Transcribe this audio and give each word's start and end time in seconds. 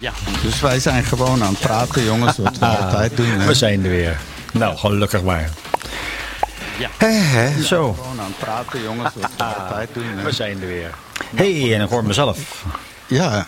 Ja. 0.00 0.12
Dus 0.42 0.60
wij 0.60 0.80
zijn 0.80 1.04
gewoon 1.04 1.42
aan 1.42 1.50
het 1.52 1.60
praten, 1.60 2.04
jongens, 2.04 2.36
wat 2.36 2.58
we 2.58 2.66
altijd 2.66 3.16
doen. 3.16 3.26
hè. 3.26 3.46
We 3.46 3.54
zijn 3.54 3.84
er 3.84 3.90
weer. 3.90 4.20
Nou, 4.52 4.76
gelukkig 4.76 5.22
maar. 5.22 5.50
Ja. 6.78 6.88
Hè, 6.98 7.08
hè, 7.08 7.62
zo. 7.62 7.92
Gewoon 7.92 8.20
aan 8.20 8.26
het 8.26 8.38
praten, 8.38 8.82
jongens, 8.82 9.10
wat 9.20 9.30
we 9.36 9.44
altijd 9.44 9.88
doen. 9.92 10.04
hè. 10.16 10.24
We 10.24 10.32
zijn 10.32 10.60
er 10.60 10.66
weer. 10.66 10.90
hey, 11.34 11.74
en 11.74 11.82
ik 11.82 11.88
hoor 11.88 12.04
mezelf. 12.04 12.64
Ja. 13.06 13.46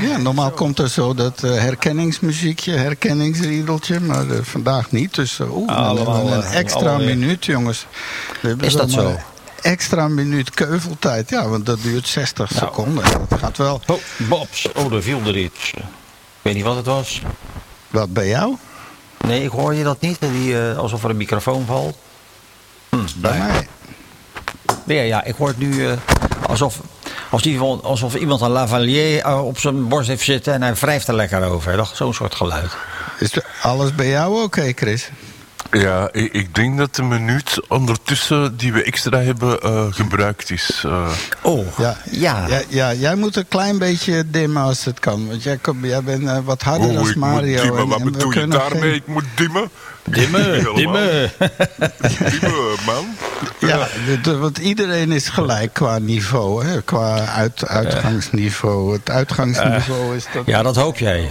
ja, 0.00 0.16
normaal 0.16 0.50
komt 0.50 0.78
er 0.78 0.88
zo 0.88 1.14
dat 1.14 1.42
eh, 1.42 1.50
herkenningsmuziekje, 1.50 2.72
herkenningsriedeltje, 2.72 4.00
maar 4.00 4.30
eh, 4.30 4.38
vandaag 4.42 4.90
niet. 4.90 5.14
Dus 5.14 5.38
uh, 5.38 5.56
oeh, 5.56 5.76
Allemaal, 5.76 6.32
een 6.32 6.42
eh, 6.42 6.58
extra 6.58 6.96
minuut, 6.98 7.44
jongens. 7.44 7.86
We 8.40 8.48
hebben 8.48 8.66
Is 8.66 8.72
dat 8.72 8.90
zo? 8.90 9.18
Extra 9.62 10.08
minuut 10.08 10.50
keuveltijd, 10.50 11.30
ja, 11.30 11.48
want 11.48 11.66
dat 11.66 11.82
duurt 11.82 12.08
60 12.08 12.50
Nou. 12.50 12.64
seconden. 12.66 13.04
Dat 13.28 13.38
gaat 13.38 13.56
wel. 13.56 13.80
Oh, 13.86 13.98
Bobs. 14.16 14.68
Oh, 14.74 14.92
er 14.92 15.02
viel 15.02 15.20
er 15.24 15.36
iets. 15.36 15.70
Ik 15.70 15.82
weet 16.42 16.54
niet 16.54 16.64
wat 16.64 16.76
het 16.76 16.86
was. 16.86 17.22
Wat 17.90 18.12
bij 18.12 18.28
jou? 18.28 18.56
Nee, 19.26 19.42
ik 19.44 19.50
hoor 19.50 19.74
je 19.74 19.84
dat 19.84 20.00
niet. 20.00 20.16
Die, 20.20 20.68
eh, 20.70 20.78
alsof 20.78 21.04
er 21.04 21.10
een 21.10 21.16
microfoon 21.16 21.66
valt. 21.66 21.96
Hm, 22.88 22.96
Bij 23.16 23.30
nee. 23.38 23.40
mij. 23.40 23.68
Nee, 24.84 25.06
ja, 25.06 25.24
ik 25.24 25.34
hoor 25.34 25.48
het 25.48 25.58
nu 25.58 25.86
eh, 25.88 25.92
alsof, 26.46 26.80
als 27.30 27.42
iemand, 27.42 27.82
alsof 27.82 28.14
iemand 28.14 28.40
een 28.40 28.50
lavalier 28.50 29.20
eh, 29.22 29.46
op 29.46 29.58
zijn 29.58 29.88
borst 29.88 30.08
heeft 30.08 30.24
zitten 30.24 30.52
en 30.52 30.62
hij 30.62 30.74
wrijft 30.74 31.08
er 31.08 31.14
lekker 31.14 31.44
over. 31.44 31.90
Zo'n 31.94 32.14
soort 32.14 32.34
geluid. 32.34 32.76
Is 33.18 33.30
alles 33.62 33.94
bij 33.94 34.08
jou 34.08 34.42
oké, 34.42 34.72
Chris? 34.74 35.10
Ja, 35.70 36.08
ik, 36.12 36.32
ik 36.32 36.54
denk 36.54 36.78
dat 36.78 36.94
de 36.94 37.02
minuut 37.02 37.60
ondertussen 37.68 38.56
die 38.56 38.72
we 38.72 38.82
extra 38.82 39.18
hebben 39.18 39.60
eh, 39.60 39.84
gebruikt 39.90 40.50
is. 40.50 40.82
eh. 40.86 41.08
Oh, 41.42 41.66
Ja. 41.78 41.96
ja. 42.10 42.46
Ja, 42.48 42.60
ja, 42.68 42.92
jij 42.92 43.14
moet 43.14 43.36
een 43.36 43.48
klein 43.48 43.78
beetje 43.78 44.24
dimmen 44.30 44.62
als 44.62 44.84
het 44.84 45.00
kan. 45.00 45.28
Want 45.28 45.42
jij, 45.42 45.56
kom- 45.56 45.84
jij 45.84 46.02
bent 46.02 46.28
eh, 46.28 46.38
wat 46.44 46.62
harder 46.62 47.08
ik 47.08 47.16
Mario. 47.16 47.40
moet 47.42 47.62
dimmen. 47.62 47.78
en- 47.82 47.88
Wat 47.88 48.02
bedoel 48.04 48.32
je 48.32 48.46
daarmee? 48.46 48.80
geen- 48.80 48.94
Ik 48.94 49.06
moet 49.06 49.24
dimmen? 49.36 49.70
Dimmen, 50.04 50.64
dimmen. 50.76 51.30
Dimmen, 52.30 52.76
man. 52.86 53.06
Ja, 53.58 53.88
de- 54.06 54.20
de- 54.22 54.36
want 54.36 54.58
iedereen 54.58 55.12
is 55.12 55.28
gelijk 55.28 55.72
qua 55.72 55.98
niveau, 55.98 56.64
hè? 56.66 56.82
qua 56.82 57.26
uit, 57.26 57.66
uitgangsniveau. 57.68 58.92
Het 58.92 59.10
uitgangsniveau 59.10 60.16
is 60.16 60.24
dat. 60.34 60.42
Ja, 60.46 60.62
dat 60.62 60.76
hoop 60.76 60.98
jij. 60.98 61.30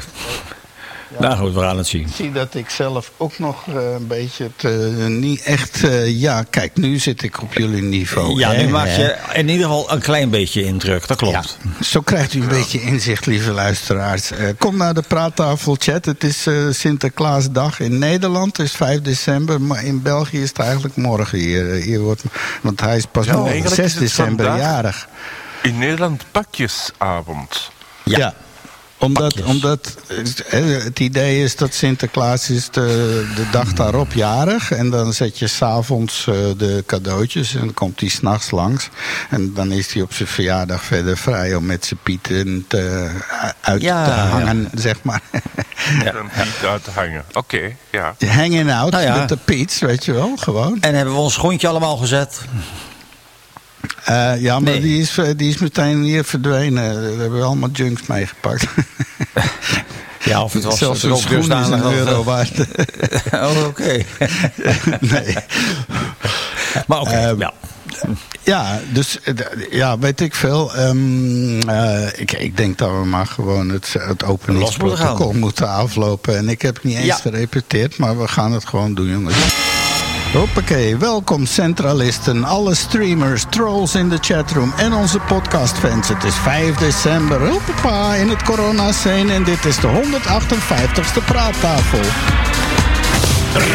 Nou 1.19 1.37
goed, 1.37 1.53
we 1.53 1.59
gaan 1.59 1.77
het 1.77 1.87
zien. 1.87 2.01
Ik 2.01 2.13
zie 2.15 2.31
dat 2.31 2.55
ik 2.55 2.69
zelf 2.69 3.11
ook 3.17 3.39
nog 3.39 3.67
eh, 3.67 3.93
een 3.93 4.07
beetje 4.07 4.43
het, 4.55 4.63
eh, 4.71 5.05
niet 5.07 5.41
echt. 5.43 5.83
eh, 5.83 6.19
ja, 6.21 6.43
kijk, 6.49 6.75
nu 6.77 6.99
zit 6.99 7.23
ik 7.23 7.41
op 7.41 7.53
jullie 7.53 7.81
niveau. 7.81 8.39
Ja, 8.39 8.51
hè, 8.51 8.63
nu 8.63 8.69
maak 8.71 8.87
je 8.87 9.15
in 9.33 9.49
ieder 9.49 9.65
geval 9.65 9.91
een 9.91 9.99
klein 10.01 10.29
beetje 10.29 10.63
indruk. 10.63 11.07
Dat 11.07 11.19
Ja, 11.19 11.27
klopt. 11.31 11.57
zo 11.81 12.01
krijgt 12.01 12.33
u 12.33 12.41
een 12.41 12.47
beetje 12.47 12.81
inzicht, 12.81 13.25
lieve 13.25 13.51
luisteraars. 13.51 14.31
Eh, 14.31 14.47
kom 14.57 14.77
naar 14.77 14.93
de 14.93 15.01
praattafel 15.07 15.75
chat. 15.79 16.05
Het 16.05 16.23
is 16.23 16.47
eh, 16.47 16.53
Sinterklaasdag 16.69 17.79
in 17.79 17.97
Nederland. 17.99 18.57
Het 18.57 18.65
is 18.65 18.71
5 18.71 19.01
december. 19.01 19.61
Maar 19.61 19.83
in 19.83 20.01
België 20.01 20.41
is 20.41 20.49
het 20.49 20.59
eigenlijk 20.59 20.95
morgen 20.95 21.37
hier. 21.37 21.65
hier 21.71 21.99
wordt, 21.99 22.23
want 22.61 22.81
hij 22.81 22.97
is 22.97 23.05
pas 23.11 23.25
Ja, 23.25 23.31
morgen, 23.33 23.51
eigenlijk 23.51 23.81
6 23.81 23.85
is 23.85 23.93
het 23.93 24.01
december 24.01 24.57
jarig. 24.57 25.07
In 25.61 25.77
Nederland 25.77 26.23
pakjesavond. 26.31 27.71
Ja. 28.03 28.33
Omdat, 29.05 29.43
omdat 29.43 29.95
eh, 30.49 30.83
het 30.83 30.99
idee 30.99 31.43
is 31.43 31.55
dat 31.55 31.73
Sinterklaas 31.73 32.49
is 32.49 32.69
de, 32.69 32.81
de 33.35 33.49
dag 33.51 33.73
daarop 33.73 34.13
jarig. 34.13 34.71
En 34.71 34.89
dan 34.89 35.13
zet 35.13 35.39
je 35.39 35.47
s'avonds 35.47 36.27
eh 36.27 36.33
de 36.57 36.83
cadeautjes 36.85 37.53
en 37.53 37.59
dan 37.59 37.73
komt 37.73 37.99
hij 37.99 38.09
s'nachts 38.09 38.51
langs. 38.51 38.89
En 39.29 39.53
dan 39.53 39.71
is 39.71 39.93
hij 39.93 40.01
op 40.01 40.13
zijn 40.13 40.27
verjaardag 40.27 40.83
verder 40.83 41.17
vrij 41.17 41.55
om 41.55 41.65
met 41.65 41.85
zijn 41.85 41.99
pieten 42.03 42.65
te, 42.67 43.09
uit 43.61 43.81
Ja, 43.81 44.03
te 44.03 44.09
ja. 44.09 44.27
hangen, 44.27 44.69
zeg 44.73 44.95
maar. 45.01 45.21
Ja. 46.03 46.13
Niet 46.21 46.65
uit 46.69 46.83
te 46.83 46.91
hangen. 46.91 47.23
Oké, 47.33 47.75
ja. 47.91 48.15
Hanging 48.27 48.71
out 48.71 48.91
Nou 48.91 49.03
ja. 49.03 49.15
met 49.17 49.29
de 49.29 49.37
Piets, 49.37 49.79
weet 49.79 50.05
je 50.05 50.13
wel, 50.13 50.35
gewoon. 50.37 50.77
En 50.81 50.95
hebben 50.95 51.13
we 51.13 51.19
ons 51.19 51.33
schoentje 51.33 51.67
allemaal 51.67 51.97
gezet? 51.97 52.41
Eh, 54.03 54.41
ja, 54.41 54.59
maar 54.59 54.71
Nee. 54.71 54.81
die, 54.81 55.01
is, 55.01 55.17
eh, 55.17 55.27
die 55.35 55.49
is 55.49 55.57
meteen 55.57 56.01
hier 56.03 56.23
verdwenen. 56.23 57.15
We 57.15 57.21
hebben 57.21 57.43
allemaal 57.43 57.69
junks 57.69 58.01
meegepakt. 58.07 58.65
Ja, 60.23 60.43
of 60.43 60.53
het 60.53 60.63
was 60.63 60.77
Zelfs 60.77 61.01
het 61.01 61.11
een 61.11 61.17
schoen 61.17 61.39
is 61.61 61.67
een 61.67 61.93
euro 61.93 62.23
waard. 62.23 62.51
Oh, 63.33 63.65
oké. 63.65 63.83
nee. 64.99 65.35
Maar 66.87 66.99
oké, 67.01 67.09
Ehm, 67.11 67.39
ja. 67.39 67.53
Ja, 68.43 68.79
dus 68.93 69.19
eh, 69.21 69.33
ja, 69.71 69.99
weet 69.99 70.21
ik 70.21 70.35
veel. 70.35 70.75
Ehm, 70.75 71.59
eh, 71.69 72.07
ik, 72.15 72.31
ik 72.31 72.57
denk 72.57 72.77
dat 72.77 72.89
we 72.89 73.05
maar 73.05 73.27
gewoon 73.27 73.69
het, 73.69 73.95
het 73.99 74.23
openingsprotocol 74.23 75.33
moeten 75.33 75.69
aflopen. 75.69 76.37
En 76.37 76.49
ik 76.49 76.61
heb 76.61 76.83
niet 76.83 76.95
eens 76.97 77.05
Ja. 77.05 77.15
gerepeteerd, 77.15 77.97
maar 77.97 78.19
we 78.19 78.27
gaan 78.27 78.51
het 78.51 78.65
gewoon 78.65 78.93
doen, 78.93 79.09
jongens. 79.09 79.35
Hoppakee, 80.35 80.97
welkom 80.97 81.45
centralisten, 81.45 82.43
alle 82.43 82.75
streamers, 82.75 83.45
trolls 83.49 83.95
in 83.95 84.09
de 84.09 84.17
chatroom 84.21 84.73
en 84.77 84.93
onze 84.93 85.19
podcastfans. 85.19 86.07
Het 86.07 86.23
is 86.23 86.35
5 86.35 86.75
december, 86.75 87.49
hoppapa, 87.49 88.13
in 88.13 88.29
het 88.29 88.43
corona-scene 88.43 89.33
en 89.33 89.43
dit 89.43 89.65
is 89.65 89.75
de 89.79 89.87
158ste 89.87 91.25
praattafel. 91.25 91.99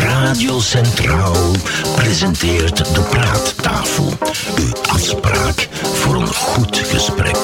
Radio 0.00 0.60
Centraal 0.60 1.50
presenteert 1.96 2.94
de 2.94 3.00
Praattafel. 3.00 4.12
Uw 4.56 4.72
afspraak 4.88 5.68
voor 5.94 6.14
een 6.14 6.34
goed 6.34 6.78
gesprek. 6.78 7.36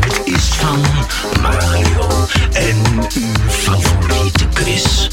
Het 0.00 0.20
is 0.24 0.44
van 0.44 0.80
Mario 1.40 2.26
en 2.52 2.76
uw 3.14 3.48
favoriete 3.48 4.46
Chris. 4.54 5.08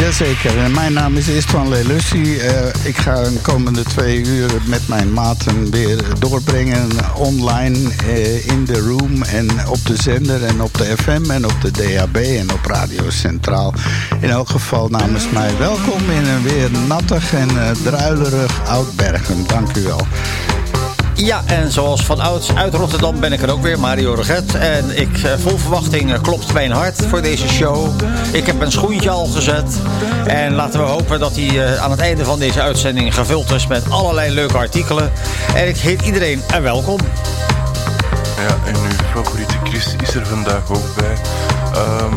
Jazeker, 0.00 0.70
mijn 0.70 0.92
naam 0.92 1.16
is 1.16 1.28
Istvan 1.28 1.68
Lelussi. 1.68 2.38
Eh, 2.38 2.66
ik 2.82 2.96
ga 2.96 3.22
de 3.22 3.38
komende 3.42 3.82
twee 3.82 4.24
uur 4.24 4.50
met 4.64 4.88
mijn 4.88 5.12
maten 5.12 5.70
weer 5.70 6.02
doorbrengen 6.18 6.88
online 7.14 7.90
eh, 8.06 8.46
in 8.46 8.64
de 8.64 8.78
room 8.78 9.22
en 9.22 9.68
op 9.68 9.86
de 9.86 9.96
zender 10.02 10.44
en 10.44 10.62
op 10.62 10.74
de 10.74 10.96
FM 10.96 11.30
en 11.30 11.44
op 11.44 11.60
de 11.60 11.70
DAB 11.70 12.16
en 12.16 12.52
op 12.52 12.64
Radio 12.66 13.10
Centraal. 13.10 13.74
In 14.20 14.30
elk 14.30 14.48
geval 14.48 14.88
namens 14.88 15.30
mij 15.30 15.56
welkom 15.58 16.10
in 16.10 16.26
een 16.26 16.42
weer 16.42 16.70
nattig 16.86 17.34
en 17.34 17.48
eh, 17.48 17.70
druilerig 17.82 18.68
Oud-Bergen. 18.68 19.46
Dank 19.46 19.76
u 19.76 19.82
wel. 19.82 20.06
Ja, 21.14 21.42
en 21.46 21.72
zoals 21.72 22.04
van 22.04 22.20
ouds 22.20 22.54
uit 22.54 22.74
Rotterdam 22.74 23.20
ben 23.20 23.32
ik 23.32 23.42
er 23.42 23.50
ook 23.50 23.62
weer, 23.62 23.80
Mario 23.80 24.14
Reget. 24.14 24.54
En 24.54 24.98
ik, 25.00 25.18
eh, 25.18 25.32
vol 25.38 25.58
verwachting 25.58 26.12
eh, 26.12 26.20
klopt 26.22 26.52
mijn 26.52 26.70
hart 26.70 27.06
voor 27.06 27.22
deze 27.22 27.48
show. 27.48 27.88
Ik 28.32 28.46
heb 28.46 28.60
een 28.60 28.72
schoentje 28.72 29.10
al 29.10 29.26
gezet. 29.26 29.76
En 30.26 30.54
laten 30.54 30.80
we 30.80 30.86
hopen 30.86 31.20
dat 31.20 31.36
hij 31.36 31.48
eh, 31.48 31.82
aan 31.82 31.90
het 31.90 32.00
einde 32.00 32.24
van 32.24 32.38
deze 32.38 32.60
uitzending 32.60 33.14
gevuld 33.14 33.50
is 33.50 33.66
met 33.66 33.90
allerlei 33.90 34.34
leuke 34.34 34.56
artikelen. 34.56 35.12
En 35.54 35.68
ik 35.68 35.76
heet 35.76 36.02
iedereen 36.02 36.42
en 36.52 36.62
welkom. 36.62 36.98
Ja, 38.36 38.56
en 38.66 38.74
uw 38.74 39.22
favoriete 39.22 39.54
Chris 39.64 39.94
is 40.02 40.14
er 40.14 40.26
vandaag 40.26 40.70
ook 40.70 40.94
bij. 40.96 41.16
Ehm, 41.74 42.14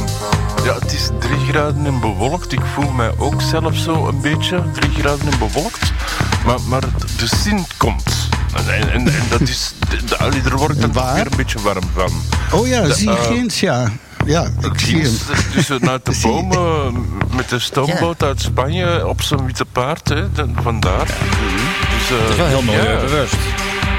ja, 0.63 0.73
het 0.73 0.93
is 0.93 1.09
3 1.19 1.37
graden 1.49 1.85
en 1.85 1.99
bewolkt. 1.99 2.51
Ik 2.51 2.65
voel 2.73 2.91
mij 2.91 3.11
ook 3.17 3.41
zelf 3.41 3.75
zo 3.75 4.07
een 4.07 4.21
beetje 4.21 4.63
3 4.73 4.91
graden 4.91 5.31
en 5.31 5.39
bewolkt. 5.39 5.91
Maar, 6.45 6.61
maar 6.61 6.81
de 7.17 7.27
Sint 7.27 7.77
komt. 7.77 8.22
En, 8.55 8.91
en, 8.91 8.91
en, 8.91 9.23
dat 9.29 9.41
is... 9.41 9.73
de- 9.89 9.97
de- 10.05 10.41
daar 10.43 10.57
word 10.57 10.71
ik 10.75 10.93
dan 10.93 11.13
weer 11.13 11.25
een 11.25 11.37
beetje 11.37 11.61
warm 11.61 11.83
van. 11.95 12.11
Oh 12.59 12.67
ja, 12.67 12.81
De, 12.81 12.93
zie 12.93 13.09
eh, 13.09 13.23
Gins, 13.23 13.59
ja. 13.59 13.91
Ja, 14.25 14.43
ik 14.61 14.79
zie 14.79 15.01
hem. 15.01 15.17
Dus 15.53 15.71
uit 15.71 16.05
de 16.05 16.13
Zie 16.21 16.31
je? 16.33 16.43
bomen 16.47 17.05
met 17.35 17.49
de 17.49 17.59
stoomboot 17.59 18.23
uit 18.23 18.41
Spanje 18.41 19.07
op 19.07 19.21
zijn 19.21 19.45
witte 19.45 19.65
paard. 19.65 20.09
Hè, 20.09 20.31
de- 20.31 20.45
vandaar. 20.61 21.05
Dus, 21.05 22.17
eh, 22.17 22.21
Dat 22.21 22.29
is 22.29 22.35
wel 22.35 22.45
heel 22.47 22.61
mooi 22.61 22.77
ja. 22.81 22.99
bewust. 22.99 23.35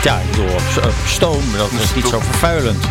Ja, 0.02 0.16
ik 0.18 0.30
bedoel, 0.30 0.46
op, 0.48 0.84
op 0.84 0.92
stoom, 1.06 1.42
dat 1.56 1.70
is 1.82 1.94
niet 1.94 2.06
zo 2.06 2.20
vervuilend. 2.20 2.84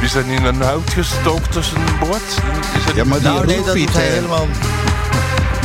Die 0.00 0.08
zijn 0.08 0.24
in 0.26 0.44
een 0.44 0.60
hout 0.62 0.90
gestookt 0.90 1.52
tussen 1.52 1.76
een. 2.00 2.22
Is 2.76 2.84
het 2.84 2.94
Ja, 2.96 3.04
maar 3.04 3.18
die 3.18 3.28
Nou 3.28 3.46
nee, 3.46 3.62
dat 3.64 3.74
helemaal... 4.02 4.46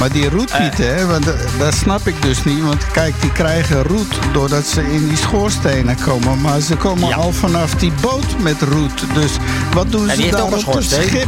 Maar 0.03 0.11
die 0.11 0.29
roetpieten, 0.29 0.95
hè, 0.95 1.05
want 1.05 1.27
eh, 1.27 1.33
dat 1.59 1.73
snap 1.75 2.07
ik 2.07 2.21
dus 2.21 2.44
niet. 2.44 2.61
Want 2.61 2.91
kijk, 2.91 3.21
die 3.21 3.31
krijgen 3.31 3.83
roet 3.83 4.19
doordat 4.33 4.65
ze 4.65 4.91
in 4.91 5.07
die 5.07 5.17
schoorstenen 5.17 5.95
komen. 6.05 6.41
Maar 6.41 6.59
ze 6.59 6.75
komen 6.75 7.07
Ja. 7.09 7.15
al 7.15 7.31
vanaf 7.31 7.75
die 7.75 7.91
boot 8.01 8.39
met 8.39 8.61
roet. 8.61 9.03
Dus 9.13 9.31
wat 9.73 9.91
doen 9.91 10.09
En 10.09 10.15
ze 10.15 10.27
een 10.27 10.44
op 10.53 10.73
het 10.73 10.83
schip? 10.83 11.27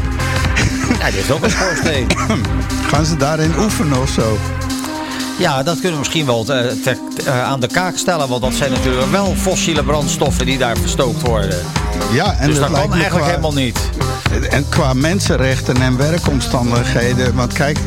Ja, 1.00 1.06
die 1.06 1.16
heeft 1.16 1.31
ook 1.31 1.44
een 1.44 1.50
schoorsteen. 1.50 2.07
Gaan 2.92 3.06
ze 3.06 3.18
daarin 3.18 3.54
oefenen 3.60 4.01
of 4.01 4.10
zo? 4.10 4.38
Ja, 5.38 5.64
dat 5.64 5.74
kunnen 5.74 5.92
we 5.92 5.98
misschien 5.98 6.26
wel 6.26 6.46
eh, 6.48 6.66
eh, 7.26 7.44
aan 7.44 7.60
de 7.60 7.68
kaak 7.68 7.98
stellen. 7.98 8.28
Want 8.28 8.42
dat 8.42 8.54
zijn 8.54 8.72
natuurlijk 8.72 9.12
wel 9.12 9.34
fossiele 9.38 9.84
brandstoffen 9.84 10.46
die 10.46 10.58
daar 10.58 10.78
verstookt 10.78 11.22
worden. 11.22 11.58
Ja, 12.12 12.36
en 12.40 12.48
dus 12.48 12.60
dat 12.60 12.66
kan 12.72 12.76
eigenlijk 12.76 13.10
qua- 13.10 13.26
helemaal 13.26 13.54
niet. 13.54 13.80
en 14.50 14.66
qua 14.70 14.94
mensenrechten 14.94 15.82
en 15.82 15.98
werkomstandigheden. 15.98 17.36
Want 17.36 17.54
kijk, 17.54 17.78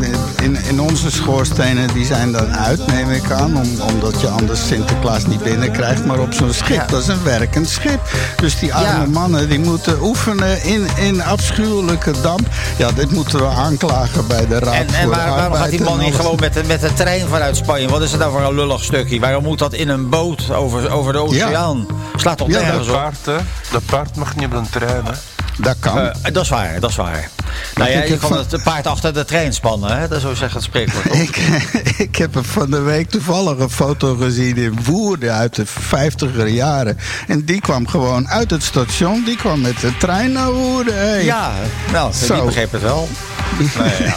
in, 0.42 0.56
in 0.68 0.80
onze 0.80 1.10
schoorstenen 1.10 1.88
die 1.94 2.04
zijn 2.06 2.32
dan 2.32 2.56
uit, 2.56 2.86
neem 2.86 3.10
ik 3.10 3.30
aan. 3.30 3.56
Om, 3.56 3.80
omdat 3.80 4.20
je 4.20 4.28
anders 4.28 4.66
Sinterklaas 4.66 5.26
niet 5.26 5.42
binnenkrijgt. 5.42 6.04
Maar 6.04 6.18
op 6.18 6.32
zo'n 6.32 6.52
schip, 6.52 6.76
Ja. 6.76 6.86
dat 6.86 7.00
is 7.02 7.08
een 7.08 7.22
werkend 7.24 7.68
schip. 7.68 8.00
Dus 8.36 8.58
die 8.58 8.74
arme 8.74 8.86
Ja. 9.04 9.06
mannen 9.10 9.48
die 9.48 9.58
moeten 9.58 10.02
oefenen 10.02 10.62
in, 10.64 10.86
in 10.96 11.22
afschuwelijke 11.22 12.12
damp. 12.22 12.48
Ja, 12.76 12.92
dit 12.92 13.10
moeten 13.10 13.38
we 13.38 13.46
aanklagen 13.46 14.26
bij 14.26 14.46
de 14.46 14.58
Raad 14.58 14.74
En, 14.74 14.86
en 14.94 15.08
waar, 15.08 15.28
waarom 15.28 15.54
gaat 15.54 15.70
die 15.70 15.80
man 15.82 15.98
niet 15.98 16.14
gewoon 16.14 16.36
met 16.40 16.54
de, 16.54 16.62
met 16.66 16.80
de 16.80 16.92
trein 16.94 17.28
vanuit 17.38 17.56
Spanje? 17.56 17.88
Wat 17.88 18.02
is 18.02 18.10
het 18.10 18.20
nou 18.20 18.32
voor 18.32 18.40
een 18.40 18.54
lullig 18.54 18.84
stukje? 18.84 19.20
Waarom 19.20 19.42
moet 19.44 19.58
dat 19.58 19.72
in 19.72 19.88
een 19.88 20.08
boot 20.08 20.50
over, 20.50 20.90
over 20.90 21.12
de 21.12 21.18
oceaan? 21.18 21.86
Slaat 22.16 22.38
Ja, 22.46 22.46
nergens 22.46 22.86
Dat 22.86 22.94
op? 22.96 23.00
paard, 23.00 23.26
hè. 23.26 23.36
Dat 23.70 23.84
paard 23.86 24.16
mag 24.16 24.36
niet 24.36 24.44
op 24.46 24.52
een 24.52 24.70
trein, 24.70 25.04
hè. 25.04 25.12
Dat 25.60 25.76
kan. 25.80 25.98
Eh, 25.98 26.32
dat 26.32 26.42
is 26.44 26.48
waar, 26.48 26.80
dat 26.80 26.90
is 26.90 26.96
waar. 26.96 27.28
Nou 27.74 27.90
ja, 27.90 28.02
je 28.02 28.16
kan 28.16 28.28
van- 28.28 28.38
het 28.38 28.62
paard 28.62 28.86
achter 28.86 29.14
de 29.14 29.24
trein 29.24 29.52
spannen, 29.52 29.98
hè? 29.98 30.08
Dat 30.08 30.20
zo 30.20 30.34
zegt 30.34 30.54
het 30.54 30.62
spreekwoord. 30.62 31.14
Ik, 31.14 31.36
ik 32.08 32.16
heb 32.16 32.34
er 32.36 32.44
van 32.44 32.70
de 32.70 32.80
week 32.80 33.10
toevallig 33.10 33.58
een 33.58 33.70
foto 33.70 34.14
gezien 34.16 34.56
in 34.56 34.78
Woerden 34.84 35.32
uit 35.34 35.54
de 35.54 35.66
50er 35.66 36.46
jaren. 36.46 36.98
En 37.26 37.44
die 37.44 37.60
kwam 37.60 37.88
gewoon 37.88 38.28
uit 38.28 38.50
het 38.50 38.62
station. 38.62 39.24
Die 39.24 39.36
kwam 39.36 39.60
met 39.60 39.80
de 39.80 39.96
trein 39.96 40.32
naar 40.32 40.52
Woerden. 40.52 40.96
Hey. 40.98 41.24
Ja, 41.24 41.52
nou, 41.92 42.12
Zo. 42.12 42.34
die 42.34 42.44
begreep 42.44 42.72
het 42.72 42.82
wel. 42.82 43.08
Nee, 43.58 44.02
ja. 44.02 44.14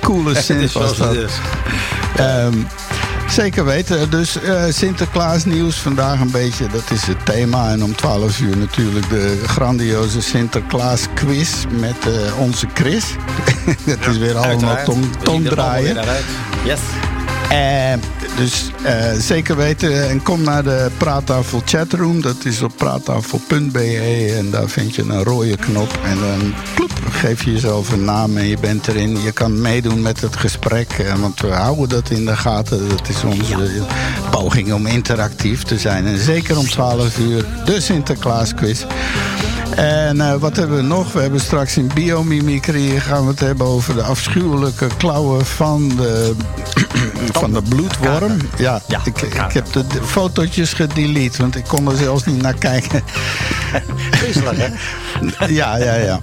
Coole 0.00 0.40
zin 0.42 0.70
was 0.72 0.96
dat. 0.96 1.14
is. 1.14 1.32
Zeker 3.32 3.64
weten. 3.64 4.10
Dus 4.10 4.40
eh, 4.40 4.64
Sinterklaas 4.68 5.44
nieuws 5.44 5.76
vandaag 5.76 6.20
een 6.20 6.30
beetje. 6.30 6.66
Dat 6.66 6.90
is 6.90 7.06
het 7.06 7.26
thema. 7.26 7.70
En 7.70 7.84
om 7.84 7.96
12 7.96 8.40
uur 8.40 8.56
natuurlijk 8.56 9.08
de 9.08 9.42
grandioze 9.46 10.22
Sinterklaas 10.22 11.06
quiz 11.14 11.64
met 11.70 11.96
eh, 12.06 12.38
onze 12.38 12.66
Chris. 12.74 13.04
dat 13.86 14.06
is 14.10 14.18
weer 14.18 14.36
allemaal 14.36 14.84
tom, 14.84 15.10
tom 15.22 15.44
draaien. 15.44 16.04
Yes. 16.64 16.80
Eh, 17.50 17.92
dus 18.36 18.70
eh, 18.82 19.12
zeker 19.18 19.56
weten. 19.56 20.08
En 20.08 20.22
kom 20.22 20.42
naar 20.42 20.62
de 20.62 20.90
Praattafel 20.96 21.62
chatroom. 21.64 22.20
Dat 22.22 22.44
is 22.44 22.62
op 22.62 22.72
praattafel.be. 22.76 24.34
En 24.38 24.50
daar 24.50 24.68
vind 24.68 24.94
je 24.94 25.02
een 25.02 25.22
rode 25.24 25.56
knop. 25.56 25.98
En 26.04 26.18
dan 26.18 26.54
geef 27.10 27.44
je 27.44 27.52
jezelf 27.52 27.92
een 27.92 28.04
naam 28.04 28.36
en 28.36 28.46
je 28.46 28.56
bent 28.60 28.88
erin. 28.88 29.22
Je 29.22 29.32
kan 29.32 29.60
meedoen 29.60 30.02
met 30.02 30.20
het 30.20 30.36
gesprek. 30.36 30.90
eh, 30.92 31.14
Want 31.14 31.40
we 31.40 31.50
houden 31.50 31.88
dat 31.88 32.10
in 32.10 32.24
de 32.24 32.36
gaten. 32.36 32.88
Dat 32.88 33.08
is 33.08 33.24
onze 33.24 33.82
poging 34.30 34.72
om 34.72 34.86
interactief 34.86 35.62
te 35.62 35.78
zijn. 35.78 36.06
En 36.06 36.18
zeker 36.18 36.58
om 36.58 36.66
12 36.68 37.18
uur 37.18 37.44
de 37.64 37.80
Sinterklaas 37.80 38.54
quiz. 38.54 38.84
En 39.76 40.20
eh, 40.20 40.34
wat 40.34 40.56
hebben 40.56 40.76
we 40.76 40.82
nog? 40.82 41.12
We 41.12 41.20
hebben 41.20 41.40
straks 41.40 41.76
in 41.76 41.90
biomimicry 41.94 42.98
gaan 43.00 43.22
we 43.24 43.30
het 43.30 43.40
hebben 43.40 43.66
over 43.66 43.94
de 43.94 44.02
afschuwelijke 44.02 44.86
klauwen 44.96 45.46
van 45.46 45.88
de, 45.88 46.34
van 47.40 47.52
de 47.52 47.62
bloedworm. 47.62 48.36
Ja, 48.58 48.80
Ja, 48.88 49.00
ik, 49.04 49.20
ik 49.22 49.52
heb 49.52 49.72
de, 49.72 49.86
de 49.86 50.02
fotootjes 50.02 50.72
gedelete, 50.72 51.40
want 51.40 51.56
ik 51.56 51.64
kon 51.64 51.90
er 51.90 51.96
zelfs 51.96 52.24
niet 52.24 52.42
naar 52.42 52.54
kijken. 52.54 53.02
Griezelig, 54.10 54.56
hè? 54.56 54.66
ja, 55.60 55.76
ja, 55.76 55.94
ja. 55.94 56.20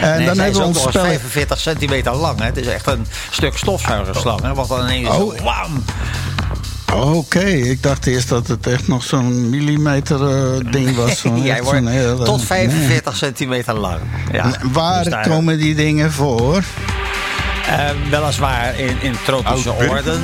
En 0.00 0.16
Nee, 0.16 0.26
dan 0.26 0.38
hebben 0.38 0.60
we 0.60 0.66
ons 0.66 0.80
spel. 0.80 1.04
45 1.04 1.58
centimeter 1.60 2.14
lang. 2.16 2.38
Hè? 2.38 2.44
Het 2.44 2.56
is 2.56 2.66
echt 2.66 2.86
een 2.86 3.06
stuk 3.30 3.56
stofzuigerslang. 3.56 4.40
Hè? 4.40 4.54
Wat 4.54 4.68
dan 4.68 4.80
ineens 4.80 5.06
zo 5.08 5.12
Oh. 5.22 5.40
wam. 5.40 5.84
Oké, 6.94 7.40
ik 7.44 7.82
dacht 7.82 8.06
eerst 8.06 8.28
dat 8.28 8.46
het 8.46 8.66
echt 8.66 8.88
nog 8.88 9.02
zo'n 9.04 9.50
millimeter 9.50 10.28
eh, 10.30 10.72
ding 10.72 10.96
was. 10.96 11.22
Jij 11.22 11.50
echt 11.50 11.62
wordt 11.62 11.78
zo'n 11.78 11.86
hele- 11.86 12.24
tot 12.24 12.44
45 12.44 13.16
centimeter 13.16 13.74
lang. 13.78 14.00
Ja. 14.32 14.50
Waar 14.72 15.04
Dus 15.04 15.14
komen 15.26 15.58
die 15.58 15.74
dingen 15.74 16.12
voor? 16.12 16.62
Eh, 17.66 17.90
weliswaar 18.10 18.78
in, 18.78 18.96
in 19.02 19.14
tropische 19.24 19.72
orden. 19.72 20.20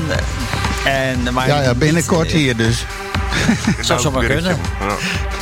En, 0.84 1.32
maar 1.34 1.46
Ja, 1.48 1.62
ja, 1.62 1.74
binnenkort 1.74 2.26
niet- 2.26 2.32
hier 2.36 2.56
dus. 2.56 2.86
Zou 3.80 4.00
zomaar 4.00 4.24
kunnen. 4.24 4.56
Ja. 4.80 4.94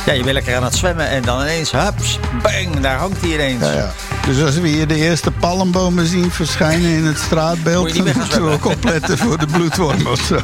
Ja, 0.05 0.13
je 0.13 0.21
bent 0.21 0.33
lekker 0.33 0.55
aan 0.55 0.63
het 0.63 0.75
zwemmen 0.75 1.09
en 1.09 1.21
dan 1.21 1.41
ineens, 1.41 1.71
hups, 1.71 2.19
bang, 2.41 2.79
daar 2.79 2.97
hangt 2.97 3.21
hij 3.21 3.33
ineens. 3.33 3.61
Ja, 3.61 3.71
ja. 3.71 3.91
Dus 4.25 4.41
als 4.43 4.55
we 4.59 4.67
hier 4.67 4.87
de 4.87 4.95
eerste 4.95 5.31
palmbomen 5.31 6.07
zien 6.07 6.31
verschijnen 6.31 6.89
in 6.89 6.95
het 6.95 7.05
Moet 7.05 7.17
straatbeeld... 7.17 7.87
je 7.87 7.93
niet 7.93 8.03
meer 8.03 8.13
dan 8.13 8.21
moeten 8.21 8.45
we 8.45 8.51
ook 8.51 8.65
opletten 8.65 9.17
voor 9.17 9.37
de 9.37 9.45
bloedworm 9.45 10.07
of 10.07 10.19
zo. 10.19 10.39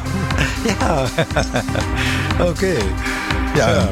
Ja, 0.78 1.04
oké. 2.50 2.74
Ja, 3.54 3.88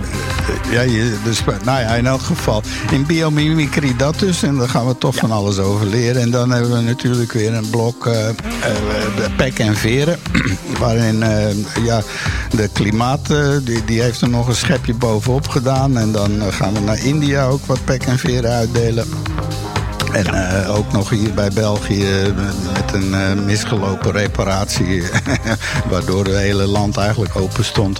ja 0.70 0.80
je, 0.80 1.16
dus, 1.24 1.44
nou 1.44 1.80
ja, 1.80 1.94
in 1.94 2.06
elk 2.06 2.22
geval. 2.22 2.62
In 2.90 3.06
biomimicry 3.06 3.96
dat 3.96 4.18
dus. 4.18 4.42
En 4.42 4.56
daar 4.56 4.68
gaan 4.68 4.86
we 4.86 4.98
toch 4.98 5.14
van 5.14 5.30
alles 5.30 5.58
over 5.58 5.86
leren. 5.86 6.22
En 6.22 6.30
dan 6.30 6.50
hebben 6.50 6.70
we 6.70 6.80
natuurlijk 6.80 7.32
weer 7.32 7.54
een 7.54 7.70
blok 7.70 8.04
de 8.04 9.30
pek 9.36 9.58
en 9.58 9.76
veren. 9.76 10.18
waarin 10.80 11.22
eh, 11.22 11.84
ja, 11.84 12.02
de 12.50 12.68
klimaat, 12.72 13.26
die, 13.62 13.84
die 13.84 14.02
heeft 14.02 14.20
er 14.20 14.28
nog 14.28 14.48
een 14.48 14.54
schepje 14.54 14.94
bovenop 14.94 15.48
gedaan. 15.48 15.98
En 15.98 16.12
dan 16.12 16.42
gaan 16.50 16.74
we 16.74 16.80
naar 16.80 17.04
India 17.04 17.46
ook 17.46 17.66
wat 17.66 17.84
pek 17.84 18.02
en 18.02 18.18
veren 18.18 18.50
uitdelen. 18.50 19.06
En 20.12 20.26
eh, 20.64 20.74
ook 20.76 20.92
nog 20.92 21.08
hier 21.10 21.34
bij 21.34 21.50
België 21.50 22.12
eh, 22.22 22.26
met 22.72 22.92
een 22.92 23.14
eh, 23.14 23.32
misgelopen 23.44 24.12
reparatie. 24.12 25.02
waardoor 25.90 26.24
het 26.24 26.36
hele 26.36 26.66
land 26.66 26.96
eigenlijk 26.96 27.36
open 27.36 27.64
stond. 27.64 27.98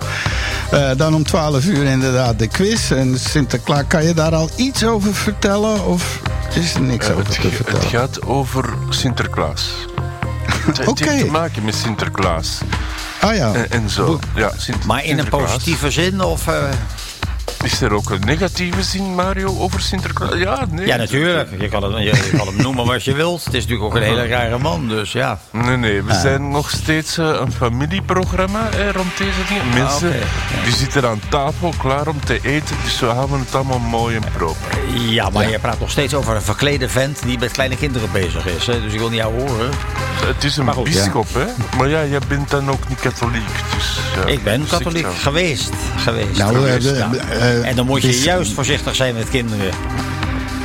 Eh, 0.71 0.91
dan 0.97 1.15
om 1.15 1.25
12 1.25 1.65
uur 1.65 1.85
inderdaad 1.85 2.39
de 2.39 2.47
quiz. 2.49 2.91
En 2.91 3.19
Sinterklaas, 3.19 3.83
kan 3.89 4.05
je 4.05 4.15
daar 4.15 4.35
al 4.35 4.51
iets 4.57 4.85
over 4.85 5.15
vertellen? 5.15 5.85
Of 5.87 6.21
is 6.55 6.75
er 6.75 6.81
niks 6.81 7.11
over 7.11 7.25
te 7.25 7.33
ge- 7.41 7.47
het 7.47 7.55
vertellen? 7.57 7.83
gaat 7.89 8.23
over 8.27 8.65
Sinterklaas. 8.89 9.71
Het, 10.67 10.87
Oké. 10.87 11.09
heeft 11.11 11.25
te 11.25 11.31
maken 11.31 11.65
met 11.65 11.75
Sinterklaas. 11.75 12.59
Ah 13.21 13.35
ja. 13.37 13.53
En, 13.55 13.71
en 13.71 13.91
zo. 13.91 14.19
Ja, 14.35 14.51
Maar 14.87 15.05
in 15.05 15.19
een 15.19 15.29
positieve 15.29 15.91
zin 15.91 16.21
of... 16.21 16.49
eh, 17.61 17.73
Is 17.73 17.81
er 17.81 17.93
ook 17.93 18.11
een 18.11 18.21
negatieve 18.25 18.83
zin, 18.83 19.15
Mario, 19.15 19.59
over 19.59 19.81
Sinterklaas? 19.81 20.35
Ja, 20.35 20.67
nee. 20.71 20.87
Ja, 20.87 20.97
natuurlijk. 20.97 21.49
Je 21.61 21.69
kan, 21.69 21.83
het, 21.83 21.97
je, 21.97 22.05
je 22.31 22.37
kan 22.37 22.47
hem 22.47 22.57
noemen 22.57 22.87
wat 22.87 23.05
je 23.05 23.15
wilt. 23.15 23.45
Het 23.45 23.55
is 23.55 23.63
natuurlijk 23.67 23.89
ook 23.89 23.95
een 23.95 24.07
hele 24.07 24.27
rare 24.27 24.59
man, 24.59 24.89
dus 24.89 25.13
ja. 25.13 25.39
Nee, 25.51 25.77
nee, 25.77 26.03
we 26.03 26.15
zijn 26.15 26.51
nog 26.51 26.71
steeds 26.71 27.19
eh, 27.19 27.27
een 27.41 27.53
familieprogramma 27.53 28.69
hè, 28.77 28.93
rond 28.93 29.17
deze 29.19 29.45
dingen. 29.49 29.69
Mensen 29.75 30.09
oké. 30.09 30.19
die 30.65 30.75
zitten 30.75 31.09
aan 31.09 31.21
tafel 31.29 31.75
klaar 31.79 32.07
om 32.09 32.21
te 32.25 32.39
eten, 32.43 32.77
dus 32.85 33.01
we 33.01 33.07
houden 33.07 33.39
het 33.39 33.55
allemaal 33.55 33.79
mooi 33.79 34.17
en 34.17 34.23
proper. 34.33 34.79
Ja, 34.95 35.31
maar 35.31 35.51
je 35.51 35.59
praat 35.59 35.81
nog 35.81 35.91
steeds 35.91 36.15
over 36.15 36.35
een 36.35 36.43
verklede 36.43 36.89
vent 36.89 37.23
die 37.23 37.39
met 37.39 37.51
kleine 37.51 37.77
kinderen 37.77 38.13
bezig 38.13 38.47
is. 38.47 38.67
Hè? 38.67 38.81
Dus 38.83 38.93
ik 38.93 38.99
wil 38.99 39.09
niet 39.09 39.19
jou 39.19 39.41
horen. 39.41 39.71
Het 40.25 40.45
is 40.45 40.57
een 40.57 40.71
bischop, 40.85 41.27
hè? 41.35 41.45
Maar 41.79 41.89
ja, 41.89 42.05
jij 42.05 42.19
bent 42.29 42.51
dan 42.51 42.71
ook 42.71 42.89
niet 42.89 43.01
katholiek, 43.01 43.49
dus... 43.75 43.99
Ja, 44.17 44.33
Ik 44.33 44.45
ben 44.45 44.61
dus 44.61 44.71
katholiek 44.71 45.07
geweest. 45.15 45.71
geweest. 45.97 46.39
Nou, 46.39 46.55
eh, 46.55 46.61
geweest, 46.61 46.97
ja. 46.97 47.11
Eh, 47.63 47.69
en 47.69 47.77
dan 47.77 47.87
moet 47.87 48.03
je 48.03 48.09
is- 48.09 48.25
juist 48.25 48.53
voorzichtig 48.53 48.95
zijn 48.95 49.15
met 49.15 49.29
kinderen. 49.29 49.71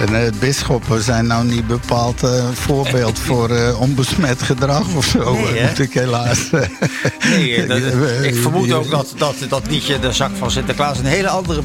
En 0.07 0.25
eh, 0.25 0.31
bisschoppen 0.39 1.01
zijn 1.03 1.27
nou 1.27 1.45
niet 1.45 1.67
bepaald 1.67 2.23
eh, 2.23 2.29
een 2.35 2.55
voorbeeld 2.55 3.19
voor 3.27 3.49
eh, 3.49 3.81
onbesmet 3.81 4.41
gedrag 4.41 4.95
of 4.95 5.05
zo. 5.05 5.33
Nee, 5.33 5.61
moet 5.67 5.79
ik 5.79 5.93
helaas. 5.93 6.49
eh, 6.51 6.61
Nee, 7.29 7.65
dat- 7.67 7.77
eh, 7.81 8.23
ik 8.23 8.35
vermoed 8.35 8.69
eh, 8.69 8.75
ook 8.77 8.89
dat, 8.89 9.13
dat 9.17 9.35
dat 9.49 9.61
liedje 9.69 9.99
De 9.99 10.11
Zak 10.11 10.31
van 10.37 10.51
Sinterklaas 10.51 10.97
een 10.99 11.05
hele 11.05 11.27
andere... 11.29 11.61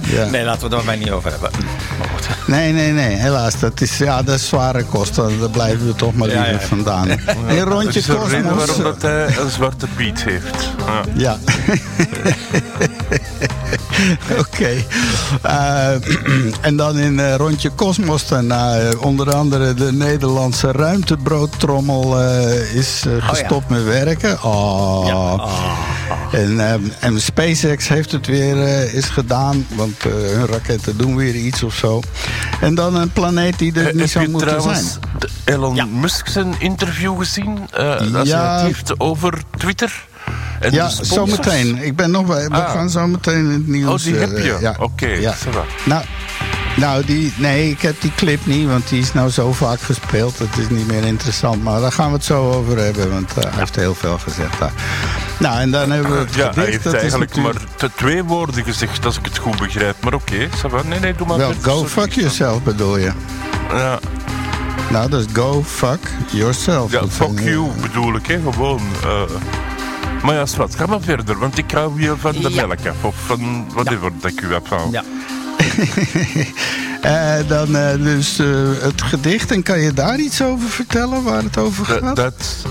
Ja. 0.00 0.24
Nee, 0.30 0.44
laten 0.44 0.60
we 0.60 0.74
het 0.74 0.84
er 0.84 0.84
maar 0.86 0.96
niet 0.96 1.10
over 1.10 1.30
hebben. 1.30 1.50
Maar 1.98 2.08
goed. 2.08 2.46
Nee, 2.46 2.72
nee, 2.72 2.92
nee, 2.92 3.16
helaas. 3.16 3.58
Dat 3.58 3.80
is, 3.80 3.98
ja, 3.98 4.22
dat 4.22 4.34
is 4.34 4.48
zware 4.48 4.84
kosten. 4.84 5.38
Daar 5.40 5.50
blijven 5.50 5.86
we 5.86 5.94
toch 5.94 6.14
maar 6.14 6.28
liever 6.28 6.50
ja. 6.52 6.58
vandaan. 6.60 7.08
Een 7.48 7.60
rondje 7.64 7.98
is 7.98 8.08
een 8.08 8.28
reden 8.28 8.42
kosmos. 8.42 8.66
waarom 8.66 8.82
dat 8.84 9.02
hij 9.02 9.36
een 9.38 9.50
zwarte 9.50 9.86
piet 9.96 10.24
heeft. 10.24 10.70
Ja. 11.14 11.38
Oké. 14.38 14.84
Eh, 15.42 15.88
en 16.60 16.76
dan 16.76 16.98
in 16.98 17.20
eh, 17.20 17.34
rondje 17.34 17.70
Kosmos 17.70 18.26
daarna 18.28 18.78
eh, 18.78 19.02
onder 19.02 19.34
andere 19.34 19.74
de 19.74 19.92
Nederlandse 19.92 20.72
ruimtebroodtrommel 20.72 22.20
eh, 22.20 22.74
is 22.74 23.02
eh, 23.06 23.28
gestopt 23.28 23.68
met 23.68 23.84
werken. 23.84 24.42
Oh. 24.42 25.04
Ja. 25.06 25.44
En, 26.38 26.60
en 27.00 27.20
SpaceX 27.20 27.88
heeft 27.88 28.12
het 28.12 28.26
weer 28.26 28.56
is 28.94 29.04
gedaan, 29.04 29.66
want 29.74 30.04
eh, 30.04 30.12
hun 30.12 30.46
raketten 30.46 30.96
doen 30.96 31.16
weer 31.16 31.34
iets 31.34 31.62
of 31.62 31.74
zo. 31.74 32.00
En 32.60 32.74
dan 32.74 32.94
een 32.96 33.10
planeet 33.12 33.58
die 33.58 33.72
er 33.80 33.94
niet 33.94 34.10
zou 34.10 34.28
moeten 34.28 34.62
zijn. 34.62 34.84
Elon 35.44 35.74
Ja. 35.74 35.84
Musk 35.84 36.28
zijn 36.28 36.54
interview 36.58 37.18
gezien? 37.18 37.58
Eh 37.72 38.14
als 38.14 38.28
Ja. 38.28 38.44
hij 38.46 38.56
het 38.56 38.66
heeft 38.66 39.00
over 39.00 39.42
Twitter? 39.56 40.04
En 40.60 40.72
Ja, 40.72 40.88
zometeen. 40.88 41.78
Ik 41.82 41.96
ben 41.96 42.10
nog 42.10 42.26
bij. 42.26 42.48
We 42.48 42.54
Ah. 42.54 42.70
gaan 42.70 42.90
zo 42.90 43.06
meteen 43.06 43.38
in 43.44 43.50
het 43.50 43.66
nieuws. 43.68 43.90
Oh, 44.06 44.12
die 44.12 44.14
heb 44.20 44.32
eh, 44.32 44.44
je? 44.44 44.56
ja. 44.60 44.74
Oké, 44.78 45.06
ja. 45.06 45.32
va. 45.32 45.64
Nou, 45.84 46.02
nou 46.76 47.04
die, 47.04 47.32
nee, 47.36 47.70
ik 47.70 47.80
heb 47.82 48.00
die 48.00 48.12
clip 48.16 48.46
niet, 48.46 48.68
want 48.68 48.88
die 48.88 49.00
is 49.00 49.12
nou 49.12 49.30
zo 49.30 49.52
vaak 49.52 49.80
gespeeld. 49.80 50.38
Het 50.38 50.58
is 50.58 50.68
niet 50.68 50.86
meer 50.86 51.04
interessant. 51.04 51.62
Maar 51.62 51.80
daar 51.80 51.92
gaan 51.92 52.08
we 52.08 52.14
het 52.14 52.24
zo 52.24 52.50
over 52.52 52.78
hebben, 52.78 53.10
want 53.10 53.30
eh, 53.36 53.42
hij 53.42 53.52
heeft 53.58 53.76
heel 53.76 53.94
veel 53.94 54.18
gezegd 54.18 54.58
daar. 54.58 54.72
Nou, 55.38 55.60
en 55.60 55.70
dan 55.70 55.90
hebben 55.90 56.12
we 56.12 56.18
het 56.18 56.34
Ja, 56.34 56.50
hij 56.54 56.64
heeft 56.64 56.84
dat 56.84 56.94
eigenlijk 56.94 57.36
maar 57.36 57.54
te 57.76 57.90
twee 57.96 58.24
woorden 58.24 58.64
gezegd, 58.64 59.04
als 59.04 59.18
ik 59.18 59.24
het 59.24 59.38
goed 59.38 59.58
begrijp. 59.58 59.96
Maar 60.02 60.14
oké, 60.14 60.48
va. 60.50 60.68
Nee, 60.84 60.98
nee, 61.00 61.14
doe 61.14 61.26
maar 61.26 61.36
Wel, 61.38 61.52
go 61.60 61.70
Sorry. 61.76 61.88
fuck 61.88 62.12
yourself 62.12 62.62
bedoel 62.62 62.96
je. 62.98 63.10
Ja, 63.72 63.98
Nou, 64.90 65.10
dat 65.10 65.20
is 65.20 65.26
go 65.32 65.62
fuck 65.66 65.98
yourself. 66.30 66.92
ja 66.92 67.00
fuck 67.08 67.30
zijn, 67.34 67.44
you 67.50 67.68
eh, 67.76 67.82
bedoel 67.82 68.14
ik, 68.16 68.26
hè, 68.26 68.40
gewoon. 68.52 68.80
eh. 69.02 69.22
Maar 70.24 70.34
ja, 70.34 70.46
Swat, 70.46 70.74
ga 70.74 70.86
maar 70.86 71.00
verder, 71.00 71.38
want 71.38 71.58
ik 71.58 71.70
hou 71.70 71.94
weer 71.94 72.18
van 72.18 72.32
de 72.32 72.50
Ja. 72.50 72.66
melk 72.66 72.86
af. 72.86 73.04
Of 73.04 73.14
van 73.26 73.66
whatever 73.74 74.10
dat 74.20 74.30
ik 74.30 74.40
u 74.40 74.52
heb 74.52 74.66
van. 74.66 74.90
Ja. 74.90 75.02
eh, 77.00 77.48
dan 77.48 77.76
eh, 77.76 77.94
dus 78.02 78.38
eh, 78.38 78.46
het 78.80 79.02
gedicht. 79.02 79.50
En 79.50 79.62
kan 79.62 79.78
je 79.80 79.92
daar 79.92 80.18
iets 80.18 80.42
over 80.42 80.68
vertellen 80.68 81.22
waar 81.22 81.42
het 81.42 81.58
over 81.58 81.84
gaat? 81.84 82.16
dat 82.16 82.64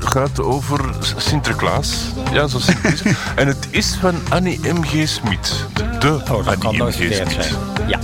gaat 0.00 0.40
over 0.40 0.80
Sinterklaas. 1.16 1.94
Ja, 2.32 2.46
zo 2.46 2.58
het. 2.62 3.02
En 3.34 3.46
het 3.46 3.66
is 3.70 3.96
van 4.00 4.14
Annie 4.28 4.60
M.G. 4.72 5.08
Smit. 5.08 5.64
De 5.98 6.08
Oh, 6.30 6.46
kan 6.58 6.64
Annie 6.64 6.82
M.G. 6.82 6.92
Smit. 6.94 7.32
zijn. 7.32 7.54
Ja. 7.86 7.98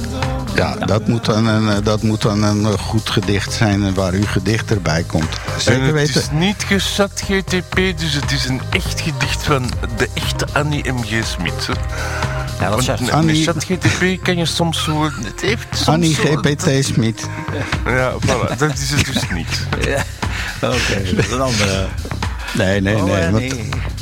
Ja, 0.56 0.74
dat 0.74 1.06
moet 1.08 1.24
dan 1.24 1.46
een, 1.46 1.68
eh, 1.68 1.84
dat 1.84 2.02
moet 2.02 2.22
dan 2.22 2.42
een 2.42 2.64
eh, 2.64 2.72
goed 2.78 3.10
gedicht 3.10 3.52
zijn 3.52 3.94
waar 3.94 4.12
uw 4.12 4.26
gedicht 4.26 4.70
erbij 4.70 5.02
komt. 5.06 5.28
En 5.54 5.60
Zeker 5.60 5.82
het 5.82 5.92
weten. 5.92 6.20
is 6.20 6.28
niet 6.32 6.64
gechat 6.66 7.10
GTP, 7.24 7.74
dus 7.98 8.12
het 8.14 8.30
is 8.32 8.44
een 8.48 8.60
echt 8.70 9.00
gedicht 9.00 9.42
van 9.42 9.70
de 9.96 10.08
echte 10.14 10.46
Annie 10.52 10.92
M.G. 10.92 11.24
Smit. 11.26 11.68
Ja, 12.60 12.70
dat 12.70 12.84
zegt 12.84 13.00
met 13.00 13.10
Annie- 13.10 13.46
GTP 13.46 14.22
kan 14.22 14.36
je 14.36 14.46
soms 14.46 14.84
zo... 14.84 15.04
Het 15.04 15.40
heeft 15.40 15.66
soms 15.70 15.88
Annie 15.88 16.14
zo- 16.14 16.22
GPT 16.22 16.84
Smit. 16.84 17.26
Ja, 17.86 18.12
voilà, 18.12 18.56
dat 18.58 18.72
is 18.78 18.90
het 18.90 19.04
dus 19.04 19.22
niet. 19.34 19.66
Ja. 19.86 20.04
Oké, 20.60 21.14
dat 21.14 21.24
is 21.24 21.30
een 21.30 21.40
andere. 21.40 21.86
Nee, 22.54 22.80
nee, 22.80 22.96
Oh, 22.96 23.04
nee. 23.04 23.14
eh, 23.14 23.30
want- 23.30 23.54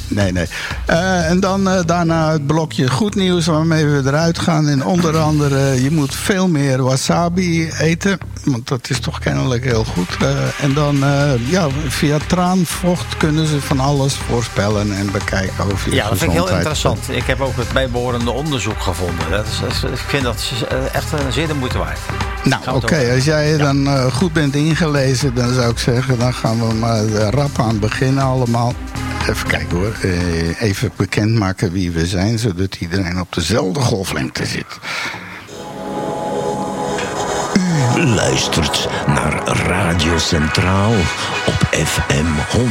nee. 0.09 0.33
nee. 0.33 0.47
Eh, 0.87 1.31
en 1.31 1.41
dan 1.41 1.69
eh, 1.69 1.81
daarna 1.87 2.33
het 2.33 2.47
blokje 2.47 2.91
goed 2.91 3.15
nieuws 3.15 3.47
waarmee 3.47 3.87
we 3.87 4.03
eruit 4.07 4.39
gaan. 4.39 4.69
En 4.69 4.85
onder 4.85 5.19
andere, 5.19 5.83
je 5.83 5.91
moet 5.91 6.15
veel 6.15 6.49
meer 6.49 6.83
wasabi 6.83 7.71
eten. 7.79 8.19
Want 8.45 8.69
dat 8.69 8.91
is 8.91 8.99
toch 9.01 9.19
kennelijk 9.19 9.65
heel 9.65 9.85
goed. 9.85 10.17
Eh, 10.21 10.29
en 10.65 10.75
dan, 10.75 11.05
eh, 11.05 11.51
ja, 11.51 11.67
via 11.89 12.17
traanvocht 12.27 13.17
kunnen 13.17 13.47
ze 13.47 13.61
van 13.61 13.81
alles 13.81 14.15
voorspellen 14.15 14.97
en 14.97 15.11
bekijken 15.13 15.65
over 15.73 15.91
je 15.91 15.95
Ja, 15.97 16.09
dat 16.09 16.19
vind 16.19 16.31
ik 16.33 16.37
heel 16.37 16.51
interessant. 16.51 16.99
Ik 17.11 17.25
heb 17.25 17.41
ook 17.41 17.57
het 17.57 17.73
bijbehorende 17.73 18.31
onderzoek 18.31 18.81
gevonden. 18.81 19.31
Dat 19.31 19.47
is, 19.47 19.61
dat 19.61 19.71
is- 19.71 19.83
ik 20.01 20.05
vind 20.07 20.23
dat 20.23 20.53
eh, 20.69 20.95
echt 20.95 21.13
een 21.13 21.33
zeer 21.33 21.47
de 21.47 21.55
moeite 21.55 21.79
waard. 21.79 21.99
Nou, 22.45 22.63
oké. 22.77 23.11
Als 23.15 23.25
jij 23.25 23.57
dan 23.57 23.87
eh, 23.87 24.05
goed 24.13 24.33
bent 24.33 24.55
ingelezen, 24.55 25.35
dan 25.35 25.55
zou 25.55 25.71
ik 25.71 25.79
zeggen... 25.79 26.19
dan 26.19 26.35
gaan 26.35 26.69
we 26.69 26.75
maar 26.75 27.05
eh, 27.05 27.29
rap 27.29 27.59
aan 27.59 27.79
beginnen 27.79 28.23
allemaal. 28.25 28.75
Even 29.29 29.49
kijken 29.49 29.77
hoor. 29.77 29.95
Eh, 30.03 30.63
even 30.63 30.91
bekendmaken 30.97 31.73
wie 31.73 31.91
we 31.91 32.07
zijn... 32.07 32.39
zodat 32.39 32.75
iedereen 32.75 33.21
op 33.21 33.33
dezelfde 33.33 33.81
golflengte 33.81 34.47
zit. 34.47 34.79
U 37.97 38.07
luistert 38.07 38.89
naar 39.07 39.43
Radio 39.47 40.19
Centraal 40.19 40.93
op 41.47 41.69
FM 41.87 42.27
106.7, 42.57 42.63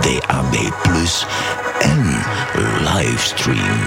DAB+, 0.00 0.54
en 1.78 2.24
livestream. 2.94 3.78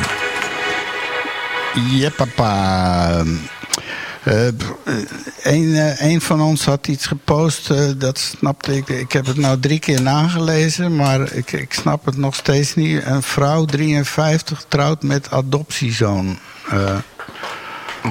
Ja, 1.73 2.09
papa. 2.09 3.23
Eh, 4.25 4.45
een, 5.43 5.75
eh, 5.75 6.01
een 6.11 6.21
van 6.21 6.41
ons 6.41 6.65
had 6.65 6.87
iets 6.87 7.05
gepost, 7.05 7.69
eh, 7.69 7.89
dat 7.97 8.17
snapte 8.17 8.75
ik. 8.75 8.89
Ik 8.89 9.11
heb 9.11 9.25
het 9.25 9.37
nou 9.37 9.59
drie 9.59 9.79
keer 9.79 10.01
nagelezen, 10.01 10.95
maar 10.95 11.31
ik, 11.31 11.51
ik 11.51 11.73
snap 11.73 12.05
het 12.05 12.17
nog 12.17 12.35
steeds 12.35 12.75
niet. 12.75 13.03
Een 13.05 13.23
vrouw, 13.23 13.65
53, 13.65 14.65
trouwt 14.67 15.03
met 15.03 15.31
adoptiezoon. 15.31 16.37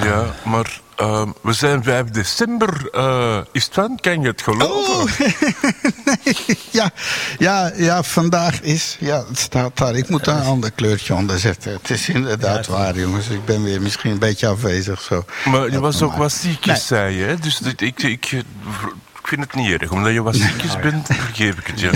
Ja, 0.01 0.35
maar 0.45 0.81
ehm, 0.97 1.29
we 1.41 1.53
zijn 1.53 1.83
5 1.83 2.05
december. 2.11 2.89
eh, 2.93 3.39
is 3.53 3.69
het? 3.73 4.01
Kan 4.01 4.21
je 4.21 4.27
het 4.27 4.43
geloven? 4.43 4.95
Oh, 4.95 5.05
nee, 6.25 6.59
ja, 6.71 6.91
ja, 7.39 7.73
ja, 7.77 8.03
vandaag 8.03 8.61
is. 8.61 8.97
Ja, 9.01 9.25
het 9.29 9.39
staat 9.39 9.77
daar. 9.79 9.95
Ik 9.95 10.09
moet 10.09 10.25
daar 10.25 10.37
een 10.41 10.47
ander 10.47 10.71
kleurtje 10.71 11.15
onder 11.15 11.39
zetten. 11.39 11.73
Het 11.73 11.91
is 11.91 12.09
inderdaad 12.09 12.67
waar, 12.67 12.99
jongens. 12.99 13.29
Ik 13.29 13.45
ben 13.45 13.63
weer 13.65 13.83
misschien 13.83 14.11
een 14.11 14.19
beetje 14.19 14.47
afwezig 14.47 15.01
zo. 15.01 15.25
Maar 15.45 15.71
je 15.71 15.81
was 15.81 16.01
maar. 16.01 16.09
ook 16.11 16.17
wat 16.17 16.33
ziekjes, 16.33 16.67
Nee. 16.67 16.99
zei 17.01 17.17
je. 17.17 17.25
hè? 17.25 17.37
Dus 17.37 17.61
ik, 17.61 17.81
ik, 17.81 18.03
ik, 18.03 18.43
ik 19.25 19.31
vind 19.31 19.43
het 19.43 19.55
niet 19.55 19.81
erg. 19.81 19.91
Omdat 19.91 20.13
je 20.13 20.23
wat 20.23 20.35
ziekjes 20.37 20.79
bent, 20.81 21.07
vergeef 21.27 21.59
ik 21.59 21.67
het 21.67 21.81
je. 21.81 21.91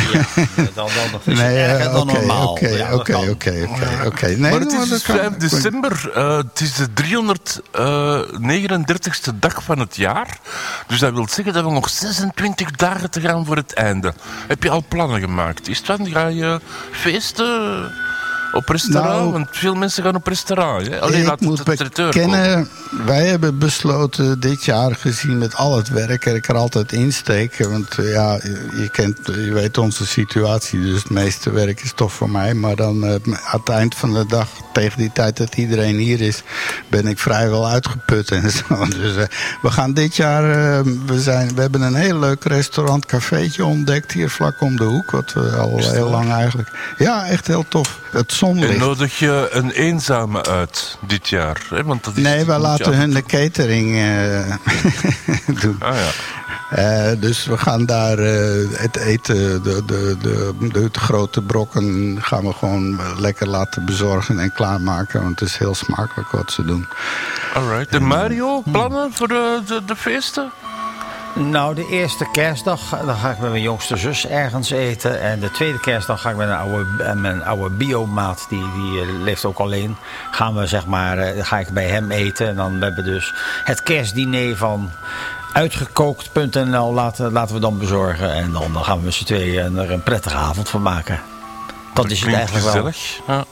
Dan, 0.57 0.65
dan, 0.75 0.75
dan 0.75 0.87
is 1.25 1.25
het 1.25 1.37
Nee, 1.37 1.59
erger 1.65 1.87
eh, 1.87 1.93
dan 1.93 2.03
oké, 2.03 2.13
normaal. 2.19 2.49
oké, 2.51 2.69
Ja, 2.69 2.95
oké, 2.95 3.17
oké, 3.17 3.69
oké, 4.07 4.37
maar 4.37 4.53
het 4.53 4.73
is 4.73 4.79
dat 4.79 4.89
dus 4.89 5.03
kan. 5.03 5.17
5 5.17 5.37
december. 5.37 6.11
eh, 6.15 6.37
het 6.37 6.61
is 6.61 6.75
de 6.75 6.87
339ste 6.95 9.39
dag 9.39 9.63
van 9.63 9.79
het 9.79 9.97
jaar. 9.97 10.39
Dus 10.87 10.99
dat 10.99 11.13
wil 11.13 11.29
zeggen 11.29 11.53
dat 11.55 11.65
we 11.65 11.71
nog 11.71 11.89
26 11.89 12.71
dagen 12.71 13.11
te 13.11 13.21
gaan 13.21 13.47
voor 13.47 13.57
het 13.57 13.73
einde. 13.75 14.15
Heb 14.49 14.63
je 14.63 14.71
al 14.71 14.85
plannen 14.89 15.21
gemaakt? 15.21 15.69
Is 15.69 15.79
het 15.79 15.87
van, 15.87 16.07
ga 16.11 16.27
je 16.27 16.61
feesten 16.93 17.93
op 18.53 18.69
restaurant? 18.69 19.19
Nou, 19.19 19.33
Want 19.33 19.49
veel 19.51 19.75
mensen 19.75 20.03
gaan 20.03 20.15
op 20.15 20.27
restaurant. 20.27 20.87
Hè? 20.87 21.01
Alleen 21.01 21.37
moet 21.41 21.65
bekennen, 21.65 22.69
wij 23.07 23.27
hebben 23.27 23.59
besloten 23.59 24.41
dit 24.41 24.65
jaar 24.65 24.95
gezien 24.95 25.39
met 25.39 25.55
al 25.55 25.77
het 25.77 25.89
werk 25.89 26.27
er 26.27 26.35
ik 26.35 26.49
er 26.49 26.57
altijd 26.57 26.93
insteken. 26.93 27.71
Want 27.71 27.99
eh, 27.99 28.13
ja, 28.13 28.33
je, 28.77 28.89
kent, 28.93 29.19
je 29.25 29.53
weet 29.53 29.79
onze 29.79 30.07
situatie, 30.07 30.81
dus 30.81 31.03
het 31.03 31.11
meeste 31.11 31.51
werk 31.51 31.83
is 31.83 31.93
toch 31.95 32.13
voor 32.13 32.31
mij. 32.31 32.55
Maar 32.55 32.77
dan 32.77 33.05
eh, 33.05 33.13
aan 33.13 33.61
het 33.61 33.69
eind 33.69 33.95
van 33.95 34.13
de 34.13 34.27
dag, 34.27 34.49
tegen 34.73 34.99
die 34.99 35.13
tijd 35.13 35.37
dat 35.37 35.55
iedereen 35.55 35.97
hier 35.97 36.21
is, 36.21 36.43
ben 36.89 37.07
ik 37.07 37.19
vrijwel 37.19 37.69
uitgeput 37.69 38.31
en 38.31 38.51
zo. 38.69 38.87
Dus 38.89 39.17
eh, 39.17 39.25
we 39.63 39.71
gaan 39.71 39.93
dit 39.93 40.17
jaar, 40.17 40.43
we, 40.85 41.21
zijn, 41.21 41.55
we 41.55 41.61
hebben 41.61 41.81
een 41.81 41.95
heel 41.95 42.19
leuk 42.19 42.45
restaurant, 42.45 43.07
cafeetje 43.07 43.65
ontdekt 43.65 44.13
hier 44.13 44.31
vlak 44.31 44.61
om 44.61 44.77
de 44.77 44.85
hoek. 44.85 45.11
Wat 45.11 45.33
we 45.33 45.57
al 45.57 45.79
heel 45.79 46.11
lang 46.11 46.33
eigenlijk. 46.33 46.69
Ja, 46.99 47.27
echt 47.27 47.47
heel 47.47 47.65
tof. 47.69 47.99
Het 48.11 48.33
zonlicht. 48.33 48.73
En 48.73 48.79
nodig 48.79 49.19
je 49.19 49.49
een 49.51 49.71
eenzame 49.71 50.45
uit 50.45 50.99
dit 51.07 51.29
jaar? 51.29 51.67
Hè? 51.69 51.85
Want 51.85 52.05
dat 52.05 52.17
is 52.17 52.23
Nee, 52.23 52.45
wij 52.45 52.59
laten 52.59 52.97
hun 52.97 53.11
de 53.11 53.23
catering 53.23 53.97
eh, 53.97 54.55
doen. 55.63 55.77
Ah 55.79 55.95
ja. 55.95 56.11
Eh, 56.71 57.21
dus 57.21 57.47
we 57.47 57.59
gaan 57.59 57.87
daar 57.87 58.19
eh, 58.19 58.71
het 58.73 58.97
eten, 58.97 59.63
de, 59.63 59.83
de, 59.87 60.17
de, 60.23 60.55
de, 60.59 60.91
de 60.91 61.01
grote 61.01 61.43
brokken, 61.43 62.19
gaan 62.23 62.45
we 62.45 62.53
gewoon 62.53 63.01
lekker 63.19 63.49
laten 63.49 63.85
bezorgen 63.85 64.39
en 64.39 64.53
klaarmaken. 64.53 65.23
Want 65.23 65.41
het 65.41 65.49
is 65.49 65.57
heel 65.57 65.75
smakelijk 65.75 66.31
wat 66.31 66.53
ze 66.53 66.65
doen. 66.65 66.87
Alright. 67.55 67.95
En 67.95 68.05
Mario, 68.05 68.63
plannen 68.73 69.13
voor 69.13 69.29
de, 69.29 69.63
de, 69.67 69.85
de 69.87 69.97
feesten? 69.97 70.51
Nou, 71.35 71.75
de 71.75 71.87
eerste 71.87 72.29
kerstdag 72.33 72.81
dan 73.05 73.17
ga 73.17 73.31
ik 73.31 73.39
met 73.39 73.51
mijn 73.51 73.63
jongste 73.63 73.97
zus 73.97 74.27
ergens 74.27 74.71
eten. 74.71 75.21
En 75.21 75.41
de 75.41 75.51
tweede 75.51 75.81
kerstdag 75.81 76.21
ga 76.21 76.31
ik 76.31 76.37
met 76.37 76.49
een 76.49 76.55
oude, 76.55 77.15
mijn 77.15 77.45
oude 77.45 77.75
biomaat, 77.75 78.47
die, 78.49 78.65
die 78.73 79.01
eh, 79.01 79.09
leeft 79.09 79.45
ook 79.45 79.59
alleen. 79.59 79.97
Gaan 80.31 80.55
we 80.55 80.67
zeg 80.67 80.87
maar, 80.87 81.19
eh, 81.19 81.45
ga 81.45 81.59
ik 81.59 81.69
bij 81.69 81.89
hem 81.89 82.11
eten. 82.11 82.49
En 82.49 82.57
dan 82.57 82.73
hebben 82.73 83.05
we 83.05 83.11
dus 83.11 83.35
het 83.65 83.83
kerstdiner 83.83 84.57
van 84.57 84.91
uitgekookt.nl 85.53 86.93
laten, 86.93 87.33
laten 87.33 87.55
we 87.55 87.61
dan 87.61 87.79
bezorgen. 87.79 88.33
En 88.33 88.53
dan, 88.53 88.73
dan 88.73 88.85
gaan 88.85 88.99
we 88.99 89.05
met 89.05 89.15
z'n 89.15 89.25
tweeën 89.25 89.77
er 89.77 89.91
een 89.91 90.03
prettige 90.03 90.37
avond 90.37 90.69
van 90.69 90.83
maken. 90.83 91.21
Dat 91.95 92.11
is 92.11 92.21
het 92.21 92.35
eigenlijk 92.35 92.65
wel. 92.65 92.73
gezellig. 92.73 93.21
Ja. 93.27 93.45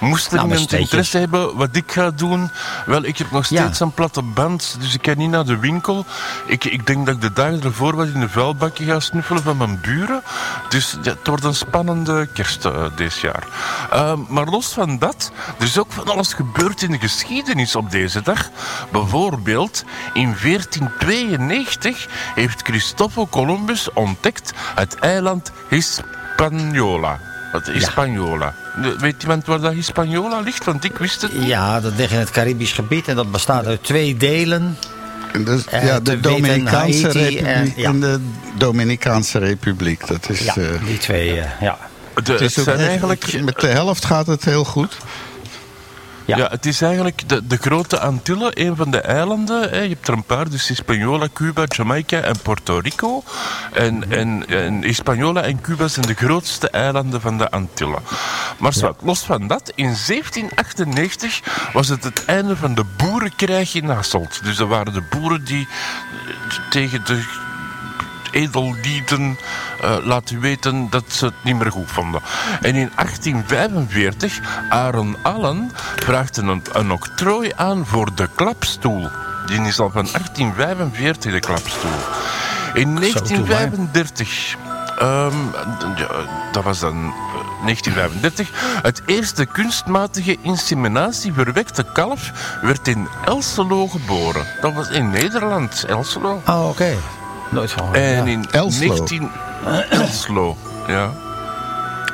Moest 0.00 0.26
er 0.26 0.34
Nou, 0.36 0.48
iemand 0.48 0.72
interesse 0.72 1.18
hebben 1.18 1.56
wat 1.56 1.76
ik 1.76 1.92
ga 1.92 2.10
doen? 2.10 2.50
Wel, 2.86 3.04
ik 3.04 3.18
heb 3.18 3.30
nog 3.30 3.48
Ja. 3.48 3.62
steeds 3.62 3.80
een 3.80 3.92
platte 3.92 4.22
band, 4.22 4.76
dus 4.80 4.94
ik 4.94 5.02
kan 5.02 5.16
niet 5.18 5.30
naar 5.30 5.44
de 5.44 5.58
winkel. 5.58 6.04
Ik, 6.46 6.64
ik 6.64 6.86
denk 6.86 7.06
dat 7.06 7.14
ik 7.14 7.20
de 7.20 7.32
dagen 7.32 7.62
ervoor 7.62 7.96
wat 7.96 8.06
in 8.06 8.20
de 8.20 8.28
vuilbakje 8.28 8.84
ga 8.84 9.00
snuffelen 9.00 9.42
van 9.42 9.56
mijn 9.56 9.80
buren. 9.80 10.22
Dus 10.68 10.96
ja, 11.02 11.10
het 11.10 11.26
wordt 11.26 11.44
een 11.44 11.54
spannende 11.54 12.28
kerst 12.34 12.64
eh, 12.64 12.84
dit 12.96 13.14
jaar. 13.14 13.46
Uh, 13.94 14.12
maar 14.28 14.46
los 14.46 14.66
van 14.72 14.98
dat, 14.98 15.32
er 15.58 15.64
is 15.64 15.78
ook 15.78 15.92
van 15.92 16.08
alles 16.08 16.32
gebeurd 16.32 16.82
in 16.82 16.90
de 16.90 16.98
geschiedenis 16.98 17.76
op 17.76 17.90
deze 17.90 18.22
dag. 18.22 18.48
Bijvoorbeeld, 18.92 19.84
in 20.12 20.36
1492 20.42 22.06
heeft 22.34 22.62
Christoffel 22.62 23.28
Columbus 23.28 23.92
ontdekt 23.92 24.52
het 24.74 24.94
eiland 24.94 25.52
Hispaniola. 25.68 27.29
Wat 27.52 27.68
is 27.68 27.74
Hispaniola? 27.74 28.54
Weet 28.98 29.22
iemand 29.22 29.46
waar 29.46 29.60
dat 29.60 29.72
Hispaniola 29.72 30.40
ligt? 30.40 30.64
Want 30.64 30.84
ik 30.84 30.98
wist 30.98 31.22
het 31.22 31.38
niet. 31.38 31.48
Ja, 31.48 31.80
dat 31.80 31.92
ligt 31.96 32.12
in 32.12 32.18
het 32.18 32.30
Caribisch 32.30 32.72
gebied 32.72 33.08
en 33.08 33.16
dat 33.16 33.30
bestaat 33.30 33.66
uit 33.66 33.82
twee 33.84 34.16
delen. 34.16 34.76
En 35.32 35.44
dus, 35.44 35.64
Eh, 35.66 35.84
ja, 35.86 36.00
de 36.00 36.20
Dominicaanse 36.20 37.02
Haiti 37.06 37.18
Republiek. 37.18 37.46
en- 37.46 37.72
ja. 37.76 37.92
De 37.92 38.20
Dominicaanse 38.58 39.38
Republiek. 39.38 40.06
Dat 40.06 40.28
is, 40.30 40.40
Ja, 40.44 40.56
eh, 40.56 40.64
die 40.86 40.98
twee, 40.98 41.40
eh, 41.40 41.46
ja. 41.60 41.78
De, 42.14 42.20
het 42.20 42.28
het 42.28 42.40
is 42.40 42.58
ook 42.58 42.64
zijn 42.64 42.78
echt- 42.78 42.88
eigenlijk... 42.88 43.42
Met 43.44 43.60
de 43.60 43.66
helft 43.66 44.04
gaat 44.04 44.26
het 44.26 44.44
heel 44.44 44.64
goed. 44.64 44.96
Ja. 46.30 46.36
Ja. 46.36 46.48
het 46.50 46.66
is 46.66 46.82
eigenlijk 46.82 47.28
de, 47.28 47.46
de 47.46 47.56
grote 47.56 48.00
Antillen, 48.00 48.60
een 48.60 48.76
van 48.76 48.90
de 48.90 49.00
eilanden. 49.00 49.70
Hè. 49.70 49.80
Je 49.80 49.88
hebt 49.88 50.08
er 50.08 50.14
een 50.14 50.24
paar, 50.24 50.50
dus 50.50 50.68
Hispaniola, 50.68 51.28
Cuba, 51.32 51.64
Jamaica 51.68 52.20
en 52.20 52.38
Puerto 52.42 52.78
Rico. 52.78 53.22
En, 53.72 54.10
en, 54.10 54.46
en 54.48 54.82
Hispaniola 54.82 55.42
en 55.42 55.60
Cuba 55.60 55.88
zijn 55.88 56.06
de 56.06 56.14
grootste 56.14 56.70
eilanden 56.70 57.20
van 57.20 57.38
de 57.38 57.50
Antillen. 57.50 58.02
Maar 58.58 58.72
zwart, 58.72 59.02
los 59.02 59.20
van 59.20 59.46
dat, 59.46 59.72
in 59.74 59.96
1798 60.06 61.40
was 61.72 61.88
het 61.88 62.04
het 62.04 62.24
einde 62.24 62.56
van 62.56 62.74
de 62.74 62.84
boerenkrijg 62.96 63.74
in 63.74 63.88
Hasselt. 63.88 64.40
Dus 64.44 64.56
dat 64.56 64.68
waren 64.68 64.92
de 64.92 65.02
boeren 65.10 65.44
die 65.44 65.68
tegen 66.70 67.04
de 67.04 67.48
edellieden 68.30 69.38
eh, 69.80 69.96
laten 70.02 70.40
weten 70.40 70.86
dat 70.90 71.04
ze 71.08 71.24
het 71.24 71.34
niet 71.44 71.58
meer 71.58 71.72
goed 71.72 71.90
vonden. 71.90 72.20
En 72.60 72.74
in 72.74 72.90
1845, 72.94 74.40
Aaron 74.68 75.16
Allen 75.22 75.70
vraagt 75.96 76.36
een, 76.36 76.62
een 76.72 76.90
octrooi 76.90 77.52
aan 77.56 77.86
voor 77.86 78.14
de 78.14 78.28
klapstoel. 78.34 79.08
Die 79.46 79.60
is 79.60 79.78
al 79.78 79.90
van 79.90 80.08
1845 80.12 81.32
de 81.32 81.40
klapstoel. 81.40 81.90
In 82.74 82.94
1935... 82.94 84.56
ehm, 84.98 85.36
ja, 85.96 86.08
dat 86.52 86.64
was 86.64 86.80
dan 86.80 86.94
eh, 86.94 87.50
1935. 87.64 88.50
Het 88.82 89.02
eerste 89.06 89.46
kunstmatige 89.46 90.36
inseminatie 90.42 91.32
verwekte 91.32 91.84
kalf 91.92 92.32
werd 92.62 92.88
in 92.88 93.08
Elselo 93.24 93.86
geboren. 93.86 94.46
Dat 94.60 94.74
was 94.74 94.88
in 94.88 95.10
Nederland, 95.10 95.84
Elselo. 95.84 96.42
Oh, 96.46 96.68
oké. 96.68 96.96
Nooit 97.50 97.70
van. 97.70 97.78
gehoord, 97.78 97.96
En 97.96 98.14
ja. 98.26 98.32
in 98.32 98.46
Elslo. 98.50 98.86
19... 98.88 99.30
Elslo, 99.90 100.56
ja. 100.86 101.10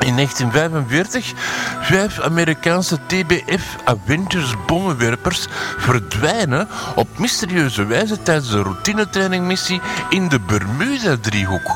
In 0.00 0.14
1945, 0.16 1.32
vijf 1.80 2.20
Amerikaanse 2.20 2.98
TBF 3.06 3.62
Avengers 3.84 4.54
bommenwerpers 4.66 5.46
verdwijnen 5.78 6.68
op 6.94 7.18
mysterieuze 7.18 7.84
wijze 7.84 8.22
tijdens 8.22 8.52
een 8.52 8.62
routinetrainingmissie 8.62 9.80
in 10.10 10.28
de 10.28 10.40
Bermuda-driehoek. 10.40 11.70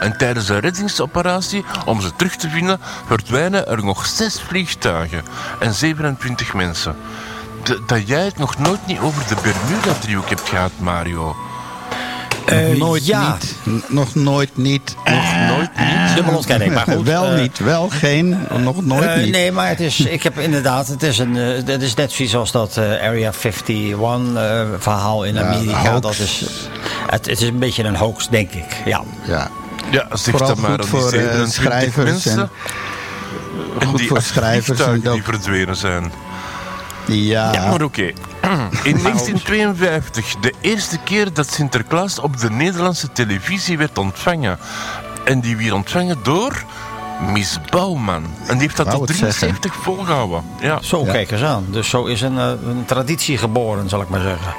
En 0.00 0.16
tijdens 0.18 0.48
een 0.48 0.60
reddingsoperatie 0.60 1.64
om 1.84 2.00
ze 2.00 2.16
terug 2.16 2.36
te 2.36 2.48
vinden, 2.48 2.80
verdwijnen 3.06 3.66
er 3.68 3.84
nog 3.84 4.06
zes 4.06 4.40
vliegtuigen 4.40 5.22
en 5.58 5.74
27 5.74 6.54
mensen. 6.54 6.96
D- 7.62 7.78
dat 7.86 8.08
jij 8.08 8.24
het 8.24 8.38
nog 8.38 8.58
nooit 8.58 8.86
niet 8.86 8.98
over 8.98 9.22
de 9.28 9.36
Bermuda-driehoek 9.42 10.28
hebt 10.28 10.48
gehad, 10.48 10.72
Mario. 10.78 11.36
Eh, 12.46 12.68
nooit 12.78 13.06
ja. 13.06 13.36
niet. 13.64 13.82
Nog 13.88 14.14
nooit 14.14 14.56
niet. 14.56 14.96
Nog 15.04 15.34
Nooit 15.48 15.70
niet. 15.78 16.14
Dubbel 16.14 16.36
ontkenning, 16.36 16.74
maar 16.74 16.86
goed. 16.96 17.06
wel 17.06 17.24
eh, 17.26 17.40
niet. 17.40 17.58
Wel 17.58 17.88
geen. 17.88 18.36
Nog 18.56 18.84
nooit 18.84 19.08
Eh, 19.08 19.16
niet. 19.16 19.30
nee, 19.30 19.52
maar 19.52 19.68
het 19.68 19.80
is, 19.80 20.00
ik 20.00 20.22
heb 20.22 20.38
inderdaad, 20.38 20.86
het 20.88 21.02
is, 21.02 21.18
een, 21.18 21.36
eh, 21.36 21.46
het 21.72 21.82
is 21.82 21.94
net 21.94 22.12
zoiets 22.12 22.34
als 22.36 22.50
dat 22.52 22.76
eh, 22.76 22.84
Area 22.84 23.32
51 23.42 24.36
eh, 24.36 24.62
verhaal 24.78 25.24
in 25.24 25.34
Ja, 25.34 25.40
Amerika. 25.42 26.00
dat 26.00 26.18
is, 26.18 26.44
het, 27.06 27.26
het 27.26 27.40
is 27.40 27.48
een 27.48 27.58
beetje 27.58 27.84
een 27.84 27.96
hoax, 27.96 28.28
denk 28.28 28.50
ik. 28.52 28.76
Ja. 28.84 29.02
Ja. 29.24 29.50
Ja, 29.90 30.06
zeg 30.12 30.20
Vooral 30.30 30.48
dat 30.48 30.58
maar 30.58 30.70
goed 30.78 30.86
voor, 30.88 31.10
die 31.10 31.20
eh, 31.20 31.26
27 31.26 31.52
schrijvers 31.52 32.04
mensen. 32.10 32.38
en- 32.38 32.50
En 33.80 33.86
goed 33.86 33.98
die 33.98 34.08
voor 34.08 34.22
schrijvers 34.22 34.56
en 34.58 34.64
vliegtuigen 34.64 35.04
dat- 35.04 35.14
die 35.14 35.22
verdwenen 35.22 35.76
zijn. 35.76 36.12
Ja. 37.06 37.52
Ja, 37.52 37.66
maar 37.68 37.82
oké. 37.82 38.02
In 38.82 38.98
1952, 39.02 40.34
de 40.40 40.54
eerste 40.60 40.98
keer 40.98 41.32
dat 41.32 41.50
Sinterklaas 41.52 42.18
op 42.18 42.38
de 42.40 42.50
Nederlandse 42.50 43.12
televisie 43.12 43.78
werd 43.78 43.98
ontvangen. 43.98 44.58
En 45.24 45.40
die 45.40 45.56
werd 45.56 45.72
ontvangen 45.72 46.18
door 46.22 46.64
Miss 47.32 47.58
Bouwman. 47.70 48.24
En 48.46 48.52
die 48.52 48.60
heeft 48.60 48.76
dat 48.76 48.90
tot 48.90 49.08
het 49.08 49.16
zeggen. 49.16 49.38
73 49.38 49.74
volgehouden. 49.74 50.42
Ja. 50.60 50.78
Zo, 50.82 51.04
Ja. 51.04 51.12
kijk 51.12 51.30
eens 51.30 51.42
aan. 51.42 51.66
Dus 51.70 51.88
zo 51.88 52.04
is 52.04 52.20
een, 52.20 52.38
eh, 52.38 52.46
een 52.68 52.84
traditie 52.86 53.38
geboren, 53.38 53.88
zal 53.88 54.00
ik 54.00 54.08
maar 54.08 54.20
zeggen. 54.20 54.54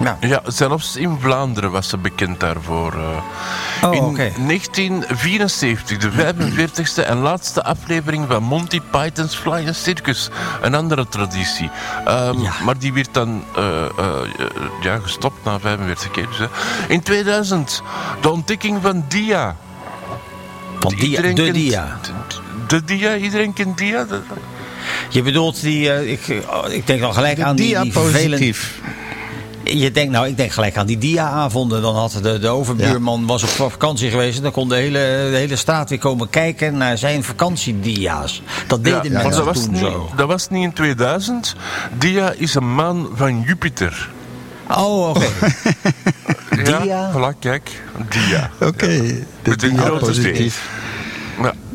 Ja. 0.00 0.16
Ja, 0.20 0.40
zelfs 0.46 0.96
in 0.96 1.16
Vlaanderen 1.20 1.70
was 1.70 1.88
ze 1.88 1.98
bekend 1.98 2.40
daarvoor. 2.40 2.92
eh. 2.92 3.88
Oh, 3.88 3.94
in 3.94 4.02
oké. 4.02 4.32
1974, 4.46 5.98
de 5.98 6.10
45e 6.10 7.04
en 7.06 7.18
laatste 7.18 7.64
aflevering 7.64 8.24
van 8.28 8.42
Monty 8.42 8.80
Python's 8.90 9.34
Flying 9.34 9.74
Circus. 9.74 10.28
Een 10.62 10.74
andere 10.74 11.08
traditie. 11.08 11.70
Ehm, 12.04 12.38
Ja. 12.40 12.52
Maar 12.64 12.78
die 12.78 12.92
werd 12.92 13.08
dan 13.12 13.44
eh, 13.56 13.84
eh, 13.84 13.90
ja, 14.82 14.98
gestopt 15.02 15.44
na 15.44 15.58
45 15.60 16.10
keer. 16.10 16.26
Dus, 16.28 16.38
hè. 16.38 16.46
In 16.88 17.02
2000, 17.02 17.82
de 18.20 18.30
ontdekking 18.30 18.78
van 18.82 19.04
Dia. 19.08 19.56
Want 20.80 21.00
dia, 21.00 21.20
de 21.22 21.32
kent- 21.32 21.54
dia. 21.54 21.98
De 22.66 22.84
Dia, 22.84 23.16
iedereen 23.16 23.52
kent 23.52 23.78
Dia? 23.78 24.06
Je 25.08 25.22
bedoelt 25.22 25.60
die, 25.60 25.92
eh, 25.92 26.10
ik, 26.12 26.26
ik 26.68 26.86
denk 26.86 27.02
al 27.02 27.12
gelijk 27.12 27.40
aan 27.40 27.56
die, 27.56 27.80
die. 27.82 27.92
Je 29.72 29.90
denkt, 29.90 30.12
nou, 30.12 30.28
ik 30.28 30.36
denk 30.36 30.52
gelijk 30.52 30.76
aan 30.76 30.86
die 30.86 30.98
dia-avonden. 30.98 31.82
Dan 31.82 31.94
had 31.94 32.18
de, 32.22 32.38
de 32.38 32.48
overbuurman 32.48 33.26
was 33.26 33.42
op 33.42 33.48
vakantie 33.48 34.10
geweest. 34.10 34.36
En 34.36 34.42
dan 34.42 34.52
kon 34.52 34.68
de 34.68 34.74
hele, 34.74 35.28
de 35.30 35.36
hele 35.36 35.56
straat 35.56 35.88
weer 35.88 35.98
komen 35.98 36.30
kijken 36.30 36.76
naar 36.76 36.98
zijn 36.98 37.24
vakantiedia's. 37.24 38.42
Dat 38.66 38.84
deden 38.84 39.12
mensen 39.12 39.30
dat 39.30 39.44
was, 39.44 39.62
toen 39.62 39.72
niet, 39.72 39.80
zo. 39.80 40.10
dat 40.16 40.28
was 40.28 40.48
niet 40.48 40.62
in 40.62 40.72
2000. 40.72 41.54
Dia 41.98 42.32
is 42.36 42.54
een 42.54 42.74
maan 42.74 43.06
van 43.14 43.42
Jupiter. 43.46 44.10
Oh, 44.70 45.08
oké. 45.08 45.26
Dia? 46.64 46.82
Ja, 46.82 47.12
voilà, 47.12 47.38
kijk. 47.38 47.82
Dia. 48.08 48.50
Oké. 48.60 48.86
De 48.86 49.24
Met 49.42 49.62
een 49.62 49.78
grote 49.78 50.12
diapositief. 50.12 50.68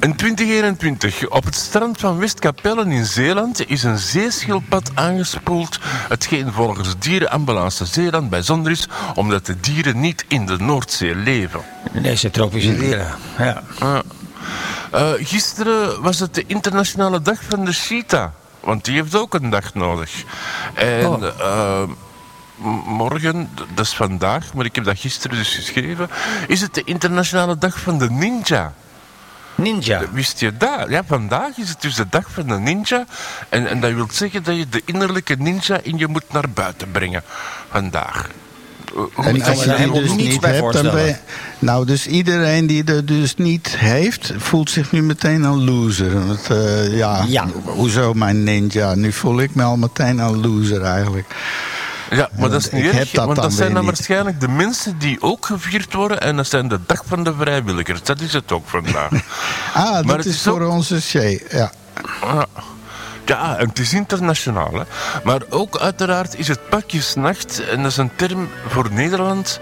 In 0.01 0.15
2021, 0.15 1.29
op 1.29 1.43
het 1.45 1.55
strand 1.55 1.99
van 1.99 2.17
Westkapellen 2.17 2.91
in 2.91 3.05
Zeeland, 3.05 3.69
is 3.69 3.83
een 3.83 3.97
zeeschildpad 3.97 4.91
aangespoeld. 4.93 5.79
Hetgeen 5.83 6.51
volgens 6.51 6.97
dierenambulance 6.99 7.85
Zeeland 7.85 8.29
bijzonder 8.29 8.71
is, 8.71 8.87
omdat 9.15 9.45
de 9.45 9.59
dieren 9.59 9.99
niet 9.99 10.25
in 10.27 10.45
de 10.45 10.57
Noordzee 10.57 11.15
leven. 11.15 11.61
Deze 11.91 12.29
tropische 12.29 12.75
dieren. 12.77 13.07
Ja. 13.37 13.61
Eh, 14.91 15.11
gisteren 15.17 16.01
was 16.01 16.19
het 16.19 16.35
de 16.35 16.43
internationale 16.47 17.21
dag 17.21 17.39
van 17.49 17.65
de 17.65 17.71
cheetah. 17.71 18.29
Want 18.59 18.85
die 18.85 18.95
heeft 18.95 19.15
ook 19.15 19.33
een 19.33 19.49
dag 19.49 19.73
nodig. 19.73 20.23
En 20.73 21.05
Oh. 21.05 21.23
eh, 21.39 21.83
morgen, 22.85 23.49
dat 23.73 23.85
is 23.85 23.93
vandaag, 23.95 24.53
maar 24.53 24.65
ik 24.65 24.75
heb 24.75 24.83
dat 24.83 24.99
gisteren 24.99 25.37
dus 25.37 25.55
geschreven, 25.55 26.09
is 26.47 26.61
het 26.61 26.73
de 26.73 26.83
internationale 26.83 27.57
dag 27.57 27.79
van 27.79 27.97
de 27.97 28.09
ninja. 28.09 28.73
Ninja. 29.61 30.01
Wist 30.11 30.39
je 30.39 30.57
dat? 30.57 30.85
Ja, 30.89 31.03
vandaag 31.07 31.57
is 31.57 31.69
het 31.69 31.81
dus 31.81 31.95
de 31.95 32.05
dag 32.09 32.25
van 32.33 32.47
de 32.47 32.59
ninja. 32.59 33.05
En, 33.49 33.67
en 33.67 33.79
dat 33.79 33.93
wil 33.93 34.07
zeggen 34.11 34.43
dat 34.43 34.55
je 34.57 34.69
de 34.69 34.81
innerlijke 34.85 35.35
ninja 35.39 35.79
in 35.83 35.97
je 35.97 36.07
moet 36.07 36.31
naar 36.31 36.49
buiten 36.53 36.91
brengen. 36.91 37.23
Vandaag. 37.71 38.27
Eh, 38.85 38.93
hoe- 39.13 39.25
En 39.25 39.43
als 39.43 39.59
je 39.59 39.63
die 39.69 39.73
helemaal 39.73 39.99
dus 40.01 40.11
niet 40.15 40.17
hebt, 40.17 40.41
dan 40.41 40.41
ben 40.41 40.53
je... 40.53 40.59
voorstellen. 40.59 41.19
Nou, 41.59 41.85
dus 41.85 42.07
iedereen 42.07 42.67
die 42.67 42.83
er 42.83 43.05
dus 43.05 43.35
niet 43.35 43.67
heeft, 43.77 44.33
voelt 44.37 44.69
zich 44.69 44.91
nu 44.91 45.01
meteen 45.03 45.43
een 45.43 45.63
loser. 45.63 46.25
Want, 46.27 46.49
eh, 46.49 46.97
ja, 46.97 47.23
Ja. 47.27 47.47
hoezo 47.63 48.13
mijn 48.13 48.43
ninja? 48.43 48.95
Nu 48.95 49.11
voel 49.11 49.41
ik 49.41 49.55
me 49.55 49.63
al 49.63 49.77
meteen 49.77 50.19
een 50.19 50.41
loser 50.41 50.81
eigenlijk. 50.83 51.35
Ja, 52.15 52.29
maar 52.37 52.49
dat 52.49 52.61
is 52.61 52.69
niet 52.71 52.85
erg, 52.85 53.11
dat 53.11 53.25
want 53.25 53.37
dat 53.37 53.53
zijn 53.53 53.73
dan 53.73 53.85
niet. 53.85 53.91
waarschijnlijk 53.95 54.39
de 54.39 54.47
mensen 54.47 54.97
die 54.99 55.21
ook 55.21 55.45
gevierd 55.45 55.93
worden 55.93 56.21
en 56.21 56.35
dat 56.35 56.47
zijn 56.47 56.67
de 56.67 56.79
dag 56.85 57.03
van 57.05 57.23
de 57.23 57.33
vrijwilligers. 57.39 58.03
Dat 58.03 58.19
is 58.19 58.33
het 58.33 58.51
ook 58.51 58.67
vandaag. 58.69 59.09
Ah, 59.73 59.93
dat 59.93 60.05
Maar 60.05 60.19
is, 60.19 60.25
is 60.25 60.41
voor 60.41 60.61
ook- 60.61 60.71
onze 60.71 61.01
Shay. 61.01 61.43
Ja. 61.49 61.71
Ja. 62.21 62.45
Ja, 63.25 63.57
en 63.57 63.67
het 63.69 63.79
is 63.79 63.93
internationaal. 63.93 64.73
Hè. 64.73 64.81
Maar 65.23 65.41
ook 65.49 65.77
uiteraard 65.77 66.37
is 66.39 66.47
het 66.47 66.69
pakjesnacht, 66.69 67.63
en 67.69 67.81
dat 67.81 67.91
is 67.91 67.97
een 67.97 68.11
term 68.15 68.49
voor 68.67 68.87
Nederland... 68.91 69.59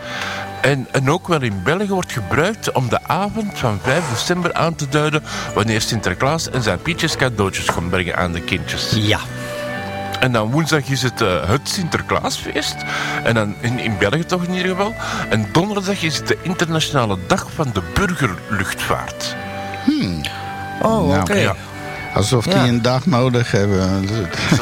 En, 0.61 0.87
en 0.91 1.09
ook 1.11 1.27
wel 1.27 1.41
in 1.41 1.61
België 1.63 1.87
wordt 1.87 2.11
gebruikt 2.11 2.71
om 2.71 2.89
de 2.89 2.99
avond 3.07 3.59
van 3.59 3.79
5 3.83 4.03
december 4.13 4.53
aan 4.53 4.75
te 4.75 4.89
duiden... 4.89 5.23
wanneer 5.53 5.81
Sinterklaas 5.81 6.49
en 6.49 6.63
zijn 6.63 6.81
pietjes 6.81 7.15
cadeautjes 7.15 7.65
komt 7.65 7.89
brengen 7.89 8.17
aan 8.17 8.31
de 8.31 8.41
kindjes. 8.41 8.91
Ja. 8.95 9.19
En 10.19 10.31
dan 10.31 10.51
woensdag 10.51 10.87
is 10.89 11.01
het 11.01 11.21
eh, 11.21 11.49
het 11.49 11.69
Sinterklaasfeest. 11.69 12.75
En 13.23 13.33
dan 13.33 13.55
in, 13.61 13.79
in 13.79 13.97
België 13.99 14.25
toch 14.25 14.43
in 14.43 14.53
ieder 14.53 14.69
geval. 14.69 14.93
En 15.29 15.45
donderdag 15.51 16.01
is 16.03 16.17
het 16.17 16.27
de 16.27 16.37
internationale 16.41 17.17
dag 17.27 17.47
van 17.55 17.69
de 17.73 17.81
burgerluchtvaart. 17.93 19.35
Oh, 20.81 21.07
Nou, 21.07 21.19
oké. 21.21 21.33
ja. 21.33 21.55
Alsof 22.13 22.45
Ja. 22.45 22.51
die 22.63 22.71
een 22.71 22.81
dag 22.81 23.05
nodig 23.05 23.51
hebben. 23.51 24.09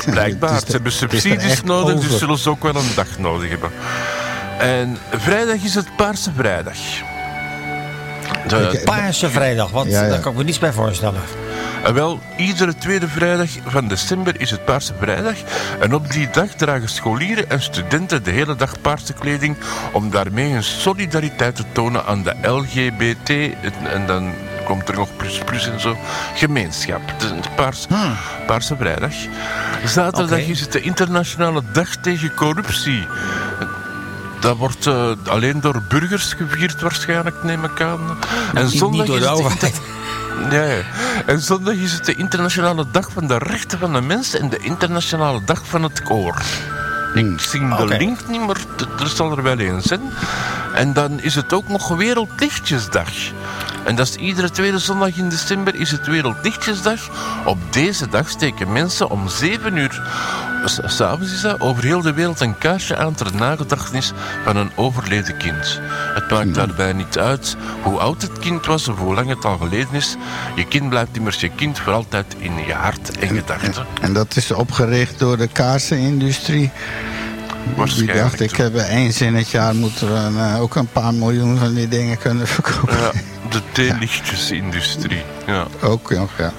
Blijkbaar. 0.05 0.53
Het 0.55 0.57
is 0.57 0.63
er- 0.63 0.67
Ze 0.67 0.71
hebben 0.71 0.91
subsidies 0.91 1.63
nodig, 1.63 1.99
dus 1.99 2.17
zullen 2.17 2.37
ze 2.37 2.49
ook 2.49 2.63
wel 2.63 2.75
een 2.75 2.91
dag 2.95 3.07
nodig 3.19 3.49
hebben. 3.49 3.71
En 4.59 4.97
vrijdag 5.11 5.55
is 5.63 5.75
het 5.75 5.95
Paarse 5.95 6.31
Vrijdag. 6.35 6.75
De. 8.47 8.81
Paarse 8.85 9.29
vrijdag, 9.29 9.71
wat, 9.71 9.85
Ja, 9.85 10.03
ja. 10.03 10.09
daar 10.09 10.19
kan 10.19 10.31
ik 10.31 10.37
me 10.37 10.43
niets 10.43 10.59
bij 10.59 10.71
voorstellen. 10.73 11.21
En 11.87 11.93
wel, 11.93 12.19
iedere 12.37 12.75
tweede 12.75 13.07
vrijdag 13.07 13.49
van 13.65 13.87
december 13.87 14.39
is 14.39 14.51
het 14.51 14.65
Paarse 14.65 14.93
Vrijdag. 14.99 15.35
En 15.79 15.93
op 15.93 16.11
die 16.11 16.29
dag 16.29 16.47
dragen 16.47 16.89
scholieren 16.89 17.49
en 17.49 17.61
studenten 17.61 18.23
de 18.23 18.31
hele 18.31 18.55
dag 18.55 18.81
paarse 18.81 19.13
kleding... 19.13 19.57
om 19.91 20.09
daarmee 20.09 20.51
hun 20.51 20.63
solidariteit 20.63 21.55
te 21.55 21.63
tonen 21.71 22.05
aan 22.05 22.23
de 22.23 22.35
LGBT... 22.41 23.29
en- 23.29 23.91
en 23.91 24.05
dan 24.05 24.33
komt 24.65 24.89
er 24.89 24.95
nog 24.95 25.09
plus 25.17 25.37
plus 25.37 25.67
en 25.69 25.79
zo. 25.79 25.97
Gemeenschap. 26.35 27.01
De 27.19 27.39
paars, 27.55 27.87
Paarse 28.45 28.75
Vrijdag. 28.75 29.13
Zaterdag 29.85 30.39
is 30.39 30.59
het 30.59 30.71
de 30.71 30.81
internationale 30.81 31.61
dag 31.71 31.95
tegen 31.95 32.33
corruptie. 32.33 33.07
Dat 34.39 34.57
wordt 34.57 34.87
eh, 34.87 35.11
alleen 35.27 35.61
door 35.61 35.83
burgers 35.89 36.33
gevierd 36.33 36.81
waarschijnlijk, 36.81 37.43
neem 37.43 37.63
ik 37.63 37.81
aan. 37.81 38.17
En 38.53 38.69
zondag 38.69 38.99
niet 38.99 39.07
door 39.07 39.17
is 39.17 39.23
de 39.23 39.29
het 39.29 39.37
overheid. 39.37 39.81
Nee. 40.49 40.83
En 41.25 41.41
zondag 41.41 41.73
is 41.73 41.93
het 41.93 42.05
de 42.05 42.15
internationale 42.15 42.85
dag 42.91 43.09
van 43.11 43.27
de 43.27 43.37
rechten 43.37 43.79
van 43.79 43.93
de 43.93 44.01
mens 44.01 44.33
en 44.33 44.49
de 44.49 44.57
internationale 44.57 45.41
dag 45.45 45.61
van 45.65 45.83
het 45.83 46.03
koor. 46.03 46.41
Ik 47.13 47.39
zie 47.39 47.75
de 47.75 47.85
link 47.85 48.27
niet, 48.27 48.45
maar 48.45 48.57
er 48.99 49.07
zal 49.07 49.31
er 49.31 49.43
wel 49.43 49.57
eens 49.57 49.85
zijn. 49.85 50.01
En 50.73 50.93
dan 50.93 51.19
is 51.19 51.35
het 51.35 51.53
ook 51.53 51.67
nog 51.67 51.87
Wereldlichtjesdag. 51.87 53.09
En 53.83 53.95
dat 53.95 54.07
is 54.07 54.15
iedere 54.15 54.49
tweede 54.49 54.79
zondag 54.79 55.15
in 55.15 55.29
december 55.29 55.75
is 55.75 55.91
het 55.91 56.07
Wereldlichtjesdag. 56.07 56.99
Op 57.45 57.57
deze 57.69 58.09
dag 58.09 58.29
steken 58.29 58.71
mensen 58.71 59.09
om 59.09 59.29
7 59.29 59.77
uur, 59.77 60.01
s'avonds 60.67 61.33
is 61.33 61.41
dat, 61.41 61.59
over 61.59 61.83
heel 61.83 62.01
de 62.01 62.13
wereld 62.13 62.39
een 62.39 62.57
kaarsje 62.57 62.97
aan 62.97 63.15
ter 63.15 63.35
nagedachtenis 63.35 64.11
van 64.43 64.55
een 64.55 64.71
overleden 64.75 65.37
kind. 65.37 65.79
Het 66.13 66.29
maakt 66.29 66.53
daarbij 66.53 66.93
niet 66.93 67.17
uit 67.17 67.55
hoe 67.81 67.99
oud 67.99 68.21
het 68.21 68.39
kind 68.39 68.65
was 68.65 68.87
of 68.87 68.97
hoe 68.97 69.13
lang 69.13 69.29
het 69.29 69.45
al 69.45 69.57
geleden 69.57 69.93
is. 69.93 70.15
Je 70.55 70.65
kind 70.65 70.89
blijft 70.89 71.15
immers 71.15 71.39
je 71.39 71.49
kind 71.49 71.79
voor 71.79 71.93
altijd 71.93 72.35
in 72.37 72.51
je 72.67 72.73
hart 72.73 73.17
en 73.17 73.27
gedachten. 73.27 73.85
En 74.01 74.13
dat 74.13 74.35
is 74.35 74.51
opgericht 74.51 75.19
door 75.19 75.37
de 75.37 75.47
kaarsenindustrie. 75.47 76.71
Die 77.95 78.13
dacht, 78.13 78.39
ik 78.39 78.55
heb 78.55 78.75
eens 78.75 79.21
in 79.21 79.35
het 79.35 79.49
jaar 79.49 79.75
moeten 79.75 80.13
we 80.13 80.39
eh, 80.39 80.61
ook 80.61 80.75
een 80.75 80.91
paar 80.91 81.13
miljoen 81.13 81.57
van 81.57 81.73
die 81.73 81.87
dingen 81.87 82.17
kunnen 82.17 82.47
verkopen. 82.47 82.97
Ja, 82.97 83.11
de 83.49 83.61
theelichtjesindustrie. 83.73 85.23
Ja. 85.45 85.67
Ook 85.81 86.11
nog, 86.11 86.29
ja. 86.37 86.53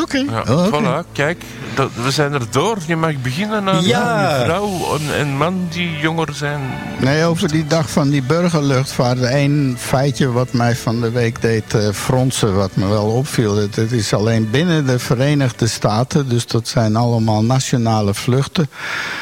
Oké. 0.00 0.16
Ja, 0.18 0.42
Oh, 0.48 0.66
voilà, 0.66 1.12
kijk, 1.12 1.42
dat, 1.74 1.90
we 1.94 2.10
zijn 2.10 2.32
er 2.32 2.50
door. 2.50 2.78
Je 2.86 2.96
mag 2.96 3.16
beginnen 3.22 3.68
aan 3.68 3.84
Ja. 3.84 4.38
je 4.38 4.44
vrouw 4.44 4.96
en, 4.98 5.14
en 5.18 5.36
man 5.36 5.66
die 5.70 5.98
jonger 5.98 6.28
zijn. 6.34 6.60
Nee, 6.98 7.24
over 7.24 7.48
die 7.48 7.66
dag 7.66 7.90
van 7.90 8.08
die 8.10 8.22
burgerluchtvaart. 8.22 9.18
Eén 9.22 9.76
feitje 9.78 10.32
wat 10.32 10.52
mij 10.52 10.76
van 10.76 11.00
de 11.00 11.10
week 11.10 11.40
deed 11.40 11.74
eh, 11.74 11.88
fronsen, 11.92 12.54
wat 12.54 12.76
me 12.76 12.86
wel 12.88 13.06
opviel. 13.06 13.56
Het, 13.56 13.76
het 13.76 13.92
is 13.92 14.14
alleen 14.14 14.50
binnen 14.50 14.86
de 14.86 14.98
Verenigde 14.98 15.66
Staten, 15.66 16.28
dus 16.28 16.46
dat 16.46 16.68
zijn 16.68 16.96
allemaal 16.96 17.44
nationale 17.44 18.14
vluchten. 18.14 18.70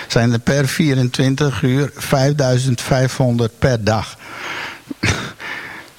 Zijn 0.09 0.33
er 0.33 0.39
per 0.39 0.69
24 0.69 1.63
uur 1.63 1.91
5500 1.97 3.59
per 3.59 3.85
dag. 3.85 4.17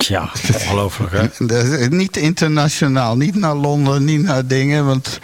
Tja, 0.04 0.30
ongelooflijk 0.54 1.12
hè. 1.12 1.88
Niet 1.88 2.18
internationaal, 2.18 3.18
niet 3.18 3.36
naar 3.36 3.56
Londen, 3.56 4.06
niet 4.06 4.22
naar 4.24 4.48
dingen. 4.48 4.86
Want, 4.86 5.20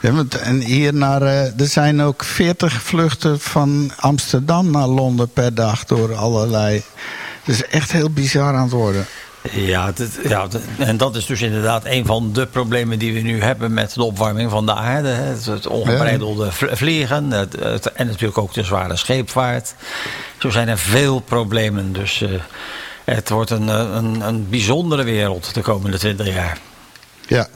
ja, 0.00 0.12
want- 0.12 0.34
en 0.38 0.60
hier 0.60 0.94
naar, 0.94 1.22
eh, 1.22 1.60
er 1.60 1.66
zijn 1.66 2.02
ook 2.02 2.24
40 2.24 2.82
vluchten 2.82 3.40
van 3.40 3.90
Amsterdam 3.96 4.70
naar 4.70 4.86
Londen 4.86 5.28
per 5.28 5.54
dag 5.54 5.84
door 5.84 6.14
allerlei. 6.14 6.82
Het 7.44 7.54
is 7.54 7.64
echt 7.66 7.92
heel 7.92 8.10
bizar 8.10 8.54
aan 8.54 8.62
het 8.62 8.70
worden. 8.72 9.06
Ja, 9.50 9.92
dit- 9.92 10.18
ja, 10.28 10.46
dit- 10.46 10.60
en 10.78 10.96
dat 10.96 11.16
is 11.16 11.26
dus 11.26 11.40
inderdaad 11.42 11.84
een 11.84 12.06
van 12.06 12.32
de 12.32 12.46
problemen 12.46 12.98
die 12.98 13.12
we 13.12 13.20
nu 13.20 13.42
hebben 13.42 13.72
met 13.74 13.94
de 13.94 14.02
opwarming 14.02 14.50
van 14.50 14.66
de 14.66 14.74
aarde. 14.74 15.08
Het, 15.08 15.44
het 15.46 15.66
ongebreidelde 15.66 16.52
vl- 16.52 16.74
vliegen 16.74 17.30
het, 17.30 17.56
het- 17.60 17.92
en 17.92 18.06
natuurlijk 18.06 18.38
ook 18.38 18.54
de 18.54 18.62
zware 18.62 18.96
scheepvaart. 18.96 19.74
Zo 20.38 20.50
zijn 20.50 20.68
er 20.68 20.78
veel 20.78 21.20
problemen. 21.20 21.92
Dus 21.92 22.22
eh, 22.22 22.30
het 23.14 23.28
wordt 23.28 23.50
een, 23.50 23.68
eh, 23.68 23.90
een, 23.94 24.20
een 24.20 24.48
bijzondere 24.48 25.02
wereld 25.02 25.54
de 25.54 25.60
komende 25.60 25.98
20 25.98 26.26
jaar. 26.34 26.58
Ja, 27.28 27.48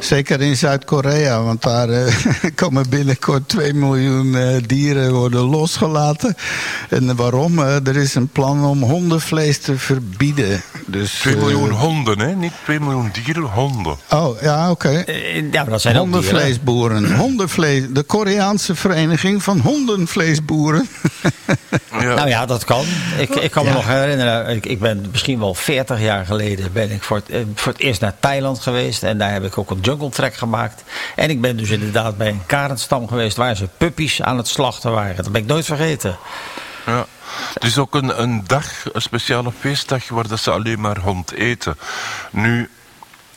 zeker 0.00 0.40
in 0.40 0.56
Zuid-Korea, 0.56 1.42
want 1.42 1.62
daar 1.62 1.88
eh, 1.88 2.14
komen 2.54 2.88
binnenkort 2.88 3.48
2 3.48 3.74
miljoen 3.74 4.36
eh, 4.36 4.62
dieren 4.66 5.12
worden 5.12 5.40
losgelaten. 5.40 6.36
En 6.88 7.16
waarom? 7.16 7.58
Eh, 7.58 7.86
er 7.86 7.96
is 7.96 8.14
een 8.14 8.28
plan 8.28 8.64
om 8.64 8.82
hondenvlees 8.82 9.58
te 9.58 9.78
verbieden. 9.78 10.62
Dus, 10.86 11.12
2 11.12 11.34
eh, 11.34 11.40
miljoen 11.40 11.70
honden, 11.70 12.18
hè? 12.18 12.34
niet 12.34 12.52
2 12.64 12.80
miljoen 12.80 13.10
dieren, 13.24 13.42
honden. 13.42 13.96
Oh, 14.10 14.40
ja, 14.40 14.70
oké. 14.70 14.88
Ja, 14.90 15.62
maar 15.62 15.70
dat 15.70 15.80
zijn 15.80 15.94
dieren. 15.94 16.12
Hondenvleesboeren. 16.12 17.14
Hondenvlees, 17.16 17.84
de 17.90 18.02
Koreaanse 18.02 18.74
vereniging 18.74 19.42
van 19.42 19.58
hondenvleesboeren. 19.60 20.88
Ja. 22.00 22.14
Nou 22.14 22.28
ja, 22.28 22.46
dat 22.46 22.64
kan. 22.64 22.84
Ik, 23.18 23.34
ik 23.34 23.50
kan 23.50 23.62
me 23.64 23.70
Ja. 23.70 23.74
nog 23.76 23.86
herinneren, 23.86 24.56
ik, 24.56 24.66
ik 24.66 24.80
ben 24.80 25.06
misschien 25.10 25.38
wel 25.38 25.54
40 25.54 26.00
jaar 26.00 26.26
geleden 26.26 26.72
ben 26.72 26.90
ik 26.90 27.02
voor 27.02 27.16
het, 27.26 27.46
voor 27.54 27.72
het 27.72 27.80
eerst 27.80 28.00
naar 28.00 28.14
Thailand 28.20 28.58
geweest. 28.60 29.02
En 29.02 29.13
daar 29.18 29.32
heb 29.32 29.44
ik 29.44 29.58
ook 29.58 29.70
een 29.70 29.80
jungle 29.80 30.08
trek 30.10 30.34
gemaakt. 30.34 30.84
En 31.16 31.30
ik 31.30 31.40
ben 31.40 31.56
dus 31.56 31.70
inderdaad 31.70 32.16
bij 32.16 32.28
een 32.28 32.46
karenstam 32.46 33.08
geweest 33.08 33.36
waar 33.36 33.56
ze 33.56 33.68
puppies 33.78 34.22
aan 34.22 34.36
het 34.36 34.48
slachten 34.48 34.92
waren. 34.92 35.16
Dat 35.16 35.32
ben 35.32 35.40
ik 35.42 35.46
nooit 35.48 35.64
vergeten. 35.64 36.16
Ja. 36.86 37.06
Het 37.54 37.64
is 37.64 37.78
ook 37.78 37.94
een, 37.94 38.22
een 38.22 38.42
dag, 38.46 38.64
een 38.92 39.02
speciale 39.02 39.52
feestdag, 39.60 40.08
waar 40.08 40.28
dat 40.28 40.38
ze 40.40 40.50
alleen 40.50 40.80
maar 40.80 40.98
hond 40.98 41.32
eten. 41.32 41.76
Nu, 42.30 42.70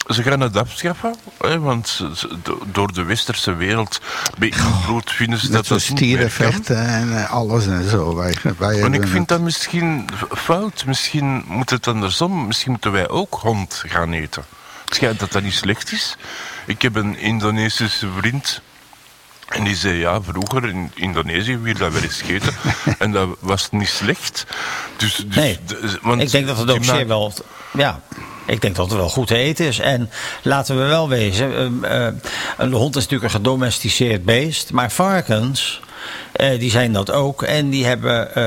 ze 0.08 0.24
gaan 0.24 0.40
het 0.40 0.58
afschaffen, 0.58 1.16
hè, 1.38 1.60
want 1.60 2.02
door 2.72 2.94
de 2.94 3.04
westerse 3.04 3.54
wereld 3.56 4.02
beïnvloed 4.38 5.12
vinden 5.12 5.40
ze 5.40 5.50
Dat 5.52 5.68
dat 5.68 5.82
stierenvechten 5.82 6.86
en 6.88 7.18
eh, 7.18 7.32
alles 7.32 7.68
en 7.68 7.90
zo. 7.90 8.16
Wij, 8.16 8.36
hebben 8.58 8.94
ik 8.94 9.02
vind 9.02 9.13
het- 9.13 9.28
dat 9.28 9.40
misschien 9.42 10.10
fout. 10.36 10.86
Misschien 10.86 11.44
moet 11.48 11.70
het 11.70 11.88
andersom. 11.88 12.48
Misschien 12.48 12.72
moeten 12.72 12.92
wij 12.92 13.10
ook 13.10 13.34
hond 13.42 13.84
gaan 13.88 14.12
eten. 14.12 14.44
Het 14.88 14.95
schijnt 14.95 15.19
dat 15.19 15.32
dat 15.32 15.43
niet 15.43 15.54
slecht 15.54 15.91
is. 15.91 16.15
Ik 16.65 16.82
heb 16.82 16.95
een 16.95 17.17
Indonesische 17.17 18.08
vriend. 18.17 18.62
En 19.47 19.63
die 19.63 19.76
zei, 19.76 19.93
ja, 19.95 20.21
vroeger 20.21 20.69
in 20.69 20.91
Indonesië 20.95 21.58
weer 21.58 21.78
dat 21.78 21.93
wel 21.93 22.02
eens 22.02 22.21
gegeten. 22.21 22.56
en 23.00 23.12
dat 23.12 23.30
was 23.39 23.67
niet 23.71 23.88
slecht. 23.88 24.45
Dus, 24.97 25.15
dus, 25.15 25.36
Nee, 25.36 25.60
de- 25.65 26.00
want 26.02 26.21
ik 26.21 26.32
denk 26.32 26.47
dat 26.47 26.58
het 26.58 26.71
ook 26.71 26.84
zeer 26.84 27.08
wel. 27.08 27.34
Ja, 27.73 28.02
ik 28.45 28.62
denk 28.62 28.76
dat 28.76 28.89
het 28.89 28.97
wel 28.97 29.10
goed 29.10 29.28
te 29.28 29.36
eten 29.36 29.65
is. 29.65 29.80
En 29.80 30.10
laten 30.41 30.78
we 30.78 30.86
wel 30.86 31.10
wezen: 31.10 31.84
eh, 31.84 32.08
eh, 32.08 32.13
een 32.58 32.71
hond 32.71 32.95
is 32.95 33.04
natuurlijk 33.04 33.34
een 33.34 33.39
gedomesticeerd 33.39 34.26
beest. 34.26 34.71
Maar 34.71 34.91
varkens. 34.91 35.82
Eh, 36.38 36.60
die 36.60 36.71
zijn 36.71 36.93
dat 36.93 37.12
ook. 37.12 37.43
En 37.43 37.69
die 37.69 37.86
hebben. 37.86 38.36
eh, 38.36 38.43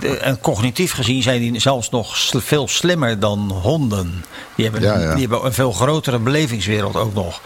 de- 0.00 0.16
en 0.18 0.40
cognitief 0.40 0.92
gezien 0.92 1.22
zijn 1.22 1.40
die 1.40 1.60
zelfs 1.60 1.90
nog 1.90 2.16
sl- 2.16 2.38
veel 2.38 2.68
slimmer 2.68 3.18
dan 3.20 3.50
honden. 3.62 4.24
Die 4.54 4.64
hebben, 4.64 4.82
Ja, 4.82 4.98
ja. 4.98 5.10
die 5.12 5.20
hebben 5.20 5.44
een 5.44 5.52
veel 5.52 5.72
grotere 5.72 6.18
belevingswereld 6.18 6.96
ook 6.96 7.14
nog. 7.14 7.40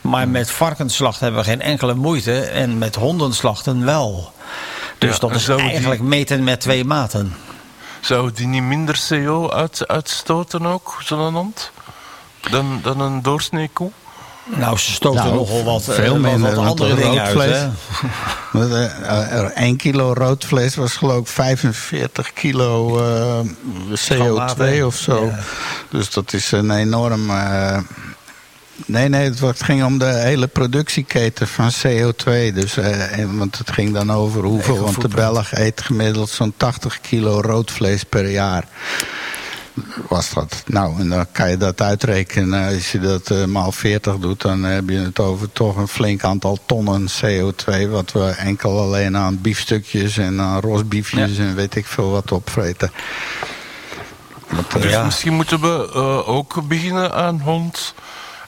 Maar 0.00 0.28
met 0.28 0.50
varkensslacht 0.50 1.20
hebben 1.20 1.40
we 1.40 1.46
geen 1.46 1.60
enkele 1.62 1.94
moeite. 1.94 2.40
En 2.40 2.78
met 2.78 2.94
hondenslachten 2.94 3.84
wel. 3.84 4.32
Dus 4.98 5.12
Ja, 5.14 5.18
dat 5.18 5.34
is 5.34 5.44
die- 5.44 5.54
eigenlijk 5.58 6.00
meten 6.00 6.44
met 6.44 6.60
twee 6.60 6.84
maten. 6.84 7.34
Zou 8.00 8.32
die 8.32 8.46
niet 8.46 8.62
minder 8.62 9.00
CO 9.08 9.50
uit, 9.50 9.88
uitstoten 9.88 10.66
ook, 10.66 10.96
zo'n 11.04 11.34
hond? 11.34 11.70
Dan, 12.50 12.80
dan 12.82 13.00
een 13.00 13.22
doorsnee 13.22 13.70
koe? 13.72 13.90
Nou, 14.44 14.78
ze 14.78 14.92
stoten 14.92 15.20
Nou, 15.24 15.34
nogal 15.34 15.64
wat, 15.64 15.88
eh, 15.88 15.94
veel 15.94 16.18
minder, 16.18 16.54
wat 16.54 16.66
andere 16.66 16.88
rood 16.88 16.98
dingen 17.02 17.22
uit. 17.22 17.68
Want, 18.52 18.72
eh, 18.74 19.44
1 19.54 19.76
kilo 19.76 20.12
rood 20.12 20.44
vlees 20.44 20.74
was 20.74 20.92
geloof 20.92 21.18
ik 21.20 21.26
45 21.26 22.32
kilo 22.32 22.98
eh, 22.98 23.40
CO2 23.94 24.32
water. 24.32 24.86
of 24.86 24.96
zo. 24.96 25.24
Ja. 25.24 25.38
Dus 25.90 26.10
dat 26.10 26.32
is 26.32 26.52
een 26.52 26.70
enorm. 26.70 27.30
eh, 27.30 27.78
nee, 28.86 29.08
nee, 29.08 29.30
het 29.40 29.62
ging 29.62 29.84
om 29.84 29.98
de 29.98 30.04
hele 30.04 30.46
productieketen 30.46 31.48
van 31.48 31.70
CO2. 31.82 32.52
Dus, 32.54 32.76
eh, 32.76 33.24
want 33.36 33.58
het 33.58 33.70
ging 33.70 33.92
dan 33.92 34.12
over 34.12 34.42
hoeveel. 34.42 34.78
Want 34.80 35.00
de. 35.00 35.08
Belg 35.08 35.52
eet 35.52 35.80
gemiddeld 35.80 36.30
zo'n 36.30 36.54
80 36.56 37.00
kilo 37.00 37.40
rood 37.40 37.70
vlees 37.70 38.04
per 38.04 38.30
jaar. 38.30 38.64
Was 40.08 40.32
dat. 40.34 40.62
Nou, 40.66 41.00
en 41.00 41.08
dan 41.08 41.26
kan 41.32 41.50
je 41.50 41.56
dat 41.56 41.80
uitrekenen. 41.80 42.74
Als 42.74 42.92
je 42.92 42.98
dat 43.00 43.30
eh, 43.30 43.44
maal 43.44 43.72
40 43.72 44.16
doet, 44.18 44.40
dan 44.40 44.62
heb 44.62 44.88
je 44.88 44.96
het 44.98 45.18
over 45.20 45.52
toch 45.52 45.76
een 45.76 45.88
flink 45.88 46.24
aantal 46.24 46.58
tonnen 46.66 47.06
CO2. 47.08 47.88
Wat 47.90 48.12
we 48.12 48.24
enkel 48.28 48.78
alleen 48.80 49.16
aan 49.16 49.40
biefstukjes 49.40 50.16
en 50.18 50.40
aan 50.40 50.60
rosbiefjes 50.60 51.38
en 51.38 51.54
weet 51.54 51.74
ik 51.76 51.86
veel 51.86 52.10
wat 52.10 52.32
opvreten. 52.32 52.90
Want, 54.48 54.74
eh, 54.74 54.82
Dus 54.82 54.90
Ja. 54.90 55.04
misschien 55.04 55.34
moeten 55.34 55.60
we 55.60 55.90
eh, 55.94 56.28
ook 56.28 56.68
beginnen 56.68 57.14
aan 57.14 57.40
hond. 57.40 57.94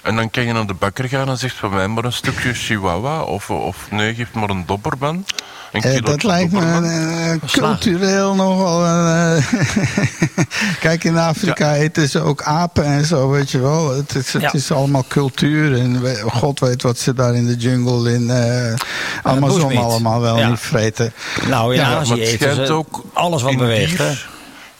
En 0.06 0.16
dan 0.16 0.30
kan 0.30 0.44
je 0.44 0.52
naar 0.52 0.66
de 0.66 0.74
bakker 0.74 1.08
gaan 1.08 1.28
en 1.28 1.38
zegt 1.38 1.54
van 1.56 1.70
mij 1.70 1.88
maar 1.88 2.04
een 2.04 2.12
stukje 2.12 2.54
chihuahua. 2.54 3.22
Of, 3.22 3.50
of 3.50 3.76
nee, 3.90 4.14
geef 4.14 4.32
maar 4.32 4.50
een 4.50 4.62
dobberman. 4.66 5.24
Een 5.72 5.82
Eh, 5.82 6.02
dat 6.04 6.22
lijkt 6.22 6.52
me 6.52 6.60
dobberman. 6.60 6.84
eh, 6.90 7.50
cultureel 7.52 8.34
nogal. 8.34 8.84
eh, 8.86 9.46
Kijk, 10.80 11.04
in 11.04 11.16
Afrika 11.18 11.74
eten 11.74 12.08
ze 12.08 12.20
ook 12.20 12.42
apen 12.42 12.84
en 12.84 13.04
zo, 13.04 13.30
weet 13.30 13.50
je 13.50 13.58
wel. 13.60 13.96
Het 13.96 14.14
is, 14.14 14.32
het 14.32 14.42
Ja. 14.42 14.52
is 14.52 14.70
allemaal 14.72 15.04
cultuur. 15.08 15.78
En 15.78 16.02
we- 16.02 16.22
God 16.32 16.60
weet 16.60 16.82
wat 16.82 16.98
ze 16.98 17.14
daar 17.14 17.34
in 17.34 17.46
de 17.46 17.56
jungle 17.56 18.12
in 18.12 18.30
eh 18.30 18.74
Amazon 19.22 19.76
allemaal 19.76 20.20
wel 20.20 20.38
Ja. 20.38 20.48
niet 20.48 20.58
vreten. 20.60 21.12
Nou, 21.48 21.74
in 21.74 21.80
Ja, 21.80 21.88
maar 21.88 21.96
Azië 21.98 22.10
het 22.20 22.20
eten 22.42 22.66
ze 22.66 22.72
ook 22.72 23.02
alles 23.12 23.42
wat 23.42 23.56
beweegt. 23.56 24.02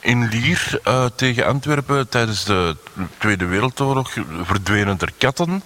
In 0.07 0.29
Lier 0.29 0.79
eh, 0.85 1.05
tegen 1.15 1.47
Antwerpen 1.47 2.09
tijdens 2.09 2.45
de 2.45 2.77
Tweede 3.19 3.45
Wereldoorlog 3.47 4.13
verdwenen 4.43 4.97
er 5.01 5.13
katten. 5.19 5.63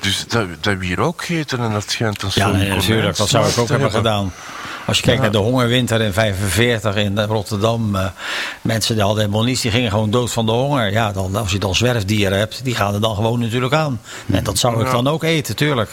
Dus 0.00 0.18
dat, 0.18 0.30
dat 0.48 0.64
hebben 0.64 0.78
we 0.78 0.86
hier 0.86 1.00
ook 1.00 1.24
gegeten 1.24 1.58
en 1.60 1.72
dat 1.72 1.90
schijnt 1.90 2.22
een 2.22 2.30
Ja, 2.34 2.48
nee, 2.48 2.68
natuurlijk. 2.68 3.16
Dat 3.16 3.28
zou 3.28 3.48
ik 3.48 3.58
ook 3.58 3.68
hebben 3.68 3.90
gedaan. 3.90 4.32
Als 4.86 4.96
je 4.96 5.02
kijkt 5.02 5.20
naar 5.22 5.30
de 5.30 5.38
hongerwinter 5.38 6.00
in 6.00 6.12
45 6.12 6.94
in 6.96 7.18
Rotterdam. 7.20 7.96
eh, 7.96 8.06
mensen 8.62 8.94
die 8.94 9.04
hadden 9.04 9.22
helemaal 9.24 9.44
niets. 9.44 9.60
Die 9.60 9.70
gingen 9.70 9.90
gewoon 9.90 10.10
dood 10.10 10.32
van 10.32 10.46
de 10.46 10.52
honger. 10.52 10.92
Ja, 10.92 11.12
dan, 11.12 11.36
als 11.36 11.52
je 11.52 11.58
dan 11.58 11.74
zwerfdieren 11.74 12.38
hebt, 12.38 12.64
die 12.64 12.74
gaan 12.74 12.94
er 12.94 13.00
dan 13.00 13.14
gewoon 13.14 13.40
natuurlijk 13.40 13.74
aan. 13.74 14.00
En 14.32 14.44
dat 14.44 14.58
zou 14.58 14.80
ik 14.80 14.86
Ja. 14.86 14.92
dan 14.92 15.08
ook 15.08 15.22
eten, 15.22 15.56
tuurlijk. 15.56 15.90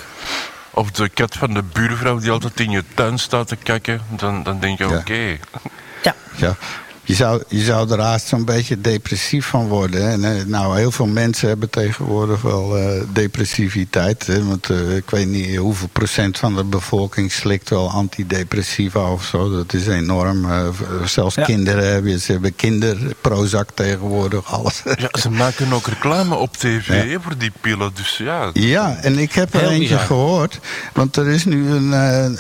Of 0.74 0.92
de 0.92 1.10
kat 1.10 1.36
van 1.36 1.54
de 1.54 1.64
buurvrouw 1.64 2.18
die 2.20 2.32
altijd 2.32 2.60
in 2.60 2.70
je 2.72 2.84
tuin 2.96 3.18
staat 3.20 3.48
te 3.48 3.56
kakken. 3.56 4.02
Dan, 4.10 4.44
dan 4.44 4.60
denk 4.60 4.78
je, 4.78 4.88
Ja. 4.88 4.98
oké. 4.98 5.38
Ja. 6.04 6.16
Ja. 6.36 6.56
Je 7.12 7.18
zou, 7.18 7.42
je 7.48 7.60
zou 7.64 7.92
er 7.92 8.00
haast 8.00 8.28
zo'n 8.28 8.46
beetje 8.46 8.82
depressief 8.82 9.46
van 9.46 9.68
worden. 9.68 10.24
En, 10.24 10.50
nou, 10.50 10.78
heel 10.78 10.92
veel 10.92 11.06
mensen 11.06 11.48
hebben 11.48 11.70
tegenwoordig 11.70 12.42
wel 12.42 12.78
eh, 12.78 13.02
depressiviteit. 13.14 14.28
Hè? 14.28 14.46
Want 14.46 14.70
eh, 14.70 14.96
ik 14.96 15.10
weet 15.10 15.28
niet 15.28 15.56
hoeveel 15.56 15.88
procent 15.92 16.38
van 16.38 16.56
de 16.56 16.64
bevolking 16.64 17.32
slikt 17.32 17.70
wel 17.70 17.90
antidepressiva 17.92 19.12
of 19.12 19.24
zo. 19.26 19.50
Dat 19.56 19.74
is 19.74 19.88
enorm. 19.88 20.52
Eh, 20.52 20.68
zelfs 21.06 21.36
Ja. 21.36 21.44
kinderen 21.44 21.92
hebben, 21.92 22.20
ze 22.20 22.32
hebben 22.32 22.56
kinderprozac 22.56 23.70
tegenwoordig, 23.74 24.54
alles. 24.54 24.82
Ja, 24.98 25.10
ze 25.20 25.30
maken 25.30 25.74
ook 25.74 25.88
reclame 25.88 26.36
op 26.36 26.58
tv 26.58 27.10
Ja. 27.12 27.20
voor 27.20 27.38
die 27.38 27.52
pillen. 27.62 27.92
Dus 27.94 28.18
ja, 28.18 28.50
Ja, 28.54 28.98
en 29.02 29.18
ik 29.18 29.32
heb 29.32 29.54
er 29.54 29.60
Heel 29.60 29.70
eentje 29.70 29.88
bizar. 29.88 30.00
gehoord. 30.06 30.60
Want 30.94 31.16
er 31.16 31.28
is 31.28 31.46
nu 31.46 31.70
een. 31.70 31.92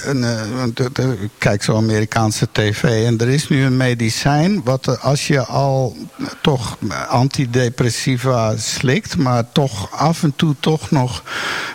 een 0.09 0.55
want, 0.55 0.79
ik 0.79 1.29
kijk 1.37 1.63
zo 1.63 1.75
Amerikaanse 1.75 2.47
tv. 2.51 2.83
En 3.05 3.17
er 3.19 3.29
is 3.29 3.47
nu 3.49 3.63
een 3.63 3.77
medicijn. 3.77 4.60
Wat 4.63 4.87
eh, 4.87 5.03
als 5.03 5.27
je 5.27 5.45
al 5.45 5.95
toch 6.41 6.77
antidepressiva 7.09 8.57
slikt. 8.57 9.17
maar 9.17 9.51
toch 9.51 9.91
af 9.91 10.23
en 10.23 10.33
toe 10.35 10.55
toch 10.59 10.91
nog 10.91 11.23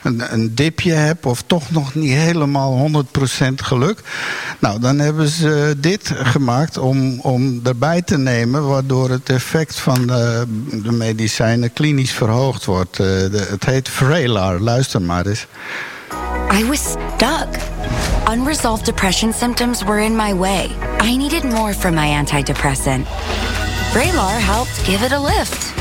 een, 0.02 0.32
een 0.32 0.54
dipje 0.54 0.92
hebt. 0.92 1.26
of 1.26 1.42
toch 1.46 1.70
nog 1.70 1.94
niet 1.94 2.12
helemaal 2.12 2.90
100% 2.90 3.04
geluk. 3.54 4.00
Nou, 4.58 4.80
dan 4.80 4.98
hebben 4.98 5.28
ze 5.28 5.74
dit 5.78 6.12
gemaakt 6.14 6.78
om, 6.78 7.20
om 7.20 7.60
erbij 7.64 8.02
te 8.02 8.18
nemen. 8.18 8.68
waardoor 8.68 9.10
het 9.10 9.28
effect 9.28 9.78
van 9.78 10.06
de, 10.06 10.44
de 10.82 10.92
medicijnen 10.92 11.72
klinisch 11.72 12.12
verhoogd 12.12 12.64
wordt. 12.64 12.98
Eh, 12.98 13.06
het 13.30 13.64
heet 13.64 13.88
Vraylar. 13.88 14.60
Luister 14.60 15.02
maar 15.02 15.26
eens. 15.26 15.46
I 16.52 16.64
was 16.64 16.80
stuck. 16.80 17.48
Unresolved 18.28 18.84
depression 18.84 19.32
symptoms 19.32 19.84
were 19.84 20.00
in 20.00 20.16
my 20.16 20.34
way. 20.34 20.68
I 20.98 21.16
needed 21.16 21.44
more 21.44 21.72
from 21.72 21.94
my 21.94 22.08
antidepressant. 22.08 23.04
Vraylar 23.92 24.40
helped 24.40 24.84
give 24.84 25.02
it 25.02 25.12
a 25.12 25.18
lift. 25.18 25.72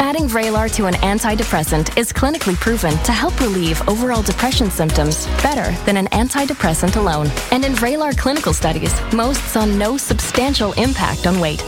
Adding 0.00 0.28
Vraylar 0.28 0.72
to 0.76 0.86
an 0.86 0.94
antidepressant 0.94 1.98
is 1.98 2.12
clinically 2.12 2.54
proven 2.54 2.96
to 2.98 3.10
help 3.10 3.38
relieve 3.40 3.82
overall 3.88 4.22
depression 4.22 4.70
symptoms 4.70 5.26
better 5.42 5.72
than 5.84 5.96
an 5.96 6.06
antidepressant 6.12 6.96
alone. 6.96 7.26
And 7.50 7.64
in 7.64 7.72
Vraylar 7.72 8.16
clinical 8.16 8.52
studies, 8.52 8.94
most 9.12 9.42
saw 9.48 9.64
no 9.64 9.96
substantial 9.96 10.72
impact 10.74 11.26
on 11.26 11.40
weight. 11.40 11.64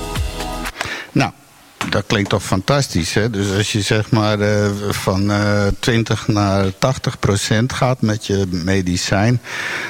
Nou, 1.13 1.33
dat 1.89 2.05
klinkt 2.07 2.31
toch 2.31 2.43
fantastisch, 2.43 3.15
hè? 3.15 3.31
Dus 3.31 3.57
als 3.57 3.73
je 3.73 3.81
zeg 3.81 4.11
maar 4.11 4.41
eh, 4.41 4.71
van 4.89 5.31
eh 5.31 5.67
20 5.81 6.29
naar 6.29 6.79
80 6.79 7.19
procent 7.19 7.73
gaat 7.73 8.01
met 8.01 8.27
je 8.27 8.47
medicijn, 8.51 9.41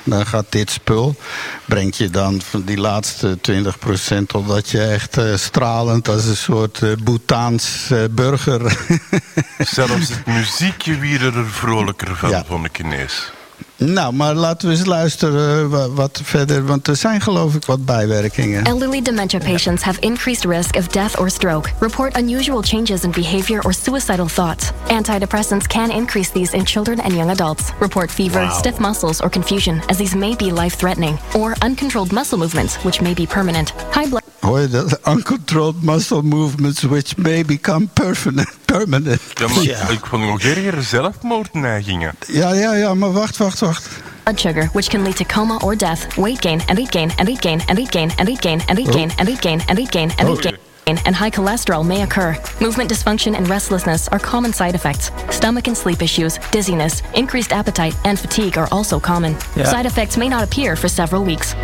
dan 0.05 0.26
gaat 0.26 0.46
dit 0.48 0.70
spul, 0.70 1.16
brengt 1.64 1.96
je 1.96 2.11
dan 2.11 2.40
van 2.42 2.62
die 2.62 2.76
laatste 2.79 3.38
20 3.40 3.79
procent 3.79 4.29
totdat 4.29 4.70
je 4.70 4.83
echt 4.83 5.16
eh, 5.16 5.35
stralend 5.37 6.09
als 6.09 6.24
een 6.24 6.37
soort 6.37 7.05
Bhutaans 7.05 7.90
burger. 8.11 8.79
zelfs 9.59 10.09
het 10.09 10.26
muziekje 10.26 10.98
weer 10.98 11.37
er 11.37 11.46
vrolijker 11.46 12.16
van, 12.16 12.31
Ja. 12.31 12.44
vond 12.46 12.64
ik 12.66 12.79
ineens. 12.79 13.33
Nou, 13.81 14.14
maar 14.14 14.35
laten 14.35 14.69
we 14.69 14.75
eens 14.75 14.87
luisteren 14.87 15.73
eh, 15.73 15.85
wat 15.95 16.21
verder, 16.25 16.66
want 16.66 16.87
er 16.87 16.97
zijn 16.97 17.21
geloof 17.21 17.55
ik 17.55 17.64
wat 17.64 17.85
bijwerkingen. 17.85 18.64
Elderly 18.64 19.03
dementia 19.03 19.38
patients 19.38 19.83
have 19.83 20.01
increased 20.01 20.45
risk 20.45 20.77
of 20.77 20.87
death 20.87 21.19
or 21.19 21.31
stroke, 21.31 21.71
report 21.79 22.16
unusual 22.16 22.62
changes 22.62 23.03
in 23.03 23.11
behavior 23.11 23.62
or 23.62 23.73
suicidal 23.73 24.29
thoughts. 24.29 24.71
Antidepressants 24.88 25.66
can 25.66 25.90
increase 25.90 26.33
these 26.33 26.57
in 26.57 26.64
children 26.64 27.01
and 27.01 27.12
young 27.12 27.31
adults, 27.31 27.73
report 27.79 28.11
fever, 28.11 28.51
stiff 28.51 28.79
muscles, 28.79 29.21
or 29.21 29.31
confusion, 29.31 29.81
as 29.88 29.97
these 29.97 30.16
may 30.16 30.37
be 30.37 30.53
life 30.53 30.77
threatening, 30.77 31.19
or 31.35 31.55
uncontrolled 31.62 32.12
muscle 32.12 32.38
movements, 32.38 32.77
which 32.85 33.01
may 33.01 33.14
be 33.14 33.27
permanent. 33.27 33.71
High 33.71 34.09
blood. 34.09 34.23
Hoor 34.40 34.61
je 34.61 34.69
dat? 34.69 35.01
Uncontrolled 35.14 35.83
muscle 35.83 36.23
movements 36.23 36.83
which 36.83 37.16
may 37.16 37.45
become 37.45 37.88
permanent. 37.93 38.60
Permanent. 38.73 39.21
Ja, 39.35 39.47
maar 39.49 39.63
Ja. 39.63 39.89
ik 39.89 40.07
vond 40.07 40.25
nog 40.27 40.41
erger 40.41 40.83
zelfmoordneigingen. 40.83 42.13
Ja, 42.27 42.53
ja, 42.55 42.75
ja, 42.75 42.95
maar 42.95 43.13
wacht, 43.13 43.37
wacht, 43.37 43.59
wacht. 43.59 43.89
blood 44.25 44.41
sugar, 44.41 44.69
which 44.73 44.89
can 44.89 45.03
lead 45.03 45.17
to 45.17 45.25
coma 45.25 45.57
or 45.57 45.77
death, 45.77 46.07
weight 46.17 46.41
gain 46.43 46.61
and 46.67 46.79
weight 46.79 46.91
gain 46.93 47.11
and 47.17 47.29
weight 47.29 47.41
gain 47.43 47.61
and 47.67 47.79
weight 47.79 47.91
gain 47.93 48.11
and 48.17 48.29
weight 48.29 48.41
gain 48.43 48.61
and 48.69 48.79
weight 48.79 48.91
gain 48.93 49.11
and 49.17 49.29
weight 49.29 49.41
gain 49.43 49.61
and 49.67 49.79
weight 49.79 49.91
gain 49.91 50.11
and 50.19 50.29
weight 50.29 50.43
gain. 50.43 50.57
And 51.05 51.15
high 51.15 51.31
cholesterol 51.31 51.85
may 51.85 52.03
occur. 52.03 52.37
Movement 52.59 52.91
dysfunction 52.91 53.35
and 53.37 53.49
restlessness 53.49 54.09
are 54.09 54.19
common 54.21 54.53
side 54.53 54.75
effects. 54.75 55.11
Stomach 55.31 55.67
and 55.69 55.77
sleep 55.77 56.03
issues, 56.03 56.39
dizziness, 56.51 57.03
increased 57.15 57.53
appetite, 57.53 57.95
and 58.05 58.19
fatigue 58.19 58.59
are 58.59 58.69
also 58.71 58.99
common. 59.01 59.37
Yeah. 59.55 59.69
Side 59.71 59.87
effects 59.87 60.17
may 60.17 60.29
not 60.29 60.43
appear 60.43 60.77
for 60.77 60.89
several 60.89 61.23
weeks. 61.25 61.55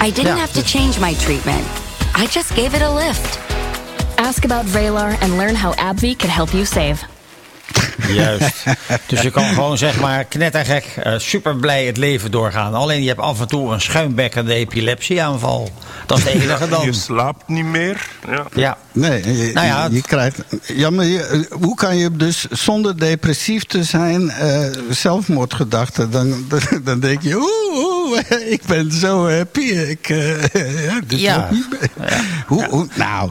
I 0.00 0.10
didn't 0.10 0.36
Yeah. 0.36 0.40
have 0.46 0.52
to 0.52 0.62
change 0.62 0.98
my 0.98 1.14
treatment. 1.14 1.64
I 2.14 2.26
just 2.26 2.54
gave 2.54 2.74
it 2.76 2.82
a 2.82 2.90
lift. 2.90 3.38
Ask 4.20 4.44
about 4.44 4.64
Vraylar 4.70 5.16
and 5.22 5.36
learn 5.36 5.54
how 5.56 5.72
AbbVie 5.76 6.16
can 6.16 6.28
help 6.30 6.50
you 6.50 6.64
save. 6.64 6.96
Juist. 8.08 8.64
dus 9.06 9.20
je 9.20 9.30
kan 9.30 9.44
gewoon 9.44 9.78
zeg 9.78 10.00
maar 10.00 10.24
knettergek, 10.24 10.84
eh 11.02 11.18
super 11.18 11.56
blij 11.56 11.84
het 11.86 11.96
leven 11.96 12.30
doorgaan. 12.30 12.74
Alleen 12.74 13.02
je 13.02 13.08
hebt 13.08 13.20
af 13.20 13.40
en 13.40 13.48
toe 13.48 13.72
een 13.72 13.80
schuimbekkende 13.80 14.54
epilepsieaanval. 14.54 15.70
Dat 16.06 16.18
is 16.18 16.24
de 16.24 16.30
enige 16.30 16.68
dan. 16.74 16.84
Je 16.84 16.92
slaapt 16.92 17.48
niet 17.48 17.64
meer. 17.64 18.08
Ja. 18.28 18.46
Ja. 18.54 18.76
Nee, 18.92 19.36
je, 19.36 19.52
Nou 19.52 19.66
ja, 19.66 19.88
je, 19.90 20.02
krijgt. 20.02 20.38
Ja, 20.66 20.90
maar 20.90 21.04
je- 21.04 21.46
hoe 21.50 21.74
kan 21.74 21.96
je 21.96 22.10
dus 22.16 22.46
zonder 22.50 22.98
depressief 22.98 23.64
te 23.64 23.84
zijn 23.84 24.30
eh, 24.30 24.60
zelfmoordgedachten? 24.90 26.10
Dan, 26.10 26.44
dan, 26.48 26.60
dan 26.84 27.00
denk 27.00 27.22
je, 27.22 27.34
oeh, 27.36 27.84
oeh, 27.84 28.20
ik 28.56 28.62
ben 28.66 28.92
zo 28.92 29.28
happy. 29.30 29.60
Ik, 29.70 30.08
eh, 30.08 30.84
ja, 30.86 31.00
dit 31.06 31.20
Ja. 31.20 31.36
wordt 31.36 31.50
niet. 31.50 31.66
Hoe, 32.46 32.66
hoe, 32.68 32.86
nou. 32.94 33.30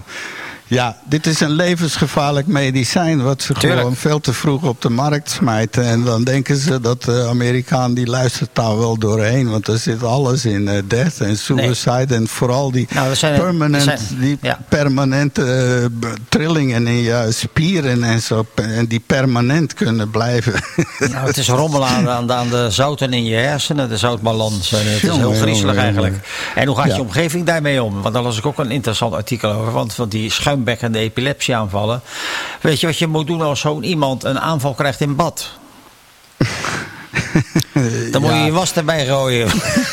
Ja, 0.69 0.97
dit 1.05 1.27
is 1.27 1.39
een 1.39 1.51
levensgevaarlijk 1.51 2.47
medicijn... 2.47 3.23
wat 3.23 3.41
ze 3.41 3.53
Tuurlijk. 3.53 3.79
gewoon 3.81 3.95
veel 3.95 4.19
te 4.19 4.33
vroeg 4.33 4.63
op 4.63 4.81
de 4.81 4.89
markt 4.89 5.29
smijten. 5.31 5.83
En 5.85 6.03
dan 6.03 6.23
denken 6.23 6.57
ze 6.57 6.79
dat 6.81 7.03
de 7.03 7.25
Amerikaan 7.29 7.93
die 7.93 8.05
luistert 8.07 8.49
daar 8.53 8.77
wel 8.77 8.97
doorheen. 8.97 9.49
Want 9.49 9.67
er 9.67 9.77
zit 9.77 10.03
alles 10.03 10.45
in. 10.45 10.67
eh, 10.67 10.81
death 10.87 11.19
en 11.19 11.37
suicide 11.37 12.15
en 12.15 12.27
vooral 12.27 12.71
die 12.71 12.87
Nou, 12.93 13.15
zijn- 13.15 13.39
permanent... 13.39 13.83
zijn- 13.83 13.99
die 14.19 14.37
ja. 14.41 14.59
permanente 14.69 15.43
eh, 15.43 16.05
trillingen 16.29 16.87
in 16.87 17.01
je 17.01 17.27
spieren 17.29 18.03
en 18.03 18.21
zo. 18.21 18.45
En 18.55 18.85
die 18.87 19.03
permanent 19.05 19.73
kunnen 19.73 20.09
blijven. 20.09 20.53
Nou, 21.11 21.27
het 21.27 21.37
is 21.37 21.47
rommel 21.49 21.87
aan, 21.87 22.09
aan, 22.09 22.27
de- 22.27 22.33
aan 22.33 22.49
de 22.49 22.67
zouten 22.71 23.13
in 23.13 23.23
je 23.25 23.35
hersenen, 23.35 23.89
de 23.89 23.97
zoutbalans. 23.97 24.71
En 24.73 24.77
het 24.93 25.03
is 25.03 25.15
heel 25.15 25.33
griezelig 25.33 25.75
eigenlijk. 25.75 26.15
En 26.55 26.67
hoe 26.67 26.75
gaat 26.77 26.87
Ja. 26.87 26.95
je 26.95 27.01
omgeving 27.01 27.45
daarmee 27.45 27.83
om? 27.83 28.01
Want 28.01 28.13
daar 28.13 28.23
las 28.23 28.37
ik 28.37 28.45
ook 28.45 28.57
een 28.59 28.71
interessant 28.71 29.13
artikel 29.13 29.51
over. 29.51 29.71
Want 29.71 29.93
van 29.93 30.09
die 30.09 30.31
schuimbekkende 30.59 30.99
epilepsieaanvallen. 30.99 32.01
Weet 32.61 32.79
je 32.79 32.87
wat 32.87 32.97
je 32.97 33.07
moet 33.07 33.27
doen 33.27 33.41
als 33.41 33.59
zo'n 33.59 33.83
iemand 33.83 34.23
een 34.23 34.39
aanval 34.39 34.73
krijgt 34.73 35.01
in 35.01 35.15
bad? 35.15 35.51
Dan 38.11 38.21
moet 38.21 38.31
je 38.31 38.37
Ja. 38.37 38.45
je 38.45 38.51
was 38.51 38.73
erbij 38.73 39.05
gooien. 39.05 39.47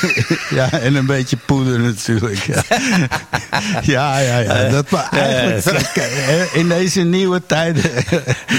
ja, 0.50 0.70
en 0.72 0.94
een 0.94 1.06
beetje 1.06 1.36
poeder 1.36 1.80
natuurlijk. 1.80 2.38
Ja, 2.38 2.62
ja, 3.82 4.18
ja. 4.18 4.38
ja. 4.38 4.68
Dat, 4.68 4.90
maar 4.90 5.08
eigenlijk, 5.10 6.50
in 6.52 6.68
deze 6.68 7.00
nieuwe 7.02 7.42
tijden 7.46 7.90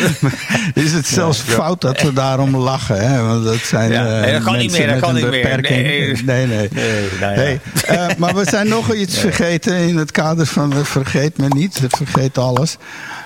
is 0.73 0.91
het 0.93 1.07
zelfs 1.07 1.39
fout 1.39 1.81
dat 1.81 2.01
we 2.01 2.13
daarom 2.13 2.55
lachen. 2.57 3.09
Hè? 3.09 3.21
Want 3.21 3.43
dat 3.43 3.57
zijn 3.57 3.91
Ja, 3.91 4.05
eh, 4.15 4.21
nee, 4.21 4.31
dat 4.33 4.43
kan 4.43 4.57
niet 4.57 4.71
mensen 4.71 4.85
meer, 4.85 4.87
dat 4.87 4.95
met 4.95 5.03
kan 5.03 5.09
een 5.09 5.21
niet 5.21 5.31
meer. 5.31 5.55
beperking. 5.61 6.25
Nee. 6.25 6.45
nee. 6.45 6.57
nee. 6.57 6.69
Nee, 6.71 7.09
nou 7.19 7.33
ja. 7.33 7.39
Hey, 7.39 7.59
eh, 7.85 8.07
maar 8.17 8.35
we 8.35 8.45
zijn 8.49 8.67
nog 8.67 8.93
iets 8.93 9.17
vergeten 9.19 9.77
in 9.77 9.97
het 9.97 10.11
kader 10.11 10.45
van 10.45 10.73
eh, 10.73 10.83
vergeet 10.83 11.37
me 11.37 11.47
niet, 11.47 11.79
vergeet 11.89 12.37
alles. 12.37 12.77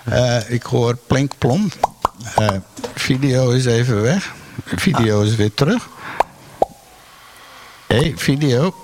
Eh, 0.03 0.37
ik 0.47 0.63
hoor 0.63 0.97
plink 1.07 1.31
plom. 1.37 1.71
Eh, 2.35 2.47
video 2.95 3.49
is 3.49 3.65
even 3.65 4.01
weg. 4.01 4.33
Video 4.65 5.21
is 5.21 5.35
weer 5.35 5.53
terug. 5.53 5.87
Hé, 7.87 7.97
hey, 7.97 8.13
video. 8.15 8.75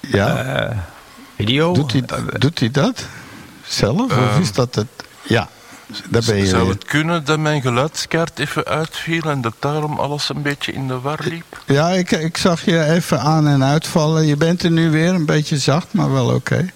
Ja, 0.00 0.86
Video. 1.36 1.72
doet, 1.72 1.92
hij, 1.92 2.02
doet 2.38 2.58
hij 2.58 2.70
dat 2.70 3.06
zelf? 3.66 4.16
of 4.16 4.38
is 4.40 4.52
dat 4.52 4.74
het? 4.74 4.86
Ja. 5.22 5.48
daar 6.08 6.22
ben 6.26 6.36
je 6.36 6.46
Zou 6.46 6.62
weer. 6.62 6.72
het 6.72 6.84
kunnen 6.84 7.24
dat 7.24 7.38
mijn 7.38 7.60
geluidskaart 7.62 8.38
even 8.38 8.64
uitviel 8.64 9.22
en 9.22 9.40
dat 9.40 9.54
daarom 9.58 9.98
alles 9.98 10.28
een 10.28 10.42
beetje 10.42 10.72
in 10.72 10.88
de 10.88 11.00
war 11.00 11.18
liep? 11.24 11.62
Ja, 11.66 11.88
ik, 11.88 12.10
ik 12.10 12.36
zag 12.36 12.64
je 12.64 12.84
even 12.84 13.20
aan 13.20 13.48
en 13.48 13.64
uitvallen. 13.64 14.26
Je 14.26 14.36
bent 14.36 14.62
er 14.62 14.70
nu 14.70 14.90
weer, 14.90 15.14
een 15.14 15.26
beetje 15.26 15.58
zacht, 15.58 15.92
maar 15.92 16.12
wel 16.12 16.34
oké. 16.34 16.70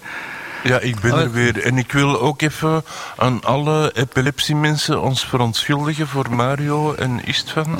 Ja, 0.63 0.79
ik 0.79 0.99
ben 0.99 1.13
Oh, 1.13 1.19
er 1.19 1.31
weer. 1.31 1.63
En 1.63 1.77
ik 1.77 1.91
wil 1.91 2.21
ook 2.21 2.41
even 2.41 2.83
aan 3.17 3.43
alle 3.43 3.91
epilepsiemensen 3.93 5.01
ons 5.01 5.25
verontschuldigen 5.25 6.07
voor 6.07 6.35
Mario 6.35 6.93
en 6.93 7.25
Istvan. 7.25 7.79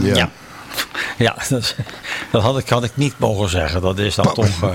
Ja. 0.00 0.14
Ja. 0.16 0.30
Ja, 1.16 1.36
dat, 1.48 1.74
dat 2.30 2.42
had, 2.42 2.58
ik, 2.58 2.68
had 2.68 2.84
ik 2.84 2.90
niet 2.94 3.14
mogen 3.18 3.48
zeggen. 3.48 3.80
Dat 3.80 3.98
is 3.98 4.14
dan 4.14 4.32
toch. 4.34 4.62
eh, 4.62 4.68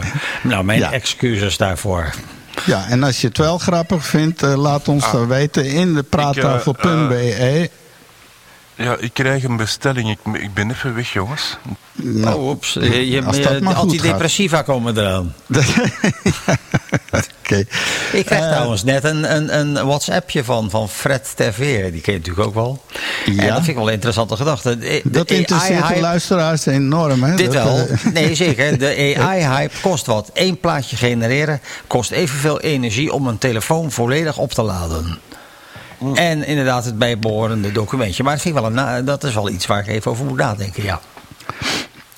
nou, 0.43 0.63
mijn 0.63 0.79
Ja. 0.79 0.91
excuses 0.91 1.57
daarvoor. 1.57 2.09
Ja, 2.65 2.85
en 2.87 3.03
als 3.03 3.21
je 3.21 3.27
het 3.27 3.37
wel 3.37 3.57
grappig 3.57 4.05
vindt, 4.05 4.43
eh, 4.43 4.55
laat 4.55 4.87
ons 4.87 5.11
dan 5.11 5.27
weten 5.27 5.65
in 5.65 5.93
de 5.93 6.03
praattafel.be. 6.03 7.69
Ja, 8.75 8.95
ik 8.99 9.13
krijg 9.13 9.43
een 9.43 9.57
bestelling. 9.57 10.09
Ik, 10.09 10.41
ik 10.41 10.53
ben 10.53 10.71
even 10.71 10.95
weg, 10.95 11.13
jongens. 11.13 11.57
Nou, 11.93 12.35
oh, 12.35 12.47
oeps. 12.47 12.73
Je, 12.73 13.09
je, 13.09 13.23
als 13.23 13.41
dat 13.41 13.51
de 13.53 13.61
maar 13.61 13.75
goed 13.75 13.83
antidepressiva 13.91 14.61
komen 14.61 14.97
eraan. 14.97 15.33
Oké. 17.41 17.55
Ik 18.11 18.25
kreeg 18.25 18.39
Eh, 18.39 18.49
trouwens 18.51 18.83
net 18.83 19.03
een, 19.03 19.35
een, 19.35 19.57
een 19.59 19.85
WhatsAppje 19.85 20.43
van, 20.43 20.69
van 20.69 20.89
Fred 20.89 21.33
Terveer. 21.35 21.91
Die 21.91 22.01
ken 22.01 22.13
je 22.13 22.19
natuurlijk 22.19 22.47
ook 22.47 22.53
wel. 22.53 22.81
Ja. 23.25 23.41
En 23.41 23.47
dat 23.47 23.55
vind 23.55 23.67
ik 23.67 23.75
wel 23.75 23.87
een 23.87 23.93
interessante 23.93 24.35
gedachte. 24.35 24.77
De- 24.77 25.01
Dat 25.03 25.27
de 25.27 25.35
interesseert 25.37 25.87
de 25.87 25.99
luisteraars 25.99 26.65
enorm, 26.65 27.23
hè? 27.23 27.35
Dit 27.35 27.51
Dat, 27.51 27.63
wel. 27.63 27.77
eh, 27.77 28.05
Nee, 28.13 28.35
zeker. 28.35 28.77
De 28.79 29.15
AI-hype 29.19 29.73
kost 29.81 30.05
wat. 30.05 30.29
Eén 30.33 30.59
plaatje 30.59 30.95
genereren 30.95 31.61
kost 31.87 32.11
evenveel 32.11 32.59
energie 32.61 33.13
om 33.13 33.27
een 33.27 33.37
telefoon 33.37 33.91
volledig 33.91 34.37
op 34.37 34.51
te 34.51 34.61
laden. 34.61 35.17
En 36.13 36.45
inderdaad 36.45 36.85
het 36.85 36.97
bijbehorende 36.97 37.71
documentje. 37.71 38.23
Maar 38.23 38.33
dat, 38.33 38.41
vind 38.41 38.55
ik 38.55 38.61
wel 38.61 38.77
een, 38.77 39.05
dat 39.05 39.23
is 39.23 39.33
wel 39.33 39.49
iets 39.49 39.65
waar 39.65 39.79
ik 39.79 39.87
even 39.87 40.11
over 40.11 40.25
moet 40.25 40.37
nadenken, 40.37 40.83
ja. 40.83 41.01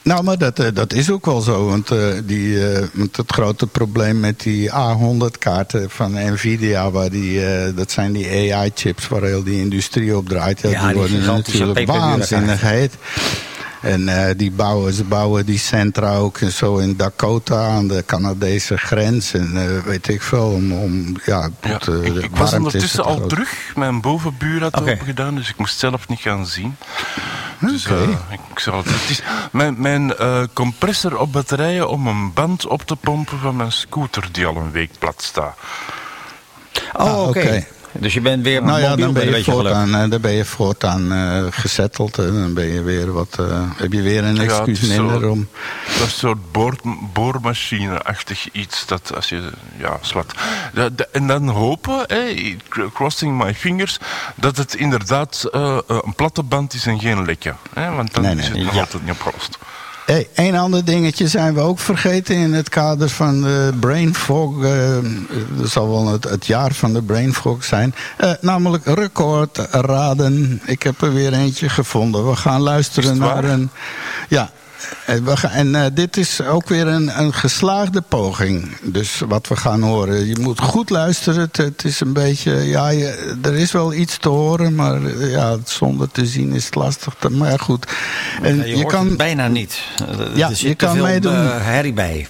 Nou, 0.07 0.23
maar 0.23 0.37
dat, 0.37 0.59
eh, 0.59 0.67
dat 0.73 0.93
is 0.93 1.11
ook 1.11 1.25
wel 1.25 1.41
zo. 1.41 1.65
Want, 1.65 1.91
eh, 1.91 1.97
die, 2.23 2.69
eh, 2.69 2.83
het 2.97 3.21
grote 3.27 3.67
probleem 3.67 4.19
met 4.19 4.39
die 4.39 4.71
A100-kaarten 4.71 5.89
van 5.89 6.11
Nvidia... 6.11 6.91
Waar 6.91 7.09
die, 7.09 7.41
dat 7.73 7.91
zijn 7.91 8.11
die 8.11 8.53
AI-chips 8.53 9.07
waar 9.07 9.23
heel 9.23 9.43
die 9.43 9.59
industrie 9.59 10.17
op 10.17 10.29
draait. 10.29 10.61
Ja, 10.61 10.69
die 10.69 10.87
die 10.87 10.95
worden 10.95 11.25
natuurlijk 11.25 11.87
waanzinnig 11.87 12.61
heet. 12.61 12.93
En 13.81 14.07
eh, 14.09 14.33
die 14.37 14.51
bouwen, 14.51 14.93
ze 14.93 15.03
bouwen 15.03 15.45
die 15.45 15.59
centra 15.59 16.15
ook 16.15 16.37
en 16.37 16.51
zo 16.51 16.77
in 16.77 16.95
Dakota 16.95 17.67
aan 17.67 17.87
de 17.87 18.03
Canadese 18.05 18.77
grens. 18.77 19.33
En 19.33 19.51
eh, 19.77 19.83
weet 19.83 20.07
ik 20.07 20.21
veel, 20.21 20.47
om, 20.49 20.71
om 20.71 21.15
ja, 21.25 21.49
eh, 21.61 22.03
ik, 22.15 22.35
was 22.35 22.53
ondertussen 22.53 23.03
al 23.03 23.27
terug. 23.27 23.71
Mijn 23.75 24.01
bovenbuur 24.01 24.61
had 24.61 24.79
Oké. 24.81 24.91
open 24.91 25.05
gedaan, 25.05 25.35
dus 25.35 25.49
ik 25.49 25.57
moest 25.57 25.79
zelf 25.79 26.07
niet 26.07 26.19
gaan 26.19 26.45
zien. 26.45 26.75
Dus 27.59 27.85
Oké. 27.85 27.95
eh, 28.03 28.09
ik, 28.53 28.59
zal 28.59 28.77
het, 28.77 28.85
het 28.89 29.09
is 29.09 29.21
mijn, 29.51 29.75
mijn 29.81 30.15
eh, 30.17 30.43
compressor 30.53 31.17
op 31.19 31.31
batterijen 31.31 31.89
om 31.89 32.07
een 32.07 32.33
band 32.33 32.67
op 32.67 32.81
te 32.81 32.95
pompen 32.95 33.39
van 33.39 33.55
mijn 33.55 33.71
scooter 33.71 34.27
die 34.31 34.45
al 34.45 34.55
een 34.55 34.71
week 34.71 34.91
plat 34.99 35.21
staat. 35.21 35.57
Oh, 36.93 37.01
Ah, 37.05 37.21
oké. 37.27 37.39
oké. 37.39 37.65
Dus 37.99 38.13
je 38.13 38.21
bent 38.21 38.43
weer 38.43 38.63
Nou 38.63 38.79
ja, 38.79 38.89
mobiel 38.89 39.05
dan 39.05 39.13
ben 39.13 39.27
een 39.33 39.37
je 39.37 39.43
voortaan, 39.43 39.95
eh, 39.95 40.09
dan 40.09 40.21
ben 40.21 40.31
je 40.31 40.45
voortaan 40.45 41.11
eh 41.11 41.45
gezetteld. 41.49 42.17
En 42.17 42.33
dan 42.33 42.53
ben 42.53 42.65
je 42.67 42.81
weer 42.81 43.11
wat, 43.11 43.35
eh, 43.39 43.61
heb 43.75 43.93
je 43.93 44.01
weer 44.01 44.23
een 44.23 44.35
Ja, 44.35 44.41
excuus 44.43 44.79
zo- 44.95 45.03
minder 45.03 45.29
om... 45.29 45.47
Dat 45.85 45.95
is 45.95 46.01
een 46.01 46.09
soort 46.09 46.51
boor, 46.51 46.75
boormachine-achtig 47.13 48.47
iets 48.51 48.85
dat 48.85 49.15
als 49.15 49.29
je 49.29 49.49
ja, 49.77 49.99
da- 50.89 51.05
en 51.11 51.27
dan 51.27 51.47
hopen, 51.47 52.03
hè, 52.07 52.55
crossing 52.93 53.43
my 53.43 53.53
fingers, 53.55 53.97
dat 54.35 54.57
het 54.57 54.73
inderdaad 54.75 55.43
eh, 55.51 55.77
eh, 55.87 55.97
een 56.03 56.13
platte 56.15 56.43
band 56.43 56.73
is 56.73 56.85
en 56.85 56.99
geen 56.99 57.25
lekje. 57.25 57.53
Hè, 57.73 57.91
want 57.91 58.13
dan 58.13 58.23
Nee, 58.23 58.35
is 58.35 58.47
het 58.47 58.57
nog 58.63 58.73
ja. 58.73 58.79
altijd 58.79 59.03
niet 59.03 59.11
opgelost. 59.11 59.57
Hey, 60.07 60.27
een 60.35 60.55
ander 60.55 60.85
dingetje 60.85 61.27
zijn 61.27 61.53
we 61.53 61.59
ook 61.59 61.79
vergeten 61.79 62.35
in 62.35 62.53
het 62.53 62.69
kader 62.69 63.09
van 63.09 63.41
de 63.41 63.73
brain 63.79 64.15
fog. 64.15 64.63
eh, 64.63 64.97
dat 65.57 65.69
zal 65.69 65.89
wel 65.89 66.07
het, 66.07 66.23
het 66.23 66.45
jaar 66.45 66.73
van 66.73 66.93
de 66.93 67.01
brain 67.01 67.33
fog 67.33 67.63
zijn. 67.63 67.95
Eh, 68.17 68.31
namelijk 68.41 68.85
recordraden. 68.85 70.61
Ik 70.65 70.83
heb 70.83 71.01
er 71.01 71.13
weer 71.13 71.33
eentje 71.33 71.69
gevonden. 71.69 72.29
We 72.29 72.35
gaan 72.35 72.59
Is 72.59 72.65
luisteren 72.65 73.17
naar 73.17 73.43
een... 73.43 73.69
Ja, 74.29 74.51
en, 75.05 75.23
we 75.25 75.37
gaan, 75.37 75.51
en 75.51 75.75
eh, 75.75 75.85
dit 75.93 76.17
is 76.17 76.41
ook 76.41 76.69
weer 76.69 76.87
een, 76.87 77.19
een 77.19 77.33
geslaagde 77.33 78.01
poging. 78.01 78.77
Dus 78.83 79.21
wat 79.27 79.47
we 79.47 79.55
gaan 79.55 79.81
horen. 79.81 80.25
Je 80.27 80.37
moet 80.39 80.59
goed 80.59 80.89
luisteren. 80.89 81.41
Het, 81.41 81.57
het 81.57 81.83
is 81.85 81.99
een 81.99 82.13
beetje. 82.13 82.51
Ja, 82.53 82.89
je, 82.89 83.35
er 83.41 83.53
is 83.55 83.71
wel 83.71 83.93
iets 83.93 84.17
te 84.17 84.29
horen. 84.29 84.75
Maar 84.75 85.05
eh, 85.05 85.31
ja, 85.31 85.57
zonder 85.65 86.11
te 86.11 86.25
zien 86.25 86.53
is 86.53 86.65
het 86.65 86.75
lastig. 86.75 87.15
Te, 87.19 87.29
maar 87.29 87.59
goed. 87.59 87.85
En 88.41 88.57
Ja, 88.57 88.63
je, 88.77 88.85
kan. 88.85 89.15
bijna 89.15 89.47
niet. 89.47 89.79
Er 90.19 90.37
Ja, 90.37 90.49
je 90.55 90.75
kan 90.75 91.01
meedoen. 91.01 91.33
eh, 91.33 91.55
herrie 91.59 91.93
bij. 91.93 92.27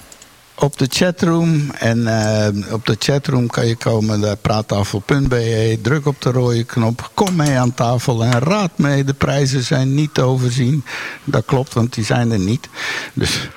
Op 0.60 0.78
de 0.78 0.88
chatroom. 0.90 1.72
En 1.72 2.08
eh, 2.08 2.74
op 2.74 2.86
de 2.86 2.96
chatroom 3.00 3.48
kan 3.48 3.68
je 3.68 3.76
komen 3.76 4.20
naar 4.20 4.36
praattafel.be. 4.36 5.80
Druk 5.82 6.06
op 6.06 6.22
de 6.22 6.32
rode 6.32 6.64
knop. 6.64 7.12
Kom 7.14 7.36
mee 7.36 7.58
aan 7.58 7.74
tafel 7.74 8.24
en 8.24 8.40
raad 8.40 8.72
mee. 8.76 9.04
De 9.04 9.14
prijzen 9.14 9.64
zijn 9.64 9.94
niet 9.94 10.14
te 10.14 10.22
overzien. 10.22 10.86
Dat 11.24 11.46
klopt, 11.46 11.74
want 11.74 11.94
die 11.94 12.06
zijn 12.06 12.32
er 12.32 12.40
niet. 12.40 12.70
Dus 13.14 13.50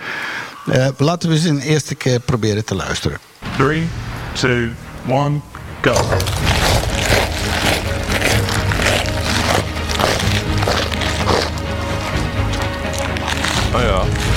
eh, 0.67 0.89
laten 0.97 1.29
we 1.29 1.35
eens 1.35 1.45
een 1.45 1.61
eerste 1.61 1.95
keer 1.95 2.21
proberen 2.21 2.65
te 2.65 2.75
luisteren. 2.75 3.19
Three, 3.57 3.89
two, 4.33 4.69
one, 5.09 5.41
go. 5.81 5.95
Ah 13.73 13.83
ja. 13.83 14.30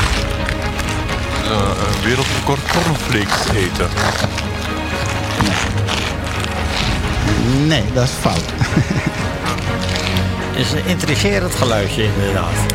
Wereldrecord 2.03 2.61
cornflakes 2.71 3.55
eten. 3.55 3.89
Nee, 7.67 7.83
dat 7.93 8.03
is 8.03 8.11
fout. 8.11 8.43
Het 10.53 10.65
is 10.65 10.71
een 10.71 10.85
intrigerend 10.85 11.55
geluidje, 11.55 12.03
inderdaad. 12.03 12.73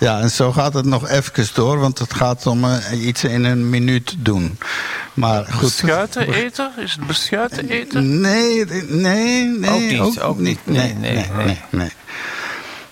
Ja, 0.00 0.20
en 0.20 0.30
zo 0.30 0.52
gaat 0.52 0.74
het 0.74 0.84
nog 0.84 1.08
even 1.08 1.48
door, 1.54 1.78
want 1.78 1.98
het 1.98 2.14
gaat 2.14 2.46
om 2.46 2.64
eh, 2.64 3.06
iets 3.06 3.24
in 3.24 3.44
een 3.44 3.70
minuut 3.70 4.14
doen. 4.18 4.58
Maar 5.14 5.44
goed. 5.44 5.60
Beschuiten 5.60 6.32
eten? 6.32 6.72
Is 6.76 6.92
het 6.92 7.06
beschuiten 7.06 7.68
eten? 7.68 8.20
Nee, 8.20 8.64
nee, 8.88 9.44
nee. 9.44 9.70
Ook 9.70 10.06
niet, 10.08 10.20
ook 10.20 10.38
niet. 10.38 10.58
Nee, 10.64 10.94
nee, 10.94 11.26
nee. 11.36 11.58
nee. 11.70 11.90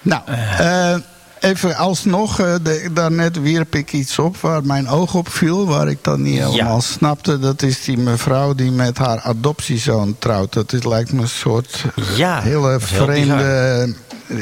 Nou, 0.07 0.23
eh, 0.59 0.97
even 1.40 1.77
alsnog, 1.77 2.40
eh, 2.40 2.55
de, 2.62 2.88
daarnet 2.92 3.40
wierp 3.40 3.75
ik 3.75 3.92
iets 3.92 4.19
op 4.19 4.37
waar 4.37 4.64
mijn 4.64 4.88
oog 4.88 5.14
op 5.14 5.29
viel, 5.29 5.66
waar 5.66 5.88
ik 5.88 5.99
dan 6.03 6.23
niet 6.23 6.38
helemaal 6.38 6.81
snapte. 6.81 7.38
Dat 7.38 7.62
is 7.62 7.85
die 7.85 7.99
mevrouw 7.99 8.55
die 8.55 8.71
met 8.71 8.99
haar 8.99 9.21
adoptiezoon 9.21 10.16
trouwt. 10.19 10.53
Dat 10.53 10.73
is, 10.73 10.85
lijkt 10.85 11.12
me 11.12 11.23
een 11.23 11.29
soort 11.29 11.85
Ja, 12.16 12.40
hele 12.40 12.77
is 12.77 12.90
heel 12.90 13.05
vreemde. 13.05 13.95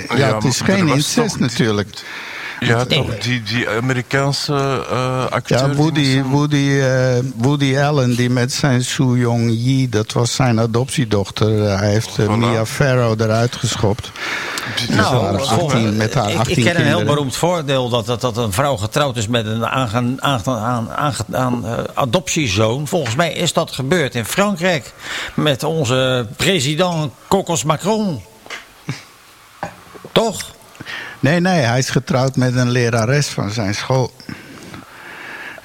Ja, 0.09 0.17
Ja, 0.17 0.35
het 0.35 0.45
is 0.45 0.61
geen 0.61 0.89
incest 0.89 1.39
natuurlijk. 1.39 1.89
Ja, 2.67 2.85
Nee. 2.89 3.05
toch, 3.05 3.19
die, 3.19 3.43
die 3.43 3.69
Amerikaanse 3.69 4.85
eh 4.91 5.27
acteur. 5.31 5.59
Ja, 5.59 5.67
die 5.67 5.77
Woody, 5.77 6.23
Woody, 6.23 6.79
eh, 6.81 7.19
Woody 7.37 7.79
Allen, 7.79 8.17
die 8.17 8.31
met 8.31 8.53
zijn 8.53 8.85
Soo 8.85 9.17
Young 9.17 9.51
Yi, 9.51 9.89
dat 9.89 10.13
was 10.13 10.35
zijn 10.35 10.61
adoptiedochter. 10.61 11.67
Eh, 11.69 11.79
hij 11.79 11.91
heeft 11.91 12.21
Voilà. 12.21 12.31
Mia 12.31 12.67
Farrow 12.67 13.21
eruit 13.21 13.57
geschopt. 13.57 14.11
die- 14.87 14.97
Nou, 14.97 15.39
18 15.39 15.97
met 15.97 16.15
haar 16.15 16.31
ik, 16.31 16.39
18 16.39 16.57
ik 16.59 16.65
ken 16.65 16.81
een 16.81 16.87
heel 16.87 17.05
beroemd 17.05 17.37
voordeel 17.37 17.89
dat, 17.89 18.07
dat, 18.07 18.21
dat 18.21 18.37
een 18.37 18.53
vrouw 18.53 18.77
getrouwd 18.77 19.17
is 19.17 19.27
met 19.29 19.47
een 19.47 19.67
aange- 19.67 20.15
aange- 20.19 20.51
aan, 20.59 20.91
aange- 20.91 21.25
aan, 21.33 21.67
eh, 21.67 21.73
adoptiezoon. 21.95 22.87
Volgens 22.87 23.15
mij 23.15 23.33
is 23.33 23.53
dat 23.53 23.71
gebeurd 23.73 24.15
in 24.15 24.25
Frankrijk 24.25 24.93
met 25.35 25.63
onze 25.63 26.27
president 26.37 27.13
Cocos 27.29 27.65
Macron. 27.65 28.23
Toch? 30.13 30.43
Nee, 31.25 31.41
nee, 31.41 31.61
hij 31.61 31.79
is 31.79 31.91
getrouwd 31.91 32.37
met 32.37 32.57
een 32.57 32.71
lerares 32.71 33.27
van 33.27 33.51
zijn 33.51 33.75
school. 33.75 34.13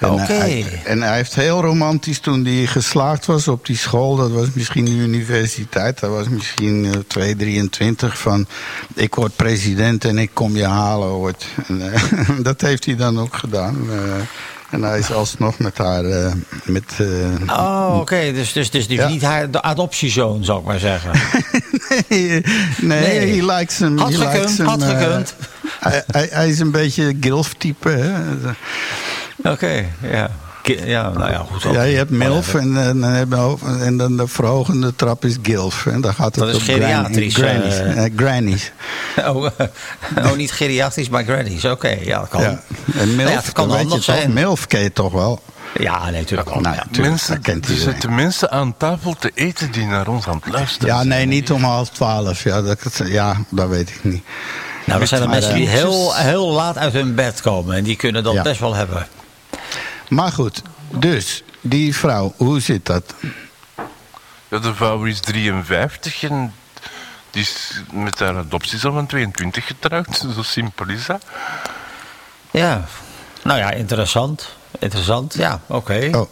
Oké. 0.02 0.64
en 0.86 1.02
hij 1.02 1.16
heeft 1.16 1.36
heel 1.36 1.62
romantisch 1.62 2.20
toen 2.20 2.46
hij 2.46 2.66
geslaagd 2.66 3.26
was 3.26 3.48
op 3.48 3.66
die 3.66 3.78
school. 3.78 4.16
Dat 4.16 4.32
was 4.32 4.48
misschien 4.54 4.86
de 4.86 4.92
universiteit. 4.92 6.00
Dat 6.00 6.10
was 6.10 6.28
misschien 6.30 6.86
eh, 6.86 6.92
223 7.08 8.18
van... 8.20 8.48
ik 8.94 9.16
word 9.16 9.36
president 9.36 10.06
en 10.06 10.18
ik 10.18 10.30
kom 10.34 10.56
je 10.56 10.66
halen 10.66 11.08
ooit. 11.08 11.46
En, 11.68 11.94
eh, 11.94 12.30
dat 12.50 12.62
heeft 12.62 12.86
hij 12.86 12.96
dan 12.96 13.20
ook 13.20 13.36
gedaan. 13.36 13.78
eh, 13.90 13.96
en 14.70 14.82
hij 14.84 15.00
is 15.00 15.12
alsnog 15.12 15.60
met 15.60 15.78
haar... 15.78 16.06
eh, 16.06 16.32
met, 16.64 16.84
eh, 16.98 17.58
Oh, 17.60 17.98
oké. 18.00 18.32
Dus, 18.34 18.54
dus, 18.54 18.70
dus, 18.72 18.86
Ja. 18.88 19.08
niet 19.08 19.22
haar 19.22 19.52
de 19.52 19.62
adoptiezoon, 19.62 20.44
zou 20.44 20.60
ik 20.60 20.66
maar 20.66 20.80
zeggen. 20.80 21.12
nee, 22.10 22.30
nee, 22.82 23.20
Nee. 23.20 23.40
he 23.42 23.46
likes 23.58 23.78
hem. 23.80 23.98
Had 23.98 24.12
he 24.14 24.18
gekund, 24.18 24.58
had 24.58 24.82
eh, 24.82 24.90
gekund. 25.00 25.34
hij, 25.80 26.04
hij, 26.08 26.28
hij 26.32 26.50
is 26.50 26.60
een 26.60 26.72
beetje 26.72 27.16
Gilf-type. 27.22 27.90
hè. 27.90 28.12
Oké, 29.52 29.86
ja. 30.12 30.30
Ja, 30.86 31.10
nou 31.10 31.32
ja, 31.32 31.46
goed. 31.52 31.74
Ja, 31.74 31.82
je 31.84 31.96
hebt 31.98 32.10
MILF 32.10 32.54
en, 32.54 32.78
en, 32.78 33.00
dan 33.00 33.10
heb 33.12 33.28
je- 33.32 33.78
en 33.82 33.98
dan 33.98 34.18
de 34.18 34.28
verhogende 34.28 34.96
trap 34.96 35.26
is 35.26 35.36
GILF. 35.42 35.86
En 35.86 36.02
dan 36.02 36.14
gaat 36.14 36.36
het 36.36 36.46
Dat 36.46 36.56
is 36.56 36.64
geriatrisch, 36.64 37.36
grannies. 37.36 37.78
eh. 37.80 38.06
Eh, 38.06 38.12
grannies. 38.16 38.72
Oh, 39.28 39.46
eh, 39.58 40.26
oh, 40.32 40.36
niet 40.36 40.52
geriatrisch, 40.52 41.10
maar 41.10 41.24
grannies. 41.24 41.66
Oké, 41.66 41.98
ja, 42.02 42.20
dat 42.20 42.30
kan. 42.30 42.42
Ja. 42.42 42.62
En 42.98 43.16
MILF, 43.16 43.30
ja, 43.32 43.42
kan 43.54 43.72
handig 43.72 44.04
zijn. 44.04 44.34
MILF 44.34 44.68
ken 44.68 44.82
je 44.82 44.94
toch 44.94 45.12
wel? 45.12 45.42
Ja, 45.80 46.10
nee, 46.10 46.20
natuurlijk 46.20 46.50
wel. 46.50 46.60
Nou, 46.62 46.76
ja. 46.76 46.82
tuurlijk, 46.92 47.08
Mensen, 47.08 47.42
kent 47.42 47.68
er 47.68 47.76
zitten 47.76 48.16
mensen 48.16 48.52
aan 48.52 48.78
tafel 48.78 49.14
te 49.14 49.32
eten 49.34 49.72
die 49.72 49.86
naar 49.86 50.08
ons 50.08 50.28
aan 50.28 50.42
het 50.44 50.54
luisteren 50.54 50.96
Ja, 50.96 51.04
nee, 51.04 51.26
niet 51.26 51.52
om 51.52 51.64
half 51.64 51.90
twaalf. 51.90 52.44
Ja, 52.44 52.62
dat, 52.62 53.02
ja, 53.06 53.36
dat 53.50 53.68
weet 53.70 53.90
ik 53.90 54.04
niet. 54.04 54.24
Nou, 54.86 55.02
er 55.02 55.08
zijn 55.08 55.22
er 55.22 55.30
mensen 55.30 55.54
die 55.54 55.66
eh, 55.66 55.72
heel, 55.74 56.16
heel 56.16 56.50
laat 56.52 56.78
uit 56.78 56.94
hun 56.94 57.16
bed 57.16 57.42
komen. 57.42 57.76
En 57.76 57.84
die 57.84 57.96
kunnen 57.96 58.24
dat 58.24 58.34
Ja. 58.34 58.42
best 58.42 58.60
wel 58.60 58.74
hebben. 58.76 59.08
Maar 60.10 60.32
goed, 60.32 60.62
dus, 60.90 61.44
die 61.62 61.96
vrouw, 61.96 62.34
hoe 62.38 62.60
zit 62.60 62.86
dat? 62.86 63.14
Ja, 64.48 64.60
de 64.60 64.76
vrouw 64.76 65.04
is 65.04 65.20
53 65.20 66.24
en 66.24 66.54
die 67.32 67.42
is 67.42 67.82
met 67.92 68.20
haar 68.20 68.38
adoptiezoon 68.38 68.94
van 68.94 69.06
22 69.06 69.66
getrouwd. 69.68 70.26
Zo 70.36 70.42
simpel 70.42 70.88
is 70.88 71.06
dat. 71.06 71.24
Ja, 72.52 72.86
nou 73.44 73.60
ja, 73.60 73.72
interessant. 73.72 74.58
Interessant, 74.80 75.34
ja, 75.34 75.62
oké. 75.68 76.10
Oh, 76.12 76.30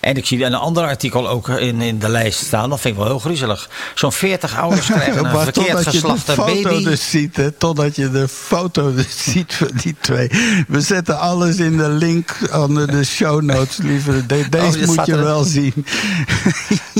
En 0.00 0.16
ik 0.16 0.26
zie 0.26 0.44
een 0.44 0.54
ander 0.54 0.84
artikel 0.84 1.28
ook 1.28 1.48
in, 1.48 1.80
in 1.80 1.98
de 1.98 2.08
lijst 2.08 2.44
staan. 2.44 2.70
Dat 2.70 2.80
vind 2.80 2.94
ik 2.94 3.00
wel 3.00 3.08
heel 3.10 3.18
griezelig. 3.18 3.68
Zo'n 3.94 4.12
40 4.12 4.58
ouders 4.58 4.86
krijgen 4.96 5.24
een 5.24 5.30
verkeerd 5.40 5.54
totdat 5.54 5.84
je 5.84 5.90
de 5.90 6.08
geslachte 6.08 6.32
foto 6.32 6.62
baby. 6.62 6.84
dus 6.84 7.10
ziet, 7.10 7.36
hè, 7.36 7.50
totdat 7.50 7.96
je 7.96 8.10
de 8.10 8.28
foto 8.28 8.94
dus 8.94 9.22
ziet 9.32 9.54
van 9.54 9.70
die 9.82 9.96
twee. 10.00 10.28
We 10.68 10.80
zetten 10.80 11.18
alles 11.18 11.56
in 11.56 11.76
de 11.76 11.88
link 11.88 12.36
onder 12.52 12.86
de 12.90 13.04
show 13.04 13.42
notes, 13.42 13.76
liever. 13.76 14.26
De- 14.26 14.48
deze 14.48 14.64
Oh, 14.66 14.72
dat 14.72 14.86
moet 14.96 15.06
je 15.06 15.12
er- 15.12 15.22
wel 15.24 15.44
zien. 15.44 15.86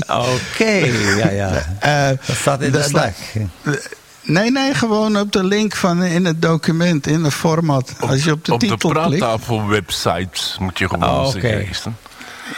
Oké, 0.07 0.71
ja, 1.17 1.31
ja. 1.31 1.77
Eh, 1.81 2.19
Dat 2.27 2.37
staat 2.37 2.62
in 2.62 2.73
de 2.73 2.83
Slack. 2.83 3.14
Nee, 4.27 4.51
nee, 4.51 4.74
gewoon 4.74 5.18
op 5.18 5.33
de 5.33 5.45
link 5.45 5.74
van 5.77 6.03
in 6.03 6.24
het 6.24 6.43
document, 6.43 7.07
in 7.07 7.24
het 7.24 7.33
format. 7.35 7.93
Als 8.01 8.24
je 8.24 8.33
op 8.33 8.45
de 8.45 8.53
op 8.53 8.61
de 8.61 8.66
titel 8.66 8.91
klikt, 8.91 9.18
praattafel-website 9.18 10.41
moet 10.59 10.79
je 10.79 10.89
gewoon 10.89 11.09
Oh, 11.09 11.27
oké. 11.27 11.41
zeggen. 11.41 11.97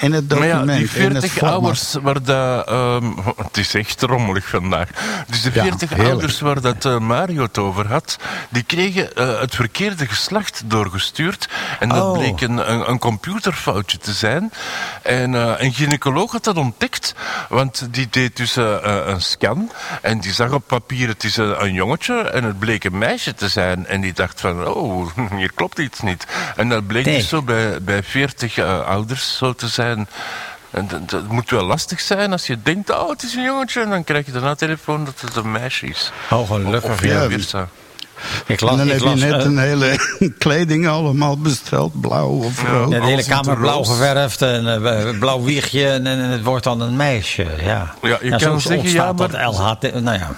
In 0.01 0.13
het 0.13 0.29
Maar 0.29 0.39
document, 0.39 0.69
ja, 0.71 0.77
die 0.77 1.03
in 1.05 1.15
het 1.15 1.25
40 1.25 1.33
format. 1.33 1.53
ouders 1.53 1.95
waar 2.03 2.23
dat... 2.23 2.67
ehm, 2.69 3.11
het 3.37 3.57
is 3.57 3.75
echt 3.75 4.03
rommelig 4.03 4.49
vandaag. 4.49 4.89
Dus 5.27 5.43
de 5.43 5.51
Ja, 5.55 5.63
40 5.63 5.89
heerlijk. 5.89 6.09
ouders 6.11 6.41
waar 6.41 6.61
dat 6.61 6.85
eh, 6.85 6.99
Mario 6.99 7.43
het 7.43 7.59
over 7.59 7.87
had... 7.87 8.17
die 8.51 8.63
kregen 8.63 9.15
eh, 9.15 9.41
het 9.41 9.55
verkeerde 9.55 10.07
geslacht 10.07 10.63
doorgestuurd. 10.67 11.49
En 11.81 11.89
dat 11.89 11.97
Oh. 12.03 12.13
bleek 12.19 12.41
een, 12.41 12.73
een, 12.73 12.91
een 12.91 12.99
computerfoutje 12.99 13.99
te 13.99 14.13
zijn. 14.13 14.53
En 15.03 15.35
eh, 15.35 15.53
een 15.57 15.73
gynaecoloog 15.73 16.33
had 16.33 16.45
dat 16.45 16.57
ontdekt. 16.57 17.15
Want 17.49 17.89
die 17.91 18.07
deed 18.11 18.37
dus 18.37 18.57
een 18.57 19.21
scan. 19.21 19.71
En 20.03 20.21
die 20.21 20.33
zag 20.33 20.51
op 20.53 20.63
papier, 20.67 21.09
het 21.09 21.25
is 21.25 21.37
een, 21.37 21.73
jongetje. 21.73 22.21
En 22.21 22.45
het 22.45 22.59
bleek 22.59 22.85
een 22.85 22.99
meisje 22.99 23.35
te 23.35 23.49
zijn. 23.49 23.87
En 23.87 24.01
die 24.01 24.13
dacht 24.13 24.41
van, 24.41 24.67
oh, 24.67 25.09
hier 25.37 25.53
klopt 25.55 25.79
iets 25.79 26.01
niet. 26.01 26.27
En 26.57 26.69
dat 26.69 26.87
bleek 26.87 27.05
Nee. 27.05 27.17
dus 27.17 27.29
zo 27.29 27.43
bij, 27.43 27.83
bij 27.83 28.03
40 28.03 28.59
eh, 28.59 28.81
ouders 28.81 29.37
zo 29.37 29.53
te 29.53 29.69
zijn. 29.69 29.77
Dat, 30.71 31.09
dat 31.11 31.29
moet 31.29 31.51
wel 31.51 31.65
lastig 31.65 32.01
zijn 32.01 32.33
als 32.33 32.47
je 32.47 32.63
denkt, 32.63 32.91
oh, 32.91 33.09
het 33.09 33.23
is 33.23 33.35
een 33.35 33.43
jongetje. 33.43 33.81
En 33.81 33.91
dan 33.91 34.05
krijg 34.05 34.27
je 34.27 34.33
daarna 34.33 34.55
telefoon 34.55 35.05
dat 35.05 35.21
het 35.21 35.37
een 35.37 35.53
meisje 35.53 35.87
is. 35.87 36.13
Oh, 36.31 36.51
gelukkig. 36.51 36.91
Of 36.91 37.05
ja. 37.05 37.69
Ik 38.47 38.61
En 38.61 38.67
dan 38.67 38.81
ik 38.87 38.93
heb 38.93 39.01
je 39.01 39.15
net 39.15 39.33
eh, 39.33 39.45
een 39.45 39.59
hele 39.59 39.99
kleding 40.39 40.89
allemaal 40.89 41.39
besteld, 41.39 42.01
blauw 42.01 42.29
of 42.29 42.63
rood. 42.69 42.93
ja, 42.93 42.99
de 43.01 43.07
hele 43.07 43.25
kamer 43.25 43.57
blauw 43.57 43.83
geverfd 43.83 44.43
en 44.43 44.85
eh, 44.85 45.19
blauw 45.19 45.43
wiegje 45.43 45.89
en, 45.89 46.07
en 46.07 46.19
het 46.19 46.43
wordt 46.43 46.65
dan 46.65 46.81
een 46.81 46.97
meisje. 46.97 47.47
Ja, 47.63 47.95
Ja, 48.03 48.19
je 48.23 48.37
kan 48.37 48.61
zeggen, 48.61 48.91
ja, 48.91 49.13
maar- 49.13 49.31
dat 49.31 49.55
LHT. 49.55 50.01
Nou 50.03 50.19
ja, 50.19 50.31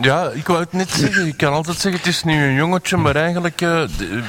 Ja, 0.00 0.30
ik 0.34 0.46
wou 0.46 0.60
het 0.60 0.72
net 0.72 0.90
zeggen. 0.90 1.24
Je 1.26 1.32
kan 1.36 1.52
altijd 1.52 1.78
zeggen, 1.78 2.00
het 2.00 2.10
is 2.10 2.22
nu 2.24 2.44
een 2.44 2.54
jongetje, 2.54 2.96
maar 2.96 3.16
eigenlijk 3.16 3.60
eh, 3.60 3.82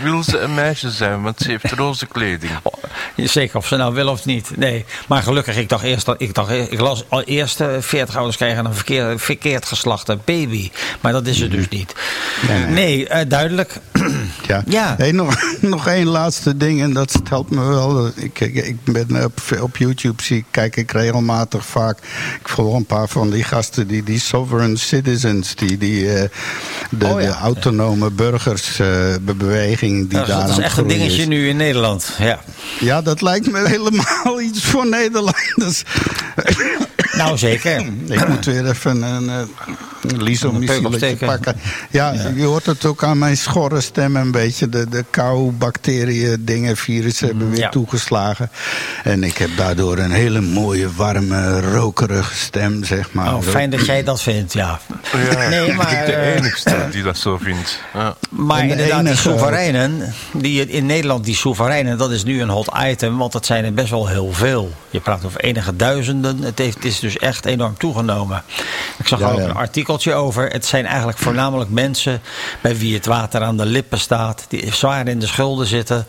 wil 0.04 0.24
ze 0.24 0.40
een 0.40 0.54
meisje 0.54 0.90
zijn, 0.92 1.22
want 1.22 1.40
ze 1.40 1.50
heeft 1.50 1.72
roze 1.72 2.06
kleding. 2.06 2.52
Oh, 2.64 2.74
zeker 3.16 3.58
of 3.58 3.68
ze 3.68 3.76
nou 3.76 3.94
wil 3.94 4.08
of 4.08 4.26
niet. 4.26 4.52
Nee, 4.58 4.86
maar 5.08 5.24
gelukkig, 5.24 5.58
ik 5.58 5.70
dacht 5.70 5.84
eerst 5.84 6.06
dat 6.06 6.16
ik 6.22 6.34
dacht, 6.34 6.52
ik 6.52 6.80
las 6.80 7.04
al 7.10 7.22
eerst 7.24 7.62
eh, 7.62 7.68
40 7.80 8.16
ouders 8.16 8.38
krijgen 8.38 8.66
een 8.66 8.74
verkeerd, 8.74 9.22
verkeerd 9.22 9.66
geslachte 9.66 10.18
baby, 10.26 10.72
maar 11.02 11.12
dat 11.12 11.26
is 11.28 11.40
het 11.40 11.52
dus 11.52 11.70
niet. 11.70 11.96
Nee, 12.48 12.66
eh, 12.96 13.30
duidelijk. 13.30 13.78
Ja. 14.48 14.64
Ja. 14.68 14.96
Hey, 14.98 15.12
nog, 15.12 15.36
nog 15.62 15.88
één 15.88 16.06
laatste 16.08 16.58
ding, 16.58 16.82
en 16.82 16.94
dat 16.94 17.12
stelt 17.12 17.50
me 17.50 17.64
wel. 17.66 18.08
Ik, 18.16 18.40
ik, 18.40 18.56
ik 18.56 18.78
ben 18.84 19.24
op, 19.24 19.40
op 19.62 19.78
YouTube, 19.78 20.24
zie, 20.24 20.46
kijk 20.52 20.76
ik 20.76 20.92
regelmatig 20.92 21.66
vaak. 21.66 21.98
Ik 22.40 22.48
volg 22.50 22.76
een 22.76 22.86
paar 22.86 23.08
van 23.08 23.30
die 23.30 23.44
gasten, 23.44 23.88
die, 23.88 24.04
die 24.04 24.20
sovereign 24.20 24.76
citizens, 24.76 25.56
die, 25.56 25.78
die 25.78 26.14
eh, 26.14 26.30
de, 26.90 27.06
Oh, 27.06 27.22
ja. 27.22 27.28
de 27.28 27.34
autonome 27.34 28.10
burgersbeweging 28.12 30.10
die 30.10 30.18
Nou, 30.18 30.28
daar 30.28 30.48
dat 30.48 30.50
is 30.58 30.64
echt 30.64 30.78
een 30.78 30.88
dingetje 30.88 31.22
is. 31.22 31.28
nu 31.28 31.48
in 31.50 31.58
Nederland. 31.58 32.12
Ja. 32.20 32.40
Ja, 32.80 33.02
dat 33.02 33.22
lijkt 33.22 33.52
me 33.52 33.68
helemaal 33.76 34.42
iets 34.42 34.64
voor 34.64 34.88
Nederlanders. 34.88 35.84
Nou, 37.12 37.38
zeker. 37.38 37.86
Ik 38.08 38.28
moet 38.28 38.46
weer 38.46 38.70
even 38.70 39.02
een, 39.02 39.24
uh, 39.24 39.42
een 40.02 40.24
lisomicilletje 40.24 40.88
opsteken. 40.88 41.28
pakken. 41.28 41.56
Ja, 41.90 42.14
je 42.36 42.44
hoort 42.44 42.66
het 42.66 42.86
ook 42.86 43.04
aan 43.04 43.18
mijn 43.18 43.38
schorre 43.38 43.82
stem 43.82 44.16
een 44.16 44.32
beetje. 44.32 44.70
De, 44.70 44.90
de 44.90 45.06
kou, 45.10 45.52
bacteriën, 45.52 46.38
dingen, 46.46 46.78
virussen 46.78 47.28
hebben 47.28 47.50
weer 47.50 47.60
Ja. 47.60 47.70
toegeslagen. 47.70 48.50
En 49.04 49.24
ik 49.24 49.38
heb 49.38 49.50
daardoor 49.58 49.98
een 49.98 50.12
hele 50.12 50.42
mooie, 50.42 50.94
warme, 50.96 51.62
rokerige 51.62 52.36
stem, 52.36 52.84
zeg 52.84 53.12
maar. 53.14 53.36
Oh, 53.36 53.42
fijn 53.42 53.70
dat 53.70 53.86
jij 53.86 54.04
dat 54.04 54.22
vindt, 54.22 54.54
ja. 54.54 54.80
Ja, 55.12 55.50
Nee, 55.50 55.74
maar, 55.74 56.04
de 56.06 56.12
eh, 56.14 56.36
enigste 56.36 56.76
die 56.92 57.04
dat 57.04 57.18
zo 57.18 57.38
vindt. 57.38 57.80
Ja. 57.94 58.16
Maar 58.30 58.60
En 58.60 58.66
de 58.68 58.72
inderdaad, 58.72 59.00
die 59.00 59.08
enige 59.10 59.22
soevereinen, 59.22 60.14
die 60.34 60.68
in 60.68 60.86
Nederland, 60.86 61.26
die 61.26 61.36
soevereinen, 61.36 61.98
dat 61.98 62.12
is 62.12 62.24
nu 62.24 62.42
een 62.42 62.50
hot 62.50 62.70
item, 62.86 63.18
want 63.18 63.32
dat 63.32 63.46
zijn 63.46 63.66
er 63.66 63.74
best 63.74 63.90
wel 63.90 64.08
heel 64.08 64.34
veel. 64.34 64.72
Je 64.90 65.00
praat 65.00 65.26
over 65.26 65.40
enige 65.42 65.76
duizenden, 65.76 66.42
het, 66.42 66.58
heeft, 66.60 66.76
het 66.76 66.86
is 66.86 67.00
dus 67.00 67.18
echt 67.18 67.46
enorm 67.46 67.78
toegenomen. 67.78 68.44
Ik 68.98 69.08
zag 69.08 69.20
Ja, 69.20 69.32
ook 69.32 69.38
ja. 69.40 69.44
een 69.50 69.64
artikeltje 69.90 70.22
over. 70.22 70.48
Het 70.50 70.66
zijn 70.66 70.86
eigenlijk 70.86 71.18
voornamelijk 71.18 71.70
mensen 71.70 72.22
bij 72.62 72.78
wie 72.78 72.94
het 72.94 73.06
water 73.06 73.42
aan 73.42 73.58
de 73.58 73.66
lippen 73.66 74.00
staat, 74.00 74.46
die 74.48 74.74
zwaar 74.74 75.08
in 75.08 75.20
de 75.20 75.28
schulden 75.28 75.68
zitten. 75.68 76.06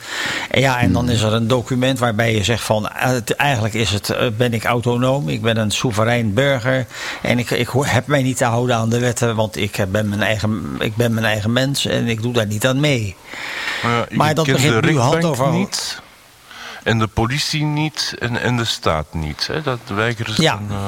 En 0.50 0.60
ja, 0.60 0.80
en 0.80 0.92
dan 0.92 1.08
is 1.10 1.22
er 1.22 1.32
een 1.32 1.48
document 1.48 1.98
waarbij 1.98 2.34
je 2.34 2.44
zegt 2.44 2.64
van, 2.64 2.88
eh, 2.88 3.10
het- 3.10 3.34
eigenlijk 3.36 3.74
is 3.74 3.90
het, 3.90 4.10
eh, 4.10 4.26
ben 4.36 4.52
ik 4.54 4.64
autonoom, 4.64 5.28
ik 5.28 5.42
ben 5.42 5.56
een 5.56 5.70
soeverein 5.70 6.34
burger 6.34 6.86
en 7.22 7.38
ik, 7.38 7.50
ik 7.50 7.68
heb 7.80 8.06
mij 8.06 8.22
niet 8.22 8.36
te 8.36 8.44
houden 8.44 8.76
aan 8.76 8.88
de 8.90 8.98
wetten, 8.98 9.36
want 9.36 9.56
ik 9.56 9.84
ben 9.88 10.08
mijn 10.08 10.22
eigen, 10.22 10.76
ik 10.78 10.96
ben 10.96 11.14
mijn 11.14 11.26
eigen 11.26 11.52
mens 11.52 11.86
en 11.86 12.06
ik 12.06 12.22
doe 12.22 12.32
daar 12.32 12.46
niet 12.46 12.66
aan 12.66 12.80
mee. 12.80 13.16
Ja, 13.82 14.02
ik 14.08 14.16
Maar 14.16 14.34
dat 14.34 14.46
begint 14.46 14.80
nu 14.84 14.98
hand 14.98 15.24
over 15.24 15.44
hand. 15.44 15.58
niet. 15.58 16.00
En 16.82 16.98
de 16.98 17.06
politie 17.06 17.64
niet. 17.64 18.14
En, 18.18 18.40
en 18.42 18.56
de 18.56 18.64
staat 18.64 19.06
niet. 19.14 19.46
Hè. 19.52 19.62
Dat 19.62 19.78
weigeren 19.86 20.34
ze 20.34 20.42
Ja. 20.42 20.52
dan, 20.68 20.76
eh, 20.76 20.86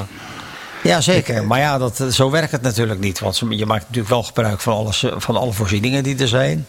Ja, 0.83 1.01
zeker. 1.01 1.47
Maar 1.47 1.59
ja, 1.59 1.78
dat, 1.78 2.05
zo 2.11 2.31
werkt 2.31 2.53
het 2.53 2.62
natuurlijk 2.62 3.01
niet. 3.01 3.18
Want 3.18 3.39
je 3.49 3.66
maakt 3.66 3.83
natuurlijk 3.83 4.09
wel 4.09 4.22
gebruik 4.22 4.61
van, 4.61 4.74
alles, 4.74 5.03
eh, 5.03 5.12
van 5.16 5.37
alle 5.37 5.53
voorzieningen 5.53 6.03
die 6.03 6.18
er 6.18 6.28
zijn. 6.28 6.66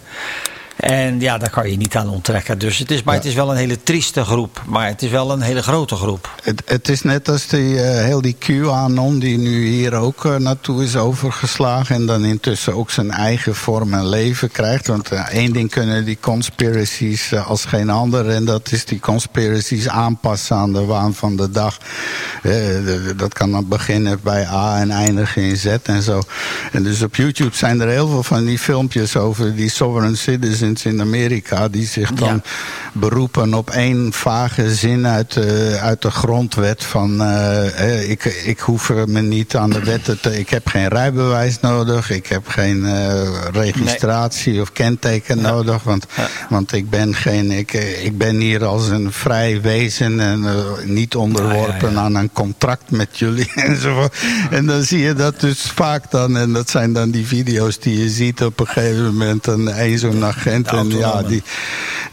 En 0.82 1.20
ja, 1.20 1.38
daar 1.38 1.50
kan 1.50 1.70
je 1.70 1.78
niet 1.78 1.96
aan 1.96 2.10
onttrekken. 2.10 2.60
Dus 2.60 2.78
het 2.78 2.92
is, 2.92 3.04
maar 3.04 3.16
het 3.16 3.26
is 3.26 3.34
wel 3.34 3.52
een 3.52 3.58
hele 3.58 3.84
trieste 3.84 4.24
groep. 4.24 4.62
Maar 4.66 4.88
het 4.88 5.02
is 5.02 5.10
wel 5.10 5.32
een 5.32 5.42
hele 5.42 5.64
grote 5.64 5.96
groep. 5.96 6.30
Het, 6.44 6.62
het 6.66 6.90
is 6.90 7.02
net 7.02 7.30
als 7.30 7.48
die, 7.48 7.82
eh, 7.82 8.04
heel 8.04 8.22
die 8.22 8.36
QAnon 8.40 9.20
die 9.20 9.38
nu 9.38 9.66
hier 9.66 9.94
ook 9.94 10.26
eh, 10.26 10.36
naartoe 10.36 10.84
is 10.84 10.96
overgeslagen. 10.96 11.96
En 11.96 12.06
dan 12.06 12.26
intussen 12.26 12.74
ook 12.76 12.92
zijn 12.92 13.12
eigen 13.12 13.56
vorm 13.56 13.94
en 13.94 14.10
leven 14.10 14.52
krijgt. 14.52 14.88
Want 14.88 15.12
eh, 15.12 15.28
één 15.28 15.54
ding 15.54 15.70
kunnen 15.70 16.06
die 16.06 16.18
conspiracies 16.20 17.34
als 17.36 17.66
geen 17.66 17.90
ander. 17.90 18.30
En 18.30 18.46
dat 18.46 18.72
is 18.72 18.86
die 18.86 19.00
conspiracies 19.00 19.88
aanpassen 19.88 20.56
aan 20.56 20.74
de 20.74 20.86
waan 20.86 21.14
van 21.14 21.36
de 21.36 21.50
dag. 21.50 21.78
Dat 23.16 23.34
kan 23.34 23.52
dan 23.52 23.68
beginnen 23.68 24.20
bij 24.24 24.48
A 24.48 24.80
en 24.80 24.92
eindigen 24.92 25.42
in 25.42 25.58
Z 25.58 25.66
en 25.84 26.02
zo. 26.02 26.22
En 26.72 26.84
dus 26.84 27.02
op 27.02 27.16
YouTube 27.16 27.56
zijn 27.56 27.82
er 27.82 27.88
heel 27.88 28.08
veel 28.08 28.24
van 28.24 28.46
die 28.46 28.60
filmpjes 28.60 29.16
over 29.16 29.56
die 29.56 29.70
sovereign 29.70 30.18
citizens 30.18 30.70
in 30.80 31.02
Amerika. 31.02 31.68
Die 31.68 31.86
zich 31.86 32.12
dan 32.14 32.28
Ja. 32.34 32.42
beroepen 32.94 33.54
op 33.54 33.70
één 33.70 34.14
vage 34.14 34.76
zin 34.76 35.08
uit 35.08 35.34
de, 35.34 35.78
uit 35.82 36.02
de 36.02 36.12
grondwet 36.12 36.84
van 36.84 37.22
eh, 37.22 37.80
eh, 37.80 38.10
ik, 38.10 38.24
ik 38.26 38.60
hoef 38.60 38.90
me 39.06 39.22
niet 39.22 39.56
aan 39.56 39.70
de 39.70 39.84
wetten 39.84 40.20
te. 40.22 40.40
Ik 40.40 40.50
heb 40.50 40.68
geen 40.68 40.88
rijbewijs 40.88 41.60
nodig, 41.60 42.10
ik 42.10 42.28
heb 42.28 42.48
geen 42.48 42.86
eh, 42.86 43.30
registratie 43.52 44.62
of 44.62 44.72
kenteken 44.72 45.42
nodig, 45.42 45.84
want, 45.84 46.06
want 46.50 46.74
ik 46.74 46.90
ben 46.90 47.16
geen 47.16 47.52
ik, 47.52 47.74
eh, 47.74 48.06
ik 48.06 48.18
ben 48.18 48.36
hier 48.40 48.66
als 48.66 48.88
een 48.90 49.12
vrij 49.12 49.62
wezen 49.62 50.20
en 50.20 50.46
eh, 50.46 50.56
niet 50.84 51.16
onderworpen 51.16 51.98
aan 51.98 52.16
een 52.16 52.30
contract 52.34 52.92
met 52.92 53.20
jullie 53.20 53.52
enzovoort. 53.70 54.16
En 54.52 54.66
dan 54.66 54.84
zie 54.84 55.00
je 55.00 55.14
dat 55.14 55.40
dus 55.40 55.62
vaak 55.62 56.12
dan, 56.12 56.38
en 56.38 56.54
dat 56.54 56.70
zijn 56.70 56.94
dan 56.94 57.12
die 57.12 57.28
video's 57.28 57.80
die 57.80 58.00
je 58.00 58.10
ziet 58.10 58.44
op 58.44 58.60
een 58.60 58.68
gegeven 58.68 59.04
moment, 59.06 59.48
een, 59.48 59.82
een 59.84 60.00
zo'n 60.00 60.26
agent. 60.26 60.61
En 60.68 60.90
ja, 60.90 61.24
die, 61.24 61.44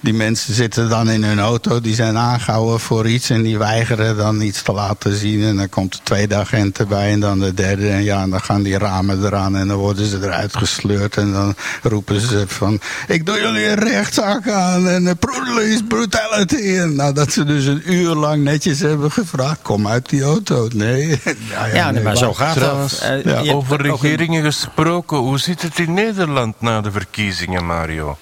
die 0.00 0.14
mensen 0.14 0.54
zitten 0.54 0.88
dan 0.88 1.10
in 1.10 1.24
hun 1.24 1.40
auto, 1.40 1.80
die 1.80 1.94
zijn 1.94 2.16
aangehouden 2.16 2.80
voor 2.80 3.08
iets 3.08 3.30
en 3.30 3.42
die 3.42 3.58
weigeren 3.58 4.16
dan 4.16 4.40
iets 4.40 4.62
te 4.62 4.72
laten 4.72 5.16
zien. 5.16 5.42
En 5.42 5.56
dan 5.56 5.68
komt 5.68 5.92
de 5.92 5.98
tweede 6.02 6.34
agent 6.34 6.78
erbij 6.78 7.10
en 7.12 7.20
dan 7.20 7.38
de 7.38 7.54
derde. 7.54 7.88
En 7.88 8.02
ja, 8.02 8.22
en 8.22 8.30
dan 8.30 8.40
gaan 8.40 8.62
die 8.62 8.78
ramen 8.78 9.24
eraan 9.24 9.56
en 9.56 9.68
dan 9.68 9.76
worden 9.76 10.06
ze 10.06 10.18
eruit 10.22 10.56
gesleurd. 10.56 11.16
En 11.16 11.32
dan 11.32 11.54
roepen 11.82 12.20
ze 12.20 12.44
van, 12.46 12.80
ik 13.08 13.26
doe 13.26 13.40
jullie 13.40 13.66
een 13.66 13.78
rechtszaak 13.78 14.48
aan 14.48 14.88
en 14.88 15.16
police 15.18 15.84
brutality. 15.84 16.76
En 16.76 16.94
nadat 16.96 17.32
ze 17.32 17.44
dus 17.44 17.64
een 17.64 17.82
uur 17.92 18.14
lang 18.14 18.42
netjes 18.42 18.80
hebben 18.80 19.10
gevraagd, 19.10 19.62
kom 19.62 19.88
uit 19.88 20.08
die 20.08 20.22
auto. 20.22 20.68
Nee. 20.74 21.06
Ja, 21.48 21.66
ja, 21.66 21.90
nee, 21.90 22.02
maar 22.02 22.16
zo 22.16 22.34
gaat 22.34 22.56
Trouwens, 22.56 23.00
dat. 23.00 23.24
Eh, 23.24 23.44
ja, 23.44 23.52
over 23.52 23.82
regeringen 23.82 24.44
gesproken, 24.44 25.16
hoe 25.16 25.38
zit 25.38 25.62
het 25.62 25.78
in 25.78 25.94
Nederland 25.94 26.60
na 26.60 26.80
de 26.80 26.90
verkiezingen, 26.90 27.66
Mario? 27.66 28.16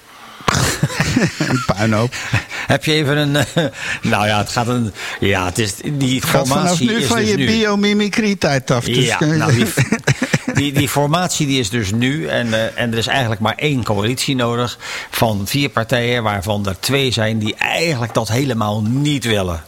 Een 1.49 1.63
puinhoop. 1.65 2.13
Heb 2.67 2.85
je 2.85 2.93
even 2.93 3.17
een. 3.17 3.35
eh, 3.35 3.63
nou 4.01 4.27
ja, 4.27 4.37
het 4.37 4.49
gaat 4.49 4.67
een. 4.67 4.93
Ja, 5.19 5.45
het 5.45 5.57
is. 5.59 5.73
Die 5.93 6.21
vanaf 6.25 6.47
formatie 6.47 6.87
nu 6.87 6.95
is 6.95 7.05
van 7.05 7.17
dus 7.17 7.29
je 7.29 7.35
nu. 7.37 7.45
biomimicrie 7.45 8.37
tijd 8.37 8.71
af. 8.71 8.85
Dus 8.85 9.05
Ja, 9.05 9.25
nou, 9.25 9.53
die, 9.55 9.65
die, 10.53 10.73
die 10.73 10.89
formatie 10.89 11.47
die 11.47 11.59
is 11.59 11.69
dus 11.69 11.91
nu. 11.91 12.27
En, 12.27 12.53
eh, 12.53 12.81
en 12.81 12.91
er 12.91 12.97
is 12.97 13.07
eigenlijk 13.07 13.41
maar 13.41 13.55
één 13.55 13.83
coalitie 13.83 14.35
nodig. 14.35 14.77
Van 15.11 15.41
vier 15.47 15.69
partijen, 15.69 16.23
waarvan 16.23 16.65
er 16.67 16.79
twee 16.79 17.11
zijn 17.11 17.39
die 17.39 17.55
eigenlijk 17.55 18.13
dat 18.13 18.27
helemaal 18.27 18.81
niet 18.81 19.23
willen. 19.25 19.63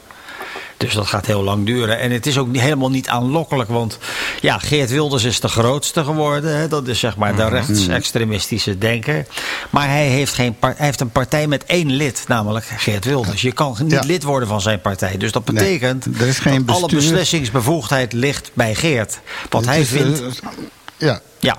Dus 0.79 0.93
dat 0.93 1.07
gaat 1.07 1.25
heel 1.25 1.43
lang 1.43 1.65
duren. 1.65 1.99
En 1.99 2.11
het 2.11 2.25
is 2.25 2.37
ook 2.37 2.55
helemaal 2.55 2.89
niet 2.89 3.07
aanlokkelijk. 3.07 3.69
Want 3.69 3.97
ja, 4.41 4.57
Geert 4.57 4.89
Wilders 4.89 5.23
is 5.23 5.39
de 5.39 5.47
grootste 5.47 6.03
geworden. 6.03 6.57
Hè. 6.57 6.67
Dat 6.67 6.87
is 6.87 6.99
zeg 6.99 7.17
maar 7.17 7.35
de 7.35 7.47
rechtsextremistische 7.49 8.77
denker. 8.77 9.25
Maar 9.69 9.87
hij 9.87 10.07
heeft, 10.07 10.33
geen 10.33 10.55
hij 10.59 10.73
heeft 10.77 10.99
een 11.01 11.09
partij 11.11 11.47
met 11.47 11.63
één 11.65 11.91
lid, 11.91 12.23
namelijk 12.27 12.65
Geert 12.65 13.05
Wilders. 13.05 13.41
Je 13.41 13.51
kan 13.51 13.75
niet 13.79 13.91
Ja. 13.91 14.01
lid 14.05 14.23
worden 14.23 14.47
van 14.47 14.61
zijn 14.61 14.81
partij. 14.81 15.17
Dus 15.17 15.31
dat 15.31 15.45
Nee, 15.45 15.55
betekent 15.55 16.05
er 16.19 16.27
is 16.27 16.39
geen 16.39 16.65
dat 16.65 16.75
alle 16.75 16.87
beslissingsbevoegdheid 16.87 18.13
ligt 18.13 18.51
bij 18.53 18.75
Geert. 18.75 19.19
Want 19.49 19.65
hij 19.65 19.79
is, 19.79 19.93
eh, 19.93 20.01
vindt 20.01 20.39
Ja, 20.97 21.21
ja. 21.39 21.57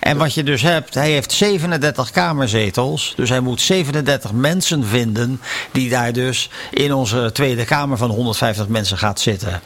En 0.00 0.16
wat 0.16 0.34
je 0.34 0.42
dus 0.42 0.62
hebt, 0.62 0.94
hij 0.94 1.10
heeft 1.10 1.32
37 1.32 2.10
kamerzetels. 2.10 3.12
Dus 3.16 3.28
hij 3.28 3.40
moet 3.40 3.60
37 3.60 4.32
mensen 4.32 4.84
vinden 4.86 5.40
die 5.72 5.90
daar 5.90 6.12
dus 6.12 6.50
in 6.70 6.92
onze 6.94 7.30
Tweede 7.32 7.64
Kamer 7.64 7.96
van 7.96 8.10
150 8.10 8.68
mensen 8.68 8.98
gaat 8.98 9.20
zitten. 9.20 9.60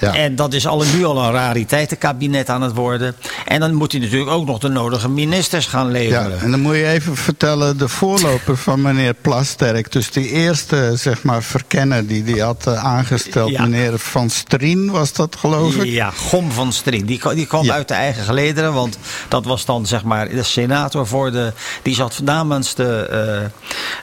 Ja. 0.00 0.14
En 0.14 0.36
dat 0.36 0.52
is 0.52 0.66
al, 0.66 0.82
nu 0.96 1.04
al 1.04 1.18
een 1.24 1.32
rariteitenkabinet 1.32 2.48
aan 2.48 2.62
het 2.62 2.74
worden. 2.74 3.14
En 3.46 3.60
dan 3.60 3.74
moet 3.74 3.92
hij 3.92 4.00
natuurlijk 4.00 4.30
ook 4.30 4.46
nog 4.46 4.58
de 4.58 4.68
nodige 4.68 5.08
ministers 5.08 5.66
gaan 5.66 5.86
ja, 5.86 5.92
leveren. 5.92 6.40
en 6.40 6.50
dan 6.50 6.60
moet 6.60 6.74
je 6.76 6.86
even 6.86 7.16
vertellen, 7.16 7.78
de 7.78 7.88
voorloper 7.88 8.56
van 8.56 8.82
meneer 8.82 9.14
Plasterk, 9.14 9.92
dus 9.92 10.10
die 10.10 10.28
eerste 10.28 10.92
zeg 10.94 11.22
maar 11.22 11.42
verkenner 11.42 12.06
die 12.06 12.22
die 12.24 12.42
had 12.42 12.66
eh, 12.66 12.84
aangesteld, 12.84 13.50
Ja. 13.50 13.62
meneer 13.62 13.98
Van 13.98 14.30
Strien 14.30 14.90
was 14.90 15.12
dat 15.12 15.36
geloof 15.38 15.74
ik? 15.76 15.84
Ja, 15.84 16.10
Gom 16.10 16.52
van 16.52 16.72
Strien. 16.72 17.06
Die, 17.06 17.34
die 17.34 17.46
kwam 17.46 17.64
Ja. 17.64 17.74
uit 17.74 17.88
de 17.88 17.94
eigen 17.94 18.24
gelederen. 18.24 18.72
Want 18.72 18.98
dat 19.28 19.44
was 19.44 19.64
dan 19.64 19.86
zeg 19.86 20.02
maar 20.04 20.28
de 20.28 20.42
senator 20.42 21.06
voor 21.06 21.30
de. 21.32 21.52
Die 21.82 21.94
zat 21.94 22.20
namens 22.24 22.74
de 22.74 23.06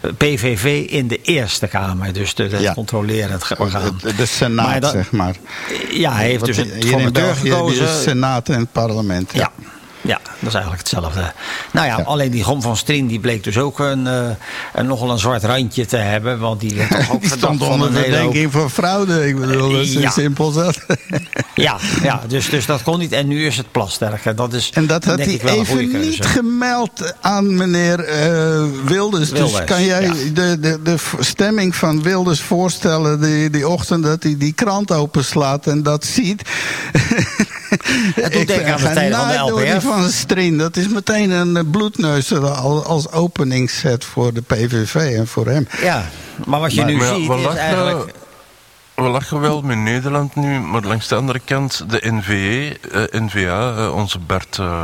eh, 0.02 0.10
PVV 0.18 0.86
in 0.90 1.08
de 1.08 1.22
Eerste 1.22 1.68
Kamer. 1.68 2.14
Dus 2.14 2.34
de, 2.36 2.44
het 2.44 2.62
Ja. 2.62 2.74
controlerend 2.74 3.44
orgaan. 3.58 4.00
De, 4.02 4.16
de 4.16 4.26
Senaat, 4.26 4.66
Maar 4.68 4.80
dat- 4.80 4.92
zeg 4.92 5.12
maar. 5.12 5.36
Ja, 5.92 6.14
hij 6.14 6.26
heeft 6.28 6.46
dus 6.46 6.58
een 6.58 6.64
hier 6.66 6.76
in 6.76 6.82
formateur 6.88 7.12
België 7.12 7.38
heb 7.38 7.44
je 7.46 7.52
gekozen. 7.52 7.86
de 7.86 8.02
Senaat 8.04 8.50
en 8.50 8.60
het 8.60 8.72
parlement. 8.72 9.32
Ja. 9.34 9.40
Ja, 9.40 9.52
dat 10.18 10.48
is 10.48 10.54
eigenlijk 10.54 10.78
hetzelfde. 10.88 11.32
Nou 11.72 11.88
ja, 11.88 11.98
Ja. 11.98 12.04
alleen 12.04 12.32
die 12.32 12.44
Gom 12.44 12.62
van 12.62 12.78
Strien 12.78 13.08
die 13.08 13.20
bleek 13.20 13.44
dus 13.44 13.58
ook 13.58 13.80
een, 13.80 14.08
eh, 14.08 14.30
een, 14.74 14.86
nogal 14.86 15.12
een 15.12 15.20
zwart 15.20 15.44
randje 15.44 15.86
te 15.86 15.98
hebben. 15.98 16.40
Want 16.40 16.60
die 16.60 16.76
werd 16.76 16.90
toch 16.90 17.12
ook 17.12 17.22
Die 17.30 17.30
stond 17.30 17.60
van 17.64 17.72
onder 17.72 17.88
hoop- 17.94 17.98
verdenking 18.04 18.52
voor 18.52 18.70
fraude. 18.70 19.28
Ik 19.28 19.40
bedoel, 19.40 19.72
dat 19.72 19.82
is 19.82 19.94
Ja. 19.94 20.10
simpel 20.10 20.52
zat. 20.52 20.80
Ja, 21.56 21.78
ja 22.04 22.22
dus, 22.28 22.50
dus 22.50 22.66
dat 22.66 22.84
kon 22.84 23.00
niet. 23.00 23.12
En 23.12 23.28
nu 23.28 23.46
is 23.46 23.58
het 23.58 23.72
plasterk. 23.72 24.26
En 24.26 24.36
dat 24.36 24.54
is 24.54 24.70
En 24.74 24.88
dat 24.88 25.06
had 25.06 25.18
hij 25.18 25.40
even 25.44 26.00
niet 26.02 26.26
gemeld 26.26 27.14
aan 27.22 27.56
meneer 27.58 28.00
eh, 28.04 28.26
Wilders. 28.86 29.30
Wilders, 29.30 29.30
Dus 29.54 29.64
kan 29.64 29.84
jij 29.84 30.02
ja. 30.02 30.14
de, 30.34 30.60
de, 30.60 30.80
de 30.84 30.96
stemming 31.20 31.76
van 31.76 32.04
Wilders 32.04 32.42
voorstellen 32.42 33.22
die, 33.22 33.50
die 33.50 33.68
ochtend 33.68 34.04
dat 34.04 34.24
hij 34.24 34.36
die 34.38 34.54
krant 34.54 34.92
openslaat 34.92 35.68
en 35.68 35.84
dat 35.84 36.06
ziet? 36.06 36.42
Het 37.70 38.34
doet 38.34 38.48
denken 38.48 38.74
aan 38.74 38.82
de 38.82 38.92
tijden 38.94 39.18
van 39.18 39.28
de 39.28 39.34
nooit 39.38 39.48
door 39.50 39.60
die 39.62 39.74
LPF. 39.74 39.84
van 39.84 40.10
Strien. 40.10 40.58
Dat 40.58 40.78
is 40.78 40.88
meteen 40.88 41.30
een 41.30 41.58
eh, 41.58 41.64
bloedneus 41.72 42.34
al- 42.34 42.84
als 42.86 43.12
openingsset 43.12 44.06
voor 44.06 44.34
de 44.34 44.42
PVV 44.42 44.96
en 44.96 45.28
voor 45.28 45.48
hem. 45.48 45.68
Ja, 45.82 46.06
maar 46.46 46.60
wat 46.60 46.74
je 46.74 46.84
nu 46.84 46.96
Maar 46.98 47.08
ziet 47.16 47.28
we 47.28 47.36
is 47.36 47.44
lachen- 47.44 47.60
eigenlijk... 47.60 48.14
We 48.96 49.06
lachen 49.06 49.40
wel 49.40 49.62
met 49.62 49.78
Nederland 49.78 50.36
nu, 50.36 50.60
maar 50.60 50.82
langs 50.82 51.08
de 51.08 51.16
andere 51.16 51.40
kant, 51.46 51.84
de 51.90 52.02
NVE, 52.12 52.78
eh, 52.92 53.22
NVA, 53.22 53.76
eh, 53.78 53.96
onze 53.96 54.20
Bert, 54.20 54.58
eh, 54.60 54.84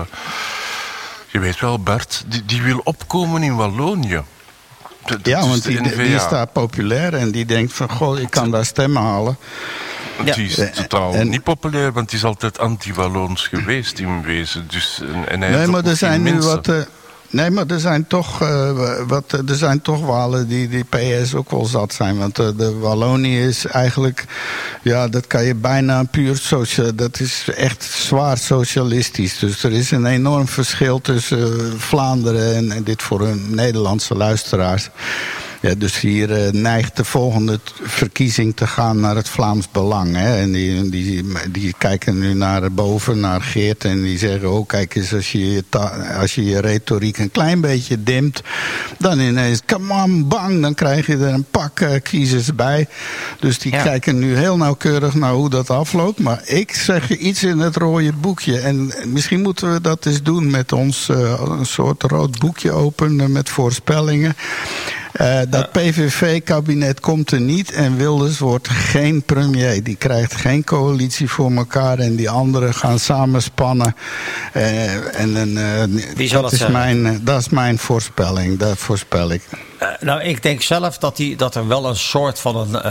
je 1.31 1.39
weet 1.39 1.59
wel, 1.59 1.79
Bert, 1.79 2.23
die, 2.27 2.45
die 2.45 2.61
wil 2.61 2.81
opkomen 2.83 3.43
in 3.43 3.55
Wallonië. 3.55 4.21
Ja, 5.23 5.39
want 5.39 5.63
die, 5.63 5.81
die 5.81 5.91
NVA. 5.91 6.01
is 6.15 6.29
daar 6.29 6.47
populair 6.47 7.13
en 7.13 7.31
die 7.31 7.45
denkt 7.45 7.73
van, 7.73 7.89
goh, 7.89 8.19
ik 8.19 8.29
kan 8.29 8.51
daar 8.51 8.65
stemmen 8.65 9.01
halen. 9.01 9.37
Ja. 10.23 10.33
Die 10.33 10.47
is 10.47 10.57
Eh, 10.57 10.67
totaal 10.67 11.13
en- 11.13 11.29
niet 11.29 11.43
populair, 11.43 11.91
want 11.91 12.09
die 12.09 12.17
is 12.17 12.25
altijd 12.25 12.59
anti-Walloons 12.59 13.47
geweest 13.47 13.99
in 13.99 14.21
wezen. 14.23 14.65
Dus, 14.69 15.01
en, 15.13 15.29
en 15.29 15.41
hij 15.41 15.49
Nee, 15.51 15.67
maar 15.67 15.85
er 15.85 15.95
zijn 15.95 16.23
nu 16.23 16.31
mensen. 16.31 16.51
wat. 16.55 16.67
eh, 16.67 16.75
nee, 17.29 17.49
maar 17.49 17.65
er 17.67 17.79
zijn 17.79 18.07
toch, 18.07 18.41
eh, 18.41 18.71
wat, 19.07 19.31
er 19.31 19.55
zijn 19.55 19.81
toch 19.81 20.05
Walen 20.05 20.47
die 20.47 20.69
die 20.69 20.83
PS 20.83 21.33
ook 21.33 21.51
wel 21.51 21.65
zat 21.65 21.93
zijn. 21.93 22.17
Want 22.17 22.39
eh, 22.39 22.47
de 22.57 22.73
Wallonië 22.77 23.39
is 23.47 23.65
eigenlijk. 23.65 24.25
Ja, 24.81 25.07
dat 25.07 25.27
kan 25.27 25.43
je 25.43 25.55
bijna 25.55 26.03
puur 26.03 26.35
sociaal. 26.37 26.95
Dat 26.95 27.19
is 27.19 27.47
echt 27.55 27.83
zwaar 27.83 28.37
socialistisch. 28.37 29.39
Dus 29.39 29.63
er 29.63 29.71
is 29.71 29.91
een 29.91 30.05
enorm 30.05 30.47
verschil 30.47 31.01
tussen 31.01 31.59
eh, 31.59 31.65
Vlaanderen 31.77 32.55
en, 32.55 32.71
en 32.71 32.83
dit 32.83 33.01
voor 33.01 33.21
hun 33.21 33.55
Nederlandse 33.55 34.15
luisteraars. 34.15 34.89
Ja, 35.61 35.75
dus 35.75 35.99
hier 35.99 36.31
eh, 36.31 36.51
neigt 36.51 36.97
de 36.97 37.03
volgende 37.05 37.59
verkiezing 37.83 38.55
te 38.55 38.67
gaan 38.67 38.99
naar 38.99 39.15
het 39.15 39.29
Vlaams 39.29 39.71
Belang. 39.71 40.15
Hè? 40.15 40.37
En 40.41 40.51
die, 40.51 40.89
die, 40.89 41.25
die 41.51 41.73
kijken 41.77 42.19
nu 42.19 42.33
naar 42.33 42.71
boven, 42.71 43.19
naar 43.19 43.41
Geert. 43.41 43.85
En 43.85 44.01
die 44.01 44.17
zeggen, 44.17 44.51
oh 44.51 44.67
kijk 44.67 44.95
eens, 44.95 45.13
als 45.13 45.31
je 45.31 45.51
je, 45.51 45.63
als 46.19 46.35
je, 46.35 46.43
je 46.45 46.59
retoriek 46.61 47.17
een 47.17 47.31
klein 47.31 47.61
beetje 47.61 48.03
dimt... 48.03 48.41
dan 48.99 49.19
ineens, 49.19 49.61
come 49.65 49.93
on, 49.93 50.27
bang, 50.27 50.61
dan 50.61 50.73
krijg 50.73 51.07
je 51.07 51.13
er 51.17 51.33
een 51.33 51.45
pak 51.51 51.79
eh, 51.79 52.01
kiezers 52.03 52.55
bij. 52.55 52.87
Dus 53.39 53.59
die 53.59 53.71
Ja. 53.71 53.83
kijken 53.83 54.19
nu 54.19 54.35
heel 54.37 54.57
nauwkeurig 54.57 55.13
naar 55.13 55.33
hoe 55.33 55.49
dat 55.49 55.69
afloopt. 55.69 56.19
Maar 56.19 56.41
ik 56.45 56.73
zeg 56.75 57.07
je 57.07 57.17
iets 57.17 57.43
in 57.43 57.59
het 57.59 57.75
rode 57.75 58.13
boekje. 58.13 58.59
En 58.59 58.93
misschien 59.05 59.41
moeten 59.41 59.73
we 59.73 59.81
dat 59.81 60.05
eens 60.05 60.23
doen 60.23 60.49
met 60.51 60.71
ons 60.71 61.09
eh, 61.09 61.41
een 61.59 61.65
soort 61.65 62.03
rood 62.03 62.39
boekje 62.39 62.71
openen 62.71 63.31
met 63.31 63.49
voorspellingen. 63.49 64.35
Eh, 65.15 65.39
dat 65.49 65.71
PVV-kabinet 65.71 66.99
komt 66.99 67.31
er 67.31 67.41
niet 67.41 67.71
en 67.71 67.97
Wilders 67.97 68.39
wordt 68.39 68.69
geen 68.69 69.23
premier. 69.23 69.83
Die 69.83 69.95
krijgt 69.95 70.35
geen 70.35 70.63
coalitie 70.63 71.29
voor 71.29 71.51
elkaar 71.51 71.99
en 71.99 72.15
die 72.15 72.29
anderen 72.29 72.73
gaan 72.73 72.99
samenspannen. 72.99 73.95
Eh, 74.53 75.19
en, 75.19 75.57
eh, 75.57 76.15
Wie 76.15 76.27
zal 76.27 76.41
dat, 76.41 76.51
is 76.51 76.57
zeggen? 76.57 76.77
mijn, 76.77 77.21
dat 77.23 77.39
is 77.39 77.49
mijn 77.49 77.77
voorspelling. 77.77 78.59
Dat 78.59 78.77
voorspel 78.77 79.31
ik. 79.31 79.41
Nou, 79.99 80.21
ik 80.21 80.43
denk 80.43 80.61
zelf 80.61 80.97
dat, 80.97 81.15
die, 81.17 81.35
dat 81.35 81.55
er 81.55 81.67
wel 81.67 81.85
een 81.85 81.95
soort 81.95 82.39
van 82.39 82.55
een, 82.55 82.87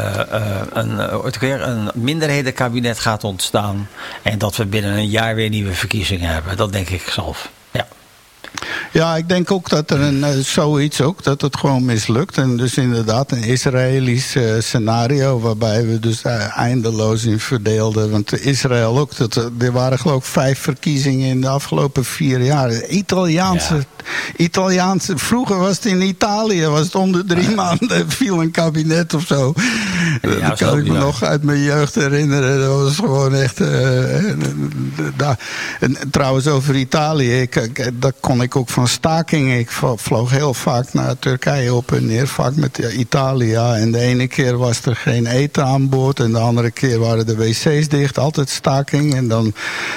een, 0.79 1.68
een 1.68 1.91
minderhedenkabinet 1.95 2.99
gaat 2.99 3.25
ontstaan. 3.25 3.89
En 4.22 4.39
dat 4.39 4.57
we 4.57 4.66
binnen 4.66 4.97
een 4.97 5.09
jaar 5.09 5.35
weer 5.35 5.49
nieuwe 5.49 5.72
verkiezingen 5.72 6.31
hebben. 6.31 6.57
Dat 6.57 6.72
denk 6.72 6.89
ik 6.89 7.09
zelf. 7.09 7.51
Ja. 8.95 9.16
Ik 9.16 9.28
denk 9.28 9.51
ook 9.51 9.68
dat 9.68 9.90
er 9.90 10.01
een, 10.01 10.24
eh, 10.24 10.30
zoiets 10.38 11.01
ook, 11.01 11.22
dat 11.22 11.40
het 11.40 11.57
gewoon 11.57 11.84
mislukt. 11.84 12.36
En 12.38 12.57
dus 12.57 12.76
inderdaad 12.76 13.32
een 13.32 13.42
Israëlisch 13.42 14.34
eh, 14.34 14.42
scenario 14.59 15.40
waarbij 15.40 15.86
we 15.86 16.01
dus 16.01 16.22
eh, 16.22 16.59
eindeloos 16.59 17.24
in 17.24 17.40
verdeelden. 17.40 18.11
Want 18.11 18.45
Israël 18.45 18.99
ook, 18.99 19.16
dat, 19.16 19.34
er 19.59 19.72
waren 19.72 19.99
geloof 19.99 20.18
ik 20.18 20.24
vijf 20.32 20.59
verkiezingen 20.59 21.28
in 21.28 21.40
de 21.40 21.49
afgelopen 21.49 22.05
vier 22.05 22.40
jaar. 22.40 22.84
Italiaanse, 22.86 23.84
Italiaanse, 24.36 25.18
vroeger 25.18 25.59
was 25.59 25.76
het 25.76 25.84
in 25.84 26.01
Italië, 26.03 26.66
was 26.66 26.84
het 26.84 26.95
om 26.95 27.12
de 27.12 27.24
drie 27.24 27.51
maanden 27.51 28.11
viel 28.18 28.40
een 28.42 28.51
kabinet 28.51 29.14
of 29.14 29.26
zo. 29.26 29.55
dat 30.22 30.59
kan 30.59 30.78
ik 30.78 30.86
me 30.88 30.99
nog 30.99 31.22
uit 31.22 31.42
mijn 31.42 31.62
jeugd 31.62 31.95
herinneren. 31.95 32.61
Dat 32.61 32.80
was 32.80 32.97
gewoon 32.97 33.34
echt... 33.34 33.61
en 35.80 35.97
trouwens, 36.11 36.47
over 36.47 36.74
Italië, 36.74 37.40
ik, 37.40 37.57
ik- 37.57 37.90
dat 38.01 38.14
kon 38.20 38.42
ik 38.42 38.57
ook 38.57 38.68
van 38.68 38.84
stakingen. 38.89 39.59
Ik 39.59 39.70
vlo- 39.70 39.97
vloog 39.97 40.30
heel 40.30 40.55
vaak 40.55 40.93
naar 40.93 41.18
Turkije 41.18 41.74
op 41.74 41.93
en 41.93 42.07
neer, 42.07 42.26
vaak 42.28 42.55
met 42.57 42.78
Italia. 42.78 43.76
En 43.76 43.93
de 43.93 43.99
ene 43.99 44.26
keer 44.26 44.57
was 44.59 44.85
er 44.85 44.97
geen 44.97 45.26
eten 45.26 45.64
aan 45.64 45.89
boord... 45.89 46.20
en 46.20 46.32
de 46.32 46.39
andere 46.39 46.70
keer 46.70 46.99
waren 46.99 47.26
de 47.26 47.37
wc's 47.37 47.89
dicht, 47.89 48.18
altijd 48.18 48.49
staking. 48.51 49.14
En 49.14 49.28
dan 49.28 49.55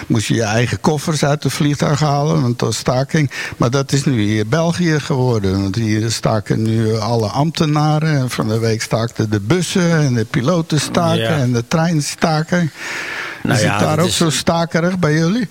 moest 0.08 0.28
je 0.28 0.34
je 0.34 0.44
eigen 0.44 0.80
koffers 0.80 1.26
uit 1.26 1.42
de 1.42 1.50
vliegtuig 1.50 2.00
halen, 2.00 2.42
want 2.42 2.60
dat 2.60 2.68
was 2.68 2.78
staking. 2.78 3.32
Maar 3.58 3.70
dat 3.72 3.92
is 3.92 4.04
nu 4.06 4.22
hier 4.22 4.48
België 4.48 5.00
geworden. 5.00 5.62
Want 5.62 5.76
hier 5.76 6.12
staken 6.12 6.62
nu 6.62 6.98
alle 6.98 7.28
ambtenaren. 7.28 8.18
En 8.18 8.30
van 8.30 8.48
de 8.48 8.60
week 8.60 8.82
staakten 8.82 9.30
de 9.30 9.40
bussen 9.40 9.92
en 9.92 10.14
de 10.14 10.26
piloten 10.26 10.80
staken 10.80 11.18
Ja. 11.22 11.38
en 11.38 11.54
de 11.54 11.68
trein 11.68 12.04
staken. 12.04 12.72
Nou 13.44 13.56
is 13.56 13.62
ja, 13.66 13.72
het 13.72 13.80
daar 13.80 14.00
ook 14.00 14.08
is- 14.08 14.18
zo 14.18 14.30
stakerig 14.30 15.00
bij 15.00 15.14
jullie? 15.14 15.48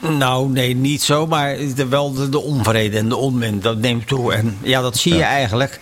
Nou, 0.00 0.50
nee, 0.50 0.76
niet 0.76 1.02
zo, 1.02 1.26
maar 1.26 1.56
de, 1.74 1.88
wel 1.88 2.12
de, 2.12 2.28
de 2.28 2.40
onvrede 2.40 2.98
en 2.98 3.08
de 3.08 3.16
onmin, 3.16 3.60
dat 3.60 3.78
neemt 3.78 4.06
toe. 4.06 4.34
En 4.34 4.58
ja, 4.62 4.80
dat 4.80 4.96
zie 4.96 5.14
je 5.14 5.22
eigenlijk. 5.22 5.80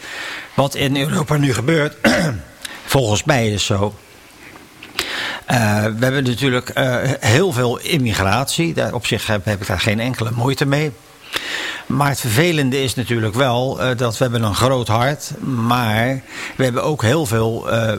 Wat 0.54 0.74
in 0.74 0.96
Europa 0.96 1.36
nu 1.36 1.54
gebeurt, 1.54 1.96
volgens 2.94 3.24
mij 3.24 3.48
is 3.48 3.64
zo. 3.64 3.94
Eh, 5.46 5.82
we 5.82 6.04
hebben 6.04 6.24
natuurlijk 6.24 6.68
eh, 6.68 6.96
heel 7.20 7.52
veel 7.52 7.78
immigratie. 7.78 8.74
Daar, 8.74 8.94
op 8.94 9.06
zich 9.06 9.26
heb, 9.26 9.44
heb 9.44 9.60
ik 9.60 9.66
daar 9.66 9.80
geen 9.80 10.00
enkele 10.00 10.30
moeite 10.34 10.66
mee. 10.66 10.92
Maar 11.86 12.08
het 12.08 12.20
vervelende 12.20 12.82
is 12.82 12.94
natuurlijk 12.94 13.34
wel 13.34 13.80
eh, 13.80 13.96
dat 13.96 14.18
we 14.18 14.24
hebben 14.24 14.42
een 14.42 14.54
groot 14.54 14.88
hart, 14.88 15.30
maar 15.40 16.22
we 16.56 16.64
hebben 16.64 16.82
ook 16.84 17.02
heel 17.02 17.26
veel 17.26 17.70
eh, 17.70 17.92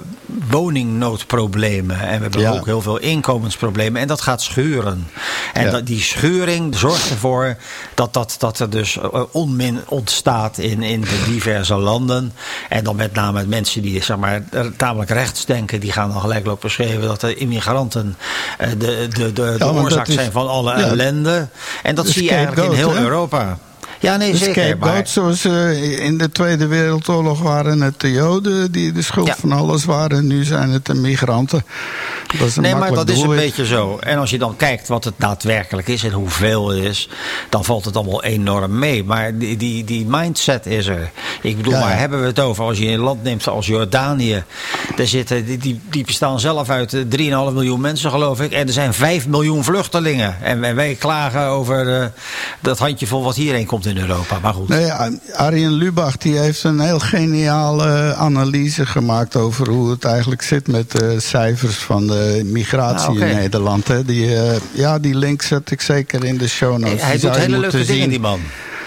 woningnoodproblemen 0.50 2.00
en 2.00 2.16
we 2.16 2.22
hebben 2.22 2.42
Ja. 2.42 2.52
ook 2.52 2.66
heel 2.66 2.82
veel 2.82 2.98
inkomensproblemen 2.98 4.02
en 4.02 4.08
dat 4.08 4.22
gaat 4.22 4.42
schuren. 4.42 5.08
En 5.54 5.66
Ja. 5.66 5.72
dat, 5.72 5.86
die 5.86 6.02
schuring 6.02 6.76
zorgt 6.76 7.10
ervoor 7.10 7.56
dat, 7.94 8.14
dat, 8.14 8.36
dat 8.40 8.60
er 8.60 8.70
dus 8.70 8.98
eh, 8.98 9.24
onmin 9.32 9.80
ontstaat 9.88 10.58
in, 10.58 10.82
in 10.84 11.02
de 11.02 11.24
diverse 11.28 11.76
landen. 11.76 12.34
En 12.70 12.84
dan 12.84 12.96
met 12.96 13.14
name 13.14 13.46
mensen 13.46 13.82
die 13.82 14.04
zeg 14.04 14.18
maar, 14.18 14.44
tamelijk 14.78 15.10
rechts 15.12 15.46
denken, 15.46 15.80
die 15.80 15.92
gaan 15.92 16.10
dan 16.12 16.22
gelijk 16.22 16.46
lopen 16.46 16.72
schreeuwen 16.72 17.08
dat 17.08 17.22
de 17.22 17.36
immigranten 17.36 18.18
de, 18.78 19.08
de, 19.14 19.34
de, 19.34 19.56
de 19.58 19.66
oorzaak 19.74 20.08
is- 20.08 20.14
zijn 20.14 20.32
van 20.32 20.48
alle 20.48 20.72
ellende. 20.74 21.48
En 21.84 21.96
dat 21.96 22.08
zie 22.08 22.24
je 22.24 22.30
eigenlijk 22.32 22.68
in 22.72 22.78
heel 22.78 22.94
hè? 22.94 23.02
Europa. 23.20 23.58
Ja, 24.00 24.18
nee, 24.18 24.32
De 24.32 24.38
zeker. 24.38 24.78
Maar, 24.78 25.08
zoals 25.08 25.46
eh, 25.46 26.00
in 26.06 26.18
de 26.18 26.32
Tweede 26.32 26.68
Wereldoorlog 26.68 27.42
waren 27.42 27.82
het 27.82 28.00
de 28.00 28.12
Joden 28.12 28.72
die 28.72 28.92
de 28.92 29.02
schuld 29.02 29.28
Ja. 29.28 29.36
van 29.40 29.52
alles 29.52 29.86
waren. 29.86 30.28
Nu 30.28 30.44
zijn 30.44 30.70
het 30.70 30.86
de 30.86 30.94
migranten. 30.94 31.64
Dat 32.38 32.56
nee, 32.56 32.76
maar 32.76 32.94
dat 32.94 33.10
is 33.10 33.22
een 33.22 33.30
beetje 33.30 33.66
zo. 33.66 33.98
En 33.98 34.18
als 34.18 34.30
je 34.30 34.38
dan 34.38 34.56
kijkt 34.56 34.88
wat 34.88 35.04
het 35.04 35.14
daadwerkelijk 35.18 35.88
is 35.88 36.04
en 36.04 36.12
hoeveel 36.12 36.70
het 36.70 36.84
is, 36.84 37.10
dan 37.50 37.66
valt 37.66 37.86
het 37.86 37.96
allemaal 37.96 38.24
enorm 38.24 38.80
mee. 38.80 39.04
Maar 39.04 39.38
die, 39.38 39.58
die, 39.58 39.84
die 39.84 40.06
mindset 40.06 40.66
is 40.66 40.88
er. 40.88 41.12
Ik 41.42 41.58
bedoel, 41.58 41.74
Ja, 41.74 41.80
waar 41.80 41.98
hebben 41.98 42.20
we 42.22 42.26
het 42.26 42.40
over? 42.40 42.64
Als 42.64 42.78
je 42.78 42.88
een 42.88 43.00
land 43.00 43.24
neemt 43.24 43.48
als 43.48 43.68
Jordanië, 43.68 44.44
daar 44.96 45.08
zitten, 45.08 45.46
die, 45.46 45.58
die, 45.58 45.82
die 45.90 46.06
bestaan 46.06 46.40
zelf 46.40 46.70
uit 46.70 46.94
eh, 46.94 47.02
3,5 47.02 47.54
miljoen 47.54 47.82
mensen, 47.82 48.12
geloof 48.12 48.42
ik. 48.42 48.52
En 48.52 48.68
er 48.68 48.74
zijn 48.74 48.94
5 48.94 49.28
miljoen 49.28 49.64
vluchtelingen. 49.64 50.42
En, 50.42 50.64
en 50.64 50.76
wij 50.76 50.96
klagen 50.96 51.46
over 51.46 52.02
eh, 52.02 52.08
dat 52.60 52.80
handjevol 52.80 53.24
wat 53.24 53.36
hierheen 53.36 53.66
komt 53.66 53.86
in 53.86 53.98
Europa. 53.98 54.40
Maar 54.42 54.54
goed. 54.54 54.68
Nee, 54.68 54.92
Arjen 55.36 55.72
Lubach 55.72 56.18
die 56.18 56.38
heeft 56.38 56.64
een 56.64 56.80
heel 56.80 57.00
geniale 57.00 58.14
analyse 58.16 58.86
gemaakt 58.86 59.36
over 59.36 59.70
hoe 59.70 59.90
het 59.90 60.06
eigenlijk 60.06 60.42
zit 60.42 60.68
met 60.68 60.92
de 60.92 61.20
cijfers 61.20 61.76
van 61.76 62.08
de 62.08 62.19
migratie 62.46 63.08
Ah, 63.10 63.16
oké. 63.16 63.26
in 63.26 63.36
Nederland. 63.36 63.88
Hè. 63.88 64.06
Die, 64.06 64.36
eh, 64.36 64.56
ja, 64.72 65.00
die 65.00 65.16
link 65.16 65.42
zet 65.42 65.72
ik 65.72 65.82
zeker 65.82 66.24
in 66.26 66.38
de 66.38 66.48
show 66.48 66.78
notes. 66.78 67.02
Hij 67.02 67.12
Die 67.12 67.22
doet 67.22 67.36
hele 67.38 67.58
leuke 67.60 67.78
dingen, 67.78 67.86
zien. 68.02 68.10
die 68.10 68.20
man. 68.20 68.40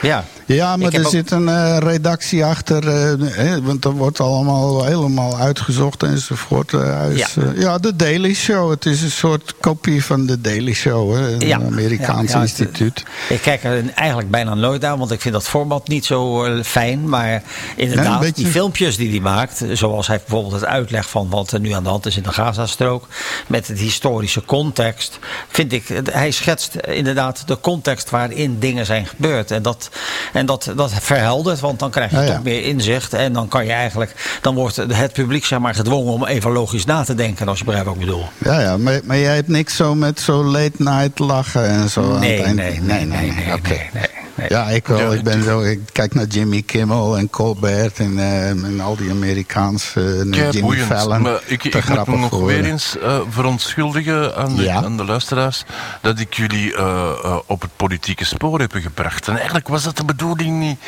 Ja. 0.03 0.25
Ja, 0.47 0.77
maar 0.77 0.93
er 0.93 1.05
ook- 1.05 1.11
zit 1.11 1.31
een 1.31 1.49
eh, 1.49 1.77
redactie 1.79 2.45
achter. 2.45 2.89
eh, 2.89 3.13
hè, 3.29 3.63
want 3.63 3.85
er 3.85 3.91
wordt 3.91 4.21
allemaal 4.21 4.85
helemaal 4.85 5.39
uitgezocht 5.39 6.03
enzovoort. 6.03 6.73
Eh, 6.73 6.81
hij 6.99 7.13
is, 7.13 7.35
Ja. 7.35 7.43
eh, 7.43 7.61
ja, 7.61 7.79
de 7.79 7.97
Daily 7.97 8.35
Show. 8.35 8.71
Het 8.71 8.87
is 8.87 9.03
een 9.03 9.11
soort 9.11 9.55
kopie 9.61 10.05
van 10.05 10.27
de 10.27 10.41
Daily 10.41 10.73
Show. 10.73 11.15
Hè, 11.15 11.33
een 11.33 11.41
Ja. 11.47 11.57
Amerikaans 11.61 12.33
Ja, 12.33 12.41
instituut. 12.41 13.05
Ik 13.29 13.41
kijk 13.41 13.65
er 13.65 13.83
eigenlijk 13.95 14.31
bijna 14.31 14.55
nooit 14.55 14.81
naar, 14.81 14.99
want 14.99 15.11
ik 15.11 15.21
vind 15.21 15.35
dat 15.35 15.49
format 15.49 15.89
niet 15.89 16.05
zo 16.05 16.45
eh, 16.45 16.63
fijn. 16.65 17.09
Maar 17.09 17.43
inderdaad, 17.77 18.21
beetje- 18.21 18.43
die 18.43 18.53
filmpjes 18.53 18.97
die 18.97 19.11
hij 19.11 19.21
maakt, 19.21 19.65
zoals 19.73 20.07
hij 20.07 20.19
bijvoorbeeld 20.19 20.53
het 20.61 20.65
uitleg 20.65 21.09
van 21.11 21.29
wat 21.31 21.51
er 21.53 21.61
nu 21.61 21.71
aan 21.71 21.83
de 21.83 21.89
hand 21.89 22.07
is 22.07 22.17
in 22.17 22.23
de 22.23 22.33
Gazastrook, 22.33 23.07
met 23.47 23.69
het 23.69 23.79
historische 23.79 24.45
context, 24.45 25.19
vind 25.49 25.73
ik, 25.73 25.85
hij 26.11 26.31
schetst 26.31 26.75
inderdaad 26.77 27.43
de 27.47 27.61
context 27.61 28.11
waarin 28.11 28.59
dingen 28.59 28.87
zijn 28.87 29.07
gebeurd. 29.07 29.51
En 29.51 29.63
dat, 29.63 29.91
en 30.33 30.47
dat, 30.47 30.73
dat 30.77 30.93
verheldert, 31.01 31.61
want 31.61 31.79
dan 31.79 31.91
krijg 31.91 32.11
je 32.11 32.17
ja. 32.17 32.27
toch 32.27 32.43
meer 32.43 32.65
inzicht. 32.65 33.15
En 33.15 33.33
dan 33.33 33.49
kan 33.49 33.65
je 33.65 33.73
eigenlijk, 33.73 34.39
dan 34.41 34.55
wordt 34.55 34.77
het 34.77 35.13
publiek 35.13 35.45
zeg 35.45 35.59
maar 35.59 35.75
gedwongen 35.75 36.13
om 36.13 36.27
even 36.27 36.51
logisch 36.53 36.85
na 36.85 37.05
te 37.05 37.15
denken, 37.15 37.49
als 37.49 37.59
je 37.59 37.65
begrijpt 37.65 37.89
wat 37.89 37.99
ik 37.99 38.05
bedoel. 38.05 38.25
Ja, 38.39 38.61
ja 38.61 38.77
maar, 38.77 39.01
maar 39.05 39.19
jij 39.19 39.35
hebt 39.35 39.49
niks 39.49 39.77
zo 39.77 39.95
met 39.95 40.21
zo 40.21 40.45
late 40.45 40.73
night 40.77 41.19
lachen 41.19 41.69
en 41.69 41.89
zo 41.91 42.13
aan 42.15 42.21
Nee, 42.21 42.37
het 42.37 42.45
eind. 42.45 42.57
nee, 42.57 42.81
nee, 42.81 43.05
nee, 43.05 43.33
nee, 43.33 43.55
oké. 43.55 43.69
nee, 43.69 43.89
nee, 43.93 44.07
nee. 44.35 44.47
Ja, 44.49 44.69
ik 44.69 44.87
wel. 44.87 45.13
Ik 45.15 45.23
ben 45.23 45.43
zo. 45.43 45.61
Ik 45.61 45.81
kijk 45.93 46.15
naar 46.15 46.27
Jimmy 46.27 46.63
Kimmel 46.63 47.17
en 47.19 47.31
Colbert 47.31 47.99
en, 47.99 48.19
eh, 48.19 48.49
en 48.49 48.81
al 48.81 48.97
die 48.97 49.11
Amerikaanse 49.11 50.27
Kei 50.31 50.45
Jimmy 50.45 50.61
boeiend. 50.61 50.87
Fallon. 50.87 51.23
Maar 51.23 51.41
ik, 51.47 51.65
ik 51.65 51.89
moet 51.89 52.07
me 52.07 52.17
nog 52.17 52.41
weer 52.41 52.65
eens 52.65 52.99
eh, 52.99 53.21
verontschuldigen 53.31 54.37
aan 54.37 54.57
de, 54.57 54.63
Ja. 54.63 54.75
aan 54.85 54.97
de 54.97 55.05
luisteraars 55.05 55.65
dat 56.01 56.19
ik 56.19 56.35
jullie 56.35 56.75
eh, 56.77 56.85
eh, 57.25 57.37
op 57.47 57.61
het 57.61 57.71
politieke 57.77 58.25
spoor 58.25 58.61
heb 58.61 58.73
gebracht. 58.75 59.29
En 59.29 59.35
eigenlijk 59.35 59.69
was 59.69 59.83
dat 59.83 59.97
de 59.97 60.05
bedoeling 60.05 60.59
niet. 60.59 60.79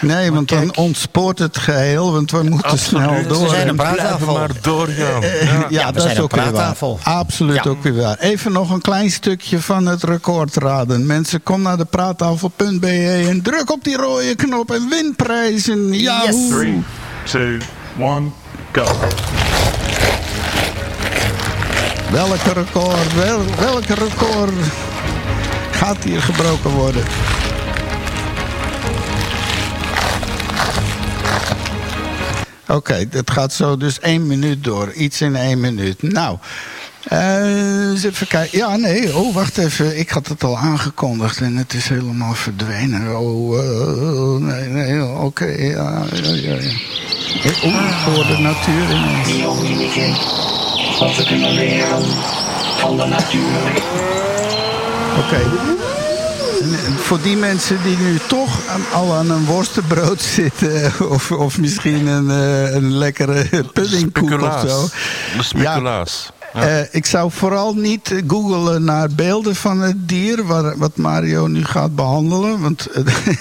Nee, 0.00 0.32
want 0.32 0.48
dan 0.48 0.76
ontspoort 0.76 1.38
het 1.38 1.58
geheel, 1.58 2.12
want 2.12 2.30
we 2.30 2.42
moeten 2.42 2.70
Absoluut. 2.70 3.04
snel 3.08 3.22
We 3.22 3.26
door. 3.28 3.48
zijn 3.48 3.60
En- 3.62 3.68
een 3.68 3.76
Blijven 3.76 3.96
praattafel. 3.96 4.34
maar 4.38 4.50
doorgaan. 4.60 5.20
Ja. 5.20 5.28
ja, 5.42 5.66
Ja, 5.68 5.86
we 5.86 5.92
dat 5.92 6.02
zijn 6.02 6.14
is 6.16 6.20
ook 6.22 6.34
weer 6.34 6.52
waar. 6.52 6.76
Absoluut 7.02 7.64
Ja. 7.64 7.70
ook 7.70 7.82
weer 7.82 7.94
waar. 7.96 8.18
Even 8.18 8.52
nog 8.52 8.70
een 8.70 8.80
klein 8.80 9.10
stukje 9.10 9.60
van 9.60 9.86
het 9.86 10.02
record 10.02 10.56
raden. 10.56 11.06
Mensen, 11.06 11.42
kom 11.42 11.62
naar 11.62 11.76
de 11.76 11.84
praattafel.be 11.84 12.93
en 13.02 13.42
druk 13.42 13.70
op 13.70 13.84
die 13.84 13.96
rode 13.96 14.34
knop 14.34 14.70
en 14.70 14.88
win 14.88 15.14
prijzen. 15.16 15.92
Ja, 15.92 16.22
Yes. 16.24 16.48
Three, 16.48 16.82
two, 17.24 17.56
one, 17.98 18.28
go. 18.72 18.84
welke 22.10 22.52
record, 22.52 23.14
wel, 23.14 23.40
welke 23.58 23.94
record 23.94 24.52
gaat 25.70 26.04
hier 26.04 26.22
gebroken 26.22 26.70
worden? 26.70 27.02
Oké, 32.68 33.06
het 33.10 33.30
gaat 33.30 33.52
zo 33.52 33.76
dus 33.76 34.00
één 34.00 34.26
minuut 34.26 34.64
door. 34.64 34.92
Iets 34.92 35.20
in 35.20 35.36
één 35.36 35.60
minuut. 35.60 36.02
Nou, 36.02 36.38
eens 37.10 38.04
even 38.04 38.26
kijken. 38.26 38.58
Ja, 38.58 38.76
nee, 38.76 39.16
oh, 39.16 39.34
wacht 39.34 39.58
even. 39.58 39.98
Ik 39.98 40.10
had 40.10 40.26
het 40.26 40.44
al 40.44 40.58
aangekondigd 40.58 41.40
en 41.40 41.56
het 41.56 41.74
is 41.74 41.88
helemaal 41.88 42.34
verdwenen. 42.34 43.18
Oh, 43.18 43.58
eh, 43.58 44.42
nee, 44.42 44.68
nee, 44.68 45.04
oké. 45.04 45.44
ja, 45.44 46.02
ja, 46.12 46.30
ja, 46.30 46.54
ja. 46.54 46.70
Eh, 47.42 47.64
Oeh, 47.64 47.88
ik 47.88 48.14
hoor 48.14 48.26
de 48.26 48.38
natuur 48.38 48.90
ineens. 48.90 50.18
Wat 50.98 51.16
we 51.16 51.24
kunnen 51.24 51.52
leren 51.52 52.04
van 52.78 52.96
de 52.96 53.06
natuur. 53.06 53.82
Oké. 55.18 55.42
Voor 56.96 57.20
die 57.22 57.36
mensen 57.36 57.82
die 57.82 57.96
nu 57.96 58.18
toch 58.28 58.60
al 58.92 59.14
aan 59.14 59.30
een 59.30 59.44
worstenbrood 59.44 60.22
zitten... 60.38 60.92
of, 61.08 61.30
of 61.30 61.58
misschien 61.58 62.06
een, 62.06 62.30
eh, 62.30 62.74
een 62.74 62.96
lekkere 62.96 63.64
puddingkoek 63.72 64.40
of 64.40 64.60
zo... 64.68 64.88
De 65.36 65.42
speculaas. 65.42 66.32
Ja. 66.38 66.43
Eh, 66.54 66.94
ik 66.94 67.06
zou 67.06 67.30
vooral 67.30 67.74
niet 67.74 68.10
eh, 68.10 68.22
googelen 68.26 68.84
naar 68.84 69.08
beelden 69.08 69.56
van 69.56 69.80
het 69.80 70.08
dier... 70.08 70.44
Waar, 70.44 70.78
wat 70.78 70.96
Mario 70.96 71.46
nu 71.46 71.64
gaat 71.64 71.94
behandelen. 71.94 72.60
Want 72.60 72.86
eh, 72.86 73.04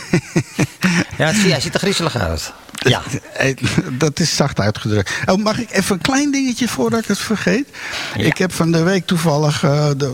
Ja, 1.17 1.25
het, 1.25 1.35
hij 1.35 1.61
ziet 1.61 1.73
er 1.73 1.79
griezelig 1.79 2.17
uit. 2.17 2.53
Ja. 2.83 3.01
Dat 3.97 4.19
is 4.19 4.35
zacht 4.35 4.59
uitgedrukt. 4.59 5.11
Oh, 5.25 5.43
mag 5.43 5.59
ik 5.59 5.71
even 5.71 5.95
een 5.95 6.01
klein 6.01 6.31
dingetje 6.31 6.67
voordat 6.67 6.99
ik 6.99 7.07
het 7.07 7.17
vergeet? 7.17 7.67
Ja. 8.15 8.23
Ik 8.23 8.37
heb 8.37 8.53
van 8.53 8.71
de 8.71 8.83
week 8.83 9.05
toevallig, 9.05 9.61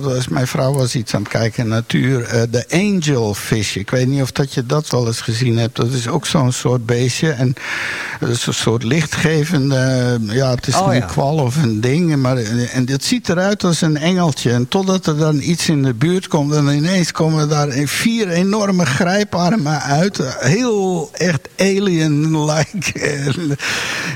was, 0.01 0.28
mijn 0.28 0.47
vrouw 0.47 0.74
was 0.74 0.95
iets 0.95 1.13
aan 1.13 1.22
het 1.22 1.32
kijken 1.32 1.63
in 1.63 1.70
natuur, 1.70 2.24
eh, 2.24 2.41
de 2.49 2.65
angelfish. 2.70 3.76
Ik 3.76 3.89
weet 3.89 4.07
niet 4.07 4.22
of 4.22 4.32
dat 4.32 4.53
je 4.53 4.65
dat 4.65 4.89
wel 4.89 5.07
eens 5.07 5.22
gezien 5.22 5.57
hebt. 5.57 5.76
Dat 5.76 5.91
is 5.91 6.07
ook 6.07 6.26
zo'n 6.26 6.51
soort 6.51 6.86
beestje. 6.86 7.32
En 7.32 7.53
dat 8.20 8.30
is 8.30 8.45
een 8.45 8.53
soort 8.53 8.84
lichtgevende, 8.84 9.76
eh, 9.76 10.36
ja, 10.36 10.49
het 10.49 10.67
is 10.67 10.76
Oh, 10.76 10.88
een 10.88 10.95
ja. 10.99 11.05
kwal 11.05 11.36
of 11.36 11.55
een 11.55 11.82
ding. 11.82 12.15
Maar, 12.15 12.38
en 12.74 12.86
dit 12.86 13.03
ziet 13.03 13.30
eruit 13.30 13.63
als 13.63 13.82
een 13.82 13.97
engeltje. 13.97 14.51
En 14.51 14.67
totdat 14.67 15.05
er 15.05 15.17
dan 15.17 15.41
iets 15.41 15.70
in 15.70 15.84
de 15.84 15.93
buurt 15.93 16.28
komt, 16.28 16.53
en 16.53 16.67
ineens 16.67 17.11
komen 17.11 17.49
daar 17.49 17.67
vier 17.86 18.30
enorme 18.30 18.86
grijparmen 18.86 19.82
uit. 19.82 20.20
Heel 20.39 21.09
echt 21.13 21.47
alien-like 21.57 22.59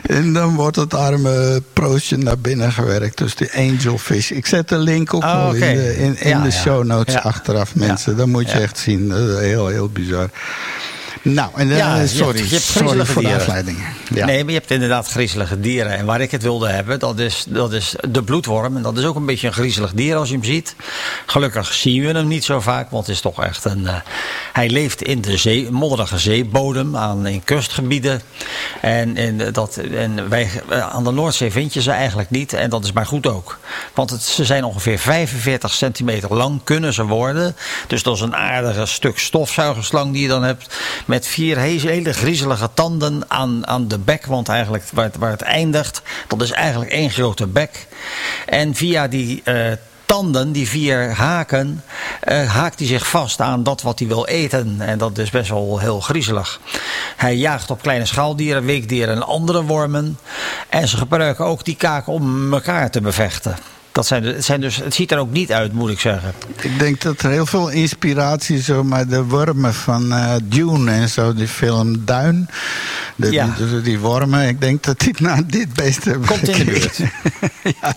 En, 0.03 0.33
dan 0.33 0.55
wordt 0.55 0.75
het 0.75 0.93
arme 0.93 1.61
proostje 1.73 2.17
naar 2.17 2.37
binnen 2.39 2.71
gewerkt. 2.71 3.17
Dus 3.17 3.35
die 3.35 3.49
angelfish. 3.57 4.31
Ik 4.31 4.45
zet 4.45 4.69
de 4.69 4.77
link 4.77 5.13
ook 5.13 5.23
Oh, 5.23 5.49
in 5.53 5.59
de, 5.59 5.97
in, 5.97 6.19
in 6.19 6.29
Ja, 6.29 6.43
de 6.43 6.51
show 6.51 6.83
notes 6.83 7.13
Ja. 7.13 7.19
achteraf, 7.19 7.75
mensen. 7.75 8.17
Dat 8.17 8.27
moet 8.27 8.51
je 8.51 8.59
echt 8.59 8.77
zien. 8.77 9.09
Dat 9.09 9.29
is 9.29 9.39
heel, 9.39 9.67
heel 9.67 9.89
bizar. 9.89 10.29
Nou, 11.23 11.49
en, 11.55 11.67
Ja, 11.67 11.95
je 11.99 12.07
sorry, 12.07 12.37
hebt- 12.37 12.49
je 12.49 12.55
hebt 12.55 12.67
sorry 12.67 12.97
de 13.05 13.13
dieren. 13.19 13.35
afleiding. 13.39 13.77
Ja. 14.13 14.25
Nee, 14.25 14.43
maar 14.43 14.53
je 14.53 14.59
hebt 14.59 14.71
inderdaad 14.71 15.07
griezelige 15.07 15.59
dieren. 15.59 15.97
En 15.97 16.05
waar 16.05 16.21
ik 16.21 16.31
het 16.31 16.41
wilde 16.41 16.67
hebben, 16.69 16.99
dat 16.99 17.19
is, 17.19 17.45
dat 17.47 17.73
is 17.73 17.95
de 18.09 18.23
bloedworm. 18.23 18.75
En 18.75 18.81
dat 18.81 18.97
is 18.97 19.05
ook 19.05 19.15
een 19.15 19.25
beetje 19.25 19.47
een 19.47 19.53
griezelig 19.53 19.91
dier 19.93 20.15
als 20.15 20.27
je 20.29 20.33
hem 20.35 20.43
ziet. 20.43 20.75
Gelukkig 21.25 21.73
zien 21.73 22.01
we 22.05 22.07
hem 22.11 22.27
niet 22.27 22.43
zo 22.43 22.59
vaak, 22.59 22.89
want 22.91 23.05
het 23.07 23.15
is 23.15 23.21
toch 23.21 23.43
echt 23.43 23.65
een... 23.65 23.87
eh, 23.87 23.95
hij 24.53 24.69
leeft 24.69 25.01
in 25.01 25.21
de 25.21 25.37
zee, 25.37 25.71
modderige 25.71 26.17
zeebodem, 26.17 26.97
aan, 26.97 27.27
in 27.27 27.43
kustgebieden. 27.43 28.21
En, 28.81 29.15
en, 29.17 29.53
dat, 29.53 29.77
en 29.77 30.29
wij, 30.29 30.49
eh, 30.69 30.89
aan 30.89 31.03
de 31.03 31.11
Noordzee 31.11 31.51
vind 31.51 31.73
je 31.73 31.81
ze 31.81 31.91
eigenlijk 31.91 32.29
niet. 32.29 32.53
En 32.53 32.69
dat 32.69 32.83
is 32.83 32.91
maar 32.91 33.05
goed 33.05 33.27
ook. 33.27 33.59
Want 33.93 34.09
het, 34.09 34.21
ze 34.21 34.45
zijn 34.45 34.63
ongeveer 34.63 34.99
45 34.99 35.73
centimeter 35.73 36.33
lang, 36.35 36.61
kunnen 36.63 36.93
ze 36.93 37.03
worden. 37.05 37.55
Dus 37.87 38.03
dat 38.03 38.15
is 38.15 38.21
een 38.21 38.35
aardige 38.35 38.85
stuk 38.85 39.19
stofzuigerslang 39.19 40.13
die 40.13 40.21
je 40.21 40.27
dan 40.27 40.43
hebt. 40.43 40.75
Met 41.13 41.27
vier 41.27 41.57
he- 41.57 41.79
hele 41.79 42.13
griezelige 42.13 42.69
tanden 42.73 43.23
aan, 43.27 43.67
aan 43.67 43.87
de 43.87 43.97
bek. 43.97 44.25
Want 44.25 44.49
eigenlijk 44.49 44.83
waar 44.93 45.05
het, 45.05 45.17
waar 45.17 45.31
het 45.31 45.41
eindigt, 45.41 46.01
dat 46.27 46.41
is 46.41 46.51
eigenlijk 46.51 46.91
één 46.91 47.09
grote 47.09 47.47
bek. 47.47 47.87
En 48.45 48.75
via 48.75 49.07
die 49.07 49.41
eh, 49.43 49.71
tanden, 50.05 50.51
die 50.51 50.67
vier 50.67 51.13
haken, 51.15 51.83
eh, 52.19 52.53
haakt 52.53 52.79
hij 52.79 52.87
zich 52.87 53.07
vast 53.07 53.41
aan 53.41 53.63
dat 53.63 53.81
wat 53.81 53.99
hij 53.99 54.07
wil 54.07 54.25
eten. 54.25 54.75
En 54.79 54.97
dat 54.97 55.17
is 55.17 55.29
best 55.29 55.49
wel 55.49 55.79
heel 55.79 55.99
griezelig. 55.99 56.59
Hij 57.15 57.35
jaagt 57.35 57.71
op 57.71 57.81
kleine 57.81 58.05
schaaldieren, 58.05 58.65
weekdieren 58.65 59.15
en 59.15 59.23
andere 59.23 59.63
wormen. 59.63 60.19
En 60.69 60.87
ze 60.87 60.97
gebruiken 60.97 61.45
ook 61.45 61.65
die 61.65 61.75
kaken 61.75 62.13
om 62.13 62.53
elkaar 62.53 62.91
te 62.91 63.01
bevechten. 63.01 63.55
Dat 63.93 64.07
zijn, 64.07 64.23
het, 64.23 64.45
zijn 64.45 64.61
dus, 64.61 64.75
het 64.75 64.93
ziet 64.93 65.11
er 65.11 65.17
ook 65.17 65.31
niet 65.31 65.51
uit, 65.51 65.73
moet 65.73 65.89
ik 65.89 65.99
zeggen. 65.99 66.33
Ik 66.61 66.79
denk 66.79 67.01
dat 67.01 67.21
er 67.21 67.29
heel 67.31 67.45
veel 67.45 67.69
inspiratie 67.69 68.61
zo 68.61 68.83
maar 68.83 69.07
de 69.07 69.23
wormen 69.23 69.73
van 69.73 70.13
eh, 70.13 70.35
Dune 70.43 70.91
en 70.91 71.09
zo, 71.09 71.33
die 71.33 71.47
film 71.47 72.05
Duin. 72.05 72.49
De, 73.15 73.31
Ja. 73.31 73.55
die, 73.57 73.81
die 73.81 73.99
wormen, 73.99 74.47
ik 74.47 74.61
denk 74.61 74.83
dat 74.83 74.99
die 74.99 75.13
naar 75.17 75.47
dit 75.47 75.73
beest 75.73 76.03
hebben 76.03 76.27
Komt 76.27 76.47
in 76.47 76.65
de 76.65 76.79
gekeken. 76.79 77.11
ja. 77.81 77.93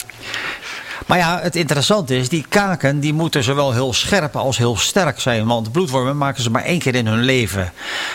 Maar 1.07 1.19
ja, 1.19 1.41
het 1.43 1.57
interessante 1.57 2.17
is, 2.17 2.29
die 2.29 2.45
kaken 2.49 3.01
die 3.01 3.13
moeten 3.13 3.43
zowel 3.43 3.73
heel 3.73 3.93
scherp 3.93 4.37
als 4.37 4.59
heel 4.59 4.77
sterk 4.77 5.21
zijn. 5.21 5.47
Want 5.47 5.73
bloedwormen 5.73 6.17
maken 6.17 6.43
ze 6.43 6.51
maar 6.51 6.65
één 6.65 6.79
keer 6.79 6.95
in 6.95 7.07
hun 7.07 7.23
leven. 7.23 7.73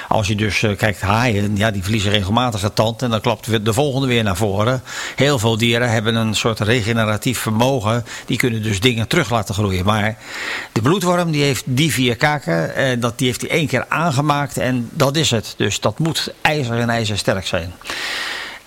Als 0.08 0.28
je 0.28 0.36
dus 0.36 0.64
eh, 0.64 0.78
kijkt, 0.78 1.02
haaien, 1.02 1.58
ja, 1.58 1.72
die 1.72 1.84
verliezen 1.84 2.12
regelmatig 2.12 2.64
een 2.64 2.74
tand. 2.74 3.02
En 3.02 3.10
dan 3.10 3.22
klapt 3.22 3.66
de 3.66 3.74
volgende 3.74 4.08
weer 4.08 4.24
naar 4.24 4.36
voren. 4.36 4.84
Heel 5.16 5.39
veel 5.39 5.58
dieren 5.58 5.92
hebben 5.92 6.16
een 6.16 6.36
soort 6.36 6.60
regeneratief 6.60 7.39
vermogen. 7.39 8.06
Die 8.26 8.38
kunnen 8.38 8.64
dus 8.64 8.80
dingen 8.80 9.08
terug 9.08 9.30
laten 9.30 9.56
groeien. 9.56 9.86
Maar 9.86 10.18
de 10.72 10.82
bloedworm 10.82 11.32
die 11.32 11.44
heeft 11.44 11.64
die 11.66 11.92
vier 11.92 12.16
kaken. 12.16 12.76
En 12.76 13.00
dat, 13.00 13.18
die 13.18 13.28
heeft 13.28 13.42
hij 13.42 13.50
één 13.50 13.68
keer 13.68 13.86
aangemaakt. 13.88 14.58
En 14.58 14.89
dat 14.94 15.16
is 15.16 15.32
het. 15.32 15.54
Dus 15.58 15.80
dat 15.80 16.00
moet 16.00 16.34
ijzer 16.42 16.80
en 16.80 16.89
ijzersterk 16.89 17.48
zijn. 17.48 17.74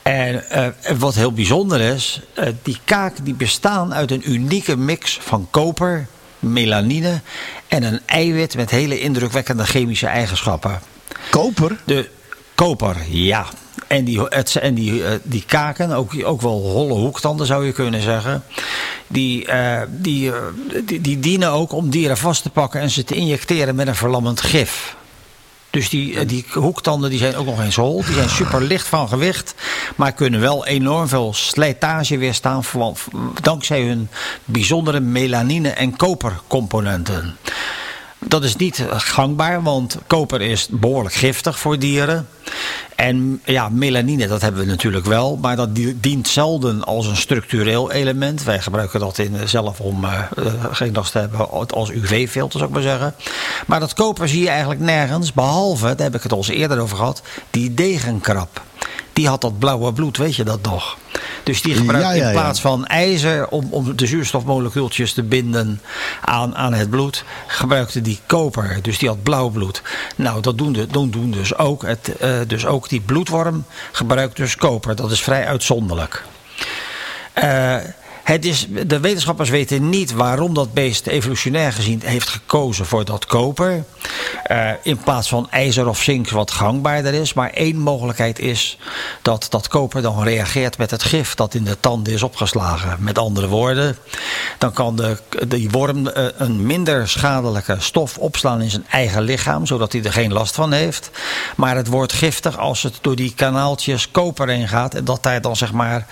En 0.04 0.50
eh, 0.50 0.66
wat 0.98 1.14
heel 1.14 1.32
bijzonder 1.32 1.80
is, 1.80 2.20
eh, 2.34 2.48
die 2.62 2.78
kaken 2.84 3.24
die 3.24 3.34
bestaan 3.34 3.94
uit 3.94 4.10
een 4.10 4.30
unieke 4.30 4.76
mix 4.76 5.18
van 5.22 5.48
koper, 5.50 6.06
melanine 6.38 7.20
en 7.68 7.82
een 7.82 8.00
eiwit 8.06 8.56
met 8.56 8.70
hele 8.70 9.00
indrukwekkende 9.00 9.64
chemische 9.64 10.06
eigenschappen. 10.06 10.80
Koper? 11.30 11.76
De 11.84 12.08
koper, 12.54 12.96
ja. 13.08 13.46
En 13.86 14.04
die, 14.04 14.20
het, 14.20 14.56
en 14.56 14.74
die, 14.74 15.04
eh, 15.04 15.12
die 15.22 15.44
kaken, 15.46 15.90
ook, 15.90 16.12
ook 16.24 16.40
wel 16.40 16.62
holle 16.62 16.94
hoektanden 16.94 17.46
zou 17.46 17.66
je 17.66 17.72
kunnen 17.72 18.02
zeggen. 18.02 18.44
Die, 19.06 19.48
die, 19.88 20.32
die, 20.84 21.00
die 21.00 21.20
dienen 21.20 21.50
ook 21.50 21.72
om 21.72 21.90
dieren 21.90 22.16
vast 22.16 22.42
te 22.42 22.50
pakken 22.50 22.80
en 22.80 22.90
ze 22.90 23.04
te 23.04 23.14
injecteren 23.14 23.74
met 23.74 23.86
een 23.86 23.94
verlammend 23.94 24.40
gif. 24.40 24.96
Dus 25.74 25.88
die, 25.88 26.18
eh, 26.18 26.28
die 26.28 26.44
hoektanden 26.52 27.10
die 27.10 27.18
zijn 27.18 27.36
ook 27.36 27.46
nog 27.46 27.60
eens 27.60 27.76
hol. 27.76 28.04
Die 28.04 28.14
zijn 28.14 28.28
super 28.28 28.62
licht 28.62 28.86
van 28.86 29.08
gewicht. 29.08 29.54
Maar 29.96 30.12
kunnen 30.12 30.40
wel 30.40 30.66
enorm 30.66 31.08
veel 31.08 31.32
slijtage 31.34 32.18
weerstaan. 32.18 32.62
Dankzij 33.42 33.82
hun 33.82 34.08
bijzondere 34.44 35.00
melanine- 35.00 35.68
en 35.68 35.96
kopercomponenten. 35.96 37.36
Dat 38.28 38.44
is 38.44 38.56
niet 38.56 38.84
gangbaar, 38.90 39.62
want 39.62 39.98
koper 40.06 40.40
is 40.40 40.68
behoorlijk 40.70 41.14
giftig 41.14 41.58
voor 41.58 41.78
dieren. 41.78 42.28
En 42.96 43.40
ja, 43.44 43.68
melanine, 43.68 44.26
dat 44.28 44.40
hebben 44.40 44.60
we 44.60 44.66
natuurlijk 44.66 45.06
wel. 45.06 45.36
Maar 45.36 45.56
dat 45.56 45.74
di- 45.74 45.96
dient 46.00 46.28
zelden 46.28 46.84
als 46.84 47.06
een 47.06 47.16
structureel 47.16 47.92
element. 47.92 48.42
Wij 48.42 48.60
gebruiken 48.60 49.00
dat 49.00 49.18
in, 49.18 49.48
zelf 49.48 49.80
om 49.80 50.04
eh, 50.04 50.12
eh, 50.36 50.52
geen 50.70 50.92
last 50.94 51.12
te 51.12 51.18
hebben 51.18 51.48
als 51.70 51.90
UV-filter, 51.90 52.58
zou 52.58 52.64
ik 52.70 52.74
maar 52.74 52.82
zeggen. 52.84 53.14
Maar 53.66 53.80
dat 53.80 53.94
koper 53.94 54.28
zie 54.28 54.42
je 54.42 54.48
eigenlijk 54.48 54.80
nergens. 54.80 55.32
Behalve, 55.32 55.84
daar 55.94 56.06
heb 56.06 56.14
ik 56.14 56.22
het 56.22 56.32
al 56.32 56.38
eens 56.38 56.48
eerder 56.48 56.78
over 56.80 56.96
gehad, 56.96 57.22
die 57.50 57.74
degenkrab. 57.74 58.62
Die 59.14 59.28
had 59.28 59.40
dat 59.40 59.58
blauwe 59.58 59.92
bloed, 59.92 60.16
weet 60.16 60.36
je 60.36 60.44
dat 60.44 60.62
nog? 60.62 60.96
Dus 61.42 61.62
die 61.62 61.74
gebruikt 61.74 62.06
Ja, 62.06 62.12
ja, 62.12 62.26
in 62.26 62.32
plaats 62.32 62.60
van 62.60 62.86
ijzer 62.86 63.48
om, 63.48 63.66
om 63.70 63.96
de 63.96 64.06
zuurstofmolecuultjes 64.06 65.12
te 65.12 65.22
binden 65.22 65.80
aan, 66.20 66.56
aan 66.56 66.72
het 66.72 66.90
bloed, 66.90 67.24
gebruikte 67.46 68.00
die 68.00 68.20
koper. 68.26 68.78
Dus 68.82 68.98
die 68.98 69.08
had 69.08 69.22
blauw 69.22 69.48
bloed. 69.48 69.82
Nou, 70.16 70.40
dat 70.40 70.58
doen, 70.58 70.72
de, 70.72 70.86
doen, 70.86 71.10
doen 71.10 71.30
dus 71.30 71.56
ook. 71.56 71.82
Het, 71.82 72.16
eh, 72.16 72.30
dus 72.46 72.66
ook 72.66 72.88
die 72.88 73.00
bloedworm 73.00 73.64
gebruikt 73.92 74.36
dus 74.36 74.56
koper. 74.56 74.94
Dat 74.96 75.10
is 75.10 75.22
vrij 75.22 75.46
uitzonderlijk. 75.46 76.24
Eh, 77.32 77.76
het 78.24 78.44
is, 78.44 78.66
de 78.86 79.00
wetenschappers 79.00 79.50
weten 79.50 79.88
niet 79.88 80.12
waarom 80.12 80.54
dat 80.54 80.72
beest 80.72 81.06
evolutionair 81.06 81.72
gezien 81.72 82.00
heeft 82.04 82.28
gekozen 82.28 82.86
voor 82.86 83.04
dat 83.04 83.26
koper. 83.26 83.84
Eh, 84.44 84.70
in 84.82 84.96
plaats 84.96 85.28
van 85.28 85.50
ijzer 85.50 85.88
of 85.88 86.02
zink 86.02 86.30
wat 86.30 86.50
gangbaarder 86.50 87.14
is. 87.14 87.32
Maar 87.32 87.50
één 87.50 87.76
mogelijkheid 87.76 88.38
is 88.38 88.78
dat 89.22 89.46
dat 89.50 89.68
koper 89.68 90.02
dan 90.02 90.22
reageert 90.22 90.78
met 90.78 90.90
het 90.90 91.02
gif 91.02 91.34
dat 91.34 91.54
in 91.54 91.64
de 91.64 91.80
tanden 91.80 92.12
is 92.12 92.22
opgeslagen. 92.22 92.96
Met 92.98 93.18
andere 93.18 93.48
woorden, 93.48 93.96
dan 94.58 94.72
kan 94.72 94.96
de, 94.96 95.16
die 95.48 95.70
worm 95.70 96.06
eh, 96.06 96.24
een 96.36 96.66
minder 96.66 97.08
schadelijke 97.08 97.76
stof 97.78 98.18
opslaan 98.18 98.62
in 98.62 98.70
zijn 98.70 98.86
eigen 98.90 99.22
lichaam. 99.22 99.66
Zodat 99.66 99.92
hij 99.92 100.02
er 100.02 100.12
geen 100.12 100.32
last 100.32 100.54
van 100.54 100.72
heeft. 100.72 101.10
Maar 101.56 101.76
het 101.76 101.86
wordt 101.86 102.12
giftig 102.12 102.58
als 102.58 102.82
het 102.82 102.98
door 103.00 103.16
die 103.16 103.34
kanaaltjes 103.34 104.10
koper 104.10 104.48
heen 104.48 104.68
gaat. 104.68 104.94
En 104.94 105.04
dat 105.04 105.22
daar 105.22 105.40
dan 105.40 105.56
zeg 105.56 105.72
maar 105.72 106.06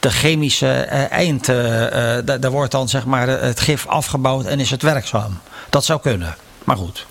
de 0.00 0.10
chemische 0.10 0.72
eh, 0.72 1.10
eind... 1.10 1.48
eh, 1.64 2.18
eh, 2.18 2.24
daar, 2.40 2.50
wordt 2.50 2.72
dan 2.72 2.88
zeg 2.88 3.04
maar 3.04 3.28
het 3.28 3.60
gif 3.60 3.86
afgebouwd 3.86 4.46
en 4.46 4.60
is 4.60 4.70
het 4.70 4.82
werkzaam. 4.82 5.38
Dat 5.70 5.84
zou 5.84 6.00
kunnen. 6.00 6.36
Maar 6.64 6.76
goed. 6.76 7.06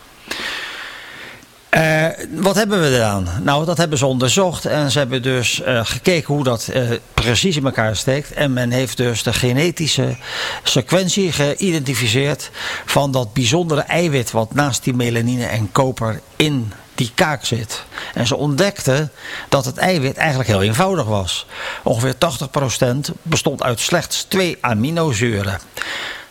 Eh, 1.69 2.05
wat 2.29 2.55
hebben 2.55 2.81
we 2.81 2.95
eraan? 2.95 3.27
Nou, 3.43 3.65
dat 3.65 3.77
hebben 3.77 3.97
ze 3.97 4.05
onderzocht 4.05 4.65
en 4.65 4.91
ze 4.91 4.97
hebben 4.97 5.21
dus 5.21 5.61
gekeken 5.65 6.33
hoe 6.33 6.43
dat 6.43 6.71
precies 7.13 7.55
in 7.55 7.65
elkaar 7.65 7.95
steekt. 7.95 8.31
En 8.31 8.53
men 8.53 8.71
heeft 8.71 8.97
dus 8.97 9.23
de 9.23 9.33
genetische 9.33 10.15
sequentie 10.63 11.31
geïdentificeerd 11.31 12.51
van 12.85 13.11
dat 13.11 13.33
bijzondere 13.33 13.81
eiwit 13.81 14.31
wat 14.31 14.53
naast 14.53 14.83
die 14.83 14.93
melanine 14.93 15.45
en 15.45 15.71
koper 15.71 16.21
in 16.35 16.71
die 16.97 17.11
kaak 17.15 17.45
zit. 17.45 17.83
En 18.13 18.27
ze 18.27 18.35
ontdekten 18.35 19.11
dat 19.49 19.65
het 19.65 19.77
eiwit 19.77 20.17
eigenlijk 20.17 20.49
heel 20.49 20.61
eenvoudig 20.61 21.05
was. 21.05 21.45
Ongeveer 21.83 22.13
80% 22.13 23.13
bestond 23.21 23.63
uit 23.63 23.79
slechts 23.79 24.23
twee 24.23 24.57
aminozuren. 24.61 25.59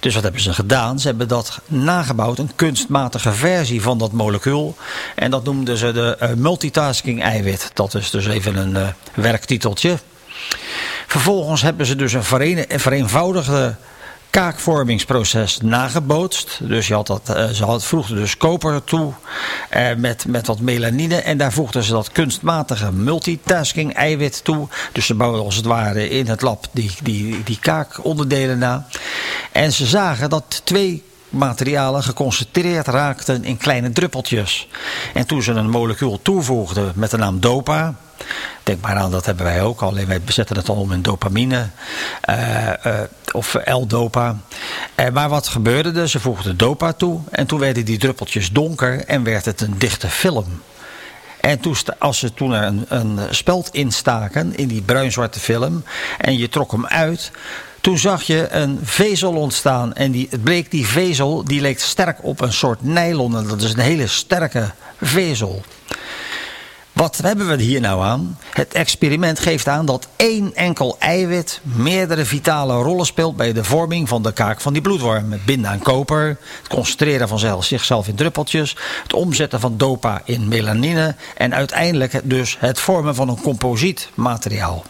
Dus 0.01 0.15
wat 0.15 0.23
hebben 0.23 0.41
ze 0.41 0.53
gedaan? 0.53 1.01
Ze 1.01 1.07
hebben 1.07 1.29
dat 1.29 1.61
nagebouwd, 1.67 2.39
een 2.39 2.51
kunstmatige 2.57 3.33
versie 3.33 3.83
van 3.83 3.99
dat 3.99 4.13
molecuul. 4.13 4.77
En 5.15 5.31
dat 5.31 5.45
noemden 5.45 5.77
ze 5.77 5.93
de 5.93 6.17
eh, 6.19 6.33
multitasking 6.33 7.23
eiwit. 7.23 7.71
Dat 7.75 7.95
is 7.95 8.11
dus 8.11 8.27
even 8.27 8.57
een 8.57 8.77
eh, 8.77 8.89
werktiteltje. 9.15 9.99
Vervolgens 11.07 11.63
hebben 11.63 11.87
ze 11.87 11.97
dus 11.97 12.13
een 12.13 12.49
vereenvoudigde 12.69 13.75
kaakvormingsproces 14.37 15.61
nagebootst. 15.61 16.59
Dus 16.63 16.89
je 16.89 16.95
had 16.95 17.07
dat, 17.07 17.29
eh, 17.29 17.49
ze 17.49 17.65
had, 17.65 17.93
dus 18.09 18.37
koper 18.37 18.85
toe 18.85 19.13
eh, 19.71 19.95
met, 19.97 20.25
met 20.27 20.47
wat 20.47 20.61
melanine. 20.61 21.17
En 21.17 21.39
daar 21.39 21.53
voegden 21.53 21.83
ze 21.83 21.93
dat 21.93 22.13
kunstmatige 22.13 22.93
multitasking 22.93 23.95
eiwit 23.95 24.45
toe. 24.45 24.69
Dus 24.93 25.07
ze 25.07 25.15
bouwden 25.15 25.45
als 25.45 25.57
het 25.57 25.65
ware 25.65 26.09
in 26.09 26.27
het 26.27 26.43
lab 26.43 26.67
die, 26.73 26.91
die, 27.03 27.43
die 27.45 27.59
kaakonderdelen 27.61 28.59
na. 28.59 28.87
En 29.53 29.73
ze 29.73 29.87
zagen 29.87 30.31
dat 30.31 30.61
twee 30.65 31.03
materialen 31.29 32.03
geconcentreerd 32.03 32.87
raakten 32.87 33.45
in 33.45 33.57
kleine 33.57 33.91
druppeltjes. 33.91 34.69
En 35.15 35.27
toen 35.27 35.43
ze 35.43 35.53
een 35.53 35.71
molecuul 35.71 36.19
toevoegden 36.23 36.93
met 36.95 37.11
de 37.11 37.17
naam 37.17 37.41
dopa. 37.41 37.95
Denk 38.63 38.81
maar 38.81 38.97
aan, 38.97 39.11
dat 39.11 39.27
hebben 39.27 39.45
wij 39.45 39.63
ook. 39.63 39.81
Alleen 39.81 40.07
wij 40.07 40.21
bezetten 40.21 40.57
het 40.57 40.69
al 40.69 40.77
om 40.77 40.93
in 40.93 41.03
dopamine. 41.03 41.69
eh, 42.21 42.85
eh, 42.87 43.09
of 43.33 43.57
L-dopa. 43.65 44.37
Eh, 44.95 45.09
maar 45.09 45.29
wat 45.29 45.49
gebeurde 45.49 46.01
er? 46.01 46.09
Ze 46.09 46.21
voegden 46.21 46.57
dopa 46.57 46.93
toe. 46.93 47.21
En 47.31 47.47
toen 47.47 47.59
werden 47.59 47.85
die 47.85 47.99
druppeltjes 47.99 48.51
donker 48.53 49.05
en 49.05 49.23
werd 49.23 49.45
het 49.45 49.61
een 49.61 49.79
dichte 49.79 50.09
film. 50.09 50.63
En 51.41 51.61
toen, 51.61 51.77
als 51.99 52.19
ze 52.19 52.35
toen 52.35 52.53
er 52.53 52.63
een, 52.63 52.85
een 52.89 53.19
speld 53.31 53.69
instaken 53.73 54.57
in 54.57 54.69
die 54.69 54.83
bruinzwarte 54.83 55.41
film 55.41 55.85
en 56.19 56.39
je 56.39 56.49
trok 56.49 56.73
hem 56.73 56.87
uit, 56.87 57.31
toen 57.81 57.99
zag 57.99 58.23
je 58.23 58.49
een 58.51 58.79
vezel 58.83 59.33
ontstaan. 59.33 59.95
En 59.95 60.11
die, 60.11 60.27
het 60.31 60.43
bleek 60.43 60.71
die 60.71 60.87
vezel 60.87 61.45
die 61.45 61.61
leek 61.61 61.81
sterk 61.81 62.19
op 62.23 62.41
een 62.41 62.53
soort 62.53 62.83
nylon. 62.83 63.37
En 63.37 63.47
dat 63.47 63.63
is 63.63 63.73
een 63.73 63.79
hele 63.79 64.07
sterke 64.07 64.71
vezel. 65.01 65.63
Wat 66.97 67.17
hebben 67.17 67.49
we 67.49 67.63
hier 67.63 67.81
nou 67.81 68.03
aan? 68.03 68.39
Het 68.51 68.75
experiment 68.75 69.39
geeft 69.39 69.69
aan 69.69 69.87
dat 69.87 70.09
één 70.17 70.55
enkel 70.55 70.97
eiwit 70.99 71.61
meerdere 71.63 72.25
vitale 72.25 72.75
rollen 72.75 73.07
speelt 73.07 73.37
bij 73.37 73.53
de 73.53 73.65
vorming 73.65 74.09
van 74.09 74.23
de 74.23 74.33
kaak 74.33 74.61
van 74.61 74.73
die 74.73 74.83
bloedworm. 74.83 75.33
Het 75.33 75.45
binden 75.45 75.71
aan 75.71 75.79
koper, 75.79 76.39
het 76.59 76.69
concentreren 76.69 77.29
van 77.29 77.39
zelf- 77.39 77.65
zichzelf 77.65 78.09
in 78.09 78.15
druppeltjes, 78.15 78.77
het 79.03 79.13
omzetten 79.13 79.61
van 79.61 79.77
dopa 79.77 80.23
in 80.25 80.49
melanine 80.49 81.15
en 81.37 81.55
uiteindelijk 81.55 82.21
dus 82.25 82.57
het 82.59 82.81
vormen 82.81 83.15
van 83.15 83.29
een 83.29 83.41
composietmateriaal. 83.41 84.85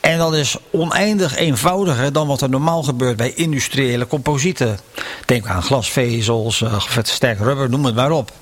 En 0.00 0.18
dat 0.18 0.34
is 0.34 0.56
oneindig 0.70 1.36
eenvoudiger 1.36 2.12
dan 2.12 2.26
wat 2.26 2.40
er 2.40 2.48
normaal 2.48 2.82
gebeurt 2.82 3.16
bij 3.16 3.32
industriële 3.32 4.06
composieten. 4.06 4.78
Denk 5.26 5.46
aan 5.46 5.62
glasvezels, 5.62 6.62
eh, 6.62 6.82
sterk 7.02 7.38
rubber, 7.38 7.70
noem 7.70 7.84
het 7.84 7.94
maar 7.94 8.10
op. 8.10 8.32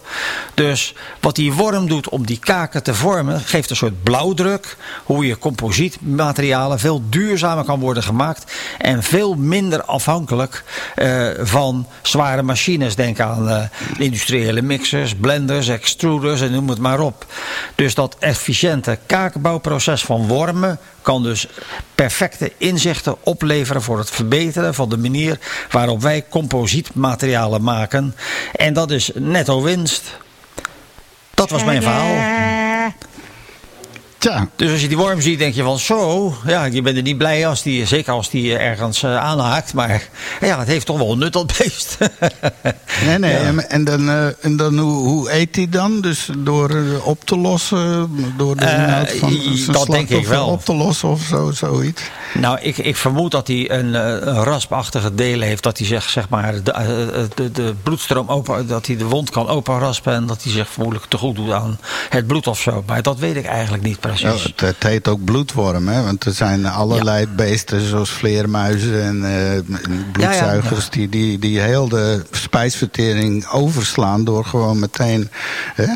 Dus 0.55 0.95
wat 1.21 1.35
die 1.35 1.53
worm 1.53 1.89
doet 1.89 2.09
om 2.09 2.27
die 2.27 2.39
kaken 2.39 2.83
te 2.83 2.95
vormen, 2.95 3.41
geeft 3.41 3.71
een 3.71 3.77
soort 3.77 4.03
blauwdruk. 4.03 4.77
Hoe 5.05 5.27
je 5.27 5.39
composietmaterialen 5.39 6.79
veel 6.79 7.03
duurzamer 7.09 7.65
kan 7.65 7.81
worden 7.81 8.03
gemaakt. 8.03 8.53
En 8.79 9.03
veel 9.03 9.35
minder 9.35 9.83
afhankelijk 9.83 10.65
eh, 10.95 11.29
van 11.41 11.87
zware 12.03 12.43
machines. 12.43 12.95
Denk 12.97 13.21
aan 13.21 13.49
eh, 13.49 13.63
industriële 13.99 14.63
mixers, 14.63 15.15
blenders, 15.15 15.69
extruders 15.69 16.41
en 16.41 16.53
noem 16.53 16.69
het 16.69 16.79
maar 16.79 17.01
op. 17.01 17.27
Dus 17.75 17.95
dat 17.95 18.17
efficiënte 18.19 18.99
kakenbouwproces 19.07 20.05
van 20.05 20.27
wormen 20.27 20.79
kan 21.07 21.23
dus 21.23 21.47
perfecte 21.95 22.53
inzichten 22.57 23.17
opleveren 23.25 23.83
voor 23.83 23.99
het 23.99 24.11
verbeteren 24.11 24.75
van 24.75 24.89
de 24.89 24.97
manier 24.97 25.39
waarop 25.71 26.03
wij 26.03 26.25
composietmaterialen 26.29 27.63
maken. 27.63 28.15
En 28.53 28.75
dat 28.75 28.91
is 28.91 29.11
netto 29.15 29.63
winst. 29.63 30.17
Dat 31.35 31.51
was 31.51 31.65
mijn 31.65 31.83
verhaal. 31.83 32.66
Tja, 34.27 34.49
Dus 34.57 34.71
als 34.73 34.81
je 34.81 34.89
die 34.89 34.97
worm 34.97 35.21
ziet, 35.21 35.39
denk 35.39 35.55
je 35.55 35.63
van 35.63 35.79
zo, 35.79 36.35
ja, 36.47 36.65
je 36.65 36.83
bent 36.83 36.97
er 36.97 37.03
niet 37.03 37.19
blij 37.19 37.47
als 37.47 37.63
die, 37.63 37.87
zeker 37.87 38.13
als 38.13 38.31
die 38.31 38.57
ergens 38.57 39.03
eh, 39.03 39.17
aanhaakt. 39.17 39.75
Maar 39.75 40.09
ja, 40.41 40.59
het 40.59 40.69
heeft 40.69 40.87
toch 40.87 40.99
wel 40.99 41.17
nut, 41.17 41.33
dat 41.33 41.47
beest. 41.59 41.97
nee, 43.07 43.19
nee. 43.19 43.33
Ja. 43.33 43.39
En, 43.39 43.71
en 43.71 43.85
dan, 43.85 44.09
eh, 44.09 44.27
en 44.45 44.57
dan 44.57 44.79
hoe, 44.79 45.07
hoe 45.07 45.33
eet 45.33 45.57
hij 45.57 45.69
dan? 45.69 46.01
Dus 46.01 46.29
door 46.39 46.71
eh, 46.71 47.07
op 47.07 47.25
te 47.25 47.37
lossen? 47.37 48.11
Door 48.37 48.57
de 48.57 48.65
Eh, 48.65 48.73
inhoud 48.83 49.13
van 49.13 49.31
zijn 49.57 49.73
dat 49.73 49.87
denk 49.87 50.09
ik 50.09 50.27
wel. 50.27 50.47
op 50.47 50.65
te 50.65 50.75
lossen 50.75 51.09
of 51.09 51.21
zo, 51.23 51.51
zoiets? 51.51 52.03
Nou, 52.35 52.59
ik, 52.61 52.79
ik 52.79 52.97
vermoed 52.97 53.31
dat 53.31 53.47
hij 53.47 53.71
een, 53.71 53.95
eh, 53.95 54.03
een 54.11 54.45
raspachtige 54.45 55.15
delen 55.15 55.49
heeft. 55.49 55.63
Dat 55.63 55.79
hij 55.79 55.87
zich, 55.87 56.09
zeg 56.11 56.29
maar, 56.29 56.63
de, 56.63 56.73
eh, 56.73 56.85
de, 57.35 57.51
de 57.53 57.75
bloedstroom 57.83 58.29
open, 58.29 58.67
dat 58.67 58.87
hij 58.87 58.97
de 58.97 59.05
wond 59.05 59.31
kan 59.31 59.49
openraspen. 59.49 60.13
En 60.15 60.27
dat 60.27 60.43
hij 60.43 60.53
zich 60.53 60.69
vermoedelijk 60.69 61.11
te 61.11 61.17
goed 61.19 61.37
doet 61.37 61.53
aan 61.53 61.79
het 62.09 62.27
bloed 62.27 62.47
of 62.47 62.61
zo. 62.61 62.83
Maar 62.87 63.03
dat 63.03 63.19
weet 63.19 63.37
ik 63.37 63.47
eigenlijk 63.47 63.83
niet 63.83 64.01
precies. 64.01 64.15
Ja, 64.21 64.33
het, 64.33 64.61
het 64.61 64.83
heet 64.83 65.09
ook 65.09 65.25
bloedworm, 65.25 65.89
hè? 65.89 66.03
Want 66.03 66.25
er 66.25 66.33
zijn 66.33 66.67
allerlei 66.67 67.27
beesten, 67.27 67.81
zoals 67.81 68.11
vleermuizen 68.11 69.03
en 69.03 69.25
eh, 69.25 69.79
bloedzuigers, 70.13 70.85
ja. 70.85 70.91
Die, 70.91 71.09
die, 71.09 71.39
die 71.39 71.61
heel 71.61 71.89
de 71.89 72.23
spijsvertering 72.31 73.47
overslaan 73.47 74.25
door 74.25 74.45
gewoon 74.45 74.79
meteen. 74.79 75.31
Hè? 75.75 75.93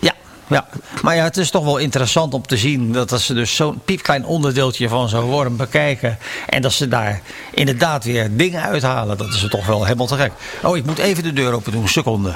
Ja, 0.00 0.14
ja, 0.48 0.66
maar 1.02 1.16
ja, 1.16 1.24
het 1.24 1.36
is 1.36 1.50
toch 1.50 1.64
wel 1.64 1.76
interessant 1.78 2.34
om 2.34 2.46
te 2.46 2.56
zien 2.56 2.92
dat 2.92 3.12
als 3.12 3.26
ze 3.26 3.34
dus 3.34 3.56
zo'n 3.56 3.80
piepklein 3.84 4.24
onderdeeltje 4.24 4.88
van 4.88 5.08
zo'n 5.08 5.24
worm 5.24 5.56
bekijken. 5.56 6.18
En 6.48 6.62
dat 6.62 6.72
ze 6.72 6.88
daar 6.88 7.20
inderdaad 7.50 8.04
weer 8.04 8.36
dingen 8.36 8.62
uithalen. 8.62 9.18
Dat 9.18 9.28
is 9.28 9.46
toch 9.48 9.66
wel 9.66 9.84
helemaal 9.84 10.06
te 10.06 10.16
gek. 10.16 10.32
Oh, 10.62 10.76
ik 10.76 10.84
moet 10.84 10.98
even 10.98 11.22
de 11.22 11.32
deur 11.32 11.52
open 11.52 11.72
doen, 11.72 11.88
seconde. 11.88 12.34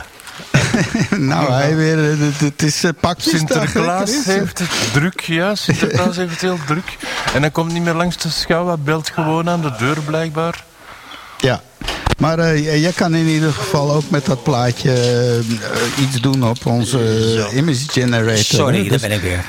nou, 1.19 1.53
hij 1.53 1.77
weer, 1.77 2.11
eh, 2.11 2.19
het- 2.19 2.41
het 2.41 2.63
is 2.63 2.85
uh, 2.85 2.91
Sinterklaas 3.17 4.25
heeft 4.25 4.59
het 4.59 4.69
druk, 4.93 5.21
ja. 5.21 5.55
Sinterklaas 5.55 6.17
heeft 6.17 6.31
het 6.31 6.41
heel 6.41 6.59
druk. 6.67 6.97
En 7.35 7.41
hij 7.41 7.51
komt 7.51 7.73
niet 7.73 7.83
meer 7.83 7.95
langs 7.95 8.17
de 8.17 8.29
schouw, 8.29 8.67
hij 8.67 8.79
belt 8.79 9.11
gewoon 9.15 9.49
aan 9.49 9.61
de 9.61 9.73
deur 9.79 9.97
blijkbaar. 10.05 10.65
Ja. 11.39 11.61
Maar 12.19 12.39
eh, 12.39 12.81
jij 12.83 12.93
kan 12.93 13.15
in 13.15 13.27
ieder 13.27 13.53
geval 13.53 13.93
ook 13.93 14.11
met 14.11 14.27
dat 14.27 14.43
plaatje 14.43 14.93
iets 16.01 16.21
doen 16.21 16.43
op 16.49 16.67
onze 16.67 16.99
image 17.55 17.85
generator. 17.89 18.37
Sorry, 18.45 18.81
daar 18.83 18.89
Dus- 18.89 19.01
ben 19.01 19.11
ik 19.13 19.21
weer. 19.21 19.45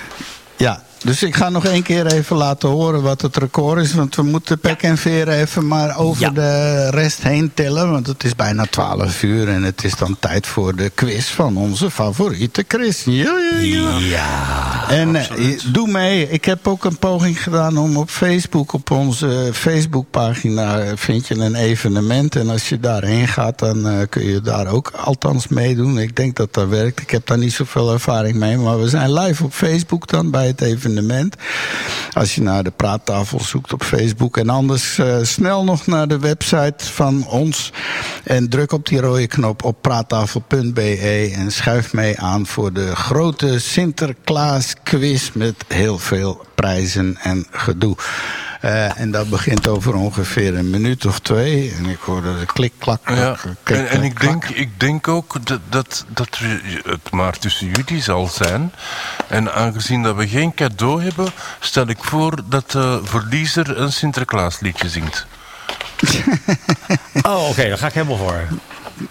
Ja, 0.58 0.82
dus 1.04 1.24
ik 1.24 1.36
ga 1.36 1.50
nog 1.50 1.66
één 1.66 1.84
keer 1.84 2.06
even 2.06 2.36
laten 2.36 2.70
horen 2.70 3.02
wat 3.02 3.22
het 3.22 3.38
record 3.38 3.82
is. 3.84 3.94
Want 3.94 4.16
we 4.16 4.22
moeten 4.24 4.60
pek 4.60 4.82
en 4.82 4.98
veer 4.98 5.28
even 5.30 5.68
maar 5.68 5.98
over 5.98 6.22
Ja. 6.22 6.30
de 6.30 6.90
rest 6.90 7.24
heen 7.24 7.52
tellen. 7.54 7.92
Want 7.92 8.08
het 8.08 8.24
is 8.24 8.36
bijna 8.36 8.66
12 8.70 9.24
uur 9.24 9.48
en 9.50 9.64
het 9.64 9.84
is 9.84 9.96
dan 9.96 10.18
tijd 10.20 10.48
voor 10.48 10.76
de 10.76 10.90
quiz 10.96 11.26
van 11.30 11.58
onze 11.58 11.92
favoriete 11.92 12.66
Chris. 12.68 13.04
Ja, 13.06 13.34
ja, 13.62 13.98
ja. 14.00 14.67
En 14.88 15.16
eh, 15.16 15.60
doe 15.72 15.88
mee. 15.88 16.30
Ik 16.30 16.46
heb 16.46 16.68
ook 16.68 16.86
een 16.86 16.98
poging 16.98 17.44
gedaan 17.44 17.78
om 17.78 17.98
op 17.98 18.10
Facebook, 18.10 18.74
op 18.74 18.92
onze 18.92 19.50
Facebookpagina, 19.54 20.80
eh, 20.80 20.92
vind 20.96 21.28
je 21.28 21.36
een 21.36 21.56
evenement. 21.56 22.36
En 22.36 22.50
als 22.50 22.70
je 22.70 22.80
daarheen 22.80 23.28
gaat, 23.28 23.60
dan 23.60 23.88
eh, 23.88 24.08
kun 24.10 24.26
je 24.26 24.42
daar 24.42 24.68
ook 24.68 24.92
althans 24.92 25.48
meedoen. 25.48 25.98
Ik 25.98 26.16
denk 26.16 26.36
dat 26.36 26.54
dat 26.54 26.68
werkt. 26.68 27.00
Ik 27.00 27.10
heb 27.10 27.28
daar 27.28 27.38
niet 27.38 27.54
zoveel 27.54 27.94
ervaring 27.94 28.36
mee. 28.36 28.58
Maar 28.58 28.80
we 28.80 28.90
zijn 28.90 29.14
live 29.14 29.44
op 29.44 29.54
Facebook 29.54 30.08
dan 30.08 30.32
bij 30.32 30.48
het 30.48 30.62
evenement. 30.62 31.36
Als 32.14 32.36
je 32.36 32.42
naar 32.42 32.64
de 32.64 32.72
praattafel 32.72 33.40
zoekt 33.40 33.74
op 33.74 33.84
Facebook. 33.84 34.38
En 34.38 34.50
anders 34.50 34.98
eh, 34.98 35.18
snel 35.22 35.64
nog 35.64 35.88
naar 35.88 36.08
de 36.08 36.20
website 36.20 36.86
van 36.86 37.28
ons. 37.28 37.72
En 38.24 38.50
druk 38.50 38.72
op 38.72 38.88
die 38.88 39.00
rode 39.00 39.28
knop 39.28 39.64
op 39.64 39.82
praattafel.be. 39.82 41.32
En 41.36 41.52
schuif 41.52 41.94
mee 41.94 42.20
aan 42.20 42.46
voor 42.46 42.74
de 42.74 42.96
grote 42.96 43.60
Sinterklaas 43.60 44.76
quiz. 44.84 45.30
Met 45.34 45.56
heel 45.68 46.00
veel 46.00 46.46
prijzen 46.56 47.18
en 47.22 47.48
gedoe. 47.52 47.96
Eh, 48.62 49.00
en 49.00 49.12
dat 49.12 49.30
begint 49.30 49.68
over 49.68 49.94
ongeveer 49.96 50.56
een 50.56 50.70
minuut 50.70 51.06
of 51.06 51.20
twee. 51.20 51.74
En 51.78 51.86
ik 51.86 52.00
hoorde 52.00 52.40
de 52.40 52.46
klik, 52.46 52.74
klak, 52.78 53.00
klak, 53.04 53.18
Ja. 53.18 53.54
klik, 53.64 53.78
En, 53.78 53.90
en 53.90 54.04
ik, 54.04 54.14
klak. 54.16 54.42
denk, 54.42 54.46
ik 54.58 54.80
denk 54.80 55.08
ook 55.08 55.46
dat, 55.46 55.60
dat, 55.70 56.06
dat 56.08 56.40
het 56.84 57.12
maar 57.12 57.38
tussen 57.38 57.68
jullie 57.68 58.02
zal 58.04 58.28
zijn. 58.28 58.72
En 59.28 59.54
aangezien 59.54 60.04
dat 60.04 60.16
we 60.16 60.28
geen 60.28 60.54
cadeau 60.54 61.04
hebben, 61.04 61.32
stel 61.60 61.88
ik 61.88 62.04
voor 62.04 62.42
dat 62.50 62.72
de 62.72 63.00
verliezer 63.04 63.78
een 63.80 63.92
Sinterklaasliedje 63.94 64.90
zingt. 64.90 65.26
Oh, 67.22 67.50
oké, 67.50 67.68
daar 67.70 67.78
ga 67.78 67.88
ik 67.88 67.94
helemaal 67.94 68.18
voor. 68.18 68.48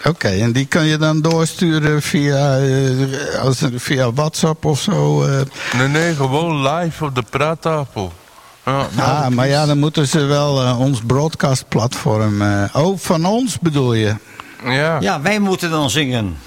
Oké, 0.05 0.27
en 0.27 0.51
die 0.51 0.65
kan 0.65 0.85
je 0.85 0.97
dan 0.97 1.21
doorsturen 1.21 2.01
via, 2.01 2.57
eh, 2.57 3.39
als, 3.41 3.61
via 3.75 4.13
WhatsApp 4.13 4.65
of 4.65 4.79
zo. 4.79 5.23
eh. 5.23 5.41
Nee, 5.77 5.87
nee, 5.87 6.15
gewoon 6.15 6.67
live 6.69 7.05
op 7.05 7.15
de 7.15 7.23
praattafel. 7.29 8.13
Ja, 8.65 8.87
nou, 8.95 9.09
ah, 9.23 9.27
maar 9.27 9.47
ja, 9.47 9.65
dan 9.65 9.77
moeten 9.79 10.07
ze 10.07 10.19
wel 10.25 10.61
eh, 10.63 10.79
ons 10.79 11.01
broadcastplatform. 11.05 12.41
eh 12.41 12.63
oh, 12.73 12.97
van 12.99 13.25
ons 13.25 13.59
bedoel 13.59 13.93
je? 13.93 14.15
ja. 14.65 14.97
Ja, 14.99 15.21
wij 15.21 15.39
moeten 15.39 15.69
dan 15.69 15.89
zingen. 15.89 16.37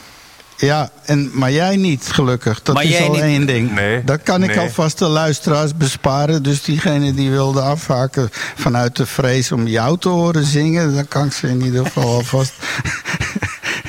Ja, 0.60 0.90
en, 1.04 1.30
maar 1.32 1.52
jij 1.52 1.76
niet, 1.76 2.06
gelukkig. 2.12 2.62
Dat 2.62 2.74
Maar 2.74 2.84
is 2.84 2.90
jij 2.90 3.06
al 3.06 3.12
niet. 3.12 3.20
één 3.20 3.46
ding. 3.46 3.74
Nee, 3.74 4.04
Dat 4.04 4.22
kan 4.22 4.42
ik 4.42 4.48
nee. 4.48 4.58
alvast 4.58 4.98
de 4.98 5.06
luisteraars 5.06 5.76
besparen. 5.76 6.42
Dus 6.42 6.62
diegene 6.62 7.14
die 7.14 7.30
wilde 7.30 7.60
afhaken 7.60 8.28
vanuit 8.56 8.96
de 8.96 9.06
vrees 9.06 9.52
om 9.52 9.66
jou 9.66 9.98
te 9.98 10.08
horen 10.08 10.44
zingen... 10.44 10.94
dan 10.94 11.08
kan 11.08 11.26
ik 11.26 11.32
ze 11.32 11.48
in 11.48 11.62
ieder 11.62 11.84
geval 11.86 12.14
alvast... 12.14 12.52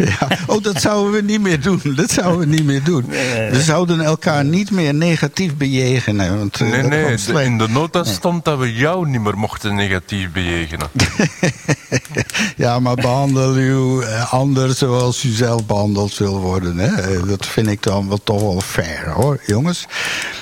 ja. 0.20 0.28
Oh, 0.48 0.64
dat 0.64 0.82
zouden 0.82 1.12
we 1.12 1.22
niet 1.22 1.42
meer 1.42 1.62
doen. 1.62 1.82
Dat 1.96 2.12
zouden 2.12 2.40
we 2.40 2.46
niet 2.46 2.66
meer 2.66 2.84
doen. 2.84 3.06
We 3.52 3.62
zouden 3.62 4.02
elkaar 4.02 4.46
niet 4.46 4.72
meer 4.72 4.94
negatief 4.94 5.56
bejegenen. 5.58 6.38
Want, 6.38 6.62
eh, 6.62 6.68
Nee, 6.70 6.82
nee, 6.84 7.16
de- 7.26 7.44
in 7.44 7.58
de 7.58 7.68
nota 7.70 8.04
stond 8.04 8.46
dat 8.46 8.58
we 8.60 8.74
jou 8.74 9.08
niet 9.10 9.22
meer 9.22 9.38
mochten 9.38 9.76
negatief 9.76 10.32
bejegenen. 10.32 10.88
ja, 12.56 12.80
maar 12.80 12.96
behandel 12.96 13.58
u 13.58 14.02
eh, 14.02 14.34
anders 14.34 14.78
zoals 14.78 15.24
u 15.24 15.30
zelf 15.30 15.66
behandeld 15.66 16.18
wil 16.18 16.40
worden. 16.40 16.78
Hè? 16.78 16.88
Eh, 17.02 17.28
Dat 17.28 17.46
vind 17.46 17.68
ik 17.68 17.84
dan 17.84 18.08
wel 18.08 18.20
toch 18.24 18.42
wel 18.42 18.62
fair, 18.62 19.10
hoor, 19.10 19.40
jongens. 19.46 19.86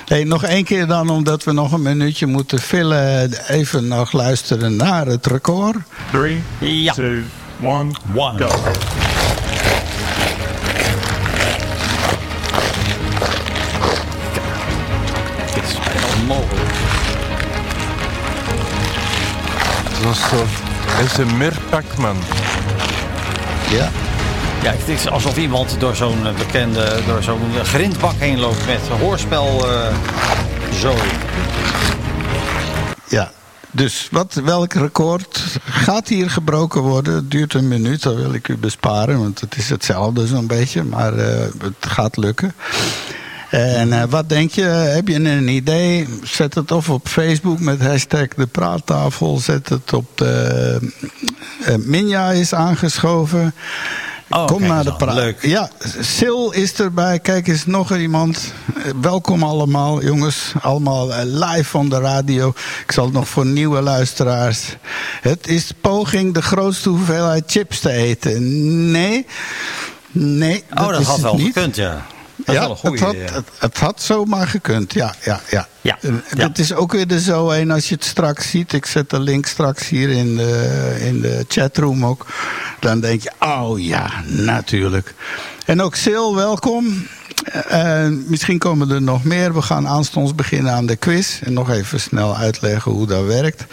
Hey, 0.05 0.23
nog 0.23 0.43
één 0.43 0.63
keer 0.63 0.87
dan, 0.87 1.09
omdat 1.09 1.43
we 1.43 1.51
nog 1.51 1.71
een 1.71 1.81
minuutje 1.81 2.25
moeten 2.25 2.59
vullen... 2.59 3.31
even 3.47 3.87
nog 3.87 4.11
luisteren 4.11 4.75
naar 4.75 5.05
het 5.05 5.25
record. 5.25 5.77
Three, 6.11 6.41
Ja. 6.59 6.93
two, 6.93 7.21
one, 7.61 7.91
One. 8.15 8.37
go. 8.37 8.47
Dit 15.53 15.63
is 15.63 15.73
bijna 15.73 16.05
onmogelijk. 16.19 16.69
Zo'n 20.01 20.13
soort 20.13 20.49
SMR 21.11 21.53
Pac-Man. 21.69 22.17
Ja. 23.69 23.89
Ja, 24.63 24.71
het 24.71 24.87
is 24.87 25.09
alsof 25.09 25.37
iemand 25.37 25.75
door 25.79 25.95
zo'n 25.95 26.27
eh, 26.27 26.33
bekende, 26.33 26.99
door 27.07 27.23
zo'n 27.23 27.51
grindbak 27.63 28.15
heen 28.17 28.39
loopt 28.39 28.65
met 28.65 28.79
hoorspel 28.99 29.69
eh 29.69 29.93
zo. 30.79 30.93
Ja. 33.07 33.31
Dus 33.71 34.07
wat, 34.11 34.33
welk 34.33 34.73
record 34.73 35.43
gaat 35.65 36.07
hier 36.07 36.29
gebroken 36.29 36.81
worden? 36.81 37.13
Het 37.13 37.31
duurt 37.31 37.53
een 37.53 37.67
minuut, 37.67 38.03
dat 38.03 38.15
wil 38.15 38.33
ik 38.33 38.47
u 38.47 38.57
besparen. 38.57 39.19
Want 39.19 39.39
het 39.39 39.55
is 39.57 39.69
hetzelfde 39.69 40.27
zo'n 40.27 40.47
beetje, 40.47 40.83
maar 40.83 41.17
eh, 41.17 41.39
het 41.59 41.73
gaat 41.91 42.17
lukken. 42.17 42.53
En 43.49 43.93
eh, 43.93 44.03
wat 44.09 44.29
denk 44.29 44.51
je? 44.51 44.61
Heb 44.63 45.07
je 45.07 45.15
een 45.15 45.47
idee? 45.47 46.07
Zet 46.23 46.53
het 46.55 46.71
of 46.71 46.89
op 46.89 47.07
Facebook 47.07 47.59
met 47.59 47.81
hashtag 47.81 48.27
de 48.27 48.47
praattafel. 48.47 49.37
Zet 49.37 49.69
het 49.69 49.93
op 49.93 50.05
de... 50.17 50.79
eh, 51.65 51.75
Minja 51.75 52.31
is 52.31 52.53
aangeschoven. 52.53 53.53
Oh, 54.29 54.45
Kom 54.45 54.61
naar 54.61 54.83
de 54.83 54.93
praat. 54.93 55.33
Ja, 55.41 55.69
Sil 56.15 56.51
is 56.51 56.73
erbij. 56.73 57.19
Kijk 57.19 57.47
eens, 57.47 57.65
nog 57.65 57.95
iemand. 57.95 58.53
Welkom 59.01 59.43
allemaal, 59.43 60.03
jongens. 60.03 60.53
Allemaal 60.61 61.13
eh, 61.13 61.21
live 61.23 61.69
van 61.69 61.89
de 61.89 61.99
radio. 61.99 62.53
Ik 62.85 62.91
zal 62.91 63.05
het 63.05 63.13
nog 63.13 63.27
voor 63.27 63.45
nieuwe 63.45 63.81
luisteraars. 63.81 64.75
Het 65.21 65.47
is 65.47 65.71
poging 65.81 66.33
de 66.33 66.41
grootste 66.41 66.89
hoeveelheid 66.89 67.43
chips 67.47 67.79
te 67.79 67.91
eten. 67.91 68.91
Nee. 68.91 69.25
Nee, 70.11 70.63
Oh, 70.77 70.89
dat 70.89 70.99
is 70.99 71.07
had 71.07 71.19
wel 71.19 71.37
gekund, 71.37 71.75
ja. 71.75 72.05
Dat 72.45 72.55
ja, 72.55 72.75
goeie. 72.75 72.91
het, 72.91 72.99
had, 72.99 73.35
het, 73.35 73.47
het 73.59 73.77
had 73.77 74.01
zomaar 74.01 74.47
gekund, 74.47 74.93
ja. 74.93 75.13
ja, 75.23 75.41
ja. 75.49 75.67
Ja, 75.81 75.97
En 76.01 76.23
ja. 76.33 76.47
Dat 76.47 76.57
is 76.57 76.73
ook 76.73 76.91
weer 76.91 77.11
er 77.11 77.19
zo 77.19 77.49
een 77.49 77.71
als 77.71 77.89
je 77.89 77.95
het 77.95 78.05
straks 78.05 78.49
ziet. 78.49 78.73
Ik 78.73 78.85
zet 78.85 79.09
de 79.09 79.19
link 79.19 79.45
straks 79.45 79.87
hier 79.87 80.09
in 80.09 80.35
de, 80.35 80.95
in 80.99 81.21
de 81.21 81.45
chatroom 81.47 82.05
ook. 82.05 82.25
Dan 82.79 82.99
denk 82.99 83.21
je, 83.21 83.31
oh 83.39 83.79
ja, 83.79 84.11
natuurlijk. 84.25 85.13
En 85.65 85.81
ook 85.81 85.95
Sil, 86.03 86.35
welkom. 86.35 87.07
Eh, 87.67 88.07
misschien 88.07 88.57
komen 88.57 88.91
er 88.91 89.01
nog 89.01 89.23
meer. 89.23 89.53
We 89.53 89.61
gaan 89.61 89.87
aanstonds 89.87 90.35
beginnen 90.35 90.73
aan 90.73 90.85
de 90.85 90.95
quiz. 90.95 91.41
En 91.41 91.53
nog 91.53 91.69
even 91.69 91.99
snel 91.99 92.37
uitleggen 92.37 92.91
hoe 92.91 93.07
dat 93.07 93.25
werkt. 93.25 93.65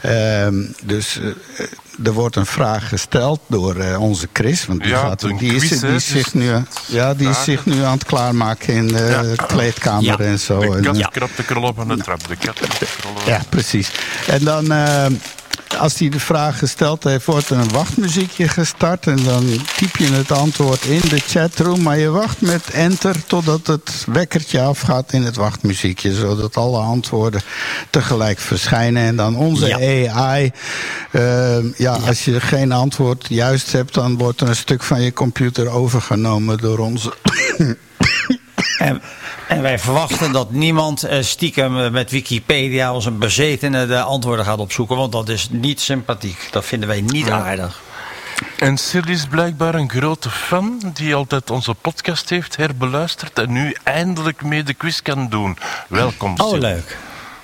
Ehm, 0.00 0.62
dus 0.82 1.20
eh, 1.20 1.66
er 2.04 2.12
wordt 2.12 2.36
een 2.36 2.46
vraag 2.46 2.88
gesteld 2.88 3.40
door 3.46 3.76
eh, 3.76 4.00
onze 4.02 4.28
Chris. 4.32 4.66
Want 4.66 4.80
die, 4.80 4.88
Ja, 4.88 4.98
gaat, 4.98 5.20
die, 5.20 5.54
is, 5.54 5.60
die 5.60 5.70
is 5.70 5.80
dus 5.80 6.06
zich 6.08 6.34
nu, 6.34 6.50
ja, 6.86 7.14
die 7.14 7.28
is 7.28 7.44
zich 7.44 7.66
nu 7.66 7.82
aan 7.82 7.92
het 7.92 8.04
klaarmaken 8.04 8.74
in 8.74 8.86
de 8.88 9.34
kleedkamer 9.46 10.04
Ja. 10.04 10.18
en 10.18 10.40
zo. 10.40 10.58
De 10.60 10.66
En, 10.76 10.82
kat 10.82 10.96
eh, 10.96 11.06
krabt 11.10 11.36
de 11.36 11.42
krol 11.42 11.62
op 11.62 11.80
aan 11.80 11.88
de 11.88 11.96
trap. 11.96 12.28
De 12.28 12.36
kat 12.36 12.54
krabt 12.54 12.78
de 12.78 12.86
krol 13.00 13.12
op. 13.12 13.22
ja, 13.26 13.40
precies. 13.48 13.90
En 14.26 14.44
dan, 14.44 14.72
eh, 14.72 15.06
als 15.82 15.98
hij 15.98 16.08
de 16.08 16.20
vraag 16.20 16.58
gesteld 16.58 17.04
heeft, 17.04 17.24
wordt 17.24 17.50
er 17.50 17.58
een 17.58 17.72
wachtmuziekje 17.72 18.48
gestart. 18.48 19.06
En 19.06 19.22
dan 19.24 19.44
typ 19.76 19.96
je 19.96 20.12
het 20.12 20.32
antwoord 20.32 20.84
in 20.84 21.00
de 21.08 21.18
chatroom. 21.18 21.82
Maar 21.82 21.98
je 21.98 22.08
wacht 22.08 22.40
met 22.40 22.70
enter 22.70 23.24
totdat 23.26 23.66
het 23.66 24.04
wekkertje 24.06 24.60
afgaat 24.60 25.12
in 25.12 25.22
het 25.22 25.36
wachtmuziekje. 25.36 26.14
Zodat 26.14 26.56
alle 26.56 26.78
antwoorden 26.78 27.40
tegelijk 27.90 28.38
verschijnen. 28.38 29.02
En 29.02 29.16
dan 29.16 29.36
onze 29.36 29.74
AI. 29.74 30.50
eh, 31.10 31.78
ja, 31.78 31.92
als 31.94 32.24
je 32.24 32.40
geen 32.40 32.72
antwoord 32.72 33.26
juist 33.28 33.72
hebt, 33.72 33.94
dan 33.94 34.18
wordt 34.18 34.40
er 34.40 34.48
een 34.48 34.56
stuk 34.56 34.82
van 34.82 35.02
je 35.02 35.12
computer 35.12 35.68
overgenomen 35.68 36.58
door 36.58 36.78
onze. 36.78 37.12
En, 38.78 39.02
en 39.48 39.62
wij 39.62 39.78
verwachten 39.78 40.32
dat 40.32 40.50
niemand 40.50 41.02
eh, 41.02 41.22
stiekem 41.22 41.78
eh, 41.80 41.90
met 41.90 42.10
Wikipedia 42.10 42.88
als 42.88 43.06
een 43.06 43.18
bezetene 43.18 43.86
de 43.86 44.00
antwoorden 44.00 44.44
gaat 44.44 44.58
opzoeken. 44.58 44.96
Want 44.96 45.12
dat 45.12 45.28
is 45.28 45.48
niet 45.50 45.80
sympathiek. 45.80 46.48
Dat 46.50 46.64
vinden 46.64 46.88
wij 46.88 47.00
niet 47.00 47.30
aardig. 47.30 47.80
En 48.58 48.78
Sil 48.86 49.06
is 49.08 49.26
blijkbaar 49.26 49.74
een 49.74 49.90
grote 49.90 50.30
fan 50.30 50.90
die 50.94 51.14
altijd 51.14 51.50
onze 51.50 51.74
podcast 51.74 52.28
heeft 52.28 52.56
herbeluisterd 52.56 53.38
en 53.38 53.52
nu 53.52 53.76
eindelijk 53.82 54.42
mee 54.42 54.62
de 54.62 54.74
quiz 54.74 55.00
kan 55.00 55.28
doen. 55.28 55.56
Welkom, 55.88 56.34
Oh, 56.36 56.48
Sil. 56.50 56.58
leuk. 56.58 56.96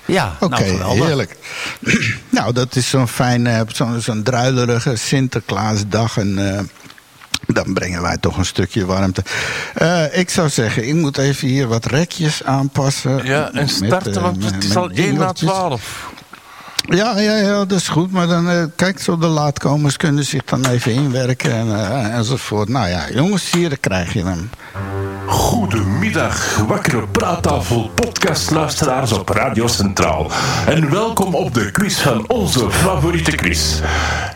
Ja, 0.05 0.35
Oké, 0.39 0.49
nou 0.59 0.69
geweldig. 0.71 1.05
heerlijk. 1.05 1.37
nou, 2.29 2.53
dat 2.53 2.75
is 2.75 2.89
zo'n 2.89 3.07
fijn, 3.07 3.65
zo'n 3.73 4.01
zo'n 4.01 4.23
druilerige 4.23 4.95
Sinterklaasdag. 4.95 6.17
En 6.17 6.55
eh, 6.57 6.63
dan 7.47 7.73
brengen 7.73 8.01
wij 8.01 8.17
toch 8.17 8.37
een 8.37 8.45
stukje 8.45 8.85
warmte. 8.85 9.23
Eh, 9.73 10.17
ik 10.17 10.29
zou 10.29 10.49
zeggen, 10.49 10.87
ik 10.87 10.93
moet 10.93 11.17
even 11.17 11.47
hier 11.47 11.67
wat 11.67 11.85
rekjes 11.85 12.43
aanpassen. 12.43 13.25
Ja, 13.25 13.51
en 13.53 13.69
starten, 13.69 14.15
eh, 14.15 14.21
want 14.21 14.43
het 14.43 14.63
is 14.63 14.67
met 14.67 14.77
al 14.77 14.83
1 14.83 14.95
na 14.95 15.01
dingeltjes. 15.01 15.49
12. 15.49 16.11
Ja, 16.87 17.19
ja, 17.19 17.35
ja, 17.35 17.65
dat 17.65 17.71
is 17.71 17.87
goed. 17.87 18.11
Maar 18.11 18.27
dan, 18.27 18.49
eh, 18.49 18.63
kijk, 18.75 18.99
zo 18.99 19.17
de 19.17 19.27
laatkomers 19.27 19.97
kunnen 19.97 20.25
zich 20.25 20.43
dan 20.43 20.65
even 20.65 20.91
inwerken 20.91 21.51
en, 21.51 21.67
eh, 21.67 22.15
enzovoort. 22.15 22.69
Nou 22.69 22.87
ja, 22.87 23.09
jongens, 23.13 23.51
hier 23.51 23.79
krijg 23.79 24.13
je 24.13 24.23
hem. 24.23 24.49
Goedemiddag, 25.25 26.57
wakkere 26.67 27.07
praattafel 27.07 27.91
podcastluisteraars 27.95 29.11
op 29.11 29.29
Radio 29.29 29.67
Centraal. 29.67 30.31
En 30.67 30.91
welkom 30.91 31.35
op 31.35 31.53
de 31.53 31.71
quiz 31.71 31.99
van 31.99 32.23
onze 32.27 32.71
favoriete 32.71 33.31
quiz. 33.31 33.79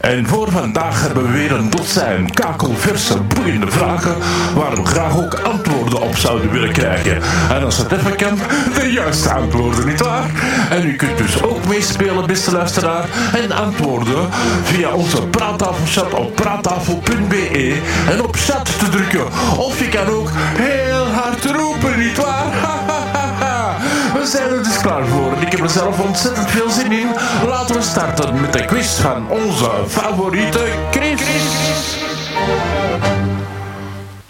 En 0.02 0.28
voor 0.28 0.52
vandaag 0.52 1.02
hebben 1.02 1.24
we 1.24 1.32
weer 1.32 1.52
een 1.52 1.70
dozijn 1.70 2.34
kakelverse, 2.34 3.22
boeiende 3.22 3.72
vragen 3.72 4.16
waar 4.56 4.76
we 4.76 4.86
graag 4.86 5.18
ook 5.18 5.34
antwoorden 5.34 6.02
op 6.02 6.16
zouden 6.16 6.52
willen 6.52 6.72
krijgen. 6.74 7.22
En 7.50 7.64
als 7.64 7.78
het 7.78 7.92
even 7.92 8.16
kan, 8.16 8.40
de 8.74 8.92
juiste 8.92 9.32
antwoorden, 9.32 9.86
nietwaar? 9.86 10.30
En 10.70 10.86
u 10.86 10.96
kunt 10.96 11.18
dus 11.18 11.42
ook 11.44 11.68
meespelen, 11.68 12.28
beste 12.34 12.52
luisteraar, 12.52 13.10
en 13.34 13.52
antwoorden 13.52 14.30
via 14.64 14.92
onze 14.92 15.28
praattafelchat 15.28 16.14
op 16.14 16.36
praattafel.be 16.36 17.82
en 18.10 18.22
op 18.22 18.36
chat 18.36 18.66
te 18.80 18.90
drukken. 18.90 19.26
Of 19.58 19.80
je 19.80 19.90
kan 19.90 20.08
ook 20.08 20.30
heel 20.36 21.06
hard 21.06 21.46
roepen, 21.46 22.00
nietwaar? 22.00 22.46
We 24.20 24.26
zijn 24.26 24.50
er 24.50 24.64
dus 24.64 24.80
klaar 24.80 25.06
voor 25.06 25.34
ik 25.40 25.52
heb 25.52 25.60
er 25.60 25.70
zelf 25.70 26.00
ontzettend 26.00 26.50
veel 26.50 26.70
zin 26.70 26.92
in. 26.92 27.08
Laten 27.48 27.76
we 27.76 27.82
starten 27.82 28.42
met 28.42 28.54
de 28.54 28.66
quiz 28.66 29.00
van 29.00 29.30
onze 29.30 29.70
favoriete 29.88 30.68
Chris. 30.92 31.22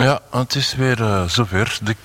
Ja, 0.03 0.19
het 0.31 0.55
is 0.55 0.75
weer 0.75 1.01
eh, 1.01 1.23
zover. 1.27 1.77
De, 1.81 1.95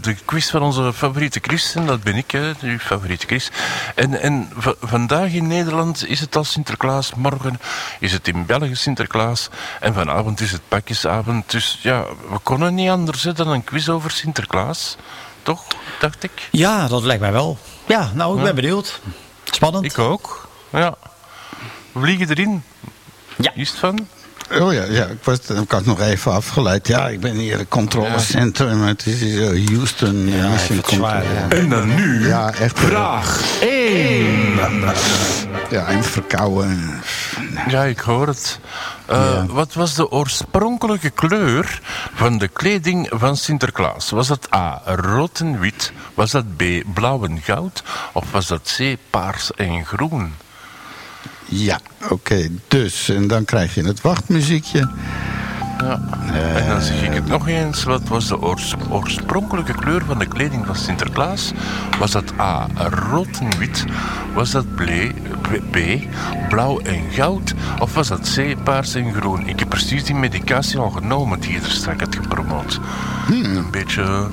de 0.00 0.14
quiz 0.24 0.50
van 0.50 0.62
onze 0.62 0.92
favoriete 0.92 1.38
Chris, 1.42 1.74
en 1.74 1.86
dat 1.86 2.02
ben 2.02 2.16
ik, 2.16 2.30
hè, 2.30 2.52
uw 2.60 2.78
favoriete 2.78 3.26
Chris. 3.26 3.50
En, 3.94 4.20
en 4.20 4.48
vandaag 4.80 5.32
in 5.32 5.46
Nederland 5.46 6.08
is 6.08 6.20
het 6.20 6.36
al 6.36 6.44
Sinterklaas, 6.44 7.14
morgen 7.14 7.60
is 8.00 8.12
het 8.12 8.28
in 8.28 8.46
België 8.46 8.74
Sinterklaas 8.74 9.48
en 9.80 9.94
vanavond 9.94 10.40
is 10.40 10.52
het 10.52 10.60
pakjesavond. 10.68 11.50
Dus 11.50 11.78
ja, 11.82 12.04
we 12.30 12.38
konden 12.42 12.74
niet 12.74 12.90
anders 12.90 13.22
hè, 13.22 13.32
dan 13.32 13.48
een 13.48 13.64
quiz 13.64 13.88
over 13.88 14.10
Sinterklaas. 14.10 14.96
Toch, 15.42 15.64
dacht 16.00 16.22
ik? 16.22 16.48
Ja, 16.50 16.88
dat 16.88 17.02
lijkt 17.02 17.22
mij 17.22 17.32
wel. 17.32 17.58
Ja, 17.86 18.10
nou, 18.14 18.36
ik 18.36 18.42
ben 18.42 18.54
benieuwd. 18.54 19.00
Spannend. 19.44 19.84
Ik 19.84 19.98
ook. 19.98 20.48
Ja. 20.72 20.94
We 21.92 22.00
vliegen 22.00 22.28
erin. 22.28 22.62
Ja. 23.36 23.52
Is 23.54 23.70
het 23.70 23.78
van? 23.78 24.08
Oh 24.52 24.72
ja, 24.72 24.84
ja 24.84 25.04
ik, 25.06 25.18
was, 25.22 25.38
ik 25.38 25.70
had 25.70 25.84
nog 25.84 26.00
even 26.00 26.32
afgeleid. 26.32 26.86
Ja, 26.86 27.08
ik 27.08 27.20
ben 27.20 27.34
hier 27.34 27.58
het 27.58 27.68
controlecentrum. 27.68 28.82
Het 28.82 29.06
is 29.06 29.18
zo 29.20 29.54
Houston. 29.74 30.28
Ja, 30.28 30.52
even 30.52 30.76
het 30.76 30.86
zwaar, 30.88 31.22
ja. 31.24 31.48
En 31.48 31.68
dan 31.68 31.94
nu 31.94 32.26
Ja, 32.28 32.52
echt. 32.54 32.78
vraag 32.78 33.40
1. 33.60 34.54
Ja, 35.70 35.86
en 35.86 36.04
verkouden. 36.04 37.00
Ja, 37.68 37.82
ik 37.84 37.98
hoor 37.98 38.26
het. 38.26 38.58
Eh, 39.06 39.44
Wat 39.48 39.74
was 39.74 39.94
de 39.94 40.10
oorspronkelijke 40.10 41.10
kleur 41.10 41.80
van 42.14 42.38
de 42.38 42.48
kleding 42.48 43.08
van 43.12 43.36
Sinterklaas? 43.36 44.10
Was 44.10 44.26
dat 44.28 44.54
A, 44.54 44.82
rood 44.84 45.40
en 45.40 45.60
wit? 45.60 45.92
Was 46.14 46.30
dat 46.30 46.56
B, 46.56 46.62
blauw 46.94 47.24
en 47.24 47.40
goud? 47.42 47.82
Of 48.12 48.24
was 48.30 48.46
dat 48.46 48.74
C, 48.78 48.96
paars 49.10 49.50
en 49.54 49.84
groen? 49.86 50.34
Ja, 51.52 51.80
oké. 52.10 52.48
dus, 52.68 53.08
en 53.08 53.26
dan 53.26 53.44
krijg 53.44 53.74
je 53.74 53.82
het 53.82 54.00
wachtmuziekje. 54.00 54.88
Ja. 55.80 56.00
En 56.54 56.68
dan 56.68 56.80
zeg 56.80 57.02
ik 57.02 57.12
het 57.12 57.26
nog 57.26 57.48
eens. 57.48 57.84
Wat 57.84 58.08
was 58.08 58.28
de 58.28 58.40
oors- 58.40 58.74
oorspronkelijke 58.90 59.72
kleur 59.72 60.04
van 60.04 60.18
de 60.18 60.26
kleding 60.26 60.66
van 60.66 60.76
Sinterklaas? 60.76 61.52
Was 61.98 62.10
dat 62.10 62.32
A, 62.40 62.66
rood 63.10 63.38
en 63.40 63.58
wit? 63.58 63.84
Was 64.34 64.50
dat 64.50 64.74
B, 64.74 64.82
B, 65.70 65.78
blauw 66.48 66.80
en 66.80 67.02
goud? 67.10 67.54
Of 67.78 67.94
was 67.94 68.08
dat 68.08 68.34
C, 68.34 68.64
paars 68.64 68.94
en 68.94 69.14
groen? 69.14 69.48
Ik 69.48 69.58
heb 69.58 69.68
precies 69.68 70.04
die 70.04 70.14
medicatie 70.14 70.78
al 70.78 70.90
genomen 70.90 71.40
die 71.40 71.52
je 71.52 71.58
er 71.58 71.70
straks 71.70 72.00
had 72.00 72.14
gepromoot. 72.14 72.80
Een 73.30 73.70
beetje... 73.70 74.28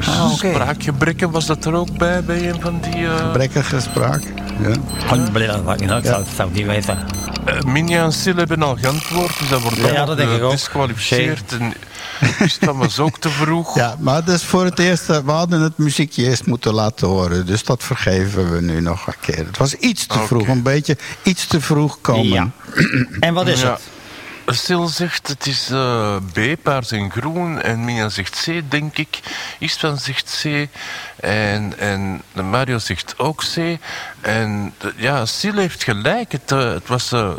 eh, 0.00 0.08
Ah, 0.20 0.32
oké. 0.32 0.50
Spraakgebrekken 0.52 1.30
was 1.30 1.46
dat 1.46 1.64
er 1.64 1.74
ook 1.74 1.98
bij, 1.98 2.24
bij 2.24 2.48
een 2.48 2.60
van 2.60 2.80
die... 2.80 3.06
eh 3.06 3.32
Brekkige 3.32 3.80
spraak. 3.80 4.22
Ja. 4.62 4.68
Dat 4.68 5.30
uit. 5.90 6.04
Ik 6.04 6.10
zou, 6.10 6.24
dat 6.36 6.46
ik 6.48 6.54
niet 6.54 6.66
weten. 6.66 6.98
eh, 7.44 7.60
Minja 7.60 8.04
en 8.04 8.12
Sil 8.20 8.36
hebben 8.36 8.62
al 8.62 8.76
geantwoord, 8.76 9.38
dus 9.38 9.48
dat 9.48 9.60
wordt 9.62 9.76
Ja, 9.76 10.04
dat 10.04 10.16
denk 10.16 10.30
ik 10.30 10.42
ook. 10.42 10.50
gedisqualificeerd. 10.50 11.52
En 11.58 11.72
is 12.38 12.56
het 12.60 12.76
was 12.76 12.98
ook 12.98 13.18
te 13.18 13.28
vroeg. 13.30 13.74
ja, 13.76 13.96
maar 13.98 14.24
dat 14.24 14.34
is 14.34 14.44
voor 14.44 14.64
het 14.64 14.78
eerst. 14.78 15.10
eh, 15.10 15.18
We 15.24 15.30
hadden 15.30 15.60
het 15.60 15.78
muziekje 15.78 16.24
eerst 16.24 16.46
moeten 16.46 16.74
laten 16.74 17.06
horen. 17.08 17.46
Dus 17.46 17.64
dat 17.64 17.82
vergeven 17.82 18.52
we 18.52 18.60
nu 18.60 18.80
nog 18.80 19.06
een 19.06 19.14
keer. 19.20 19.36
Het 19.46 19.56
was 19.58 19.74
iets 19.74 20.06
te 20.06 20.14
Oké. 20.18 20.26
vroeg. 20.26 20.48
Een 20.48 20.62
beetje 20.62 20.96
iets 21.22 21.46
te 21.46 21.60
vroeg 21.60 21.98
komen. 22.00 22.26
Ja. 22.26 22.50
En 23.20 23.34
wat 23.34 23.46
is 23.48 23.60
Ja. 23.60 23.70
het? 23.70 23.80
Sil 24.62 24.86
zegt 24.88 25.28
het 25.28 25.46
is 25.46 25.70
eh, 25.70 26.16
B, 26.32 26.38
paars 26.62 26.90
en 26.90 27.10
groen. 27.10 27.60
En 27.62 27.84
Mina 27.84 28.08
zegt 28.08 28.42
C, 28.44 28.62
denk 28.70 28.98
ik. 28.98 29.18
Istvan 29.58 29.98
zegt 29.98 30.40
C. 30.42 30.68
En, 31.20 31.78
en 31.78 32.22
Mario 32.50 32.78
zegt 32.78 33.14
ook 33.18 33.42
C. 33.54 33.78
En 34.20 34.74
ja, 34.96 35.26
Sil 35.36 35.56
heeft 35.56 35.84
gelijk. 35.84 36.32
Het, 36.32 36.52
eh, 36.52 36.72
het 36.72 36.88
was... 36.88 37.12
eh 37.12 37.30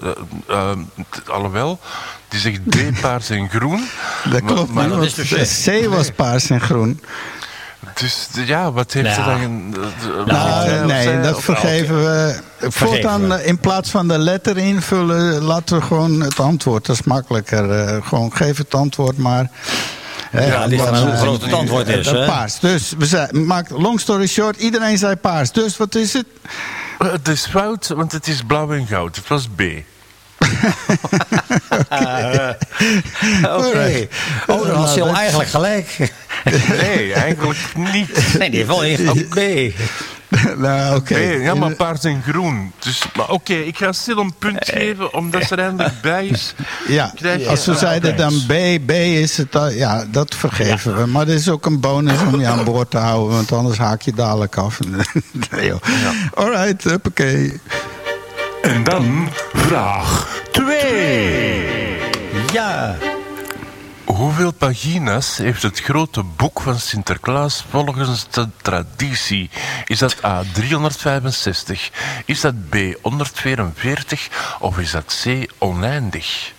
t- 1.09 1.29
alhoewel, 1.29 1.79
die 2.27 2.39
zegt 2.39 2.63
B, 2.69 2.75
paars 3.01 3.29
en 3.29 3.49
groen. 3.49 3.87
Dat 4.29 4.43
klopt, 4.43 4.71
Maar, 4.71 4.87
maar, 4.89 4.97
dat 4.99 5.17
is 5.17 5.63
C 5.65 5.85
was 5.89 6.11
paars 6.11 6.49
en 6.49 6.61
groen. 6.61 7.01
Dus 7.99 8.27
ja, 8.45 8.71
wat 8.71 8.93
heeft 8.93 9.13
ze 9.13 9.19
Nou. 9.19 9.39
dan... 9.41 9.75
eh, 9.83 10.19
eh, 10.19 10.25
Nou, 10.25 10.85
nee, 10.85 11.21
dat 11.21 11.43
vergeven 11.43 11.95
we. 12.03 12.35
Voortaan 12.59 13.27
we. 13.27 13.33
eh, 13.35 13.47
in 13.47 13.59
plaats 13.59 13.89
van 13.89 14.07
de 14.07 14.17
letter 14.17 14.57
invullen, 14.57 15.41
laten 15.43 15.77
we 15.77 15.83
gewoon 15.83 16.21
het 16.21 16.39
antwoord. 16.39 16.85
Dat 16.85 16.95
is 16.95 17.03
makkelijker. 17.03 17.71
eh, 17.71 18.07
gewoon 18.07 18.35
geef 18.35 18.57
het 18.57 18.75
antwoord 18.75 19.17
maar. 19.17 19.49
Eh, 20.31 20.47
Ja, 20.47 20.65
ligt 20.65 20.83
want, 20.83 20.95
aan 20.95 21.01
hoe 21.03 21.11
eh, 21.11 21.19
groot 21.21 21.41
het 21.41 21.53
antwoord 21.53 21.87
is, 21.87 22.07
eh, 22.07 22.13
hè? 22.13 22.25
Paars. 22.25 22.59
Dus, 22.59 22.93
we 22.97 23.05
zei, 23.05 23.39
maak, 23.39 23.69
long 23.69 23.99
story 23.99 24.27
short, 24.27 24.57
iedereen 24.57 24.97
zei 24.97 25.15
paars. 25.15 25.51
Dus 25.51 25.77
wat 25.77 25.95
is 25.95 26.13
het? 26.13 26.25
Het 26.97 27.27
is 27.27 27.45
fout, 27.45 27.87
want 27.87 28.11
het 28.11 28.27
is 28.27 28.41
blauw 28.47 28.71
en 28.71 28.87
goud. 28.87 29.15
Het 29.15 29.27
was 29.27 29.47
B. 29.55 29.61
Oké. 33.57 34.07
Oh, 34.47 34.65
dan 34.67 34.75
had 34.75 34.89
Sil 34.95 35.09
eigenlijk 35.15 35.49
gelijk. 35.49 36.13
Nee, 36.81 37.13
eigenlijk 37.13 37.57
niet. 37.93 38.35
Nee, 38.37 38.49
die 38.49 38.57
heeft 38.59 38.67
wel 38.69 38.83
ingegaan 38.83 39.27
B. 39.29 39.73
nou, 40.65 40.95
oké. 40.95 41.17
Ja, 41.17 41.53
maar 41.55 41.75
paars 41.75 42.03
en 42.03 42.21
groen. 42.27 42.71
Dus, 42.79 43.01
maar 43.15 43.29
oké, 43.29 43.53
ik 43.53 43.77
ga 43.77 43.91
Sil 44.01 44.17
een 44.19 44.33
punt 44.39 44.69
geven, 44.69 45.13
omdat 45.13 45.43
ze 45.43 45.55
er 45.55 45.63
eindelijk 45.63 46.01
bij 46.01 46.25
is. 46.27 46.53
Ja, 46.87 47.13
als 47.47 47.65
we 47.65 47.73
zeiden 47.75 48.17
dan 48.17 48.33
B, 48.47 48.53
B 48.85 48.91
is 48.91 49.37
het, 49.37 49.51
dan- 49.51 49.75
ja, 49.75 50.05
dat 50.11 50.35
vergeven 50.35 50.97
we. 50.97 51.05
Maar 51.05 51.27
er 51.27 51.33
is 51.33 51.49
ook 51.49 51.65
een 51.65 51.79
bonus 51.79 52.19
om 52.21 52.39
je 52.39 52.47
aan 52.47 52.63
boord 52.63 52.91
te 52.91 52.97
houden, 52.97 53.35
want 53.35 53.51
anders 53.51 53.77
haak 53.77 54.01
je 54.01 54.13
dadelijk 54.13 54.55
af. 54.57 54.79
nee, 55.51 55.65
joh. 55.67 55.81
Alright, 56.33 56.83
huppakee. 56.83 57.59
En 58.61 58.83
dan 58.83 59.29
vraag 59.53 60.27
2. 60.51 61.63
Ja. 62.53 62.95
Hoeveel 64.05 64.51
pagina's 64.53 65.37
heeft 65.37 65.61
het 65.63 65.79
grote 65.79 66.23
boek 66.35 66.61
van 66.61 66.79
Sinterklaas 66.79 67.65
volgens 67.69 68.27
de 68.31 68.47
traditie? 68.61 69.49
Is 69.85 69.99
dat 69.99 70.23
A 70.25 70.43
365? 70.53 71.91
Is 72.25 72.41
dat 72.41 72.69
B 72.69 72.75
144? 73.01 74.29
Of 74.59 74.79
is 74.79 74.91
dat 74.91 75.21
C 75.23 75.51
oneindig? 75.57 76.53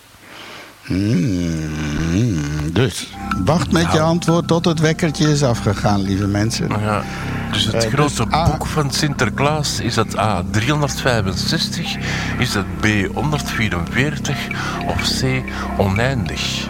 Hmm, 0.85 2.71
dus, 2.73 3.07
wacht 3.45 3.71
met 3.71 3.91
je 3.91 3.99
antwoord 3.99 4.47
tot 4.47 4.65
het 4.65 4.79
wekkertje 4.79 5.31
is 5.31 5.43
afgegaan, 5.43 6.01
lieve 6.01 6.27
mensen. 6.27 6.69
Ja, 6.69 7.03
dus 7.51 7.63
het 7.65 7.73
Eh, 7.85 7.91
grote 7.91 8.23
dus 8.25 8.33
A- 8.33 8.49
boek 8.51 8.65
van 8.65 8.91
Sinterklaas, 8.91 9.79
is 9.79 9.93
dat 9.93 10.17
A 10.17 10.43
365? 10.51 11.95
Is 12.37 12.51
dat 12.51 12.65
B 12.79 12.85
144? 13.13 14.37
Of 14.87 15.01
C 15.21 15.41
oneindig? 15.77 16.67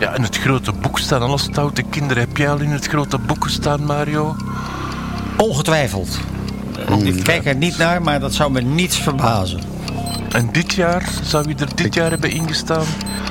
Ja, 0.00 0.14
in 0.14 0.22
het 0.22 0.38
grote 0.38 0.72
boek 0.72 0.98
staan 0.98 1.22
alle 1.22 1.38
stoute 1.38 1.82
kinderen. 1.82 2.22
Heb 2.22 2.36
jij 2.36 2.50
al 2.50 2.58
in 2.58 2.70
het 2.70 2.86
grote 2.86 3.18
boek 3.18 3.44
gestaan, 3.44 3.84
Mario? 3.84 4.36
Ongetwijfeld. 5.36 6.18
Hmm. 6.86 7.06
Ik 7.06 7.24
kijk 7.24 7.46
er 7.46 7.54
niet 7.54 7.78
naar, 7.78 8.02
maar 8.02 8.20
dat 8.20 8.34
zou 8.34 8.52
me 8.52 8.60
niets 8.60 8.96
verbazen. 8.98 9.60
En 10.32 10.48
dit 10.52 10.72
jaar, 10.72 11.08
zou 11.22 11.48
je 11.48 11.54
er 11.54 11.74
dit 11.74 11.94
jaar 11.94 12.10
hebben 12.10 12.30
ingestaan? 12.30 12.84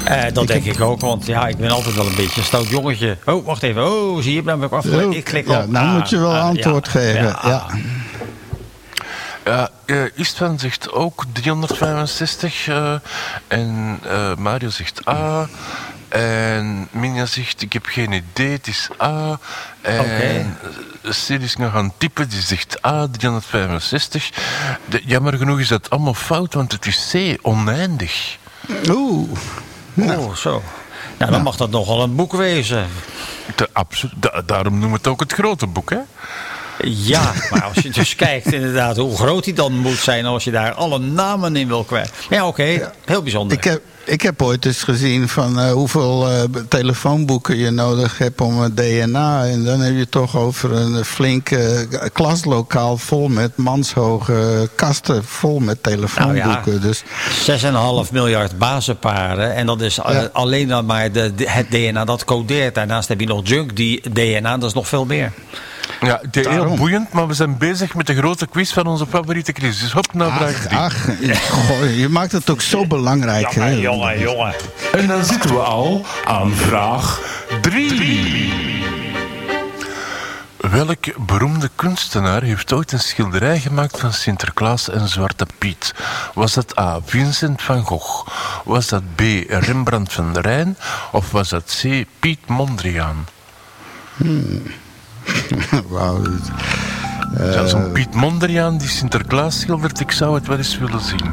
Eh, 0.03 0.23
dat 0.33 0.47
denk 0.47 0.65
ik 0.65 0.81
ook, 0.81 1.01
want 1.01 1.25
ja, 1.25 1.47
ik 1.47 1.57
ben 1.57 1.69
altijd 1.69 1.95
wel 1.95 2.05
een 2.05 2.15
beetje 2.15 2.39
een 2.39 2.45
stout 2.45 2.69
jongetje. 2.69 3.17
Oh, 3.25 3.45
wacht 3.45 3.63
even. 3.63 3.85
Oh, 3.85 4.21
zie 4.21 4.33
je, 4.33 4.41
ben 4.41 4.61
ik 4.61 4.71
afgeleid. 4.71 5.05
Oh, 5.07 5.15
Ik 5.15 5.23
klik 5.23 5.47
ja, 5.47 5.61
op. 5.61 5.69
nou 5.69 5.87
Ah, 5.87 5.93
moet 5.93 6.09
je 6.09 6.17
wel 6.17 6.33
ah, 6.35 6.43
antwoord 6.43 6.85
ja, 6.85 6.91
geven. 6.91 7.23
ja, 7.23 7.39
Ja, 7.43 7.55
ah. 7.55 7.73
Ja, 9.45 9.69
eh 9.85 9.97
Istvan 10.15 10.59
zegt 10.59 10.91
ook 10.91 11.23
365 11.33 12.67
eh, 12.67 12.93
en 13.47 13.99
eh, 14.03 14.35
Mario 14.35 14.69
zegt 14.69 15.07
A. 15.07 15.47
En 16.09 16.87
Minja 16.91 17.25
zegt, 17.25 17.61
ik 17.61 17.73
heb 17.73 17.85
geen 17.85 18.11
idee, 18.11 18.51
het 18.51 18.67
is 18.67 18.89
A. 19.01 19.39
En 19.81 19.99
okay. 19.99 20.45
Sil 21.21 21.41
is 21.41 21.55
nog 21.55 21.75
aan 21.75 21.83
het 21.85 21.93
typen, 21.99 22.29
die 22.29 22.41
zegt 22.41 22.85
A, 22.85 23.07
365. 23.11 24.29
De, 24.85 25.01
jammer 25.05 25.37
genoeg 25.37 25.59
is 25.59 25.67
dat 25.67 25.89
allemaal 25.89 26.13
fout, 26.13 26.53
want 26.53 26.71
het 26.71 26.85
is 26.85 27.09
C, 27.13 27.37
oneindig. 27.41 28.37
Oeh, 28.89 29.29
Oh, 29.95 30.35
zo. 30.35 30.63
Nou, 31.17 31.31
dan 31.31 31.41
mag 31.41 31.55
dat 31.55 31.69
nogal 31.69 32.01
een 32.03 32.15
boek 32.15 32.33
wezen. 32.33 32.87
De, 33.55 33.69
absolu- 33.73 34.13
da- 34.17 34.41
daarom 34.45 34.71
noemen 34.73 34.89
we 34.91 34.97
het 34.97 35.07
ook 35.07 35.19
het 35.19 35.33
grote 35.33 35.67
boek, 35.67 35.89
hè? 35.89 35.97
Ja, 36.83 37.33
maar 37.51 37.63
als 37.63 37.77
je 37.77 37.89
dus 37.89 38.15
kijkt 38.25 38.53
inderdaad 38.53 38.97
hoe 38.97 39.17
groot 39.17 39.43
die 39.43 39.53
dan 39.53 39.73
moet 39.77 39.97
zijn... 39.97 40.25
als 40.25 40.43
je 40.43 40.51
daar 40.51 40.73
alle 40.73 40.99
namen 40.99 41.55
in 41.55 41.67
wil 41.67 41.83
kwijt. 41.83 42.11
Maar 42.29 42.39
ja, 42.39 42.47
oké, 42.47 42.91
heel 43.05 43.21
bijzonder. 43.21 43.57
ik 43.57 43.63
heb, 43.63 43.81
ik 44.09 44.21
heb 44.21 44.41
ooit 44.41 44.65
eens 44.65 44.83
gezien 44.83 45.27
van 45.29 45.59
eh, 45.59 45.71
hoeveel 45.71 46.29
eh, 46.29 46.43
telefoonboeken 46.69 47.57
je 47.57 47.69
nodig 47.69 48.17
hebt 48.17 48.41
om 48.41 48.59
het 48.59 48.77
DNA. 48.77 49.45
En 49.45 49.63
dan 49.63 49.79
heb 49.79 49.95
je 49.95 50.09
toch 50.09 50.37
over 50.37 50.71
een 50.71 51.05
flink 51.05 51.49
eh, 51.51 51.61
klaslokaal 52.13 52.97
vol 52.97 53.27
met 53.27 53.57
manshoge 53.57 54.69
kasten 54.75 55.23
vol 55.25 55.59
met 55.59 55.83
telefoonboeken. 55.83 56.63
Nou 56.65 56.79
Dus 56.79 57.03
6,5 58.07 58.11
miljard 58.11 58.57
bazenparen. 58.57 59.55
En 59.55 59.65
dat 59.65 59.81
is 59.81 59.97
eh, 59.99 60.11
Ja. 60.13 60.29
alleen 60.33 60.67
dan 60.67 60.85
maar 60.85 61.11
de, 61.11 61.35
de- 61.35 61.49
het 61.49 61.71
DNA 61.71 62.05
dat 62.05 62.23
codeert. 62.23 62.75
Daarnaast 62.75 63.07
heb 63.07 63.19
je 63.19 63.27
nog 63.27 63.41
junk 63.47 63.75
die 63.75 64.01
DNA, 64.13 64.57
dat 64.57 64.69
is 64.69 64.75
nog 64.75 64.87
veel 64.87 65.05
meer. 65.05 65.31
Ja, 66.01 66.19
het 66.21 66.37
is 66.37 66.47
heel 66.47 66.75
boeiend, 66.75 67.11
maar 67.11 67.27
we 67.27 67.33
zijn 67.33 67.57
bezig 67.57 67.95
met 67.95 68.07
de 68.07 68.15
grote 68.15 68.47
quiz 68.47 68.73
van 68.73 68.87
onze 68.87 69.05
favoriete 69.07 69.51
quiz. 69.51 69.81
Dus 69.81 69.91
hop 69.91 70.13
naar 70.13 70.31
vraag 70.31 70.67
ach, 70.67 71.05
3. 71.17 71.31
ach 71.31 71.49
goh, 71.49 71.97
je 71.97 72.09
maakt 72.09 72.31
het 72.31 72.49
ook 72.49 72.61
zo 72.61 72.85
belangrijk. 72.87 73.51
hè? 73.51 73.69
jongen. 73.69 74.53
En 74.91 75.07
dan 75.07 75.25
zitten 75.25 75.49
we 75.49 75.59
al 75.59 76.05
aan 76.25 76.51
vraag 76.51 77.19
3. 77.61 78.87
Welk 80.57 81.25
beroemde 81.25 81.69
kunstenaar 81.75 82.41
heeft 82.41 82.73
ooit 82.73 82.91
een 82.91 82.99
schilderij 82.99 83.59
gemaakt 83.59 83.99
van 83.99 84.13
Sinterklaas 84.13 84.89
en 84.89 85.07
Zwarte 85.07 85.45
Piet? 85.57 85.93
Was 86.33 86.53
dat 86.53 86.79
A. 86.79 86.99
Vincent 87.05 87.61
van 87.61 87.83
Gogh? 87.83 88.27
Was 88.65 88.87
dat 88.87 89.03
B. 89.15 89.21
Rembrandt 89.47 90.13
van 90.13 90.33
der 90.33 90.41
Rijn? 90.43 90.77
Of 91.11 91.31
was 91.31 91.49
dat 91.49 91.81
C. 91.81 92.05
Piet 92.19 92.39
Mondriaan? 92.47 93.25
Wauw, 95.89 96.21
Ja, 97.37 97.67
Zo'n 97.67 97.91
Piet 97.91 98.13
Mondriaan 98.13 98.77
die 98.77 98.87
Sinterklaas 98.87 99.59
schildert, 99.59 99.99
ik 99.99 100.11
zou 100.11 100.35
het 100.35 100.47
wel 100.47 100.57
eens 100.57 100.77
willen 100.77 101.01
zien. 101.01 101.31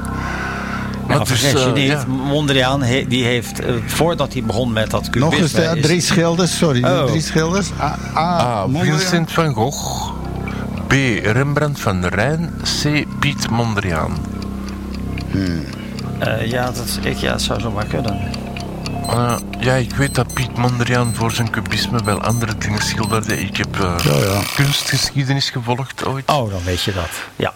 Maar 1.08 1.18
dus, 1.18 1.28
vergis 1.28 1.62
je 1.62 1.66
eh, 1.68 1.72
niet, 1.72 1.86
ja. 1.90 2.04
Mondriaan 2.06 2.82
he- 2.82 3.04
die 3.08 3.24
heeft, 3.24 3.60
eh, 3.60 3.74
voordat 3.86 4.32
hij 4.32 4.42
begon 4.42 4.72
met 4.72 4.90
dat 4.90 5.14
Nog 5.14 5.30
cubisme... 5.34 5.68
eens 5.68 5.86
drie 5.86 6.00
schilders, 6.00 6.56
sorry, 6.56 6.84
Oh. 6.84 7.04
drie 7.04 7.20
schilders. 7.22 7.68
A, 7.80 7.98
A, 8.16 8.40
A. 8.40 8.66
Mondriaan. 8.66 8.98
Vincent 8.98 9.32
van 9.32 9.54
Gogh. 9.54 10.12
B. 10.86 10.92
Rembrandt 11.22 11.80
van 11.80 12.04
Rijn. 12.04 12.50
C. 12.82 13.04
Piet 13.20 13.50
Mondriaan. 13.50 14.16
Eh, 16.18 16.46
ja, 16.50 16.64
dat, 16.64 16.98
ik, 17.02 17.16
ja, 17.16 17.32
het 17.32 17.42
zou 17.42 17.60
zomaar 17.60 17.84
kunnen. 17.86 18.20
Eh, 19.08 19.36
ja, 19.58 19.74
ik 19.74 19.94
weet 19.94 20.14
dat 20.14 20.32
Piet 20.34 20.56
Mondriaan 20.56 21.14
voor 21.14 21.32
zijn 21.32 21.50
cubisme 21.50 22.04
wel 22.04 22.20
andere 22.22 22.58
dingen 22.58 22.82
schilderde. 22.82 23.40
Ik 23.40 23.56
heb 23.56 23.80
eh, 23.80 23.94
Ja, 24.04 24.16
ja. 24.16 24.40
kunstgeschiedenis 24.54 25.50
gevolgd 25.50 26.04
ooit. 26.04 26.30
Oh, 26.30 26.50
dan 26.50 26.64
weet 26.64 26.82
je 26.82 26.92
dat. 26.92 27.08
Ja. 27.36 27.52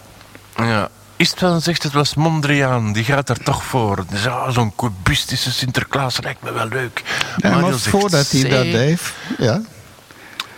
Ja. 0.57 0.89
Istvan 1.17 1.61
zegt 1.61 1.83
het 1.83 1.93
was 1.93 2.15
Mondriaan, 2.15 2.93
die 2.93 3.05
gaat 3.05 3.29
er 3.29 3.43
toch 3.43 3.65
voor. 3.65 4.05
Dus, 4.11 4.27
ah, 4.27 4.51
Zo'n 4.51 4.73
cubistische 4.77 5.53
Sinterklaas 5.53 6.21
lijkt 6.23 6.43
me 6.43 6.53
wel 6.53 6.69
leuk. 6.69 7.03
Ja, 7.37 7.59
maar 7.59 7.73
voordat 7.79 8.31
hij 8.31 8.49
dat 8.49 8.63
deed, 8.63 9.01
ja. 9.39 9.61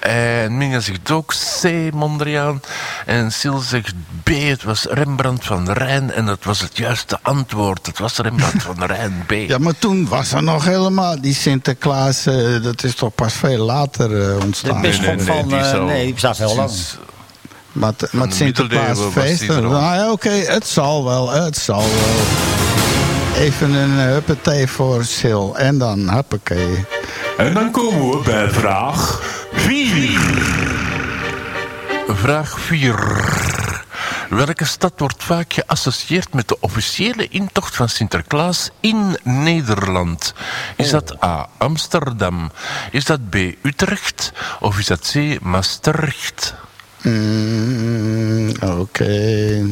En 0.03 0.57
Minja 0.57 0.81
zegt 0.81 1.11
ook 1.11 1.35
C, 1.61 1.93
Mondriaan. 1.95 2.61
En 3.07 3.33
Sil 3.39 3.59
zegt 3.59 3.95
B, 4.23 4.29
het 4.29 4.63
was 4.63 4.87
Rembrandt 4.91 5.45
van 5.45 5.71
Rijn. 5.71 6.13
En 6.13 6.27
dat 6.27 6.45
was 6.45 6.61
het 6.61 6.77
juiste 6.77 7.19
antwoord. 7.23 7.87
Het 7.87 7.99
was 7.99 8.17
Rembrandt 8.17 8.63
van 8.63 8.85
Rijn, 8.85 9.25
B. 9.27 9.33
Ja, 9.33 9.59
maar 9.59 9.79
toen 9.79 10.09
was 10.09 10.33
er 10.33 10.43
nog 10.43 10.65
helemaal 10.65 11.21
die 11.21 11.35
Sinterklaas. 11.35 12.27
eh, 12.27 12.63
dat 12.63 12.85
is 12.85 12.95
toch 12.95 13.15
pas 13.15 13.33
veel 13.33 13.65
later 13.65 14.05
eh, 14.05 14.39
De 14.39 14.45
ontstaan. 14.45 14.81
bisschop 14.81 15.21
van... 15.23 15.49
die 15.49 15.57
eh, 15.57 15.71
zou 15.71 15.85
nee, 15.85 16.05
die 16.05 16.13
bestaat 16.13 16.39
heel 16.39 16.55
lang. 16.57 16.71
Maar 17.73 17.93
het, 17.97 18.13
maar 18.13 18.23
het 18.23 18.31
de 18.31 18.37
Sinterklaasfeest. 18.37 19.49
er. 19.49 19.63
Nou 19.63 19.95
ja, 19.95 20.13
oké, 20.13 20.31
het 20.31 20.67
zal 20.67 21.05
wel, 21.05 21.31
het 21.31 21.57
zal 21.57 21.81
wel. 21.81 22.21
Even 23.43 23.73
een 23.73 23.93
uh, 23.97 24.05
huppatee 24.05 24.67
voor 24.67 25.05
Sil. 25.17 25.45
En 25.57 25.79
dan 25.79 26.11
huppakee. 26.11 26.85
En 27.37 27.55
dan 27.55 27.71
komen 27.71 28.11
we 28.11 28.23
bij 28.25 28.49
vraag 28.51 29.23
4. 29.63 30.19
Vraag 32.09 32.61
4. 32.61 32.95
Welke 34.29 34.65
stad 34.65 34.93
wordt 34.97 35.23
vaak 35.25 35.53
geassocieerd 35.53 36.35
met 36.35 36.49
de 36.49 36.57
officiële 36.61 37.29
intocht 37.29 37.77
van 37.77 37.89
Sinterklaas 37.89 38.71
in 38.81 39.17
Nederland? 39.23 40.35
Is 40.77 40.91
dat 40.91 41.25
A. 41.25 41.49
Amsterdam? 41.59 42.51
Is 42.91 43.05
dat 43.05 43.31
B. 43.31 43.35
Utrecht? 43.63 44.33
Of 44.61 44.79
is 44.79 44.87
dat 44.87 45.13
C. 45.13 45.41
Maastricht? 45.43 46.55
Mm, 47.03 48.53
Oké. 48.61 49.65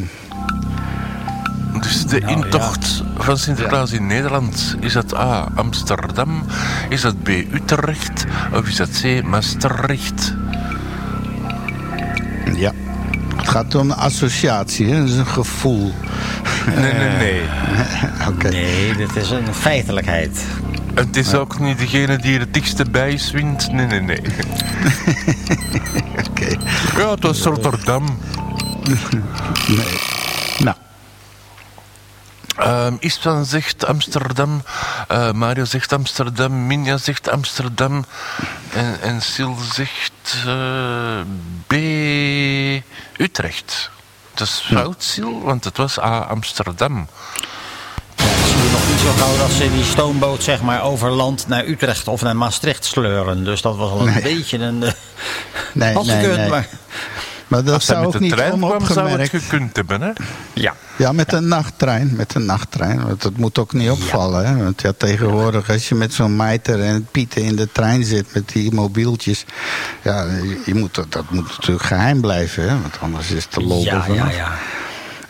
Dus 1.81 2.07
de 2.07 2.21
Nou, 2.21 2.33
intocht 2.33 3.03
van 3.19 3.39
Sinterklaas 3.39 3.93
in 3.93 4.07
Nederland, 4.07 4.77
is 4.81 4.93
dat 4.93 5.17
A. 5.17 5.49
Amsterdam? 5.55 6.45
Is 6.89 7.01
dat 7.01 7.23
B. 7.23 7.29
Utrecht? 7.29 8.25
Of 8.53 8.69
is 8.69 8.77
dat 8.77 8.89
C. 9.03 9.23
Maastricht? 9.25 10.35
Ja. 12.57 12.73
Het 13.37 13.49
gaat 13.49 13.75
om 13.75 13.91
een 13.91 13.97
associatie, 13.97 14.87
hè? 14.91 14.99
Dat 15.01 15.09
is 15.09 15.17
een 15.17 15.27
gevoel. 15.27 15.93
Nee, 16.77 16.93
nee, 16.93 17.17
nee. 17.17 17.43
Oké. 18.31 18.49
Nee, 18.49 18.97
dit 18.97 19.17
is 19.17 19.31
een 19.31 19.55
feitelijkheid. 19.55 20.45
Het 20.95 21.17
is 21.17 21.35
ook 21.35 21.59
niet 21.59 21.79
degene 21.79 22.19
die 22.19 22.35
er 22.35 22.41
het 22.41 22.55
dichtste 22.55 22.85
bij 22.91 23.13
is 23.13 23.31
wint. 23.31 23.73
Nee, 23.73 23.87
nee, 23.87 24.01
nee. 24.01 24.21
Oké. 26.29 26.57
Ja, 26.97 27.11
het 27.11 27.23
was 27.23 27.43
Rotterdam. 27.43 28.19
Nee. 29.69 29.99
Nou, 30.59 30.77
Ehm 32.61 32.95
Istvan 32.99 33.45
zegt 33.45 33.87
Amsterdam. 33.87 34.63
eh, 35.09 35.33
Mario 35.33 35.65
zegt 35.65 35.93
Amsterdam. 35.93 36.67
Minja 36.67 36.97
zegt 36.97 37.29
Amsterdam. 37.31 38.05
En, 38.73 39.01
en 39.01 39.23
Sil 39.33 39.55
zegt 39.73 40.45
eh, 40.47 41.21
B. 41.67 41.73
Utrecht. 43.21 43.91
Dat 44.35 44.47
is 44.47 44.65
fout, 44.73 45.03
Sil, 45.13 45.35
want 45.43 45.65
het 45.65 45.77
was 45.77 45.99
A. 46.01 46.19
Amsterdam. 46.19 47.09
Ja, 48.17 48.25
dat 48.25 48.47
zie 48.47 48.57
je 48.63 48.71
nog 48.73 48.89
niet 48.89 48.99
zo 49.01 49.13
gauw 49.25 49.37
dat 49.37 49.51
ze 49.51 49.71
die 49.73 49.85
stoomboot 49.85 50.43
zeg 50.43 50.61
maar 50.63 50.83
over 50.83 51.11
land 51.11 51.47
naar 51.49 51.65
Utrecht 51.67 52.09
of 52.09 52.23
naar 52.23 52.37
Maastricht 52.37 52.85
sleuren. 52.85 53.45
Dus 53.45 53.61
dat 53.63 53.77
was 53.77 53.91
al 53.91 54.01
een 54.01 54.13
Nee. 54.13 54.23
beetje 54.23 54.59
een... 54.59 54.83
eh, 54.83 54.93
nee, 55.73 55.95
nee, 55.95 56.27
nee. 56.27 56.49
maar... 56.49 56.69
Maar 57.51 57.65
dat 57.65 57.75
Als 57.75 57.85
zou 57.85 58.07
met 58.07 58.15
ook 58.15 58.21
niet 58.21 58.33
trein 58.33 58.51
kwam, 58.51 58.61
zou 58.61 58.83
het 58.83 58.97
onopgemerkt... 58.97 59.31
gekund 59.31 59.77
hebben, 59.77 60.01
hè? 60.01 60.11
Ja. 60.53 60.75
Ja, 60.97 61.13
met 61.13 61.33
een 61.33 61.49
nachttrein. 61.49 62.13
Met 62.17 62.35
een 62.35 62.45
nachttrein. 62.45 63.03
Want 63.07 63.23
dat 63.23 63.37
moet 63.37 63.59
ook 63.59 63.73
niet 63.73 63.91
opvallen. 63.91 64.47
Hè? 64.47 64.57
Want 64.63 64.81
ja, 64.83 64.93
tegenwoordig 64.97 65.71
als 65.71 65.89
je 65.89 65.95
met 65.95 66.15
zo'n 66.15 66.37
mijter 66.37 66.83
en 66.83 67.07
pieten 67.11 67.43
in 67.43 67.57
de 67.57 67.73
trein 67.73 68.05
zit 68.05 68.35
met 68.35 68.49
die 68.49 68.73
mobieltjes. 68.73 69.45
Ja, 70.03 70.25
je, 70.25 70.63
je 70.65 70.75
moet, 70.75 70.95
dat, 70.95 71.13
dat 71.13 71.31
moet 71.31 71.49
natuurlijk 71.49 71.87
geheim 71.87 72.21
blijven. 72.21 72.63
Hè? 72.63 72.81
Want 72.81 72.99
anders 73.01 73.31
is 73.31 73.43
het 73.43 73.53
te 73.53 73.61
lol 73.61 73.83
Ja, 73.85 74.05
ja, 74.09 74.31
ja. 74.31 74.53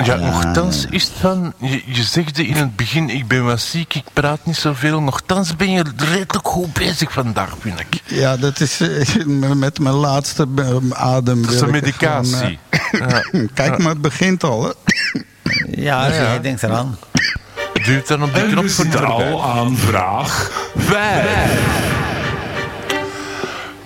Ja, 0.05 0.15
Ja, 0.15 0.17
nochtans 0.17 0.87
is 0.91 1.03
het 1.05 1.13
van... 1.21 1.53
Je, 1.59 1.83
je 1.87 2.03
zegde 2.03 2.47
in 2.47 2.55
het 2.57 2.77
begin, 2.77 3.11
ik 3.11 3.29
ben 3.29 3.45
wat 3.45 3.61
ziek, 3.61 3.95
ik 3.95 4.05
praat 4.13 4.39
niet 4.47 4.57
zoveel. 4.57 5.01
Nochtans 5.03 5.57
ben 5.57 5.71
je 5.71 5.85
redelijk 5.97 6.39
goed 6.47 6.73
bezig 6.73 7.13
vandaag, 7.13 7.55
vind 7.61 7.81
ik. 7.81 8.03
Ja, 8.07 8.37
dat 8.37 8.61
is 8.61 8.81
eh, 8.81 9.25
met 9.55 9.79
mijn 9.79 9.95
laatste 9.95 10.47
eh, 10.57 10.77
adem. 10.91 11.43
Dat 11.43 11.53
is 11.53 11.61
een 11.61 11.71
medicatie. 11.71 12.59
eh, 12.91 13.17
Kijk, 13.55 13.79
maar 13.79 13.93
het 13.93 14.01
begint 14.01 14.45
al. 14.45 14.63
Hè? 14.65 14.71
Ja, 15.71 16.07
Ja. 16.07 16.13
jij 16.13 16.41
denkt 16.41 16.63
eraan. 16.63 16.99
Duwt 17.85 18.09
dan 18.09 18.23
op 18.23 18.35
de 18.35 18.47
knop 18.47 18.69
voor 18.71 18.85
zitten 18.85 19.01
erbij. 19.01 19.31
al 19.33 19.45
aan 19.45 19.77
vraag 19.77 20.51
5. 20.77 22.00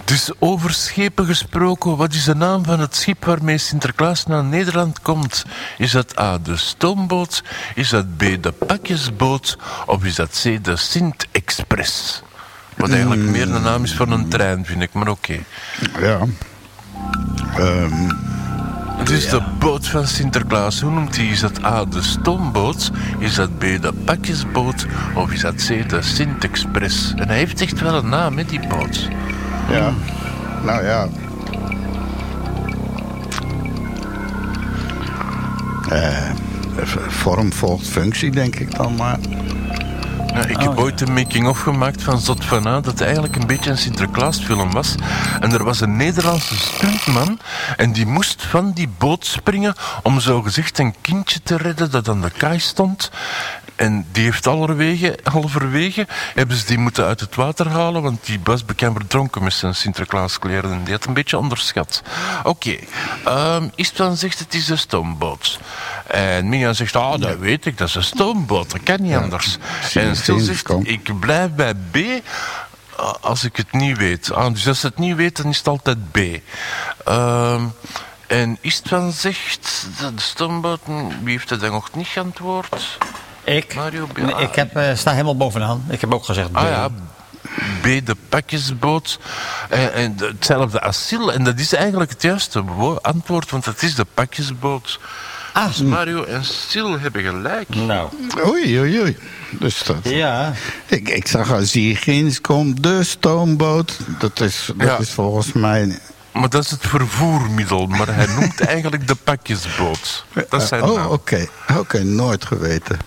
Dus 0.05 0.31
over 0.39 0.73
schepen 0.73 1.27
gesproken, 1.27 1.97
wat 1.97 2.13
is 2.13 2.25
de 2.25 2.35
naam 2.35 2.65
van 2.65 2.81
het 2.81 2.97
schip 2.97 3.25
waarmee 3.25 3.59
Sinterklaas 3.59 4.27
naar 4.27 4.45
Nederland 4.45 5.01
komt? 5.03 5.45
Is 5.79 5.91
dat 5.91 6.19
A, 6.21 6.39
de 6.39 6.57
stoomboot? 6.57 7.43
Is 7.75 7.89
dat 7.89 8.17
B, 8.17 8.21
de 8.41 8.53
pakjesboot? 8.67 9.59
Of 9.87 10.05
is 10.05 10.15
dat 10.15 10.41
C, 10.43 10.65
de 10.65 10.77
Sint-Express? 10.77 12.23
Wat 12.77 12.91
eigenlijk 12.91 13.23
meer 13.23 13.47
de 13.47 13.59
naam 13.59 13.85
is 13.85 13.95
van 13.95 14.11
een 14.11 14.29
trein, 14.29 14.65
vind 14.65 14.83
ik, 14.83 14.93
maar 14.93 15.09
oké. 15.09 15.39
Ja. 16.01 16.19
Ehm, 17.57 18.11
Het 18.97 19.11
is 19.11 19.29
de 19.29 19.43
boot 19.59 19.87
van 19.89 20.07
Sinterklaas. 20.07 20.81
Hoe 20.81 20.91
noemt 20.91 21.17
hij? 21.17 21.27
Is 21.27 21.41
dat 21.41 21.65
A, 21.65 21.85
de 21.85 22.03
stoomboot? 22.03 22.91
Is 23.19 23.35
dat 23.35 23.59
B, 23.59 23.61
de 23.61 23.93
pakjesboot? 24.05 24.87
Of 25.15 25.33
is 25.33 25.41
dat 25.41 25.55
C, 25.55 25.89
de 25.89 26.03
Sint-Express? 26.03 27.13
En 27.17 27.29
hij 27.29 27.37
heeft 27.37 27.61
echt 27.61 27.81
wel 27.81 27.95
een 27.95 28.09
naam, 28.09 28.39
hè, 28.39 28.45
die 28.45 28.67
boot. 28.69 29.09
Ja. 29.71 29.93
Nou 30.65 30.85
ja. 30.85 31.09
Eh, 35.89 36.31
vorm 37.09 37.53
volgt 37.53 37.87
functie, 37.87 38.31
denk 38.31 38.57
ik 38.57 38.77
dan 38.77 38.95
maar. 38.95 39.19
Ja, 40.35 40.47
ik 40.47 40.61
heb 40.61 40.79
ooit 40.79 41.01
een 41.01 41.13
making-of 41.13 41.61
gemaakt 41.61 42.03
van 42.03 42.21
Zot 42.21 42.45
van 42.45 42.67
A, 42.67 42.81
dat 42.81 43.01
eigenlijk 43.01 43.37
een 43.37 43.47
beetje 43.47 43.71
een 43.71 43.79
Sinterklaasfilm 43.79 44.73
was. 44.73 44.95
En 45.41 45.53
er 45.53 45.65
was 45.65 45.81
een 45.81 45.97
Nederlandse 45.97 46.57
stuntman 46.57 47.39
en 47.77 47.93
die 47.93 48.07
moest 48.07 48.43
van 48.43 48.73
die 48.73 48.89
boot 48.99 49.27
springen 49.27 49.75
om 50.03 50.21
zogezegd 50.21 50.79
een 50.79 50.95
kindje 51.01 51.43
te 51.43 51.57
redden 51.57 51.91
dat 51.91 52.09
aan 52.09 52.21
de 52.21 52.31
kaai 52.31 52.59
stond. 52.59 53.11
En 53.77 54.07
die 54.13 54.25
heeft 54.25 54.45
halverwege, 54.45 55.19
halverwege 55.23 56.07
hebben 56.35 56.57
ze 56.57 56.67
die 56.67 56.79
moeten 56.79 57.05
uit 57.05 57.21
het 57.21 57.35
water 57.35 57.69
halen, 57.69 58.03
want 58.03 58.27
die 58.27 58.41
was 58.45 58.65
bekend 58.65 58.97
verdronken 58.97 59.43
met 59.43 59.53
zijn 59.53 59.75
Sinterklaaskleren. 59.75 60.73
En 60.73 60.85
die 60.85 60.93
had 60.93 61.05
een 61.05 61.15
beetje 61.15 61.39
onderschat. 61.39 62.03
Oké, 62.43 62.77
ehm 63.25 63.69
Istvan 63.75 64.17
zegt 64.17 64.39
het 64.39 64.55
is 64.55 64.69
een 64.69 64.79
stoomboot. 64.79 65.59
En 66.07 66.49
Mia 66.49 66.73
zegt, 66.73 66.97
ah, 66.97 67.21
dat 67.21 67.39
weet 67.39 67.67
ik, 67.67 67.79
dat 67.79 67.89
is 67.89 67.95
een 67.95 68.03
stoomboot, 68.03 68.71
dat 68.71 68.83
kan 68.83 69.03
niet 69.03 69.15
anders. 69.15 69.59
En 69.95 70.09
je, 70.09 70.41
zegt, 70.41 70.73
ik 70.83 71.21
blijf 71.21 71.51
bij 71.51 71.75
B 71.75 71.97
ah, 72.97 73.15
als 73.21 73.45
ik 73.45 73.57
het 73.57 73.73
niet 73.73 73.99
weet. 73.99 74.33
Ah, 74.33 74.53
dus 74.53 74.69
als 74.69 74.81
ze 74.81 74.87
het 74.87 74.99
niet 74.99 75.17
weet, 75.17 75.37
dan 75.37 75.47
is 75.47 75.59
het 75.59 75.69
altijd 75.69 76.11
B. 76.11 76.19
Ehm, 77.05 77.63
en 78.27 78.59
Istvan 78.61 79.13
zegt, 79.13 79.87
dat 80.01 80.17
de 80.17 80.23
stoomboot, 80.23 80.81
wie 81.23 81.33
heeft 81.33 81.51
het 81.51 81.61
dan 81.61 81.71
nog 81.71 81.95
niet 81.95 82.07
geantwoord? 82.07 82.99
Ik? 83.45 83.75
Mario, 83.75 84.07
B. 84.07 84.17
Nee, 84.19 84.35
ik 84.35 84.55
heb, 84.55 84.77
eh, 84.77 84.95
sta 84.97 85.11
helemaal 85.13 85.37
bovenaan. 85.37 85.85
Ik 85.89 86.01
heb 86.01 86.15
ook 86.15 86.25
gezegd 86.25 86.53
B. 86.53 86.57
Ah 86.57 86.63
ja, 86.69 86.89
B, 87.81 87.85
de 88.07 88.17
pakjesboot. 88.29 89.19
En, 89.69 89.93
en 89.93 90.15
hetzelfde 90.19 90.81
asiel. 90.81 91.33
En 91.33 91.45
dat 91.45 91.59
is 91.59 91.73
eigenlijk 91.73 92.11
het 92.11 92.23
juiste 92.23 92.63
wo- 92.65 92.99
antwoord, 93.03 93.51
want 93.51 93.65
het 93.65 93.83
is 93.83 93.95
de 93.95 94.07
pakjesboot. 94.15 95.01
Ah. 95.53 95.67
Dus 95.67 95.83
Mario 95.83 96.25
en 96.25 96.45
Sil 96.69 96.91
hebben 97.01 97.23
gelijk. 97.23 97.69
Nou. 97.75 98.09
Oei, 98.47 98.79
oei, 98.81 99.01
oei. 99.01 99.17
Dus 99.51 99.83
dat, 99.83 99.97
Ja. 100.03 100.53
ik, 100.87 101.09
ik 101.09 101.27
zag 101.27 101.53
als 101.53 101.73
hier 101.73 101.97
ginds 101.97 102.41
komt 102.41 102.83
de 102.83 103.05
stoomboot. 103.05 103.99
Dat 104.19 104.41
is, 104.41 104.71
dat 104.77 104.87
Ja. 104.89 104.99
is 104.99 105.11
volgens 105.11 105.53
mij... 105.53 105.99
Maar 106.33 106.49
dat 106.49 106.65
is 106.65 106.71
het 106.71 106.87
vervoermiddel. 106.87 107.87
Maar 107.87 108.15
hij 108.15 108.27
noemt 108.27 108.61
eigenlijk 108.75 109.09
de 109.09 109.15
pakjesboot. 109.15 110.25
Dat 110.49 110.63
is 110.63 110.69
zijn 110.69 110.83
oh, 110.83 110.97
naam. 110.97 111.11
oké. 111.11 111.47
Oké, 111.77 112.03
nooit 112.03 112.45
geweten. 112.45 112.99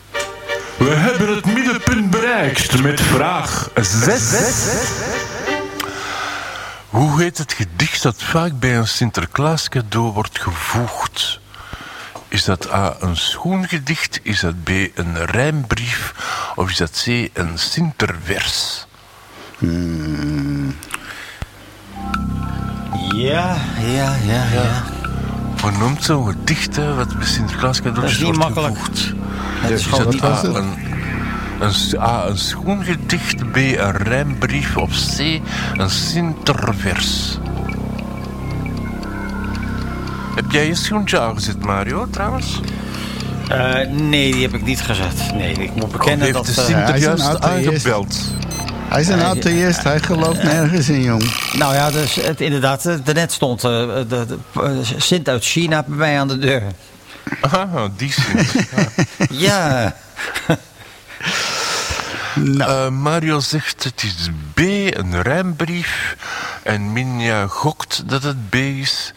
We 0.78 0.90
hebben 0.90 1.36
het 1.36 1.46
middenpunt 1.46 2.10
bereikt 2.10 2.82
met 2.82 3.02
vraag 3.02 3.70
6. 3.76 4.34
Hoe 6.90 7.22
heet 7.22 7.38
het 7.38 7.54
gedicht 7.54 8.04
dat 8.04 8.24
vaak 8.24 8.60
bij 8.60 8.78
een 8.78 8.88
Sinterklaas 8.88 9.70
cadeau 9.70 10.12
wordt 10.12 10.42
gevoegd? 10.42 11.40
Is 12.28 12.44
dat 12.44 12.72
A, 12.72 12.96
een 13.00 13.16
schoengedicht? 13.18 14.20
Is 14.24 14.40
dat 14.40 14.64
B, 14.64 14.70
een 14.70 15.26
rijmbrief? 15.26 16.14
Of 16.56 16.70
is 16.70 16.78
dat 16.78 17.04
C, 17.04 17.08
een 17.34 17.60
Sintervers? 17.60 18.86
Ja, 23.16 23.58
ja, 23.80 24.16
ja, 24.26 24.46
ja. 24.54 24.97
Hoe 25.62 25.72
noemt 25.72 26.04
zo'n 26.04 26.28
gedicht 26.28 26.78
wat 26.96 27.18
bij 27.18 27.26
Sinterklaas 27.28 27.78
Dat 27.82 27.86
cadeautjes 27.86 28.20
is 28.20 28.26
niet 28.26 28.36
wordt 28.36 28.56
makkelijk. 28.56 28.78
gevoegd? 28.78 29.14
Het 29.62 29.72
is 29.72 29.80
Is 29.80 29.86
gewoon 29.86 30.04
dat 30.04 30.14
niet 30.14 30.22
het? 30.22 30.44
een, 30.44 30.74
een, 31.60 32.00
A, 32.02 32.26
een 32.28 32.38
schoengedicht? 32.38 33.52
B, 33.52 33.56
een 33.56 33.92
rijmbrief? 33.92 34.78
Of 34.78 34.92
C, 35.16 35.20
een 35.78 35.90
Sintervers? 35.90 37.38
Heb 40.36 40.52
jij 40.52 40.68
je 40.68 40.76
schoentje 40.76 41.20
aangezet, 41.20 41.66
Mario, 41.66 42.08
trouwens? 42.10 42.60
Eh, 43.50 43.74
nee, 43.90 44.32
die 44.32 44.42
heb 44.42 44.54
ik 44.54 44.64
niet 44.66 44.82
gezet. 44.82 45.32
Nee, 45.34 45.52
ik 45.54 45.76
moet 45.76 45.92
bekennen 45.92 46.28
Of 46.28 46.34
dat... 46.34 46.46
heeft 46.46 46.56
de 46.58 46.62
eh, 46.62 46.68
Sinter 46.68 46.94
een 46.96 47.00
juist 47.02 47.40
aangebeld? 47.42 48.18
Hij 48.90 49.02
is 49.02 49.08
een 49.08 49.24
atheïst, 49.24 49.84
hij 49.84 50.00
gelooft 50.00 50.44
nergens 50.44 50.90
in, 50.90 51.02
jong. 51.02 51.34
nou 51.58 51.74
ja, 51.74 51.92
dus 51.92 52.16
het, 52.16 52.42
inderdaad, 52.42 52.86
eh, 52.86 52.96
daarnet 53.04 53.32
stond 53.32 53.64
eh, 53.64 53.72
de, 53.72 54.06
de, 54.08 54.38
eh, 54.54 54.70
Sint 54.98 55.30
uit 55.30 55.46
China 55.46 55.84
bij 55.88 55.98
mij 55.98 56.20
aan 56.20 56.28
de 56.28 56.38
deur. 56.38 56.64
Aha, 57.42 57.88
die 57.98 58.12
Sint. 58.12 58.54
Ja. 59.30 59.96
Nou, 62.36 62.72
Eh, 62.86 62.90
Mario 62.90 63.40
zegt 63.40 63.84
het 63.84 64.04
is 64.04 64.30
B, 64.54 64.60
een 64.98 65.22
rijmbrief. 65.22 66.16
En 66.64 66.94
Minja 66.94 67.48
gokt 67.48 68.10
dat 68.10 68.24
het 68.24 68.50
B 68.50 68.56
is. 68.56 69.14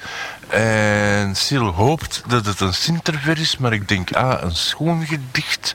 En 0.48 1.36
Sil 1.44 1.66
hoopt 1.66 2.22
dat 2.26 2.46
het 2.46 2.60
een 2.60 2.74
Sinterver 2.74 3.38
is, 3.38 3.56
maar 3.56 3.72
ik 3.72 3.88
denk 3.88 4.16
A, 4.16 4.42
een 4.42 4.56
schoongedicht. 4.56 5.74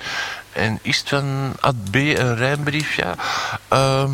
En 0.55 0.79
is 0.81 0.97
het 0.99 1.09
van 1.09 1.53
Ad 1.59 1.91
B 1.91 1.95
een 1.95 2.35
rijmbrief? 2.35 2.95
Ja. 2.95 3.15
Ehm, 3.67 4.09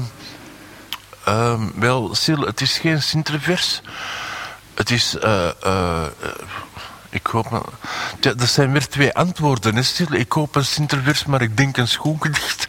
ehm, 1.26 1.62
wel, 1.76 2.16
Sil, 2.22 2.42
het 2.46 2.62
is 2.62 2.78
geen 2.78 3.02
Sintervers. 3.02 3.82
Het 4.74 4.92
is... 4.92 5.18
eh, 5.18 5.48
eh, 5.64 6.04
ik 7.10 7.26
hoop... 7.28 7.72
Ja, 8.20 8.34
dat 8.34 8.48
zijn 8.50 8.72
weer 8.72 8.88
twee 8.88 9.14
antwoorden. 9.14 9.76
Hè, 9.76 9.84
Sil. 9.94 10.12
Ik 10.14 10.32
hoop 10.32 10.56
een 10.56 10.66
Sintervers, 10.66 11.26
maar 11.26 11.42
ik 11.42 11.58
denk 11.58 11.78
een 11.78 11.88
schoongedicht. 11.88 12.66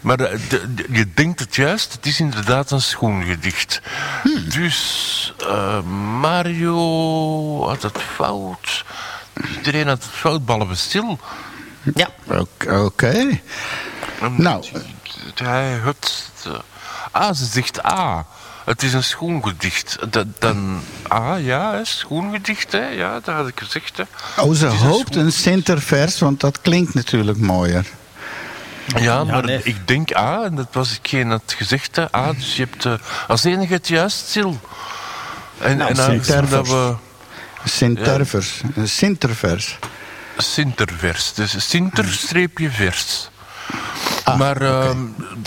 Maar 0.00 0.20
eh, 0.20 0.38
de- 0.48 0.74
de- 0.74 0.86
je 0.90 1.12
denkt 1.14 1.40
het 1.40 1.54
juist. 1.56 1.92
Het 1.92 2.06
is 2.06 2.20
inderdaad 2.20 2.70
een 2.70 2.80
schoongedicht. 2.82 3.80
Dus 4.48 5.34
eh, 5.48 5.82
Mario 6.20 7.66
had 7.68 7.82
het 7.82 7.98
fout. 8.14 8.84
Iedereen 9.56 9.86
had 9.86 10.02
het 10.04 10.12
fout, 10.12 10.44
behalve 10.46 10.74
Sil. 10.88 11.10
Ja. 11.94 12.08
Oké. 12.84 13.40
Nou. 14.36 14.64
Hij 15.34 15.80
eh, 15.84 16.52
ah, 17.10 17.34
ze 17.34 17.44
zegt 17.44 17.84
A. 17.84 18.26
Het 18.64 18.82
is 18.82 18.92
een 18.92 19.04
schoongedicht. 19.04 19.98
Dat, 20.10 20.26
dan 20.38 20.80
A, 21.12 21.34
ja, 21.34 21.72
hè, 21.72 21.84
schoongedicht, 21.84 22.72
hè. 22.72 22.88
Ja, 22.88 23.20
dat 23.20 23.34
had 23.34 23.48
ik 23.48 23.60
gezegd, 23.60 23.96
hè. 23.96 24.04
Oh, 24.42 24.52
ze 24.52 24.66
Het 24.66 24.74
hoopt 24.74 25.16
een 25.16 25.32
Sintervers, 25.32 26.18
want 26.18 26.40
dat 26.40 26.60
klinkt 26.60 26.94
natuurlijk 26.94 27.38
mooier. 27.38 27.86
Ja, 28.86 29.24
maar 29.24 29.44
nee. 29.44 29.60
ik 29.62 29.88
denk 29.88 30.16
A, 30.16 30.44
en 30.44 30.54
dat 30.54 30.68
was 30.72 30.90
hetgeen 30.90 31.28
dat 31.28 31.54
gezegd, 31.56 31.96
hè. 31.96 32.16
A, 32.16 32.32
dus 32.32 32.56
je 32.56 32.62
hebt 32.62 32.84
eh, 32.84 32.94
als 33.28 33.44
enige 33.44 33.72
het 33.72 33.88
juist, 33.88 34.28
Sil. 34.32 34.52
En, 35.58 35.76
Nou, 35.76 35.90
en 35.90 35.96
Sintervers. 35.96 36.70
we... 36.70 36.94
Sintervers. 37.64 38.60
Een 38.74 38.88
Sintervers. 38.88 39.78
Sintervers. 40.36 41.32
Dus 41.34 41.68
Sinter-vers. 41.68 43.28
maar 44.38 44.60
ehm, 44.62 44.98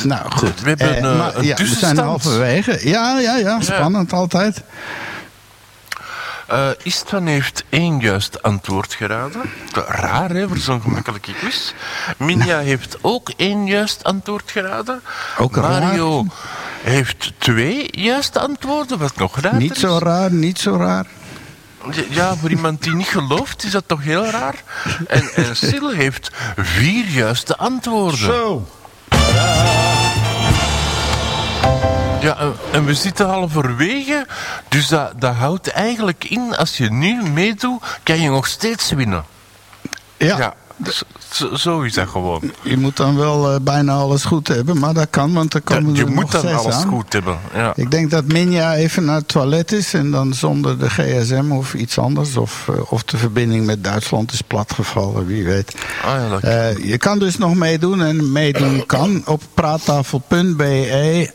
Nou 0.03 0.31
goed. 0.31 0.61
We 0.61 0.69
hebben, 0.69 0.95
eh, 0.95 1.17
maar, 1.17 1.35
een 1.35 1.43
ja, 1.45 1.55
we 1.55 1.65
zijn 1.65 1.97
halverwege. 1.97 2.89
Ja, 2.89 3.19
ja, 3.19 3.35
ja. 3.35 3.61
Spannend 3.61 4.13
altijd. 4.13 4.63
eh, 6.47 6.69
Istvan 6.83 7.25
heeft 7.25 7.63
één 7.69 7.99
juist 7.99 8.43
antwoord 8.43 8.93
geraden. 8.93 9.41
Raar, 9.87 10.29
hè, 10.29 10.47
voor 10.47 10.57
zo'n 10.57 10.81
gemakkelijke 10.81 11.33
quiz. 11.33 11.71
Minja 12.17 12.59
heeft 12.59 12.97
ook 13.01 13.29
één 13.37 13.67
juist 13.67 14.03
antwoord 14.03 14.51
geraden. 14.51 15.01
Ook 15.37 15.55
raar. 15.55 15.81
Mario 15.81 16.25
heeft 16.83 17.31
twee 17.37 17.87
juiste 17.91 18.39
antwoorden, 18.39 18.97
wat 18.97 19.15
nog 19.15 19.39
raar 19.39 19.55
Niet 19.55 19.77
zo 19.77 19.97
raar, 19.97 20.31
niet 20.31 20.59
zo 20.59 20.75
raar. 20.75 21.05
Ja, 22.09 22.35
voor 22.35 22.49
iemand 22.49 22.83
die 22.83 22.95
niet 22.95 23.07
gelooft, 23.07 23.63
is 23.63 23.71
dat 23.71 23.83
toch 23.87 24.03
heel 24.03 24.25
raar. 24.25 24.55
En, 25.07 25.29
en 25.35 25.55
Sil 25.63 25.89
heeft 25.89 26.31
vier 26.57 27.05
juiste 27.05 27.57
antwoorden. 27.57 28.17
Zo. 28.19 28.67
Ja, 32.21 32.37
en- 32.71 32.85
we 32.85 32.93
zitten 32.93 33.27
halverwege, 33.27 34.27
dus 34.67 34.87
dat, 34.87 35.21
dat 35.21 35.35
houdt 35.35 35.67
eigenlijk 35.71 36.23
in, 36.23 36.55
als 36.57 36.77
je 36.77 36.91
nu 36.91 37.23
meedoet, 37.23 37.83
kan 38.03 38.19
je 38.21 38.29
nog 38.29 38.47
steeds 38.47 38.91
winnen. 38.91 39.25
Ja. 40.17 40.37
Ja, 40.37 40.53
zo, 40.83 41.03
zo- 41.31 41.55
zo 41.55 41.81
is 41.81 41.93
dat 41.93 42.07
gewoon. 42.07 42.41
Je 42.63 42.77
moet 42.77 42.97
dan 42.97 43.15
wel 43.17 43.49
eh, 43.53 43.55
bijna 43.61 43.93
alles 43.93 44.23
goed 44.25 44.47
hebben, 44.47 44.79
maar 44.79 44.93
dat 44.93 45.07
kan, 45.09 45.33
want 45.33 45.53
er 45.53 45.61
Ja, 45.65 45.75
komen 45.75 45.93
je 45.95 46.03
er 46.05 46.11
moet 46.11 46.31
dan 46.31 46.55
alles 46.55 46.75
aan. 46.75 46.87
goed 46.87 47.13
hebben. 47.13 47.37
Ja. 47.53 47.73
Ik 47.75 47.91
denk 47.91 48.11
dat 48.11 48.25
Minja 48.25 48.75
even 48.75 49.05
naar 49.05 49.15
het 49.15 49.27
toilet 49.27 49.71
is 49.71 49.93
en 49.93 50.11
dan 50.11 50.33
zonder 50.33 50.79
de 50.79 50.89
gsm 50.89 51.51
of 51.51 51.73
iets 51.73 51.97
anders. 51.97 52.37
Of, 52.37 52.67
eh, 52.69 52.91
of 52.91 53.03
de 53.03 53.17
verbinding 53.17 53.65
met 53.65 53.83
Duitsland 53.83 54.31
is 54.31 54.41
platgevallen, 54.41 55.25
wie 55.25 55.43
weet. 55.43 55.75
Ah, 56.05 56.11
ja, 56.11 56.39
Eh, 56.39 56.77
je 56.89 56.97
kan 56.97 57.19
dus 57.19 57.37
nog 57.37 57.55
meedoen 57.55 58.01
en 58.01 58.31
meedoen 58.31 58.85
kan 58.85 59.21
op 59.25 59.41
praattafel.be. 59.53 61.31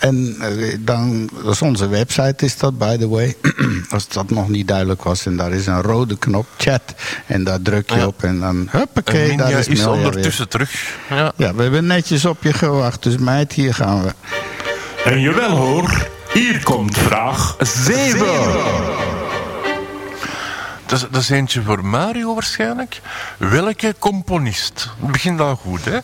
En 0.00 0.36
eh, 0.40 0.76
dan, 0.80 1.30
dat 1.44 1.52
is 1.54 1.62
onze 1.62 1.88
website, 1.88 2.44
is 2.44 2.56
dat 2.58 2.78
by 2.78 2.96
the 2.96 3.08
way. 3.08 3.36
Als 3.90 4.08
dat 4.08 4.30
nog 4.30 4.48
niet 4.48 4.68
duidelijk 4.68 5.02
was. 5.02 5.26
En 5.26 5.36
daar 5.36 5.52
is 5.52 5.66
een 5.66 5.82
rode 5.82 6.18
knop, 6.18 6.46
chat. 6.56 6.82
En 7.26 7.44
daar 7.44 7.62
druk 7.62 7.90
je 7.90 7.96
Ja. 7.96 8.06
op 8.06 8.22
en 8.22 8.40
dan, 8.40 8.56
en 8.56 8.78
huppakee, 8.78 9.28
daar 9.36 9.46
Minja 9.46 9.58
is 9.58 9.68
is 9.68 9.78
weer. 9.78 9.88
ondertussen 9.90 10.48
terug. 10.48 10.96
Ja. 11.10 11.32
Ja, 11.36 11.54
we 11.54 11.62
hebben 11.62 11.86
netjes 11.86 12.24
op 12.24 12.42
je 12.42 12.52
gewacht. 12.52 13.02
Dus 13.02 13.16
meid, 13.16 13.52
hier 13.52 13.74
gaan 13.74 14.02
we. 14.02 14.10
En 15.04 15.20
jawel 15.20 15.50
hoor, 15.56 16.06
hier 16.32 16.62
komt 16.62 16.96
vraag 16.98 17.56
7. 17.60 18.26
Dat, 20.90 20.98
is, 20.98 21.08
dat 21.10 21.20
is 21.20 21.30
eentje 21.30 21.62
voor 21.62 21.84
Mario 21.84 22.34
waarschijnlijk. 22.34 23.00
Welke 23.36 23.94
componist, 23.98 24.88
het 25.00 25.12
begint 25.12 25.40
al 25.40 25.56
goed 25.56 25.84
hè, 25.84 25.98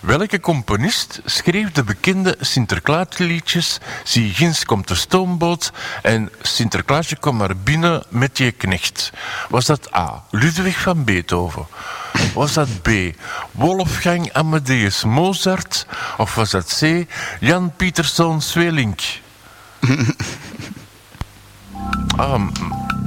welke 0.00 0.40
componist 0.40 1.20
schreef 1.24 1.72
de 1.72 1.84
bekende 1.84 2.36
Sinterklaasliedjes 2.40 3.78
Zie 4.04 4.34
ginds 4.34 4.64
komt 4.64 4.88
de 4.88 4.94
stoomboot 4.94 5.72
en 6.02 6.30
Sinterklaasje 6.42 7.16
kom 7.16 7.36
maar 7.36 7.56
binnen 7.56 8.04
met 8.08 8.38
je 8.38 8.52
knecht? 8.52 9.12
Was 9.48 9.66
dat 9.66 9.94
A. 9.94 10.24
Ludwig 10.30 10.80
van 10.80 11.04
Beethoven? 11.04 11.66
Was 12.34 12.52
dat 12.52 12.82
B. 12.82 12.88
Wolfgang 13.50 14.32
Amadeus 14.32 15.04
Mozart? 15.04 15.86
Of 16.16 16.34
was 16.34 16.50
dat 16.50 16.78
C. 16.80 17.06
Jan 17.40 17.72
Pieterszoon 17.76 18.42
Swelink? 18.42 19.00
Ah, 22.16 22.40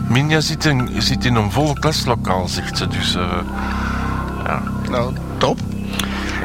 Minja 0.07 0.39
zit 0.39 0.65
in, 0.65 0.89
zit 0.97 1.25
in 1.25 1.35
een 1.35 1.51
vol 1.51 1.73
klaslokaal, 1.73 2.47
zegt 2.47 2.77
ze. 2.77 2.87
Dus 2.87 3.15
eh, 3.15 3.41
Nou, 4.89 5.13
top. 5.37 5.59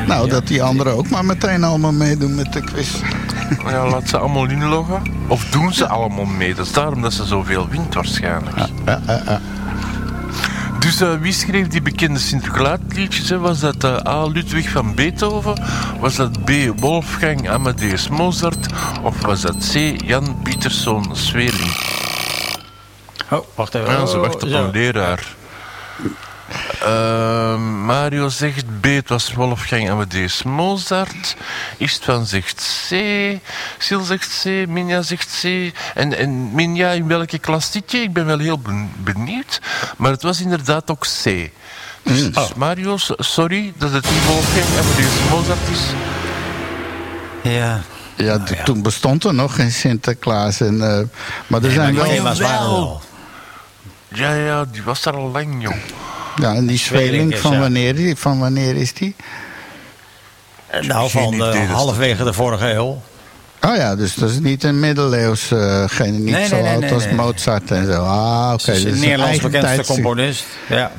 Nou, 0.06 0.28
dat 0.28 0.46
die 0.46 0.62
anderen 0.62 0.96
ook 0.96 1.08
maar 1.08 1.24
meteen 1.24 1.64
allemaal 1.64 1.92
meedoen 1.92 2.34
met 2.34 2.52
de 2.52 2.60
quiz. 2.60 3.00
ja, 3.68 3.88
laat 3.88 4.08
ze 4.08 4.18
allemaal 4.18 4.48
inloggen. 4.48 5.02
Of 5.28 5.44
doen 5.44 5.72
ze 5.72 5.88
allemaal 5.88 6.24
mee? 6.24 6.54
Dat 6.54 6.66
is 6.66 6.72
daarom 6.72 7.02
dat 7.02 7.12
ze 7.12 7.24
zoveel 7.24 7.68
wint 7.68 7.94
waarschijnlijk. 7.94 8.56
Ja, 8.56 9.00
ja, 9.06 9.22
ja. 9.26 9.40
Dus 10.78 11.00
eh, 11.00 11.14
wie 11.20 11.32
schreef 11.32 11.66
die 11.66 11.82
bekende 11.82 12.18
Sinterklaasliedjes? 12.18 13.30
Was 13.30 13.60
dat 13.60 13.84
eh, 13.84 14.06
A. 14.06 14.26
Ludwig 14.26 14.70
van 14.70 14.94
Beethoven? 14.94 15.62
Was 16.00 16.16
dat 16.16 16.44
B. 16.44 16.50
Wolfgang 16.76 17.48
Amadeus 17.48 18.08
Mozart? 18.08 18.66
Of 19.02 19.22
was 19.22 19.40
dat 19.40 19.56
C. 19.72 20.02
Jan 20.04 20.36
Pieterszoon 20.42 21.06
Sweeling? 21.12 21.72
Oh, 23.30 23.44
wacht 23.54 23.74
even. 23.74 23.90
Ja, 23.92 24.06
ze 24.06 24.16
Oh, 24.16 24.20
wacht 24.22 24.34
op 24.34 24.42
een 24.52 24.70
leraar. 24.70 25.34
Eh, 26.82 27.56
Mario 27.84 28.28
zegt 28.28 28.64
B, 28.80 28.84
het 28.84 29.08
was 29.08 29.32
Wolfgang 29.34 29.90
Amadeus 29.90 30.42
Mozart. 30.42 31.36
Istvan 31.76 32.26
zegt 32.26 32.86
C. 32.88 32.94
Sil 33.84 34.02
zegt 34.04 34.40
C. 34.42 34.44
Minja 34.68 35.02
zegt 35.02 35.38
C. 35.42 35.72
En, 35.94 36.16
en 36.18 36.54
Minja, 36.54 36.90
in 36.90 37.06
welke 37.08 37.38
klas 37.38 37.70
zit 37.72 37.90
je? 37.92 37.98
Ik 37.98 38.12
ben 38.12 38.26
wel 38.26 38.38
heel 38.38 38.58
ben- 38.58 38.90
benieuwd. 38.96 39.60
Maar 39.96 40.10
het 40.10 40.22
was 40.22 40.40
inderdaad 40.40 40.90
ook 40.90 41.06
C. 41.22 41.50
Dus, 42.02 42.30
dus 42.32 42.54
Mario, 42.56 42.96
s- 42.96 43.12
sorry 43.16 43.72
dat 43.76 43.92
het 43.92 44.10
niet 44.10 44.24
Wolfgang 44.26 44.78
Amadeus 44.80 45.30
Mozart 45.30 45.68
is. 45.72 45.80
Ja. 47.52 47.80
Ja, 48.16 48.38
d- 48.38 48.64
toen 48.64 48.82
bestond 48.82 49.24
er 49.24 49.34
nog 49.34 49.54
geen 49.54 49.70
Sinterklaas. 49.72 50.60
En, 50.60 50.82
eh, 50.98 51.04
maar 51.46 51.62
er 51.62 51.70
zijn 51.70 51.90
Die 51.92 52.00
wel. 52.00 52.08
thema's 52.10 52.38
waren 52.40 52.60
er 52.60 52.66
al. 52.66 53.00
Ja, 54.08 54.34
ja, 54.34 54.64
die 54.64 54.82
was 54.82 55.04
er 55.04 55.14
al 55.16 55.30
lang, 55.30 55.62
jong. 55.62 55.80
Ja, 56.36 56.54
en 56.54 56.66
die 56.66 56.78
Zweling, 56.78 57.38
van 57.38 57.52
ja. 57.52 57.58
wanneer, 57.58 58.16
van 58.16 58.38
wanneer 58.38 58.76
is 58.76 58.92
die? 58.92 59.14
Nou, 60.80 61.10
van 61.10 61.44
eh, 61.44 61.70
halverwege 61.72 62.24
de 62.24 62.32
vorige 62.32 62.72
eeuw. 62.72 63.02
Oh 63.60 63.76
ja, 63.76 63.96
dus 63.96 64.14
dat 64.14 64.30
is 64.30 64.38
niet 64.38 64.64
een 64.64 64.80
middeleeuws, 64.80 65.50
eh, 65.50 65.84
geen, 65.86 66.24
niet 66.24 66.34
Nee, 66.34 66.46
zo 66.46 66.56
nee, 66.56 66.72
oud 66.72 66.80
nee, 66.80 66.92
als 66.92 67.04
nee. 67.04 67.14
Mozart 67.14 67.70
en 67.70 67.86
zo. 67.86 68.04
Ah, 68.04 68.52
oké. 68.52 68.72
Is 68.72 68.82
dus 68.82 68.92
een 68.92 69.00
Nederlands 69.00 69.40
bekendste 69.40 69.92
componist. 69.92 70.44
Ja. 70.68 70.92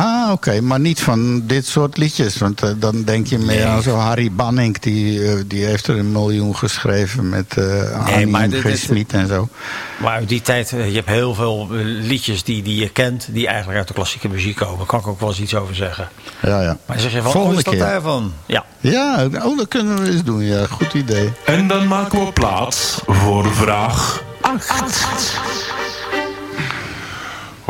Ah, 0.00 0.30
oké, 0.32 0.60
maar 0.60 0.80
niet 0.80 1.00
van 1.02 1.42
dit 1.46 1.66
soort 1.66 1.96
liedjes. 1.96 2.38
Want 2.38 2.62
eh, 2.62 2.70
dan 2.76 3.02
denk 3.04 3.26
je 3.26 3.38
meer 3.38 3.66
aan 3.66 3.82
zo 3.82 3.94
Harry 3.96 4.32
Banning, 4.32 4.78
die, 4.78 5.24
eh, 5.28 5.40
die 5.46 5.64
heeft 5.64 5.86
er 5.86 5.98
een 5.98 6.12
miljoen 6.12 6.56
geschreven 6.56 7.28
met 7.28 7.56
eh 7.56 8.06
Annie 8.06 8.26
maar 8.26 8.42
en 8.42 8.50
dit- 8.50 9.12
en 9.12 9.26
zo. 9.26 9.48
Maar 9.98 10.12
uit 10.12 10.28
die 10.28 10.42
tijd, 10.42 10.68
je 10.68 10.76
hebt 10.76 11.08
heel 11.08 11.34
veel 11.34 11.68
liedjes 11.84 12.42
die, 12.44 12.62
die 12.62 12.80
je 12.80 12.88
kent, 12.88 13.28
die 13.30 13.46
eigenlijk 13.46 13.78
uit 13.78 13.88
de 13.88 13.94
klassieke 13.94 14.28
muziek 14.28 14.56
komen. 14.56 14.78
Daar 14.78 14.86
kan 14.86 15.00
ik 15.00 15.06
ook 15.06 15.20
wel 15.20 15.28
eens 15.28 15.40
iets 15.40 15.54
over 15.54 15.74
zeggen. 15.74 16.08
Ja, 16.42 16.62
ja. 16.62 16.76
Maar 16.86 17.00
zeg 17.00 17.12
je 17.12 17.22
van, 17.22 17.32
Volgende 17.32 17.54
oh, 17.54 17.58
is 17.58 17.64
dat 17.64 17.74
keer. 17.74 17.82
daarvan? 17.82 18.32
Ja. 18.46 18.64
Ja, 18.80 19.24
oh, 19.42 19.56
dat 19.58 19.68
kunnen 19.68 20.02
we 20.02 20.10
eens 20.10 20.24
doen. 20.24 20.40
Ja, 20.44 20.66
goed 20.66 20.94
idee. 20.94 21.32
En 21.44 21.68
dan 21.68 21.86
maken 21.88 22.24
we 22.24 22.32
plaats 22.32 23.00
voor 23.06 23.54
vraag 23.54 24.22
8. 24.40 25.79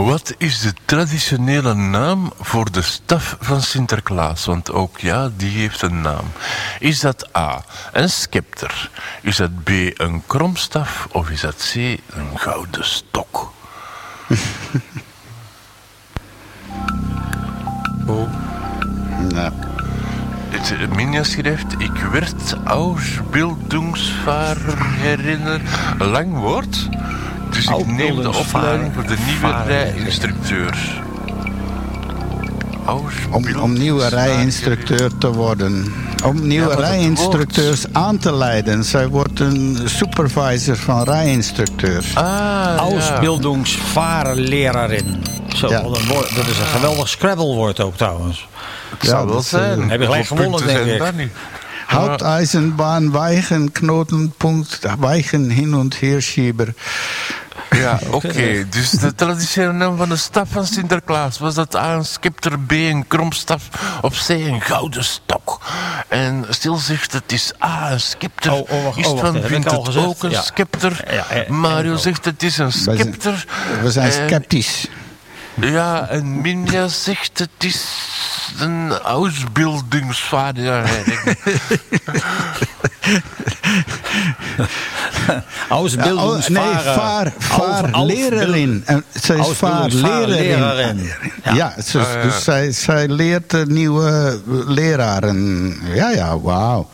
Wat 0.04 0.34
is 0.38 0.60
de 0.60 0.72
traditionele 0.84 1.74
naam 1.74 2.32
voor 2.40 2.70
de 2.70 2.82
staf 2.82 3.36
van 3.40 3.62
Sinterklaas? 3.62 4.44
Want 4.44 4.72
ook 4.72 4.98
ja, 4.98 5.30
die 5.36 5.58
heeft 5.58 5.82
een 5.82 6.00
naam. 6.00 6.24
Is 6.78 7.00
dat 7.00 7.36
A, 7.36 7.64
een 7.92 8.10
scepter? 8.10 8.90
Is 9.22 9.36
dat 9.36 9.64
B, 9.64 9.68
een 9.94 10.22
kromstaf? 10.26 11.08
Of 11.10 11.30
is 11.30 11.40
dat 11.40 11.70
C, 11.72 11.74
een 11.74 12.38
gouden 12.38 12.84
stok? 12.84 13.52
Nou, 19.28 19.52
Het 20.48 20.72
eh, 20.72 20.88
Minja 20.88 21.22
schrijft, 21.22 21.72
ik 21.78 21.96
werd 22.12 22.56
Ausbildungsfahrer 22.64 24.86
herinner. 24.86 25.60
Lang 25.98 26.34
woord. 26.34 26.88
Dus 27.66 27.78
ik 27.78 27.86
neem 27.86 28.22
de 28.22 28.36
opleiding 28.36 28.92
voor 28.94 29.06
de 29.06 29.16
nieuwe 29.26 29.54
rijinstructeur. 29.66 31.02
om, 33.30 33.44
om 33.60 33.72
nieuwe 33.72 34.08
rijinstructeur 34.08 35.10
te 35.18 35.32
worden. 35.32 35.92
Om 36.24 36.46
nieuwe 36.46 36.74
rijinstructeurs 36.74 37.84
aan 37.92 38.18
te 38.18 38.34
leiden. 38.34 38.84
Zij 38.84 39.08
wordt 39.08 39.40
een 39.40 39.78
supervisor 39.84 40.76
van 40.76 41.02
rijinstructeurs. 41.02 42.14
Ah, 42.14 42.24
ja. 42.24 42.76
Ausbildungsfahrerlerarin. 42.76 45.22
Zo, 45.56 45.68
Ja. 45.68 45.82
wat 45.82 45.98
een 45.98 46.06
woord. 46.06 46.34
dat 46.34 46.46
is 46.46 46.58
een 46.58 46.66
geweldig 46.66 47.08
Scrabble-woord 47.08 47.80
ook 47.80 47.96
trouwens. 47.96 48.48
Het 48.98 49.08
zou 49.08 49.26
wel 49.26 49.34
dat, 49.34 49.44
zijn. 49.44 49.82
eh, 49.82 49.88
Heb 49.88 50.00
je 50.00 50.06
gelijk 50.06 50.26
gewonnen, 50.26 50.66
denk 50.66 50.86
ik. 50.86 50.98
dat 50.98 51.14
niet? 51.14 51.30
Houteisenbahn, 51.86 53.10
Weichen, 53.12 53.72
Knotenpunkt, 53.72 54.78
Weichen, 54.98 55.50
hin 55.50 55.74
und 55.74 56.00
her 56.00 56.22
schieber. 56.22 56.74
Ja, 57.80 57.98
oké. 58.10 58.66
Dus 58.70 58.90
de 58.90 59.14
traditionele 59.14 59.72
naam 59.72 59.96
van 59.96 60.08
de 60.08 60.16
staf 60.16 60.48
van 60.50 60.66
Sinterklaas 60.66 61.38
was 61.38 61.54
dat 61.54 61.76
A 61.76 61.94
een 61.94 62.04
scepter, 62.04 62.58
B 62.58 62.70
een 62.70 63.04
kromstaf, 63.08 63.68
of 64.02 64.26
C 64.26 64.28
een 64.28 64.60
gouden 64.60 65.04
stok. 65.04 65.60
En 66.08 66.44
stil 66.48 66.76
zegt 66.76 67.12
het 67.12 67.32
is 67.32 67.52
A 67.64 67.92
een 67.92 68.00
scepter, 68.00 68.52
Oh, 68.52 68.58
oh, 68.58 68.68
wacht, 68.68 68.76
oh, 68.78 68.84
wacht, 68.84 68.96
Istvan 68.98 69.36
ik 69.36 69.44
vindt 69.46 69.70
het 69.70 69.96
ook 69.96 70.22
een 70.22 70.30
Ja. 70.30 70.40
scepter, 70.42 71.04
Ja, 71.14 71.24
ja, 71.34 71.52
Mario 71.52 71.96
zegt 71.96 72.24
het 72.24 72.42
is 72.42 72.58
een 72.58 72.72
zijn- 72.72 72.98
scepter. 72.98 73.44
We 73.82 73.90
zijn 73.90 74.10
En- 74.12 74.28
sceptisch. 74.28 74.86
Ja, 75.60 76.08
en 76.08 76.40
Minja 76.40 76.88
zegt 76.88 77.38
het 77.38 77.48
is 77.58 77.84
een 78.58 78.86
nee, 78.86 78.98
Ausbildungsfahrer. 78.98 80.88
nee, 86.48 86.62
vaar, 86.94 87.32
vaar 87.38 87.90
Aus- 87.90 88.12
lerarin. 88.12 88.82
En 88.86 89.04
Zij 89.22 89.38
is 89.38 89.48
vaarlerarin. 89.48 91.10
Ja, 91.44 91.52
Ja. 91.54 91.72
dus, 91.76 91.92
ja. 91.92 92.22
dus 92.22 92.44
zij, 92.44 92.72
zij 92.72 93.08
leert 93.08 93.68
nieuwe 93.68 94.40
leraren. 94.66 95.76
Ja, 95.94 96.10
ja, 96.10 96.38
wauw. 96.40 96.88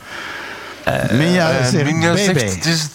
Minja 1.10 1.50
En 1.50 1.70
zegt 1.70 1.84
Minja 1.84 2.12
BB. 2.12 2.18
zegt 2.18 2.54
het 2.54 2.64
is 2.64 2.86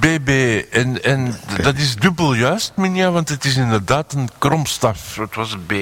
BB. 0.00 0.62
En, 0.70 1.04
en 1.04 1.34
dat 1.62 1.76
is 1.76 1.96
dubbel 1.96 2.34
juist, 2.34 2.72
Minja, 2.74 3.10
want 3.10 3.28
het 3.28 3.44
is 3.44 3.56
inderdaad 3.56 4.12
een 4.12 4.28
kromstaf. 4.38 5.16
Het 5.16 5.34
was 5.34 5.52
een 5.52 5.66
B. 5.66 5.72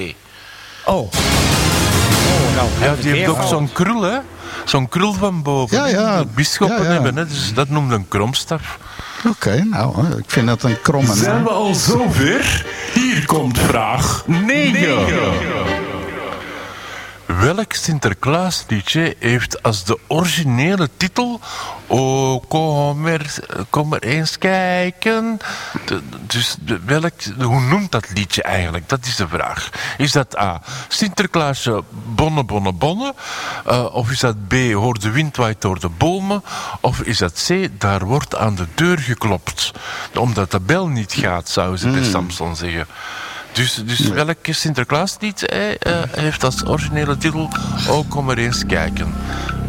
Oh. 0.85 0.97
Oh, 0.97 1.11
nou, 2.55 2.69
Ja, 2.81 3.01
die 3.01 3.11
heeft 3.11 3.27
ook 3.29 3.43
zo'n 3.43 3.71
krul, 3.71 4.01
hè? 4.01 4.17
Zo'n 4.65 4.89
krul 4.89 5.13
van 5.13 5.41
boven. 5.41 5.77
Ja, 5.77 5.87
ja. 5.87 6.17
Dat 6.17 6.35
Bisschoppen 6.35 6.77
Ja, 6.77 6.83
ja. 6.83 6.89
hebben, 6.89 7.15
hè? 7.15 7.27
Dus 7.27 7.53
dat 7.53 7.69
noemt 7.69 7.91
een 7.91 8.07
kromstaf. 8.07 8.77
Oké, 9.29 9.63
nou, 9.63 10.17
ik 10.17 10.23
vind 10.27 10.47
dat 10.47 10.63
een 10.63 10.81
kromme 10.81 11.15
Zijn 11.15 11.43
we 11.43 11.49
al 11.49 11.73
zover? 11.73 12.65
Hier 12.93 13.25
komt 13.25 13.59
vraag 13.59 14.23
9. 14.27 15.86
Welk 17.27 17.73
Sinterklaasliedje 17.73 19.15
heeft 19.19 19.63
als 19.63 19.83
de 19.83 19.99
originele 20.07 20.89
titel... 20.97 21.39
Oh, 21.89 22.43
kom 22.47 23.05
er, 23.05 23.35
kom 23.69 23.93
er 23.93 24.03
eens 24.03 24.37
kijken. 24.37 25.39
De- 25.85 26.01
dus 26.21 26.55
de- 26.59 26.79
welk, 26.85 27.13
hoe 27.39 27.59
noemt 27.61 27.91
dat 27.91 28.09
liedje 28.13 28.43
eigenlijk? 28.43 28.89
Dat 28.89 29.05
is 29.05 29.15
de 29.15 29.27
vraag. 29.27 29.69
Is 29.97 30.11
dat 30.11 30.37
A, 30.37 30.61
Sinterklaasje 30.87 31.83
bonne, 32.15 32.43
bonne, 32.43 32.71
bonne? 32.73 33.13
Eh, 33.65 33.85
of 33.95 34.11
is 34.11 34.19
dat 34.19 34.47
B, 34.47 34.53
hoor 34.53 34.99
de 34.99 35.11
wind 35.11 35.37
waait 35.37 35.61
door 35.61 35.79
de 35.79 35.89
bomen? 35.89 36.43
Of 36.81 36.99
is 37.01 37.17
dat 37.17 37.43
C, 37.47 37.67
daar 37.79 38.05
wordt 38.05 38.35
aan 38.35 38.55
de 38.55 38.67
deur 38.75 38.99
geklopt? 38.99 39.71
Omdat 40.15 40.51
de 40.51 40.59
bel 40.59 40.87
niet 40.87 41.13
gaat, 41.13 41.49
zou 41.49 41.77
ze 41.77 41.89
bij 41.89 42.03
Samson 42.03 42.55
zeggen. 42.55 42.87
Dus, 43.57 43.81
dus 43.85 43.99
welke 43.99 44.53
Sinterklaaslied 44.53 45.45
eh, 45.45 45.69
eh, 45.69 45.77
heeft 46.11 46.43
als 46.43 46.65
originele 46.65 47.17
titel 47.17 47.49
Oh, 47.89 48.09
kom 48.09 48.29
er 48.29 48.37
eens 48.37 48.65
kijken. 48.65 49.07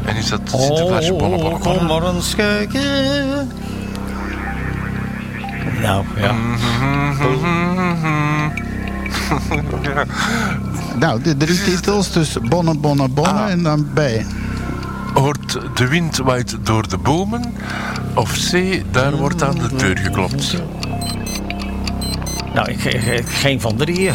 En 0.04 0.16
is 0.16 0.28
dat 0.28 0.40
Sinterklaasje 0.44 1.12
bonne, 1.14 1.36
bonne, 1.36 1.54
Oh, 1.54 1.60
kom 1.60 1.86
maar 1.86 2.14
eens 2.14 2.34
kijken. 2.34 2.82
Nou, 5.80 6.04
ja. 6.16 6.34
Nou, 10.98 11.22
de 11.22 11.36
drie 11.36 11.62
titels, 11.62 12.12
dus 12.12 12.36
Bonne, 12.48 12.74
Bonne, 12.78 13.08
Bonne 13.08 13.30
Ah. 13.30 13.50
en 13.50 13.62
dan 13.62 13.88
B. 13.94 14.00
Hoort 15.14 15.58
de 15.74 15.88
wind 15.88 16.16
waait 16.16 16.56
door 16.62 16.88
de 16.88 16.98
bomen? 16.98 17.54
Of 18.14 18.50
C, 18.50 18.82
daar 18.90 19.16
wordt 19.16 19.42
aan 19.42 19.54
de 19.58 19.76
deur 19.76 19.98
geklopt? 19.98 20.54
Nou, 22.58 22.70
ik, 22.70 22.84
ik- 22.84 23.02
ik- 23.04 23.28
geen 23.28 23.60
van 23.60 23.76
drieën. 23.76 24.14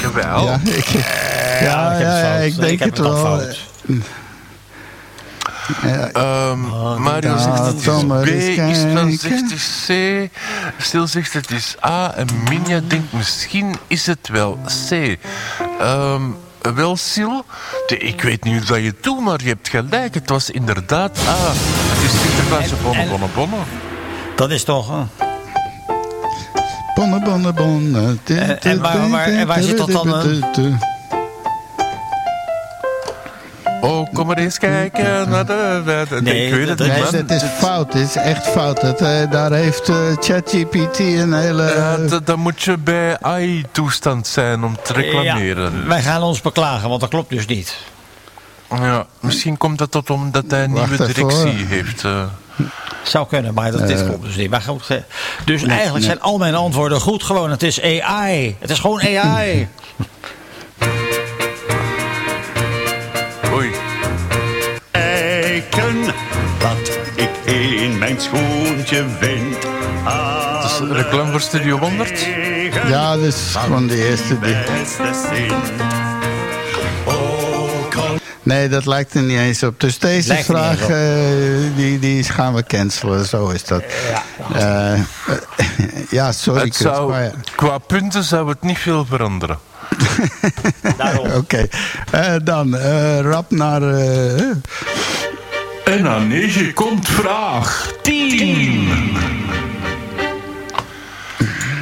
Jawel. 0.00 0.44
Ja, 0.44 0.60
ik, 0.64 0.84
ja, 0.88 1.92
ik 1.92 1.98
heb 1.98 2.00
ja, 2.00 2.06
het 2.06 2.24
fout. 2.24 2.42
ik 2.42 2.56
denk 2.56 2.78
heb 2.78 2.88
het 2.88 2.98
het 2.98 3.06
wel. 3.06 3.16
fout. 3.16 3.58
Ehm, 6.12 6.60
Mario 7.02 7.30
ja, 7.30 7.38
zegt 7.38 7.58
het 7.66 7.76
is 7.76 8.04
B, 8.04 8.24
kijken. 8.24 9.18
zegt 9.18 9.40
het 9.40 9.52
is 9.52 9.84
C, 9.86 9.92
Stil 10.82 11.06
zegt 11.06 11.32
het 11.32 11.50
is 11.50 11.76
A 11.86 12.14
en 12.14 12.26
Minja 12.48 12.80
denkt 12.86 13.12
misschien 13.12 13.76
is 13.86 14.06
het 14.06 14.28
wel 14.28 14.58
C. 14.90 15.18
Ehm, 15.80 16.22
wel, 16.74 16.96
Sil, 17.10 17.34
de- 17.86 17.98
ik 17.98 18.22
weet 18.22 18.44
niet 18.44 18.56
hoe 18.56 18.66
dat 18.66 18.76
je 18.78 18.84
het 18.86 19.02
doet, 19.02 19.20
maar 19.20 19.42
je 19.42 19.48
hebt 19.48 19.68
gelijk. 19.68 20.14
Het 20.14 20.28
was 20.28 20.50
inderdaad 20.50 21.18
A. 21.18 21.36
Het 21.36 22.04
is 22.12 22.20
Sinterklaasje 22.20 22.76
En- 22.76 22.82
bonne, 22.82 23.00
en- 23.02 23.08
bonne, 23.08 23.26
bonne. 23.34 23.56
Dat 24.36 24.50
is 24.50 24.64
toch... 24.64 24.90
eh, 24.90 25.27
Bonne, 26.98 27.20
bonne, 27.20 27.52
bonne. 27.52 28.16
En- 28.26 28.60
en 28.60 28.80
waar- 28.80 29.10
waar- 29.10 29.26
en 29.26 29.46
waar 29.46 29.62
zit 29.62 29.76
dat 29.78 29.90
dan, 29.90 30.12
Oh, 33.80 34.12
kom 34.12 34.26
maar 34.26 34.38
eens 34.38 34.58
kijken. 34.58 35.28
naar 35.28 35.46
de- 35.46 35.82
de- 35.84 36.06
de- 36.08 36.22
Nee, 36.22 36.46
ik 36.46 36.54
weet 36.54 36.68
het 36.68 36.78
dat- 36.78 37.12
niet, 37.12 37.28
dat 37.28 37.42
is 37.42 37.48
fout. 37.58 37.92
Het 37.92 38.02
is 38.08 38.16
echt 38.16 38.46
fout. 38.46 38.82
Het, 38.82 39.00
eh, 39.00 39.30
daar 39.30 39.52
heeft 39.52 39.88
eh, 39.88 39.96
ChatGPT 40.20 40.98
een 40.98 41.32
hele... 41.32 42.20
Dan 42.24 42.38
moet 42.38 42.62
je 42.62 42.78
bij 42.78 43.18
AI-toestand 43.20 44.26
zijn 44.26 44.64
om 44.64 44.76
te 44.82 44.92
reclameren. 44.92 45.72
Ja, 45.82 45.86
wij 45.88 46.02
gaan 46.02 46.22
ons 46.22 46.40
beklagen, 46.40 46.88
want 46.88 47.00
dat 47.00 47.10
klopt 47.10 47.30
dus 47.30 47.46
niet. 47.46 47.76
Ja, 48.70 49.06
misschien 49.20 49.56
komt 49.56 49.78
dat 49.78 49.90
tot 49.90 50.10
omdat 50.10 50.44
hij 50.48 50.64
een 50.64 50.72
Wacht 50.72 50.88
nieuwe 50.88 51.12
directie 51.12 51.64
heeft. 51.66 52.04
Eh. 52.58 52.64
Zou 53.02 53.26
kunnen, 53.26 53.54
maar 53.54 53.70
dat, 53.72 53.86
dit 53.86 54.04
klopt 54.04 54.24
dus 54.24 54.36
niet. 54.36 54.50
Maar 54.50 54.60
goed, 54.60 54.84
eh, 54.88 54.96
dus 55.44 55.62
eigenlijk 55.62 56.04
zijn 56.04 56.20
al 56.20 56.38
mijn 56.38 56.54
antwoorden 56.54 57.00
goed 57.00 57.22
gewoon. 57.22 57.50
Het 57.50 57.62
is 57.62 57.82
AI. 57.82 58.56
Het 58.58 58.70
is 58.70 58.78
gewoon 58.78 59.00
AI. 59.00 59.68
Oei. 63.54 63.70
kijken 64.90 66.04
wat 66.58 66.98
ik 67.14 67.52
in 67.52 67.98
mijn 67.98 68.20
schoentje 68.20 69.04
vind. 69.20 69.56
Dat 70.62 70.70
is 70.70 70.78
een 70.78 70.94
reclame 70.94 71.30
voor 71.30 71.40
Studio 71.40 71.78
100. 71.78 72.26
Ja, 72.88 73.16
dat 73.16 73.24
is 73.24 73.54
gewoon 73.56 73.86
de 73.86 74.08
eerste. 74.08 74.38
Die... 74.38 74.56
Nee, 78.48 78.68
dat 78.68 78.86
lijkt 78.86 79.14
er 79.14 79.22
niet 79.22 79.38
eens 79.38 79.62
op. 79.62 79.80
Dus 79.80 79.98
deze 79.98 80.28
Lijkt 80.28 80.44
vraag, 80.44 80.88
eh, 80.88 80.96
die, 81.76 81.98
die 81.98 82.24
gaan 82.24 82.54
we 82.54 82.62
cancelen. 82.62 83.26
Zo 83.26 83.48
is 83.48 83.64
dat. 83.64 83.82
Ja, 84.54 84.96
ja 86.10 86.32
sorry. 86.42 86.64
Het 86.64 86.76
Chris, 86.76 86.92
zou, 86.92 87.10
maar 87.10 87.22
ja. 87.22 87.30
qua 87.54 87.78
punten 87.78 88.24
zou 88.24 88.48
het 88.48 88.62
niet 88.62 88.78
veel 88.78 89.04
veranderen. 89.06 89.58
Daarom. 90.96 91.30
Oké. 91.40 91.66
Eh, 92.10 92.34
dan, 92.44 92.76
eh, 92.76 93.20
rap 93.20 93.50
naar... 93.50 93.82
eh, 93.82 94.40
En 95.84 96.08
aan 96.08 96.28
9 96.28 96.72
komt 96.72 97.08
vraag 97.08 97.92
10. 98.02 99.17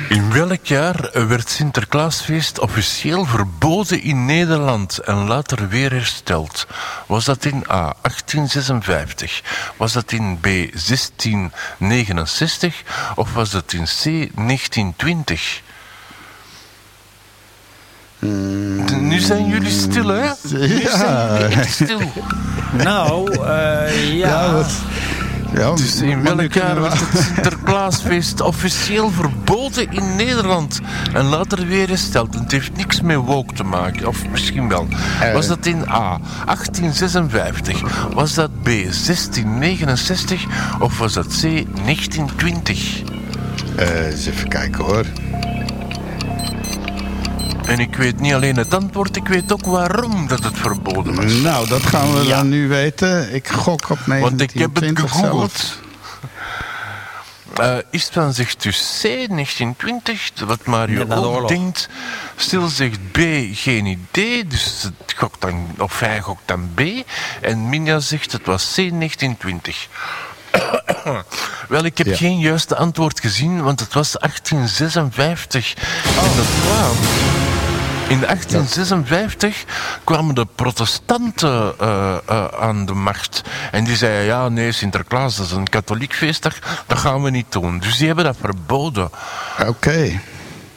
In 0.08 0.32
welk 0.32 0.66
jaar 0.66 1.10
werd 1.28 1.48
Sinterklaasfeest 1.48 2.58
officieel 2.58 3.24
verboden 3.24 4.02
in 4.02 4.24
Nederland 4.24 4.98
en 4.98 5.14
later 5.14 5.68
weer 5.68 5.90
hersteld? 5.90 6.66
Was 7.06 7.24
dat 7.24 7.44
in 7.44 7.64
A 7.70 7.94
1856? 8.02 9.42
Was 9.76 9.92
dat 9.92 10.12
in 10.12 10.38
B 10.40 10.44
1669? 10.44 12.82
Of 13.14 13.32
was 13.32 13.50
dat 13.50 13.72
in 13.72 13.84
C 13.84 14.04
1920? 14.04 15.62
Nu 19.00 19.18
zijn 19.18 19.46
jullie 19.46 19.70
stil, 19.70 20.08
hè? 20.08 20.26
Nu 20.50 20.80
zijn 20.80 21.48
jullie 21.48 21.68
stil. 21.68 22.00
Nou, 22.72 23.32
eh, 23.32 24.18
ja. 24.18 24.28
ja, 24.28 24.52
wat, 24.52 24.70
Ja, 25.54 25.74
Dus 25.74 26.00
in 26.00 26.22
welk 26.22 26.52
jaar 26.52 26.80
werd 26.80 27.00
het 27.00 27.22
Sinterklaasfeest 27.22 28.40
officieel 28.40 29.10
verboden 29.10 29.92
in 29.92 30.16
Nederland? 30.16 30.80
En 31.12 31.24
later 31.24 31.66
weer 31.66 31.88
hersteld. 31.88 32.34
Het 32.34 32.52
heeft 32.52 32.76
niks 32.76 33.00
met 33.00 33.16
woke 33.16 33.54
te 33.54 33.64
maken. 33.64 34.06
Of 34.06 34.28
misschien 34.28 34.68
wel. 34.68 34.86
Eh. 35.20 35.32
Was 35.32 35.46
dat 35.46 35.66
in 35.66 35.88
A, 35.88 36.18
1856? 36.44 38.08
Was 38.14 38.34
dat 38.34 38.50
B, 38.62 38.64
1669? 38.64 40.44
Of 40.78 40.98
was 40.98 41.12
dat 41.12 41.26
C, 41.26 41.40
1920? 41.40 43.02
Eh, 43.76 44.06
eens 44.06 44.26
even 44.26 44.48
kijken 44.48 44.84
hoor. 44.84 45.04
En 47.66 47.78
ik 47.78 47.96
weet 47.96 48.20
niet 48.20 48.34
alleen 48.34 48.56
het 48.56 48.74
antwoord, 48.74 49.16
ik 49.16 49.28
weet 49.28 49.52
ook 49.52 49.64
waarom 49.66 50.26
dat 50.28 50.44
het 50.44 50.58
verboden 50.58 51.14
was. 51.14 51.32
Nou, 51.32 51.68
dat 51.68 51.82
gaan 51.82 52.14
we 52.14 52.20
Ja. 52.26 52.36
dan 52.36 52.48
nu 52.48 52.68
weten. 52.68 53.34
Ik 53.34 53.48
gok 53.48 53.90
op 53.90 53.98
Want 54.06 54.40
ik 54.40 54.50
heb 54.52 54.74
het 54.74 54.94
1920 54.94 55.10
gegoogeld. 55.10 55.52
zelfs. 55.52 55.78
Eh 57.56 57.76
Istvan 57.90 58.32
zegt 58.34 58.62
dus 58.62 58.98
C, 59.00 59.02
1920, 59.02 60.30
wat 60.46 60.64
Mario 60.66 61.06
ook 61.10 61.48
denkt. 61.48 61.88
Stil 62.36 62.68
zegt 62.68 62.98
B, 63.12 63.18
geen 63.52 63.86
idee, 63.86 64.46
dus 64.46 64.82
het 64.82 65.14
gokt 65.16 65.40
dan, 65.40 65.66
of 65.78 66.00
hij 66.00 66.20
gokt 66.20 66.42
dan 66.44 66.70
B. 66.74 66.80
En 67.40 67.68
Minja 67.68 67.98
zegt 68.00 68.32
het 68.32 68.46
was 68.46 68.62
C, 68.72 68.76
1920. 68.76 69.86
Wel, 71.68 71.84
ik 71.84 71.98
heb 71.98 72.06
Ja. 72.06 72.16
geen 72.16 72.38
juiste 72.38 72.76
antwoord 72.76 73.20
gezien, 73.20 73.62
want 73.62 73.80
het 73.80 73.92
was 73.94 74.12
1856. 74.12 75.74
En 76.04 76.36
dat 76.36 76.46
kwam... 76.62 76.96
In 78.08 78.20
1856 78.20 79.64
kwamen 80.04 80.34
de 80.34 80.46
protestanten 80.54 81.74
eh, 81.78 82.16
eh, 82.26 82.46
aan 82.60 82.86
de 82.86 82.92
macht. 82.92 83.42
En 83.70 83.84
die 83.84 83.96
zeiden, 83.96 84.24
ja, 84.24 84.48
nee, 84.48 84.72
Sinterklaas, 84.72 85.36
dat 85.36 85.46
is 85.46 85.52
een 85.52 85.68
katholiek 85.68 86.14
feestdag, 86.14 86.58
dat 86.86 86.98
gaan 86.98 87.22
we 87.22 87.30
niet 87.30 87.52
doen. 87.52 87.78
Dus 87.78 87.96
die 87.96 88.06
hebben 88.06 88.24
dat 88.24 88.36
verboden. 88.40 89.10
Oké. 89.66 90.20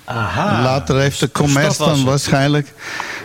Aha. 0.06 0.61
Later 0.61 0.99
heeft 0.99 1.19
de 1.19 1.30
dus 1.31 1.43
commerce 1.43 1.84
dan 1.84 2.06
waarschijnlijk... 2.06 2.73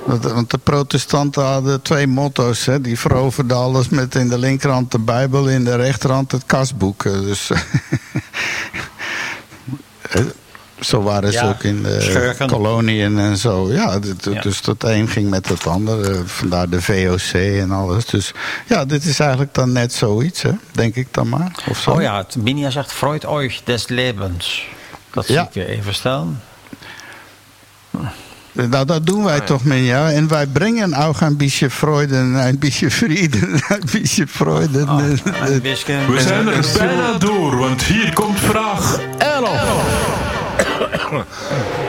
Want 0.06 0.22
de, 0.22 0.34
want 0.34 0.50
de 0.50 0.58
protestanten 0.58 1.44
hadden 1.44 1.82
twee 1.82 2.06
motto's. 2.06 2.66
Hè? 2.66 2.80
Die 2.80 2.98
veroverden 2.98 3.56
alles 3.56 3.88
met 3.88 4.14
in 4.14 4.28
de 4.28 4.38
linkerhand 4.38 4.90
de 4.90 4.98
Bijbel... 4.98 5.48
in 5.48 5.64
de 5.64 5.76
rechterhand 5.76 6.32
het 6.32 6.46
kasboek. 6.46 7.04
Eh, 7.04 7.12
Dus... 7.12 7.50
eh, 10.78 10.84
Zo 10.84 11.02
waren 11.02 11.32
ze 11.32 11.38
Ja, 11.38 11.48
ook 11.48 11.62
in 11.62 11.82
de 11.82 12.00
schurken. 12.00 12.46
koloniën 12.46 13.18
en 13.18 13.36
zo. 13.36 13.72
Ja, 13.72 13.98
dus 14.42 14.62
dat 14.62 14.84
een 14.84 15.08
ging 15.08 15.30
met 15.30 15.48
het 15.48 15.66
ander. 15.66 16.10
eh, 16.10 16.18
Vandaar 16.24 16.68
de 16.68 16.82
VOC 16.82 17.32
en 17.60 17.70
alles. 17.70 18.06
Dus 18.06 18.32
ja, 18.66 18.84
dit 18.84 19.04
is 19.04 19.18
eigenlijk 19.20 19.54
dan 19.54 19.72
net 19.72 19.92
zoiets, 19.92 20.42
hè? 20.42 20.50
denk 20.72 20.94
ik 20.94 21.08
dan 21.10 21.28
maar. 21.28 21.50
Of 21.68 21.78
zo. 21.78 21.90
Oh 21.90 22.02
ja, 22.02 22.16
het 22.16 22.36
Minia 22.36 22.70
zegt 22.70 22.92
Freud 22.92 23.24
euch 23.24 23.60
des 23.64 23.88
Lebens. 23.88 24.66
Dat 25.10 25.26
zie 25.26 25.34
Ja. 25.34 25.42
ik 25.42 25.52
weer 25.52 25.68
even 25.68 25.94
staan. 25.94 26.40
Nou, 28.52 28.84
dat 28.86 29.06
doen 29.06 29.24
wij 29.24 29.40
toch, 29.40 29.64
Minja. 29.64 30.10
En 30.10 30.28
wij 30.28 30.46
brengen 30.46 30.94
ook 30.94 31.20
een 31.20 31.36
beetje 31.36 31.70
Freude, 31.70 32.16
een 32.16 32.58
beetje 32.58 32.90
Frieden, 32.90 33.52
een 33.68 33.82
beetje 33.92 34.26
Freude. 34.26 34.82
Oh, 34.82 35.02
wiskunde. 35.62 36.12
We 36.12 36.20
zijn 36.20 36.48
er 36.48 36.66
bijna 36.78 37.18
door, 37.18 37.56
want 37.56 37.82
hier 37.82 38.12
komt 38.12 38.40
vraag 38.40 39.00
11. 39.18 40.13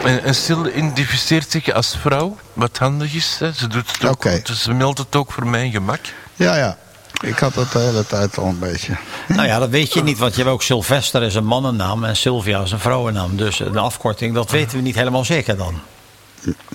En, 0.04 0.24
en 0.24 0.36
Sil 0.44 0.64
identificeert 0.68 1.52
zich 1.52 1.72
als 1.72 1.98
vrouw, 2.02 2.38
wat 2.54 2.78
handig 2.78 3.14
is. 3.14 3.36
Hè. 3.40 3.54
Ze 3.54 3.68
doet 3.68 3.92
het 3.92 4.06
ook. 4.10 4.46
Dus 4.46 4.64
ze 4.64 4.74
meldt 4.74 4.98
het 4.98 5.16
ook 5.16 5.32
voor 5.32 5.48
mijn 5.48 5.72
gemak. 5.72 6.00
Ja, 6.36 6.56
ja. 6.56 6.78
Ik 7.22 7.40
had 7.40 7.54
dat 7.54 7.72
de 7.72 7.80
hele 7.80 8.06
tijd 8.06 8.38
al 8.38 8.46
een 8.46 8.60
beetje. 8.60 8.96
Nou 9.28 9.48
ja, 9.48 9.60
dat 9.60 9.70
weet 9.70 9.94
je 9.94 10.04
niet, 10.04 10.18
want 10.18 10.36
je 10.36 10.42
hebt 10.42 10.54
ook 10.54 10.64
Sylvester 10.64 11.24
is 11.24 11.36
een 11.36 11.46
mannennaam 11.46 12.04
en 12.04 12.16
Sylvia 12.16 12.62
is 12.62 12.72
een 12.72 12.80
vrouwennaam. 12.80 13.38
Dus 13.38 13.60
een 13.60 13.78
afkorting, 13.78 14.34
dat 14.34 14.52
weten 14.52 14.78
we 14.78 14.84
niet 14.84 14.96
helemaal 14.96 15.26
zeker 15.26 15.58
dan. 15.58 15.82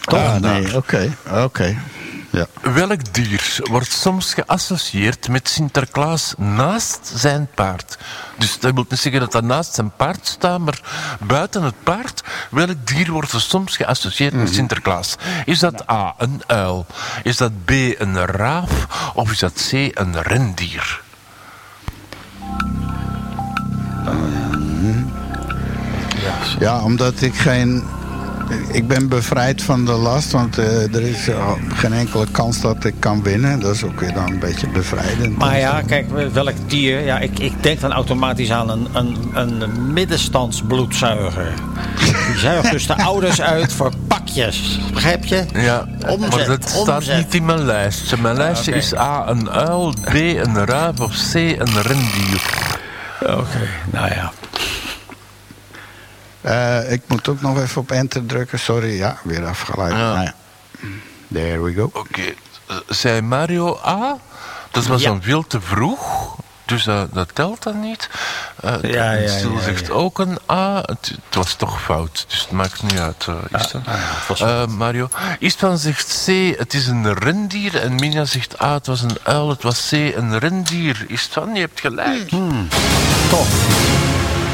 Ah, 0.05 0.37
nee, 0.37 0.77
oké. 0.77 1.17
Oké. 1.33 1.77
Ja. 2.31 2.47
Welk 2.61 3.15
dier 3.15 3.59
wordt 3.63 3.93
soms 3.93 4.35
geassocieerd 4.35 5.29
met 5.29 5.49
Sinterklaas 5.49 6.35
naast 6.37 7.13
zijn 7.15 7.49
paard? 7.55 7.99
Dus 8.39 8.59
dat 8.59 8.75
wil 8.75 8.87
niet 8.89 8.99
zeggen 8.99 9.21
dat 9.21 9.33
hij 9.33 9.43
naast 9.43 9.75
zijn 9.75 9.93
paard 9.97 10.27
staat, 10.27 10.59
maar 10.59 10.81
buiten 11.21 11.63
het 11.63 11.83
paard. 11.83 12.23
Welk 12.51 12.87
dier 12.87 13.11
wordt 13.11 13.33
er 13.33 13.41
soms 13.41 13.77
geassocieerd 13.77 14.33
met 14.33 14.55
Sinterklaas? 14.55 15.17
Is 15.45 15.59
dat 15.59 15.91
A, 15.91 16.15
een 16.19 16.43
uil? 16.47 16.87
Is 17.23 17.37
dat 17.37 17.65
B, 17.65 17.71
een 17.71 18.25
raaf? 18.25 18.87
Of 19.15 19.31
is 19.31 19.39
dat 19.39 19.69
C, 19.71 19.73
een 19.73 20.23
rendier? 20.23 21.01
ja, 26.59 26.83
omdat 26.83 27.21
ik 27.21 27.35
geen... 27.35 27.85
Ik 28.73 28.89
ben 28.89 29.09
bevrijd 29.09 29.63
van 29.63 29.85
de 29.85 29.93
last, 29.93 30.31
want 30.33 30.59
eh, 30.59 30.95
er 30.95 31.03
is 31.03 31.29
eh, 31.29 31.53
geen 31.69 31.93
enkele 31.93 32.27
kans 32.31 32.61
dat 32.61 32.85
ik 32.85 32.95
kan 32.99 33.23
winnen. 33.23 33.61
Dat 33.61 33.75
is 33.75 33.85
ook 33.85 34.01
weer 34.01 34.15
dan 34.15 34.31
een 34.31 34.39
beetje 34.39 34.69
bevrijdend. 34.69 35.39
Maar 35.39 35.59
ja, 35.59 35.83
kijk, 35.87 36.07
welk 36.33 36.55
dier? 36.67 37.01
Ja, 37.01 37.19
ik, 37.19 37.39
ik 37.39 37.63
denk 37.63 37.81
dan 37.81 37.93
automatisch 37.93 38.51
aan 38.51 38.71
een, 38.71 38.89
een, 38.93 39.17
een 39.35 39.93
middenstandsbloedzuiger. 39.93 41.53
Die 42.27 42.39
zuigt 42.39 42.71
dus 42.71 42.87
de 42.87 42.97
ouders 42.97 43.41
uit 43.41 43.73
voor 43.73 43.93
pakjes. 44.09 44.81
Begrijp 44.93 45.25
je? 45.25 45.45
Ja, 45.53 45.89
Omzet, 46.07 46.31
maar 46.31 46.47
dat 46.47 46.69
staat 46.69 46.97
omzet. 46.97 47.17
niet 47.17 47.35
in 47.35 47.45
mijn 47.45 47.65
lijstje. 47.65 48.17
Mijn 48.17 48.37
lijstje 48.37 48.71
oké. 48.71 48.81
is 48.81 48.97
A, 48.97 49.29
een 49.29 49.51
uil, 49.51 49.95
B, 50.05 50.15
een 50.15 50.65
raaf 50.65 51.01
of 51.01 51.13
C, 51.33 51.35
een 51.35 51.83
rendier. 51.83 52.43
Oké, 53.21 53.69
nou 53.91 54.09
ja. 54.09 54.33
Eh, 56.41 56.93
ik 56.93 57.03
moet 57.07 57.29
ook 57.29 57.41
nog 57.41 57.61
even 57.61 57.81
op 57.81 57.91
enter 57.91 58.27
drukken. 58.27 58.59
Sorry, 58.59 58.97
ja, 58.97 59.17
weer 59.23 59.47
afgeleid. 59.47 59.93
Ja. 59.93 60.13
Nou 60.13 60.23
ja. 60.23 60.35
There 61.33 61.63
we 61.63 61.73
go. 61.75 61.91
Oké, 61.93 62.23
eh, 62.67 62.77
zei 62.89 63.21
Mario 63.21 63.79
A? 63.87 64.17
Dat 64.71 64.87
was 64.87 65.03
Ja. 65.03 65.09
dan 65.09 65.23
veel 65.23 65.47
te 65.47 65.61
vroeg. 65.61 66.37
Dus 66.65 66.85
dat, 66.85 67.15
dat 67.15 67.35
telt 67.35 67.63
dan 67.63 67.81
niet. 67.81 68.09
Eh 68.61 68.75
Ja, 68.83 69.13
ja, 69.13 69.29
Sil 69.39 69.53
ja, 69.53 69.61
zegt 69.63 69.87
ja. 69.87 69.93
ook 69.93 70.19
een 70.19 70.39
A. 70.51 70.77
Het, 70.77 71.13
het 71.25 71.35
was 71.35 71.55
toch 71.55 71.83
fout, 71.83 72.25
dus 72.29 72.41
het 72.41 72.51
maakt 72.51 72.83
niet 72.83 72.99
uit. 72.99 73.27
is 73.51 73.75
was 74.29 74.41
Eh, 74.41 74.67
Mario. 74.67 75.09
Istvan 75.39 75.79
zegt 75.79 76.23
C, 76.27 76.59
het 76.59 76.75
is 76.75 76.87
een 76.87 77.13
rendier. 77.15 77.81
En 77.83 77.95
Minja 77.95 78.25
zegt 78.25 78.63
A, 78.63 78.75
het 78.75 78.87
was 78.87 79.03
een 79.03 79.19
uil. 79.23 79.49
Het 79.49 79.63
was 79.63 79.89
C, 79.89 79.93
een 79.93 80.39
rendier. 80.39 81.05
Istvan, 81.09 81.55
je 81.55 81.61
hebt 81.61 81.81
gelijk. 81.81 82.31
Hmm. 82.31 82.69
Toch. 83.31 83.49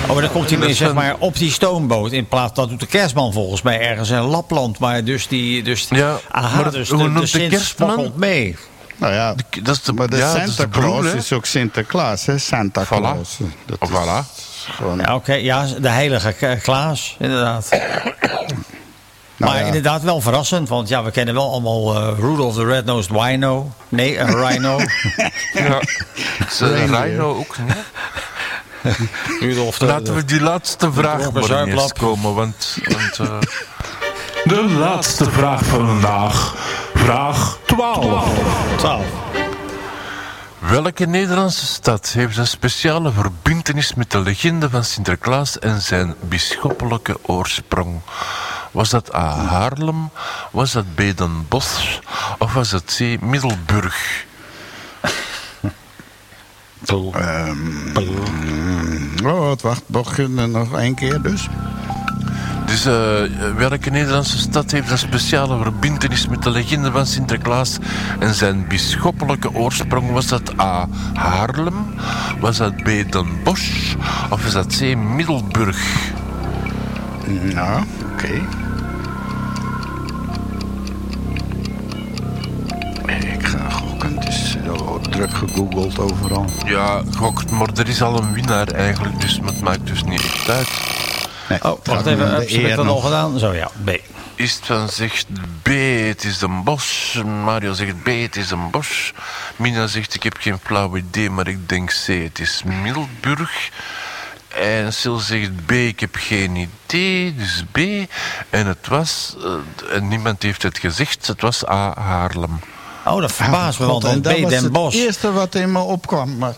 Oh, 0.06 0.12
maar 0.12 0.22
dan 0.22 0.32
komt 0.32 0.50
hij 0.50 0.58
is 0.68 0.76
zeg 0.76 0.88
een- 0.88 0.94
maar 0.94 1.14
op 1.18 1.36
die 1.36 1.50
stoomboot. 1.50 2.12
In 2.12 2.28
plaats 2.28 2.54
dat 2.54 2.68
doet 2.68 2.80
de 2.80 2.86
kerstman 2.86 3.32
volgens 3.32 3.62
mij 3.62 3.80
ergens 3.80 4.10
in 4.10 4.18
Lapland. 4.20 4.78
Maar 4.78 5.04
dus 5.04 5.28
die. 5.28 5.62
Dus, 5.62 5.86
Ja, 5.90 6.16
aha, 6.30 6.60
maar 6.60 6.70
dus 6.70 6.88
hoe 6.88 6.98
de, 6.98 7.04
de, 7.04 7.10
noemt 7.10 7.20
de 7.32 7.38
Sint 7.38 7.50
kerstman? 7.50 8.12
mee. 8.14 8.56
Nou 8.96 9.12
ja, 9.12 9.34
Dat 9.62 9.76
is 9.76 9.82
de, 9.82 9.92
maar 9.92 10.08
de 10.10 10.16
ja, 10.16 10.26
is 10.26 10.32
Santa 10.54 10.62
de 10.62 10.68
broer, 10.68 11.00
Claus 11.00 11.12
hè? 11.12 11.16
is 11.18 11.32
ook 11.32 11.46
Sinterklaas, 11.46 12.26
hè? 12.26 12.38
Santa 12.38 12.84
Voilà. 12.84 12.88
Claus. 12.88 13.36
Dat 13.66 13.78
is 13.82 13.88
Voilà. 13.88 14.44
gewoon... 14.74 14.98
Ja, 14.98 15.14
oké. 15.14 15.32
ja, 15.34 15.66
de 15.80 15.88
heilige 15.88 16.58
Klaas, 16.62 17.16
inderdaad. 17.18 17.68
Nou 19.38 19.50
maar 19.52 19.60
ja. 19.60 19.66
inderdaad 19.66 20.02
wel 20.02 20.20
verrassend. 20.20 20.68
Want 20.68 20.88
ja, 20.88 21.02
we 21.04 21.10
kennen 21.10 21.34
wel 21.34 21.50
allemaal 21.52 21.94
eh, 21.94 22.18
Rudolph 22.18 22.54
the 22.54 22.64
Red-Nosed 22.64 23.10
Rhino. 23.10 23.70
Nee, 23.88 24.18
een 24.18 24.34
rhino. 24.46 24.78
Ja. 25.54 25.80
Reindeer. 26.58 27.00
Rhino 27.06 27.34
ook. 27.36 27.56
De... 29.40 29.86
Laten 29.86 30.14
we 30.14 30.24
die 30.24 30.40
laatste 30.40 30.92
vraag 30.92 31.32
maar 31.32 31.66
eerst 31.66 31.92
komen, 31.92 32.34
want... 32.34 32.78
want 32.84 33.18
eh, 33.18 33.38
De 34.46 34.64
laatste 34.64 35.30
vraag 35.30 35.64
van 35.64 35.86
vandaag. 35.86 36.54
Vraag 36.94 37.58
12. 37.66 38.28
12. 38.76 39.04
welke 40.58 41.06
Nederlandse 41.06 41.66
stad 41.66 42.08
heeft 42.08 42.36
een 42.36 42.46
speciale 42.46 43.12
verbintenis 43.12 43.94
met 43.94 44.10
de 44.10 44.20
legende 44.20 44.70
van 44.70 44.84
Sinterklaas 44.84 45.58
en 45.58 45.80
zijn 45.80 46.14
bisschoppelijke 46.20 47.16
oorsprong? 47.22 48.00
Was 48.70 48.90
dat 48.90 49.14
A. 49.14 49.34
Haarlem, 49.34 50.10
was 50.50 50.72
dat 50.72 50.94
B. 50.94 51.00
Den 51.16 51.46
Bosch 51.48 51.98
of 52.38 52.52
was 52.52 52.70
dat 52.70 52.96
C. 52.96 53.20
Middelburg? 53.20 54.26
Oh, 56.92 57.14
wat 59.22 59.62
wacht, 59.62 59.82
beginnen 59.86 60.50
nog 60.50 60.78
één 60.78 60.94
keer 60.94 61.22
dus. 61.22 61.48
Dus 62.66 62.86
eh, 62.86 63.22
welke 63.56 63.90
Nederlandse 63.90 64.38
stad 64.38 64.70
heeft 64.70 64.90
een 64.90 64.98
speciale 64.98 65.62
verbintenis 65.62 66.28
met 66.28 66.42
de 66.42 66.50
legende 66.50 66.90
van 66.90 67.06
Sinterklaas 67.06 67.78
en 68.18 68.34
zijn 68.34 68.66
bisschoppelijke 68.68 69.54
oorsprong? 69.54 70.10
Was 70.10 70.26
dat 70.26 70.60
A. 70.60 70.88
Haarlem? 71.14 71.94
Was 72.40 72.56
dat 72.56 72.76
B. 72.76 72.84
Den 72.84 73.26
Bosch? 73.44 73.94
Of 74.30 74.42
was 74.42 74.52
dat 74.52 74.76
C. 74.78 74.96
Middelburg? 74.96 76.12
Nou, 77.54 77.84
oké. 78.12 78.32
Ik 83.06 83.45
druk 85.08 85.34
gegoogeld 85.34 85.98
overal. 85.98 86.44
Ja, 86.66 87.02
gok, 87.16 87.50
maar 87.50 87.68
er 87.76 87.88
is 87.88 88.02
al 88.02 88.18
een 88.22 88.32
winnaar 88.32 88.68
eigenlijk, 88.68 89.20
dus 89.20 89.40
het 89.44 89.60
maakt 89.60 89.86
dus 89.86 90.02
niet 90.04 90.24
echt 90.24 90.48
uit. 90.50 90.68
Nee, 91.48 91.62
Oh, 91.64 91.78
wacht 91.84 92.06
even. 92.06 92.34
Heb 92.34 92.48
je 92.48 92.60
het 92.60 92.78
al 92.78 92.84
nog. 92.84 93.04
gedaan? 93.04 93.38
Zo 93.38 93.52
ja, 93.52 93.70
B. 93.84 93.90
Istvan 94.34 94.88
zegt 94.88 95.26
B, 95.62 95.66
het 96.06 96.24
is 96.24 96.40
een 96.40 96.64
bos. 96.64 97.18
Mario 97.44 97.72
zegt 97.72 98.02
B, 98.02 98.06
het 98.06 98.36
is 98.36 98.50
een 98.50 98.70
bos. 98.70 99.12
Mina 99.56 99.86
zegt, 99.86 100.14
ik 100.14 100.22
heb 100.22 100.36
geen 100.40 100.58
flauw 100.64 100.96
idee, 100.96 101.30
maar 101.30 101.48
ik 101.48 101.68
denk 101.68 101.90
C, 101.90 102.06
het 102.06 102.38
is 102.38 102.62
Milburg. 102.82 103.70
En 104.48 104.92
Sil 104.98 105.18
zegt 105.18 105.66
B, 105.66 105.70
ik 105.72 106.00
heb 106.00 106.14
geen 106.18 106.56
idee, 106.86 107.34
dus 107.34 107.64
B. 107.72 107.78
En 108.50 108.66
het 108.66 108.86
was, 108.88 109.36
eh, 109.44 109.96
en 109.96 110.08
niemand 110.08 110.42
heeft 110.42 110.62
het 110.62 110.78
gezegd, 110.78 111.26
het 111.26 111.40
was 111.40 111.68
A, 111.68 111.94
Haarlem. 112.00 112.60
Oh, 113.06 113.20
dat 113.20 113.32
verbaast 113.32 113.78
me, 113.78 113.86
want 113.86 114.04
en 114.04 114.20
B, 114.20 114.24
dat 114.24 114.62
was 114.70 114.94
het 114.94 115.02
eerste 115.02 115.32
wat 115.32 115.54
in 115.54 115.72
me 115.72 115.78
opkwam. 115.78 116.36
Maar 116.36 116.54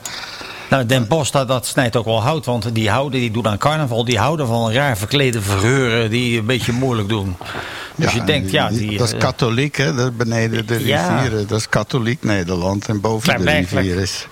Nou, 0.70 0.86
Den 0.86 1.06
Bosch, 1.06 1.30
dat, 1.32 1.48
dat 1.48 1.66
snijdt 1.66 1.96
ook 1.96 2.04
wel 2.04 2.22
hout. 2.22 2.44
Want 2.44 2.74
die 2.74 2.90
houden, 2.90 3.20
die 3.20 3.30
doen 3.30 3.48
aan 3.48 3.58
carnaval, 3.58 4.04
die 4.04 4.18
houden 4.18 4.46
van 4.46 4.72
raar 4.72 4.96
verklede 4.96 5.42
verheuren 5.42 6.10
die 6.10 6.38
een 6.38 6.46
beetje 6.46 6.72
moeilijk 6.72 7.08
doen. 7.08 7.36
Dus 7.94 8.12
je 8.12 8.24
denkt, 8.24 8.50
ja, 8.50 8.68
die... 8.68 8.98
dat 8.98 9.06
is 9.06 9.12
eh, 9.12 9.20
katholiek, 9.20 9.76
hè? 9.76 9.94
Dat 9.94 10.16
beneden 10.16 10.66
de 10.66 10.86
Ja. 10.86 11.08
rivieren. 11.18 11.46
Dat 11.46 11.58
is 11.58 11.68
katholiek 11.68 12.22
Nederland. 12.22 12.88
En 12.88 13.00
boven 13.00 13.38
de 13.44 13.50
rivier 13.52 13.96
is... 13.96 14.26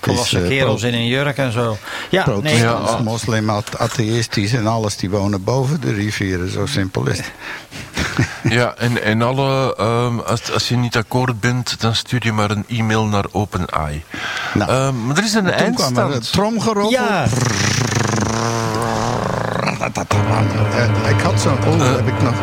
volwassen 0.00 0.38
is, 0.44 0.50
eh, 0.50 0.56
kerels 0.58 0.82
in 0.82 0.94
een 0.94 1.06
jurk 1.06 1.36
en 1.36 1.52
zo. 1.52 1.76
Ja, 2.10 2.26
nee. 2.42 2.56
Ja. 2.56 2.98
moslim, 3.04 3.50
at- 3.50 3.78
atheïstisch 3.78 4.52
en 4.52 4.66
alles. 4.66 4.96
Die 4.96 5.10
wonen 5.10 5.44
boven 5.44 5.80
de 5.80 5.92
rivieren. 5.92 6.50
Zo 6.50 6.66
simpel 6.66 7.06
is 7.08 7.16
het. 7.18 7.30
Ja, 8.48 8.74
en, 8.76 9.02
en 9.02 9.22
alle, 9.22 9.76
ehm, 9.76 10.18
als, 10.18 10.52
als 10.52 10.68
je 10.68 10.76
niet 10.76 10.96
akkoord 10.96 11.40
bent, 11.40 11.80
dan 11.80 11.94
stuur 11.94 12.20
je 12.24 12.32
maar 12.32 12.50
een 12.50 12.64
e-mail 12.68 13.04
naar 13.04 13.24
OpenAI. 13.30 14.02
Nou, 14.54 14.70
Ehm, 14.70 15.06
maar 15.06 15.16
er 15.16 15.24
is 15.24 15.34
een 15.34 15.44
Toen 15.44 15.52
kwam 15.90 16.10
er 16.12 16.30
tromgeroffel. 16.30 16.90
Ja, 16.90 17.26
Ik 21.08 21.20
had 21.20 21.40
zo'n... 21.40 21.58
Oh, 21.66 21.96
heb 21.96 22.06
ik 22.06 22.22
nog... 22.22 22.34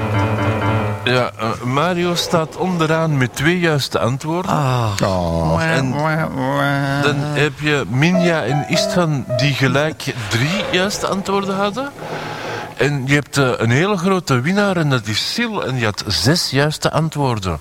Ja, 1.03 1.31
eh, 1.39 1.61
Mario 1.61 2.15
staat 2.15 2.55
onderaan 2.57 3.17
met 3.17 3.35
twee 3.35 3.59
juiste 3.59 3.99
antwoorden. 3.99 4.51
Ah. 4.51 4.91
Oh, 5.03 5.63
En 5.63 5.91
dan 7.01 7.15
heb 7.15 7.59
je 7.59 7.83
Minja 7.89 8.43
en 8.43 8.65
Istvan 8.67 9.25
die 9.37 9.53
gelijk 9.53 10.13
drie 10.29 10.63
juiste 10.71 11.07
antwoorden 11.07 11.55
hadden. 11.55 11.91
En 12.77 13.03
je 13.05 13.13
hebt 13.13 13.37
eh, 13.37 13.51
een 13.57 13.69
hele 13.71 13.97
grote 13.97 14.39
winnaar 14.39 14.77
en 14.77 14.89
dat 14.89 15.07
is 15.07 15.33
Sil 15.33 15.53
en 15.65 15.75
die 15.75 15.85
had 15.85 16.03
zes 16.07 16.49
juiste 16.49 16.91
antwoorden. 16.91 17.59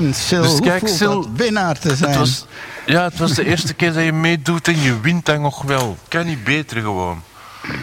En 0.00 0.14
Sil, 0.26 0.42
Dus 0.42 0.60
kijk, 0.60 0.88
Sil, 0.98 1.20
dat 1.20 1.28
winnaar 1.36 1.78
te 1.78 1.96
zijn? 1.96 2.10
Het 2.10 2.18
was, 2.18 2.46
ja, 2.86 3.04
het 3.04 3.18
was 3.18 3.34
de 3.34 3.44
eerste 3.44 3.74
keer 3.74 3.92
dat 3.92 4.04
je 4.04 4.12
meedoet 4.12 4.68
en 4.68 4.80
je 4.80 5.00
wint 5.00 5.26
dan 5.26 5.40
nog 5.40 5.62
wel. 5.62 5.96
Kan 6.08 6.26
niet 6.26 6.44
beter 6.44 6.80
gewoon. 6.80 7.22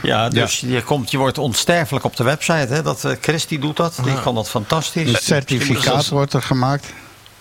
Ja, 0.02 0.30
dus 0.30 0.60
Je, 0.60 0.84
komt, 0.84 1.12
je 1.12 1.18
wordt 1.18 1.38
onsterfelijk 1.38 2.06
op 2.06 2.16
de 2.16 2.24
website. 2.24 2.74
Hè? 2.74 2.82
Dat, 2.82 3.04
eh, 3.04 3.12
Chris 3.22 3.48
die 3.48 3.60
doet 3.60 3.78
dat. 3.78 4.00
Die 4.04 4.22
kan 4.22 4.36
dat 4.36 4.50
fantastisch. 4.50 5.14
Een 5.14 5.20
certificaat 5.22 6.08
wordt 6.08 6.34
er 6.34 6.42
gemaakt. 6.42 6.94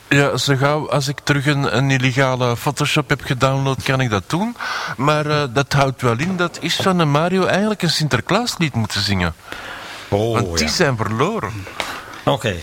Ja, 0.09 0.37
zo 0.37 0.57
gauw 0.57 0.91
als 0.91 1.09
ik 1.09 1.19
terug 1.23 1.47
een, 1.47 1.77
een 1.77 1.91
illegale 1.91 2.57
Photoshop 2.57 3.09
heb 3.09 3.21
gedownload, 3.23 3.83
kan 3.83 4.01
ik 4.01 4.11
dat 4.11 4.23
doen. 4.27 4.57
Maar 4.97 5.27
eh, 5.27 5.43
dat 5.53 5.73
houdt 5.73 6.03
wel 6.03 6.19
in 6.19 6.37
dat 6.37 6.59
Istvan 6.61 7.01
en 7.01 7.11
Mario 7.11 7.45
eigenlijk 7.45 7.83
een 7.83 7.91
Sinterklaaslied 7.91 8.75
moeten 8.75 9.01
zingen. 9.01 9.35
Oh, 10.09 10.33
Want 10.33 10.59
die 10.59 10.67
ja. 10.67 10.73
zijn 10.73 10.97
verloren. 10.97 11.67
Oké. 12.25 12.55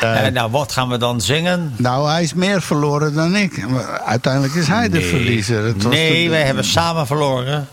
Eh, 0.00 0.26
nou, 0.32 0.50
wat 0.50 0.72
gaan 0.72 0.88
we 0.88 0.96
dan 0.96 1.20
zingen? 1.20 1.74
Nou, 1.76 2.08
hij 2.10 2.22
is 2.22 2.34
meer 2.34 2.62
verloren 2.62 3.14
dan 3.14 3.36
ik. 3.36 3.68
Maar 3.68 4.00
uiteindelijk 4.00 4.54
is 4.54 4.66
hij 4.66 4.88
de 4.88 5.00
verliezer. 5.00 5.64
Het 5.64 5.82
was 5.82 5.92
Nee, 5.92 6.24
de- 6.24 6.30
wij 6.30 6.42
hebben 6.42 6.64
samen 6.64 7.06
verloren. 7.06 7.68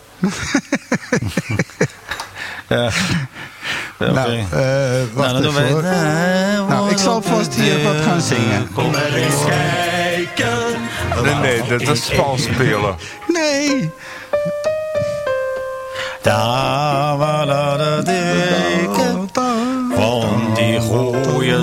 ja. 2.68 2.86
Oké. 3.98 4.12
Nou, 4.12 4.38
eh, 4.38 4.44
wacht 5.14 5.30
nou, 5.32 5.42
dan 5.42 5.54
wij. 5.54 5.70
Nou, 6.68 6.90
ik 6.90 6.98
zal 6.98 7.22
vast 7.22 7.54
hier 7.54 7.82
wat 7.82 7.96
gaan 8.04 8.20
zingen. 8.20 8.72
Kom 8.72 8.90
maar 8.90 9.12
eens 9.12 9.44
kijken. 9.44 10.58
Nee, 11.22 11.34
nee, 11.34 11.78
dat 11.78 11.80
is 11.96 12.00
vals 12.14 12.42
spelen. 12.42 12.96
Nee. 13.28 13.90
Daar 16.22 17.16
waar 17.16 17.46
de 17.46 18.00
deken 18.04 18.25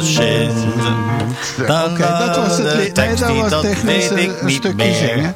goeie 0.02 0.52
zinnen. 0.52 1.92
Oké, 1.92 2.18
dat 2.26 2.36
was 2.36 2.58
het 2.58 2.74
lied. 2.74 2.96
Nee, 2.96 3.16
dat 3.16 3.50
was 3.52 3.62
technisch 3.62 4.10
een, 4.10 4.50
stukje 4.52 4.74
meer. 4.76 4.94
zingen. 4.96 5.36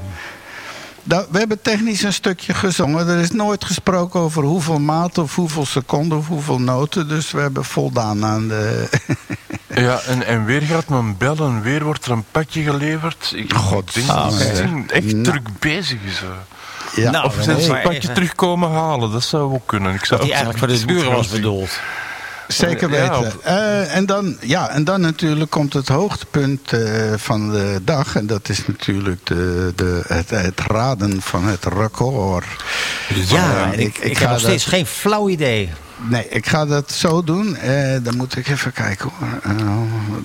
Dat- 1.04 1.28
we 1.32 1.38
hebben 1.38 1.62
technisch 1.62 2.04
een 2.04 2.14
stukje 2.14 2.54
gezongen. 2.54 3.08
Er 3.08 3.20
is 3.20 3.32
nooit 3.32 3.66
gesproken 3.66 4.20
over 4.20 4.44
hoeveel 4.44 4.80
maat 4.80 5.18
of 5.18 5.36
hoeveel 5.36 5.66
seconden 5.66 6.18
of 6.18 6.28
hoeveel 6.28 6.60
noten. 6.60 7.08
Dus 7.08 7.32
we 7.32 7.40
hebben 7.40 7.66
voldaan 7.66 8.26
aan 8.26 8.48
de... 8.48 8.90
Ja, 9.76 10.00
en, 10.08 10.26
en 10.26 10.46
weer 10.46 10.62
gaat 10.62 10.88
men 10.88 11.16
bellen, 11.18 11.62
weer 11.62 11.84
wordt 11.84 12.06
er 12.06 12.12
een 12.12 12.26
pakje 12.32 12.64
geleverd. 12.64 13.32
Ik 13.36 13.54
God, 13.54 13.94
denk 13.94 14.08
dat 14.08 14.34
oké. 14.34 14.44
het 14.44 14.92
echt 14.92 15.06
Nou. 15.06 15.24
druk 15.24 15.48
bezig 15.60 15.98
is. 16.06 16.22
ja. 16.96 17.12
Nou, 17.12 17.26
Of 17.26 17.36
ze 17.42 17.52
een 17.74 17.82
pakje 17.82 18.12
terugkomen 18.12 18.72
halen, 18.72 19.12
dat 19.12 19.24
zou 19.24 19.54
ook 19.54 19.62
kunnen. 19.68 19.94
Ik 19.94 20.06
zou 20.06 20.22
die 20.22 20.30
eigenlijk 20.30 20.60
voor 20.60 20.68
de 20.68 20.86
buren 20.86 21.12
was 21.12 21.28
bedoeld. 21.28 21.80
Zeker 22.48 22.90
weten. 22.90 23.32
Eh, 23.44 23.96
en, 23.96 24.06
dan, 24.06 24.38
ja, 24.42 24.70
en 24.70 24.84
dan 24.84 25.02
natuurlijk 25.02 25.52
komt 25.52 25.74
het 25.74 25.88
hoogtepunt 25.88 26.74
eh, 26.74 26.80
van 27.16 27.52
de 27.52 27.82
dag. 27.84 28.16
En 28.16 28.28
dat 28.28 28.50
is 28.50 28.68
natuurlijk 28.68 29.26
de, 29.26 29.72
de, 29.76 30.02
het, 30.08 30.30
het 30.30 30.60
raden 30.68 31.22
van 31.22 31.44
het 31.46 31.66
record. 31.66 32.46
Ja, 33.28 33.72
en 33.72 33.80
ik, 33.80 33.98
ik, 33.98 34.18
heb 34.18 34.30
nog 34.30 34.32
dat- 34.32 34.48
steeds 34.48 34.66
geen 34.66 34.86
flauw 34.86 35.30
idee. 35.30 35.70
Nee, 36.10 36.28
ik 36.30 36.48
ga 36.48 36.66
dat 36.66 36.92
zo 36.92 37.24
doen. 37.24 37.56
Eh, 37.56 37.96
dan 38.04 38.18
moet 38.18 38.38
ik 38.38 38.48
even 38.48 38.74
kijken 38.74 39.10
hoor. 39.20 39.28
Eh, 39.52 39.68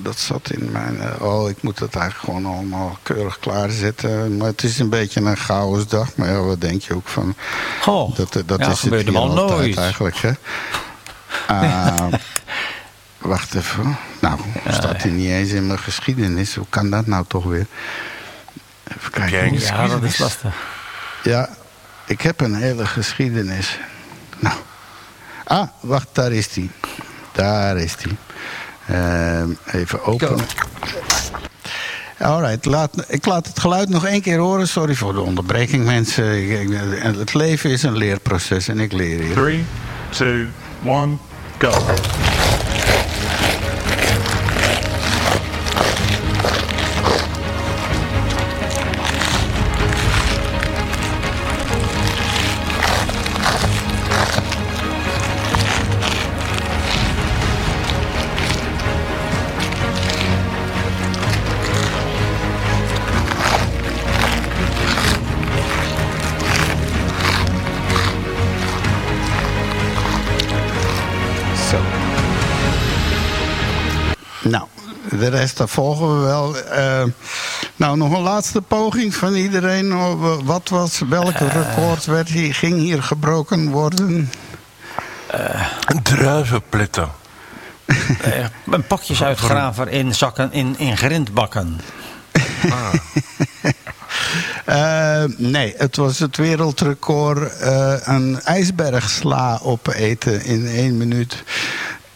dat 0.02 0.18
zat 0.18 0.50
in 0.50 0.68
mijn... 0.72 0.98
oh, 1.20 1.48
ik 1.50 1.62
moet 1.62 1.78
het 1.78 1.94
eigenlijk 1.96 2.24
gewoon 2.24 2.54
allemaal 2.54 2.98
keurig 3.02 3.38
klaarzetten. 3.38 4.36
Maar 4.36 4.46
het 4.46 4.62
is 4.62 4.78
een 4.78 4.88
beetje 4.88 5.20
een 5.20 5.36
chaos 5.36 5.86
dag. 5.86 6.08
Maar 6.16 6.28
ja, 6.30 6.40
wat 6.40 6.60
denk 6.60 6.82
je 6.82 6.94
ook 6.94 7.08
van... 7.08 7.34
Goh, 7.80 8.16
Dat, 8.16 8.32
dat 8.46 8.58
ja, 8.60 8.70
is 8.70 8.80
het 8.82 8.94
hier 8.94 9.16
altijd 9.16 9.48
nooit. 9.48 9.76
eigenlijk, 9.76 10.16
hè. 10.16 10.30
Ah, 11.46 12.12
wacht 13.18 13.54
even. 13.54 13.96
Nou, 14.20 14.40
staat 14.68 15.02
hier 15.02 15.12
niet 15.12 15.28
eens 15.28 15.50
in 15.50 15.66
mijn 15.66 15.78
geschiedenis. 15.78 16.54
Hoe 16.54 16.66
kan 16.68 16.90
dat 16.90 17.06
nou 17.06 17.24
toch 17.28 17.44
weer? 17.44 17.66
Even 18.98 19.10
kijken. 19.10 19.60
Ja, 19.60 19.86
dat 19.86 20.02
is 20.02 20.18
lastig. 20.18 20.54
Ja, 21.22 21.48
ik 22.06 22.20
heb 22.20 22.40
een 22.40 22.54
hele 22.54 22.86
geschiedenis. 22.86 23.78
Nou. 24.38 24.56
Ah, 25.44 25.68
wacht, 25.80 26.08
daar 26.12 26.32
is 26.32 26.48
die. 26.48 26.70
Daar 27.32 27.76
is 27.76 27.96
die. 27.96 28.16
Ehm, 28.86 29.50
even 29.66 30.04
openen. 30.04 30.46
Alright, 32.18 32.64
laat, 32.64 33.04
ik 33.08 33.26
laat 33.26 33.46
het 33.46 33.58
geluid 33.58 33.88
nog 33.88 34.06
één 34.06 34.20
keer 34.20 34.38
horen. 34.38 34.68
Sorry 34.68 34.94
voor 34.94 35.12
de 35.12 35.20
onderbreking, 35.20 35.84
mensen. 35.84 36.24
Het 37.16 37.34
leven 37.34 37.70
is 37.70 37.82
een 37.82 37.96
leerproces 37.96 38.68
en 38.68 38.80
ik 38.80 38.92
leer 38.92 39.20
hier. 39.20 39.34
Three, 39.34 39.64
two, 40.10 40.46
one, 40.84 41.18
go. 41.60 42.31
De 75.22 75.28
rest 75.28 75.56
daar 75.56 75.68
volgen 75.68 76.18
we 76.18 76.24
wel. 76.24 76.56
Eh, 76.56 77.04
nou, 77.76 77.96
nog 77.96 78.12
een 78.12 78.22
laatste 78.22 78.62
poging 78.62 79.14
van 79.14 79.34
iedereen. 79.34 79.96
Oh, 79.96 80.38
Wat 80.44 80.68
was, 80.68 81.02
welk 81.08 81.38
record 81.38 82.04
werd 82.04 82.28
hier, 82.28 82.54
ging 82.54 82.78
hier 82.78 83.02
gebroken 83.02 83.70
worden? 83.70 84.30
Eh, 85.26 85.66
een 88.66 88.86
pakjesuitgraver 88.86 89.88
in 89.88 90.14
zakken, 90.14 90.52
in, 90.52 90.78
in 90.78 90.96
grindbakken. 90.96 91.80
Eh, 92.62 92.92
Eh, 94.64 95.24
nee, 95.36 95.74
het 95.76 95.96
was 95.96 96.18
het 96.18 96.36
wereldrecord 96.36 97.56
eh, 97.56 97.94
een 98.02 98.40
ijsbergsla 98.42 99.60
opeten 99.62 100.44
in 100.44 100.66
één 100.66 100.96
minuut. 100.96 101.42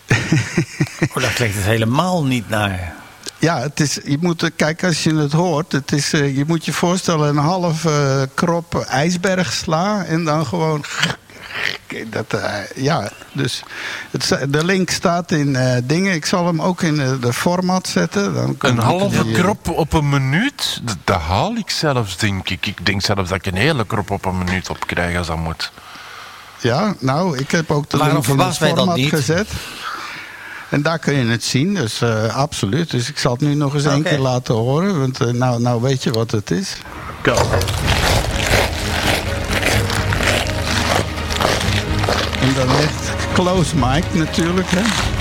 Oh, 1.14 1.22
daar 1.22 1.32
klinkt 1.32 1.54
het 1.56 1.64
helemaal 1.64 2.24
niet 2.24 2.48
naar. 2.48 2.94
Ja, 3.38 3.60
het 3.60 3.80
is, 3.80 3.98
je 4.04 4.18
moet, 4.20 4.50
kijk, 4.56 4.84
als 4.84 5.02
je 5.02 5.14
het 5.14 5.32
hoort, 5.32 5.72
het 5.72 5.92
is, 5.92 6.12
eh, 6.12 6.36
je 6.36 6.44
moet 6.46 6.64
je 6.64 6.72
voorstellen 6.72 7.28
een 7.28 7.36
half 7.36 7.84
eh, 7.84 8.22
krop 8.34 8.74
ijsbergsla 8.74 10.04
en 10.04 10.24
dan 10.24 10.46
gewoon. 10.46 10.84
Dat, 12.10 12.32
eh, 12.32 12.54
ja, 12.74 13.10
dus 13.32 13.62
het, 14.10 14.52
de 14.52 14.64
link 14.64 14.90
staat 14.90 15.30
in 15.32 15.56
eh, 15.56 15.76
dingen. 15.84 16.14
Ik 16.14 16.26
zal 16.26 16.46
hem 16.46 16.62
ook 16.62 16.82
in 16.82 17.20
de 17.20 17.32
format 17.32 17.88
zetten. 17.88 18.34
Dan 18.34 18.56
Een 18.58 18.78
halve 18.78 19.30
krop 19.30 19.68
op 19.68 19.92
een 19.92 20.08
minuut? 20.08 20.80
Dat, 20.82 20.96
dat 21.04 21.20
haal 21.20 21.54
ik 21.54 21.70
zelfs, 21.70 22.16
denk 22.16 22.48
ik. 22.48 22.66
Ik 22.66 22.86
denk 22.86 23.02
zelfs 23.02 23.28
dat 23.28 23.38
ik 23.38 23.46
een 23.46 23.58
hele 23.58 23.86
krop 23.86 24.10
op 24.10 24.24
een 24.24 24.38
minuut 24.38 24.70
op 24.70 24.86
krijg 24.86 25.16
als 25.16 25.26
dat 25.26 25.36
moet. 25.36 25.72
Ja, 26.60 26.94
nou, 26.98 27.38
ik 27.38 27.50
heb 27.50 27.70
ook 27.70 27.90
de 27.90 27.96
Waarom 27.96 28.16
link 28.16 28.28
in 28.28 28.38
het 28.38 28.40
verbaast 28.40 28.60
mij 28.60 28.68
dat 28.68 28.78
format 28.78 28.96
niet? 28.96 29.08
gezet. 29.08 29.48
En 30.68 30.82
daar 30.82 30.98
kun 30.98 31.14
je 31.14 31.24
het 31.24 31.44
zien, 31.44 31.74
dus 31.74 32.00
eh, 32.00 32.36
absoluut. 32.36 32.90
Dus 32.90 33.08
ik 33.08 33.18
zal 33.18 33.32
het 33.32 33.40
nu 33.40 33.54
nog 33.54 33.74
eens 33.74 33.84
één 33.84 34.02
keer 34.02 34.18
laten 34.18 34.54
horen. 34.54 34.98
Want 34.98 35.20
eh, 35.20 35.28
nou, 35.28 35.60
nou 35.60 35.82
weet 35.82 36.02
je 36.02 36.10
wat 36.10 36.30
het 36.30 36.50
is. 36.50 36.76
Go. 37.22 37.34
En 42.40 42.54
dan 42.54 42.68
echt 42.68 43.32
close 43.32 43.76
mic 43.76 44.04
natuurlijk, 44.12 44.70
hè. 44.70 45.15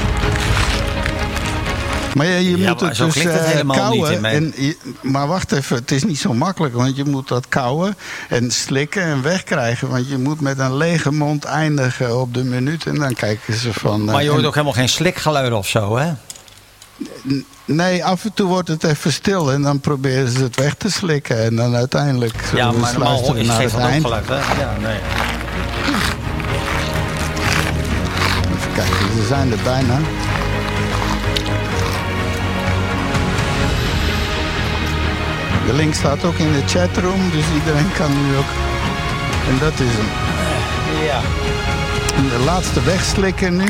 Maar 2.15 2.25
ja, 2.25 2.35
je 2.37 2.57
Ja, 2.57 2.69
moet 2.69 2.79
het 2.79 2.95
dus 2.97 3.15
het 3.15 3.25
eh, 3.25 3.89
niet 3.91 4.21
mijn- 4.21 4.25
en 4.25 4.53
je- 4.65 4.77
maar 5.01 5.27
wacht 5.27 5.51
even, 5.51 5.75
het 5.75 5.91
is 5.91 6.03
niet 6.03 6.19
zo 6.19 6.33
makkelijk. 6.33 6.73
Want 6.75 6.95
je 6.95 7.03
moet 7.05 7.27
dat 7.27 7.47
kauwen 7.49 7.97
en 8.29 8.51
slikken 8.51 9.03
en 9.03 9.21
wegkrijgen. 9.21 9.89
Want 9.89 10.09
je 10.09 10.17
moet 10.17 10.41
met 10.41 10.59
een 10.59 10.77
lege 10.77 11.11
mond 11.11 11.43
eindigen 11.43 12.19
op 12.21 12.33
de 12.33 12.43
minuut. 12.43 12.85
En 12.85 12.95
dan 12.95 13.13
kijken 13.13 13.53
ze 13.53 13.73
van... 13.73 14.07
eh, 14.07 14.13
Maar 14.13 14.23
je 14.23 14.29
hoort 14.29 14.41
en- 14.41 14.47
ook 14.47 14.53
helemaal 14.53 14.73
geen 14.75 14.89
slikgeluiden 14.89 15.57
of 15.57 15.67
zo, 15.67 15.97
hè? 15.97 16.11
Nee, 17.65 18.05
af 18.05 18.23
en 18.23 18.33
toe 18.33 18.47
wordt 18.47 18.67
het 18.67 18.83
even 18.83 19.13
stil. 19.13 19.51
En 19.51 19.61
dan 19.61 19.79
proberen 19.79 20.29
ze 20.29 20.43
het 20.43 20.55
weg 20.55 20.73
te 20.73 20.91
slikken. 20.91 21.43
En 21.43 21.55
dan 21.55 21.75
uiteindelijk 21.75 22.33
zullen 22.49 22.65
Ja, 22.65 22.71
maar 22.71 22.93
normaal 22.93 23.33
naar 23.33 23.55
geeft 23.55 23.71
het 23.73 23.81
eind. 23.81 24.03
geluid, 24.03 24.27
hè? 24.27 24.35
Ja, 24.61 24.77
nee. 24.81 24.97
Even 28.55 28.73
kijken, 28.75 29.15
ze 29.21 29.25
zijn 29.27 29.51
er 29.51 29.59
bijna. 29.63 29.99
De 35.65 35.73
link 35.73 35.93
staat 35.93 36.23
ook 36.23 36.35
in 36.35 36.51
de 36.53 36.61
chatroom, 36.67 37.29
dus 37.31 37.45
iedereen 37.53 37.91
kan 37.97 38.11
nu 38.11 38.37
ook. 38.37 38.51
En 39.49 39.57
dat 39.59 39.73
is 39.73 39.91
hem. 39.93 40.09
Ja. 41.05 41.21
En 42.15 42.29
de 42.29 42.43
laatste 42.45 42.83
wegslikken 42.83 43.57
nu. 43.57 43.65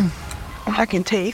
I 0.81 0.85
can 0.85 1.03
take. 1.03 1.33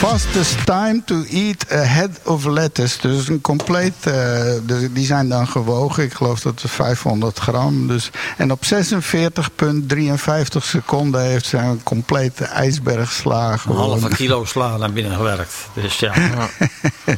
Fastest 0.00 0.66
time 0.66 1.02
to 1.04 1.22
eat 1.30 1.72
a 1.72 1.76
head 1.84 2.10
of 2.24 2.44
lettuce. 2.44 2.98
Dus 3.00 3.28
een 3.28 3.40
compleet. 3.40 3.94
eh, 4.00 4.42
dus 4.62 4.88
die 4.92 5.06
zijn 5.06 5.28
dan 5.28 5.46
gewogen. 5.48 6.02
Ik 6.04 6.12
geloof 6.12 6.40
dat 6.40 6.62
het 6.62 6.70
500 6.70 7.38
gram. 7.38 7.86
Dus, 7.86 8.10
en 8.36 8.52
op 8.52 8.64
46,53 8.64 10.64
seconden 10.64 11.20
heeft 11.22 11.46
ze 11.46 11.56
een 11.56 11.82
complete 11.82 12.44
ijsbergsla 12.44 13.52
Een 13.52 13.58
gewonnen. 13.58 14.00
halve 14.00 14.16
kilo 14.16 14.44
sla 14.44 14.76
naar 14.76 14.92
binnen 14.92 15.16
gewerkt. 15.16 15.54
Dus 15.74 15.98
ja. 15.98 16.12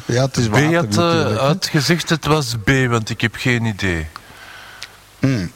Ja, 0.07 0.23
het 0.27 0.37
is 0.37 0.49
B 0.49 0.75
had, 0.75 0.95
had 1.39 1.67
gezegd 1.71 2.09
het 2.09 2.27
was 2.27 2.55
B, 2.65 2.71
want 2.89 3.11
ik 3.11 3.21
heb 3.21 3.35
geen 3.37 3.65
idee. 3.65 4.07
Mm. 5.21 5.51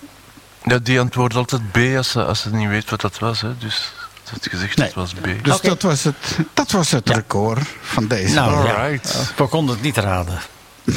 Ja, 0.65 0.79
die 0.79 1.01
antwoordt 1.01 1.35
altijd 1.35 1.71
B 1.73 1.79
als 1.97 2.11
ze, 2.11 2.25
als 2.25 2.41
ze 2.41 2.51
niet 2.55 2.69
weet 2.69 2.91
wat 2.91 3.01
dat 3.01 3.19
was. 3.19 3.41
Hè. 3.41 3.59
Dus 3.59 3.93
had 4.31 4.47
gezegd 4.51 4.77
Nee. 4.77 4.87
het 4.87 4.95
was 4.97 5.13
B. 5.13 5.25
Dus 5.43 5.55
Oké. 5.55 5.69
dat 5.69 5.83
was 5.83 6.05
het, 6.05 6.15
dat 6.55 6.71
was 6.71 6.91
het 6.91 7.09
Ja. 7.09 7.15
record 7.15 7.61
van 7.83 8.07
deze. 8.07 8.35
Nou, 8.35 8.67
ja. 8.67 8.73
Alright. 8.75 9.33
We 9.37 9.47
konden 9.47 9.75
het 9.75 9.85
niet 9.85 9.97
raden. 9.97 10.39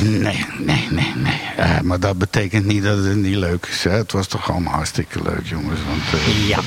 Nee, 0.02 0.46
nee, 0.58 0.88
nee, 0.92 1.12
nee. 1.16 1.42
Ja, 1.58 1.80
maar 1.84 2.00
dat 2.00 2.18
betekent 2.18 2.66
niet 2.66 2.84
dat 2.84 2.98
het 2.98 3.16
niet 3.16 3.36
leuk 3.36 3.66
is. 3.72 3.84
Hè. 3.84 3.92
Het 3.92 4.12
was 4.12 4.28
toch 4.28 4.52
allemaal 4.52 4.74
hartstikke 4.74 5.22
leuk, 5.24 5.42
jongens. 5.48 5.80
Want, 5.88 6.24
eh, 6.24 6.48
Ja. 6.48 6.58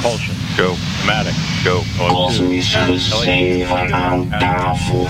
Go. 0.57 0.77
Matic. 1.07 1.33
Go. 1.65 1.83
Kosmische 1.97 2.99
zeven 2.99 3.95
aan 3.95 4.29
tafel. 4.39 5.09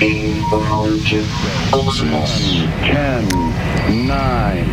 Eén 0.00 0.42
broodje 0.50 1.20
kosmos. 1.70 2.30
10, 2.82 4.06
9, 4.06 4.66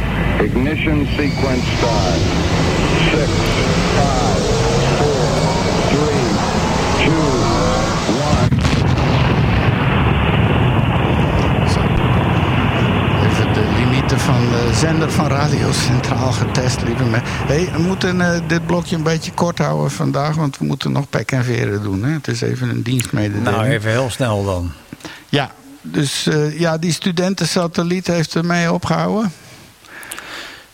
ignition 0.44 1.08
sequence 1.16 1.66
start. 1.78 2.22
6, 3.12 3.30
5, 3.96 4.42
4, 5.00 6.00
3, 6.98 7.08
2, 7.08 7.12
1. 8.34 8.50
Zo. 11.74 11.82
Even 13.26 13.54
de 13.54 13.64
limieten 13.78 14.13
van 14.24 14.50
de 14.50 14.74
zender 14.74 15.12
van 15.12 15.28
Radio 15.28 15.72
Centraal 15.72 16.32
getest, 16.32 16.82
lieve 16.82 17.04
mensen. 17.04 17.30
Hey, 17.30 17.70
we 17.72 17.82
moeten 17.82 18.22
eh, 18.22 18.40
dit 18.48 18.66
blokje 18.66 18.96
een 18.96 19.04
beetje 19.04 19.32
kort 19.32 19.58
houden 19.58 19.92
vandaag, 19.92 20.36
want 20.36 20.58
we 20.58 20.66
moeten 20.66 20.92
nog 20.92 21.10
pek 21.10 21.32
en 21.32 21.44
veren 21.44 21.84
doen. 21.84 22.04
Hè? 22.04 22.12
Het 22.12 22.28
is 22.28 22.42
even 22.42 22.70
een 22.70 22.84
dienstmededeling. 22.84 23.58
Nou, 23.58 23.66
even 23.66 23.92
heel 23.92 24.10
snel 24.10 24.46
dan. 24.46 24.72
Ja, 25.30 25.52
dus 25.82 26.28
eh, 26.28 26.60
ja, 26.60 26.78
die 26.78 26.92
studentensatelliet 26.92 28.08
heeft 28.08 28.36
ermee 28.36 28.72
opgehouden. 28.72 29.32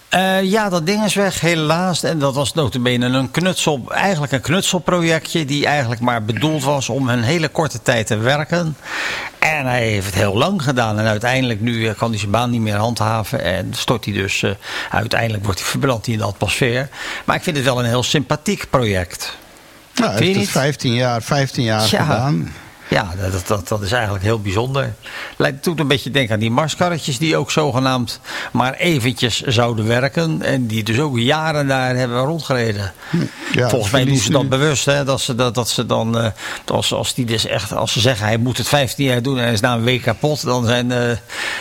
Eh, 0.09 0.43
ja, 0.43 0.69
dat 0.69 0.85
ding 0.85 1.03
is 1.03 1.13
weg, 1.13 1.41
helaas. 1.41 2.03
En 2.03 2.19
dat 2.19 2.35
was 2.35 2.53
notabene 2.53 3.05
een 3.05 3.31
knutsel, 3.31 3.83
eigenlijk 3.89 4.31
een 4.31 4.41
knutselprojectje... 4.41 5.45
die 5.45 5.65
eigenlijk 5.65 6.01
maar 6.01 6.23
bedoeld 6.23 6.63
was 6.63 6.89
om 6.89 7.09
een 7.09 7.23
hele 7.23 7.47
korte 7.47 7.81
tijd 7.81 8.07
te 8.07 8.17
werken. 8.17 8.77
En 9.39 9.65
hij 9.65 9.87
heeft 9.87 10.05
het 10.05 10.15
heel 10.15 10.35
lang 10.37 10.63
gedaan. 10.63 10.99
En 10.99 11.05
uiteindelijk 11.05 11.61
nu 11.61 11.87
eh, 11.87 11.95
kan 11.97 12.09
hij 12.09 12.19
zijn 12.19 12.31
baan 12.31 12.49
niet 12.49 12.61
meer 12.61 12.75
handhaven. 12.75 13.43
En 13.43 13.73
stort 13.73 14.05
hij 14.05 14.13
dus, 14.13 14.43
eh, 14.43 14.51
uiteindelijk 14.89 15.43
wordt 15.45 15.59
hij 15.59 15.69
verbrandt 15.69 16.05
hij 16.05 16.13
in 16.15 16.21
de 16.21 16.27
atmosfeer. 16.27 16.89
Maar 17.25 17.35
ik 17.35 17.43
vind 17.43 17.55
het 17.55 17.65
wel 17.65 17.79
een 17.79 17.85
heel 17.85 18.03
sympathiek 18.03 18.69
project. 18.69 19.37
Nou, 19.95 20.09
hij 20.11 20.19
heeft 20.19 20.29
het 20.29 20.39
niet? 20.39 20.49
15 20.49 20.93
jaar, 20.93 21.21
15 21.21 21.63
jaar 21.63 21.87
Ja. 21.89 22.03
gedaan. 22.03 22.53
Ja, 22.89 23.13
dat, 23.31 23.47
dat, 23.47 23.67
dat 23.67 23.81
is 23.81 23.91
eigenlijk 23.91 24.23
heel 24.23 24.41
bijzonder. 24.41 24.93
Lijkt 25.37 25.63
toen 25.63 25.79
een 25.79 25.87
beetje 25.87 26.11
denken 26.11 26.33
aan 26.33 26.39
die 26.39 26.51
marskarretjes 26.51 27.17
die 27.17 27.37
ook 27.37 27.51
zogenaamd 27.51 28.19
maar 28.51 28.73
eventjes 28.73 29.41
zouden 29.41 29.87
werken. 29.87 30.41
En 30.41 30.67
die 30.67 30.83
dus 30.83 30.99
ook 30.99 31.17
jaren 31.19 31.67
daar 31.67 31.95
hebben 31.95 32.19
rondgereden. 32.23 32.93
Ja, 33.51 33.69
Volgens 33.69 33.91
mij 33.91 34.05
doen 34.05 34.17
ze 34.17 34.31
dat 34.31 34.41
nu- 34.41 34.47
bewust. 34.47 34.85
Hè, 34.85 35.03
dat, 35.03 35.21
ze, 35.21 35.35
dat, 35.35 35.55
dat 35.55 35.69
ze 35.69 35.85
dan, 35.85 36.19
eh, 36.19 36.27
als, 36.65 36.93
als, 36.93 37.13
die 37.13 37.25
dus 37.25 37.45
echt, 37.45 37.73
als 37.73 37.91
ze 37.91 37.99
zeggen 37.99 38.25
hij 38.25 38.37
moet 38.37 38.57
het 38.57 38.67
15 38.67 39.05
jaar 39.05 39.21
doen 39.21 39.37
en 39.37 39.43
hij 39.43 39.53
is 39.53 39.59
na 39.59 39.73
een 39.73 39.83
week 39.83 40.01
kapot. 40.01 40.43
Dan, 40.43 40.65
zijn, 40.65 40.91
eh, 40.91 41.11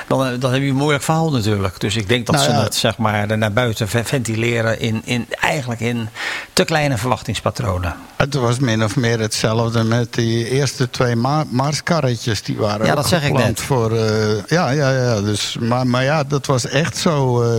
dan, 0.09 0.39
dan 0.39 0.53
heb 0.53 0.63
je 0.63 0.69
een 0.69 0.75
moeilijk 0.75 1.03
verhaal 1.05 1.31
natuurlijk. 1.31 1.81
Dus 1.81 1.97
ik 1.97 2.09
denk 2.09 2.27
dat 2.27 2.35
Nou 2.35 2.47
ze 2.49 2.53
ja. 2.55 2.63
het 2.63 2.75
zeg 2.75 2.97
maar, 2.99 3.39
naar 3.39 3.53
buiten 3.53 3.89
ve- 3.89 4.05
ventileren 4.05 4.81
in, 4.81 5.03
in, 5.05 5.27
eigenlijk 5.41 5.81
in 5.81 6.09
te 6.53 6.65
kleine 6.65 6.97
verwachtingspatronen. 6.99 7.95
Het 8.17 8.35
was 8.35 8.59
min 8.59 8.85
of 8.85 8.97
meer 8.97 9.21
hetzelfde 9.21 9.83
met 9.85 10.15
die 10.15 10.49
eerste 10.51 10.91
twee 10.91 11.17
ma 11.21 11.45
Marskarretjes. 11.49 12.43
Die 12.43 12.57
waren 12.57 12.85
Ja, 12.87 12.91
ook 12.91 12.97
dat 12.97 13.09
zeg 13.09 13.25
ik 13.25 13.33
net. 13.33 13.61
Voor, 13.61 13.93
eh, 13.97 14.45
ja, 14.47 14.71
ja, 14.71 14.91
ja. 14.91 15.21
Dus, 15.21 15.57
maar, 15.61 15.87
maar 15.87 16.05
ja, 16.05 16.25
dat 16.25 16.47
was 16.47 16.67
echt 16.67 16.97
zo. 16.97 17.43
eh, 17.43 17.59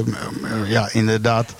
ja, 0.65 0.89
inderdaad. 0.91 1.53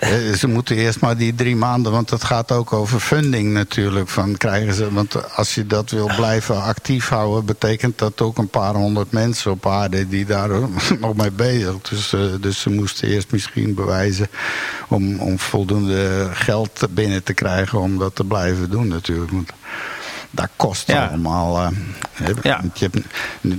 Eh, 0.00 0.32
ze 0.38 0.48
moeten 0.48 0.76
eerst 0.76 1.00
maar 1.00 1.16
die 1.16 1.34
drie 1.34 1.56
maanden... 1.56 1.92
want 1.92 2.10
het 2.10 2.24
gaat 2.24 2.52
ook 2.52 2.72
over 2.72 3.00
funding 3.00 3.52
natuurlijk. 3.52 4.08
Van 4.08 4.36
krijgen 4.36 4.74
ze, 4.74 4.92
want 4.92 5.34
als 5.36 5.54
je 5.54 5.66
dat 5.66 5.90
wil 5.90 6.10
blijven 6.16 6.62
actief 6.62 7.08
houden... 7.08 7.44
betekent 7.44 7.98
dat 7.98 8.20
ook 8.20 8.38
een 8.38 8.48
paar 8.48 8.74
honderd 8.74 9.12
mensen 9.12 9.50
op 9.50 9.66
aarde... 9.66 10.08
die 10.08 10.24
daar 10.24 10.48
nog 11.00 11.16
mee 11.16 11.30
bezig 11.30 11.74
dus, 11.82 12.14
dus 12.40 12.60
ze 12.60 12.70
moesten 12.70 13.08
eerst 13.08 13.30
misschien 13.30 13.74
bewijzen... 13.74 14.28
om, 14.88 15.18
om 15.20 15.38
voldoende 15.38 16.28
geld 16.32 16.80
binnen 16.90 17.22
te 17.22 17.32
krijgen 17.32 17.80
om 17.80 17.98
dat 17.98 18.14
te 18.14 18.24
blijven 18.24 18.70
doen 18.70 18.88
natuurlijk. 18.88 19.30
Want 19.30 19.50
dat 20.34 20.48
kost 20.56 20.86
Ja. 20.86 21.06
allemaal. 21.06 21.58
eh. 21.62 21.68
Ja. 22.42 22.60
Je 22.74 22.88
hebt 22.92 23.06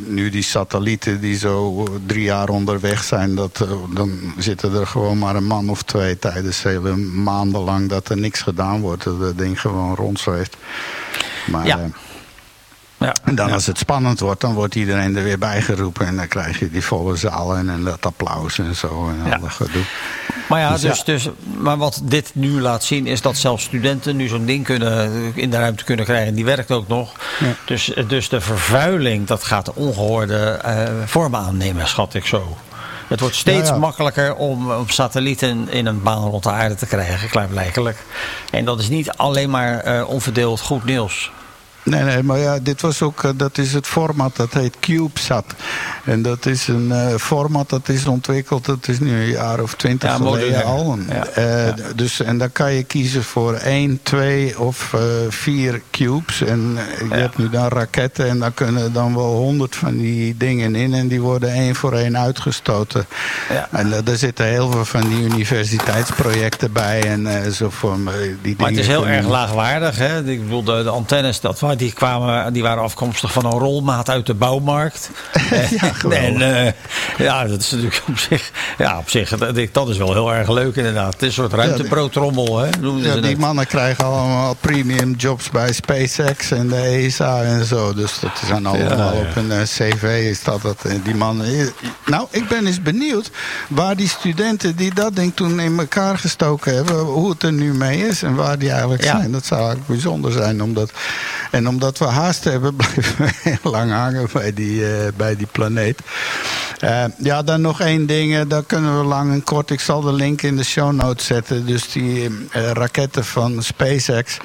nu- 0.07 0.29
die 0.29 0.43
satellieten 0.43 1.21
die 1.21 1.37
zo 1.37 1.87
drie 2.05 2.23
jaar 2.23 2.49
onderweg 2.49 3.03
zijn, 3.03 3.35
dat, 3.35 3.61
eh, 3.61 3.71
dan 3.93 4.19
zitten 4.37 4.73
er 4.73 4.87
gewoon 4.87 5.17
maar 5.17 5.35
een 5.35 5.45
man 5.47 5.69
of 5.69 5.81
twee 5.83 6.19
tijdens 6.19 6.63
hele 6.63 6.95
maanden 6.95 7.61
lang 7.61 7.89
dat 7.89 8.09
er 8.09 8.17
niks 8.17 8.41
gedaan 8.41 8.81
wordt. 8.81 9.03
Dat 9.03 9.19
het 9.19 9.37
ding 9.37 9.61
gewoon 9.61 9.95
rondzweeft. 9.95 10.57
Maar 11.47 11.65
Ja. 11.65 11.79
Ja. 13.03 13.15
en 13.23 13.35
dan 13.35 13.47
Ja. 13.47 13.53
als 13.53 13.65
het 13.65 13.77
spannend 13.77 14.19
wordt, 14.19 14.41
dan 14.41 14.53
wordt 14.53 14.75
iedereen 14.75 15.15
er 15.15 15.23
weer 15.23 15.37
bijgeroepen. 15.39 16.07
En 16.07 16.15
dan 16.15 16.27
krijg 16.27 16.59
je 16.59 16.69
die 16.71 16.83
volle 16.83 17.15
zaal 17.15 17.55
en, 17.55 17.83
dat 17.83 18.05
applaus 18.05 18.59
en 18.59 18.75
zo 18.75 19.09
en 19.09 19.29
Ja. 19.29 19.35
al 19.35 19.41
dat 19.41 19.49
gedoe. 19.51 19.83
Maar 20.47 20.59
ja, 20.59 20.71
Dus 20.71 20.81
dus, 20.81 21.03
dus, 21.03 21.29
maar 21.57 21.77
wat 21.77 22.01
dit 22.03 22.31
nu 22.33 22.61
laat 22.61 22.83
zien 22.83 23.07
is 23.07 23.21
dat 23.21 23.37
zelfs 23.37 23.63
studenten 23.63 24.15
nu 24.15 24.27
zo'n 24.27 24.45
ding 24.45 24.63
kunnen, 24.65 25.31
in 25.35 25.49
de 25.49 25.57
ruimte 25.57 25.83
kunnen 25.83 26.05
krijgen. 26.05 26.33
Die 26.35 26.45
werkt 26.45 26.71
ook 26.71 26.87
nog. 26.87 27.11
Dus, 27.65 27.93
dus 28.07 28.29
de 28.29 28.41
vervuiling, 28.41 29.27
dat 29.27 29.43
gaat 29.43 29.73
ongehoorde 29.73 30.35
eh, 30.63 30.83
vormen 31.05 31.39
aannemen, 31.39 31.87
schat 31.87 32.13
ik 32.13 32.25
zo. 32.25 32.57
Het 33.07 33.19
wordt 33.19 33.35
steeds 33.35 33.69
ja. 33.69 33.77
makkelijker 33.77 34.35
om, 34.35 34.71
om 34.71 34.89
satellieten 34.89 35.69
in 35.69 35.85
een 35.85 36.01
baan 36.03 36.23
rond 36.29 36.43
de 36.43 36.49
aarde 36.49 36.75
te 36.75 36.85
krijgen, 36.85 37.29
klaarblijkelijk. 37.29 37.97
En 38.51 38.65
dat 38.65 38.79
is 38.79 38.89
niet 38.89 39.09
alleen 39.11 39.49
maar 39.49 39.79
eh, 39.79 40.09
onverdeeld 40.09 40.61
goed 40.61 40.83
nieuws. 40.85 41.31
Nee, 41.83 42.03
nee, 42.03 42.23
maar 42.23 42.37
ja, 42.37 42.59
dit 42.59 42.81
was 42.81 43.01
ook, 43.01 43.23
eh, 43.23 43.31
dat 43.35 43.57
is 43.57 43.73
het 43.73 43.87
format, 43.87 44.35
dat 44.35 44.53
heet 44.53 44.79
CubeSat. 44.79 45.45
En 46.05 46.21
dat 46.21 46.45
is 46.45 46.67
een 46.67 46.91
eh, 46.91 47.15
format 47.15 47.69
dat 47.69 47.89
is 47.89 48.05
ontwikkeld, 48.05 48.65
dat 48.65 48.87
is 48.87 48.99
nu 48.99 49.21
een 49.21 49.29
jaar 49.29 49.59
of 49.59 49.73
twintig 49.73 50.09
Ja, 50.09 50.15
geleden 50.15 50.63
al. 50.63 50.97
Ja, 51.09 51.25
Eh, 51.25 51.67
ja. 51.67 51.75
Dus, 51.95 52.19
en 52.19 52.37
dan 52.37 52.51
kan 52.51 52.73
je 52.73 52.83
kiezen 52.83 53.23
voor 53.23 53.53
één, 53.53 53.99
twee 54.03 54.59
of 54.59 54.95
vier 55.29 55.81
cubes. 55.91 56.41
En 56.41 56.77
je 57.09 57.15
hebt 57.15 57.37
nu 57.37 57.49
dan 57.49 57.67
raketten 57.67 58.29
en 58.29 58.39
daar 58.39 58.51
kunnen 58.51 58.93
dan 58.93 59.15
wel 59.15 59.35
honderd 59.35 59.75
van 59.75 59.97
die 59.97 60.37
dingen 60.37 60.75
in. 60.75 60.93
En 60.93 61.07
die 61.07 61.21
worden 61.21 61.53
één 61.53 61.75
voor 61.75 61.93
één 61.93 62.17
uitgestoten. 62.17 63.05
Ja. 63.49 63.67
En 63.71 64.07
er 64.07 64.17
zitten 64.17 64.45
heel 64.45 64.71
veel 64.71 64.85
van 64.85 65.09
die 65.09 65.23
universiteitsprojecten 65.23 66.71
bij. 66.71 67.01
En 67.03 67.53
zo 67.53 67.69
voor, 67.69 67.97
die 68.41 68.55
Maar 68.57 68.69
het 68.69 68.77
is 68.77 68.87
heel 68.87 69.07
erg 69.07 69.27
laagwaardig. 69.27 69.97
Hè? 69.97 70.23
Ik 70.23 70.43
bedoel, 70.43 70.63
de, 70.63 70.83
de 70.83 70.89
antennes 70.89 71.39
dat, 71.39 71.59
die, 71.77 71.93
kwamen, 71.93 72.53
die 72.53 72.61
waren 72.61 72.83
afkomstig 72.83 73.31
van 73.31 73.45
een 73.45 73.59
rolmaat 73.59 74.09
uit 74.09 74.25
de 74.25 74.33
bouwmarkt. 74.33 75.09
Ja, 75.69 75.93
geweldig. 75.93 76.41
en 76.41 76.65
eh, 76.65 76.73
ja, 77.17 77.45
dat 77.45 77.59
is 77.59 77.71
natuurlijk 77.71 78.01
op 78.07 78.17
zich, 78.17 78.51
ja, 78.77 78.97
op 78.97 79.09
zich 79.09 79.29
dat, 79.29 79.55
dat 79.71 79.89
is 79.89 79.97
wel 79.97 80.13
heel 80.13 80.33
erg 80.33 80.49
leuk 80.49 80.75
inderdaad. 80.75 81.13
Het 81.13 81.21
is 81.21 81.27
een 81.27 81.33
soort 81.33 81.53
ruimtebroodtrommel, 81.53 82.57
hè? 82.57 82.69
Ja, 82.97 83.15
die 83.15 83.37
mannen 83.37 83.67
krijgen 83.67 84.05
allemaal 84.05 84.53
premium 84.53 85.13
jobs 85.13 85.49
bij 85.49 85.73
SpaceX 85.73 86.51
en 86.51 86.67
de 86.67 86.75
ESA 86.75 87.43
en 87.43 87.65
zo. 87.65 87.93
Dus 87.93 88.19
dat 88.19 88.31
zijn 88.45 88.65
allemaal 88.65 88.97
ja. 88.97 89.11
op 89.11 89.35
een 89.35 89.51
eh, 89.51 89.61
cv 89.61 90.27
is 90.29 90.43
dat 90.43 90.63
het, 90.63 90.85
eh, 90.85 90.95
die 91.03 91.15
mannen. 91.15 91.73
Nou, 92.05 92.27
ik 92.29 92.47
ben 92.47 92.65
eens 92.65 92.81
benieuwd 92.81 93.31
waar 93.69 93.95
die 93.95 94.09
studenten 94.09 94.75
die 94.75 94.93
dat 94.93 95.15
ding 95.15 95.35
toen 95.35 95.59
in 95.59 95.79
elkaar 95.79 96.17
gestoken 96.17 96.75
hebben, 96.75 96.99
hoe 96.99 97.29
het 97.29 97.43
er 97.43 97.53
nu 97.53 97.73
mee 97.73 98.07
is 98.07 98.23
en 98.23 98.35
waar 98.35 98.59
die 98.59 98.69
eigenlijk 98.71 99.03
zijn. 99.03 99.31
Dat 99.31 99.45
zou 99.45 99.59
eigenlijk 99.59 99.89
bijzonder 99.89 100.31
zijn. 100.31 100.63
Omdat, 100.63 100.91
en 101.51 101.62
omdat 101.67 101.97
we 101.97 102.05
haast 102.05 102.43
hebben, 102.43 102.75
blijven 102.75 103.25
we 103.25 103.31
heel 103.49 103.71
lang 103.71 103.91
hangen 103.91 104.27
bij 104.33 104.53
die, 104.53 104.85
eh, 104.85 105.07
bij 105.17 105.35
die 105.35 105.47
planeet. 105.51 105.99
Eh, 106.79 107.03
ja, 107.17 107.43
dan 107.43 107.61
nog 107.61 107.79
één 107.79 108.05
ding, 108.05 108.35
eh, 108.35 108.41
daar 108.47 108.63
kunnen 108.63 108.99
we 108.99 109.05
lang 109.05 109.31
en 109.31 109.43
kort. 109.43 109.69
Ik 109.69 109.79
zal 109.79 110.01
de 110.01 110.13
link 110.13 110.41
in 110.41 110.55
de 110.55 110.63
show 110.63 110.91
notes 110.91 111.25
zetten. 111.25 111.65
Dus 111.65 111.91
die 111.91 112.29
raketten 112.51 113.25
van 113.25 113.63
SpaceX, 113.63 114.37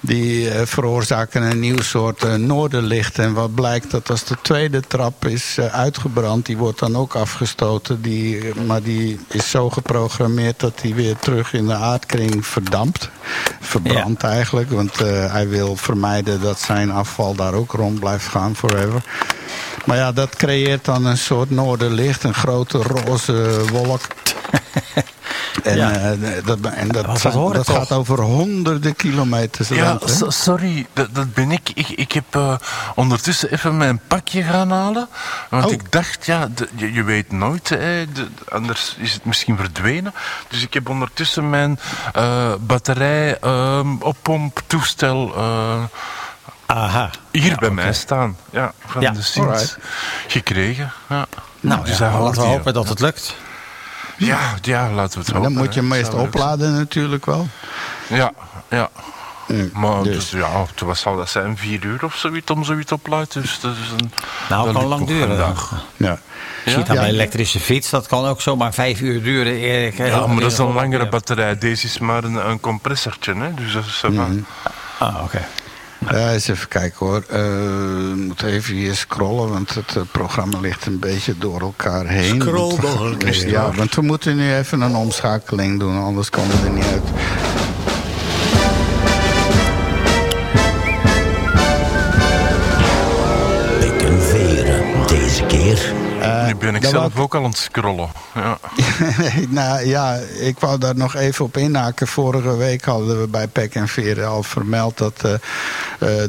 die 0.00 0.50
veroorzaken 0.50 1.42
een 1.42 1.60
nieuw 1.60 1.80
soort 1.80 2.38
noorderlicht. 2.38 3.18
En 3.18 3.32
wat 3.32 3.54
blijkt 3.54 3.90
dat 3.90 4.10
als 4.10 4.24
de 4.24 4.36
tweede 4.42 4.80
trap 4.80 5.26
is 5.26 5.58
uitgebrand, 5.60 6.46
die 6.46 6.56
wordt 6.56 6.78
dan 6.78 6.96
ook 6.96 7.14
afgestoten. 7.14 8.02
Die, 8.02 8.54
maar 8.66 8.82
die 8.82 9.18
is 9.28 9.50
zo 9.50 9.70
geprogrammeerd 9.70 10.60
dat 10.60 10.78
die 10.80 10.94
weer 10.94 11.16
terug 11.16 11.52
in 11.52 11.66
de 11.66 11.74
aardkring 11.74 12.46
verdampt. 12.46 13.10
Verbrandt 13.60 14.22
eigenlijk, 14.22 14.70
want 14.70 14.98
hij 14.98 15.48
wil 15.48 15.76
vermijden 15.76 16.40
dat 16.40 16.47
zijn 16.56 16.90
afval 16.90 17.34
daar 17.34 17.52
ook 17.54 17.72
rond 17.72 18.00
blijft 18.00 18.26
gaan 18.28 18.56
forever. 18.56 19.02
Maar 19.84 19.96
ja, 19.96 20.12
dat 20.12 20.36
creëert 20.36 20.84
dan 20.84 21.04
een 21.06 21.18
soort 21.18 21.50
noorderlicht, 21.50 22.24
een 22.24 22.34
grote 22.34 22.78
roze 22.82 23.60
wolk. 23.72 24.00
En, 25.62 25.76
Ja. 25.76 25.90
eh, 25.92 26.10
dat, 26.44 26.58
en 26.60 26.88
dat, 26.88 27.06
dat 27.06 27.20
zijn- 27.20 27.52
dat 27.52 27.70
gaat 27.70 27.92
over 27.92 28.20
honderden 28.20 28.96
kilometers. 28.96 29.68
Ja, 29.68 29.90
rond, 30.00 30.24
sorry, 30.34 30.86
dat, 30.92 31.14
dat 31.14 31.34
ben 31.34 31.50
ik. 31.50 31.70
Ik, 31.74 31.88
ik 31.88 32.12
heb 32.12 32.24
eh, 32.30 32.54
ondertussen 32.94 33.52
even 33.52 33.76
mijn 33.76 34.00
pakje 34.08 34.42
gaan 34.42 34.70
halen. 34.70 35.08
Want 35.50 35.64
Oh. 35.64 35.72
ik 35.72 35.92
dacht, 35.92 36.26
ja, 36.26 36.48
de- 36.54 36.68
je, 36.76 36.92
je 36.92 37.02
weet 37.02 37.32
nooit, 37.32 37.68
hè, 37.68 38.12
de- 38.12 38.26
anders 38.48 38.96
is 38.98 39.12
het 39.12 39.24
misschien 39.24 39.56
verdwenen. 39.56 40.14
Dus 40.48 40.62
ik 40.62 40.74
heb 40.74 40.88
ondertussen 40.88 41.50
mijn 41.50 41.78
eh 42.12 42.52
batterij 42.60 43.38
ehm 43.40 43.88
oppomp-toestel 44.00 45.34
eh, 45.36 45.82
Aha. 46.68 47.10
hier 47.30 47.56
bij 47.58 47.70
mij 47.70 47.92
staan. 47.92 48.36
Ja, 48.50 48.72
van 48.86 49.00
Ja, 49.02 49.10
de 49.10 49.22
Sint 49.22 49.78
gekregen. 50.26 50.92
Ja. 51.08 51.26
Nou, 51.60 51.84
Dus 51.84 51.98
ja, 51.98 52.20
laten 52.20 52.40
we 52.40 52.46
hier. 52.46 52.56
hopen 52.56 52.72
dat 52.74 52.88
het 52.88 53.00
lukt. 53.00 53.34
Ja, 54.16 54.38
ja, 54.60 54.90
laten 54.90 55.18
we 55.18 55.24
het 55.24 55.34
hopen. 55.34 55.52
dan 55.54 55.62
moet 55.62 55.74
je 55.74 55.80
hem 55.80 55.88
meest 55.88 56.14
opladen 56.14 56.74
natuurlijk 56.74 57.26
wel. 57.26 57.48
Ja, 58.08 58.32
ja. 58.68 58.88
Mm, 59.46 59.70
Maar 59.72 60.02
dus. 60.02 60.30
dus, 60.30 60.40
ja, 60.40 60.64
wat 60.84 60.98
zal 60.98 61.16
dat 61.16 61.30
zijn? 61.30 61.56
Vier 61.56 61.84
uur 61.84 62.04
of 62.04 62.16
zoiets 62.16 62.50
om 62.50 62.64
zoiets 62.64 62.92
op 62.92 63.04
te 63.04 63.10
laten. 63.10 63.42
Dus 63.42 63.60
dat 63.60 63.72
is 63.72 63.90
een, 64.02 64.12
Nou, 64.48 64.64
dat 64.64 64.74
kan 64.74 64.84
lang 64.86 65.06
duren. 65.06 65.28
vandaag. 65.28 65.72
Ja. 65.96 66.18
Je 66.64 66.70
ziet 66.70 66.88
aan 66.88 66.94
Ja. 66.94 67.00
mijn 67.00 67.12
elektrische 67.14 67.60
fiets, 67.60 67.90
dat 67.90 68.06
kan 68.06 68.26
ook 68.26 68.40
zomaar 68.40 68.74
vijf 68.74 69.00
uur 69.00 69.22
duren. 69.22 69.52
Erik. 69.56 69.96
Ja, 69.96 70.26
maar 70.26 70.40
dat 70.40 70.52
is 70.52 70.58
een 70.58 70.72
langere 70.72 71.08
batterij. 71.08 71.58
Deze 71.58 71.86
is 71.86 71.98
maar 71.98 72.24
een, 72.24 72.48
een 72.50 72.60
compressortje, 72.60 73.34
hè? 73.34 73.54
dus 73.54 73.72
dat 73.72 73.84
is... 73.84 74.02
uh, 74.10 74.20
Ah, 74.98 75.22
oké. 75.22 75.46
Ja, 76.10 76.32
eens 76.32 76.48
even 76.48 76.68
kijken 76.68 77.06
hoor. 77.06 77.22
Eh, 77.28 78.10
Ik 78.10 78.16
moet 78.26 78.42
even 78.42 78.74
hier 78.74 78.94
scrollen, 78.94 79.48
want 79.48 79.74
het 79.74 79.96
eh, 79.96 80.02
programma 80.12 80.58
ligt 80.60 80.86
een 80.86 80.98
beetje 80.98 81.38
door 81.38 81.60
elkaar 81.60 82.06
heen. 82.06 82.40
Scroll 82.40 82.76
keer. 83.16 83.48
Ja, 83.58 83.72
want 83.72 83.94
we 83.94 84.02
moeten 84.02 84.36
nu 84.36 84.54
even 84.54 84.80
een 84.80 84.94
omschakeling 84.96 85.78
doen, 85.78 86.02
anders 86.02 86.30
komen 86.30 86.60
we 86.60 86.66
er 86.66 86.72
niet 86.72 86.84
uit. 86.84 87.02
Pik 93.80 94.02
en 94.02 94.22
veren, 94.22 95.06
deze 95.06 95.44
keer. 95.46 95.92
nu 96.46 96.54
ben 96.54 96.74
ik 96.74 96.84
zelf 96.84 97.18
ook 97.18 97.34
al 97.34 97.44
aan 97.44 97.48
het 97.50 97.58
scrollen. 97.58 98.08
Ja. 98.34 98.58
nou 99.48 99.86
ja, 99.86 100.18
ik 100.40 100.58
wou 100.58 100.78
daar 100.78 100.96
nog 100.96 101.14
even 101.14 101.44
op 101.44 101.56
inhaken. 101.56 102.06
Vorige 102.06 102.56
week 102.56 102.84
hadden 102.84 103.20
we 103.20 103.26
bij 103.28 103.46
Pek 103.46 103.74
en 103.74 103.88
Veren 103.88 104.28
al 104.28 104.42
vermeld 104.42 104.98
dat 104.98 105.14
eh, 105.22 105.32
eh, 105.32 105.38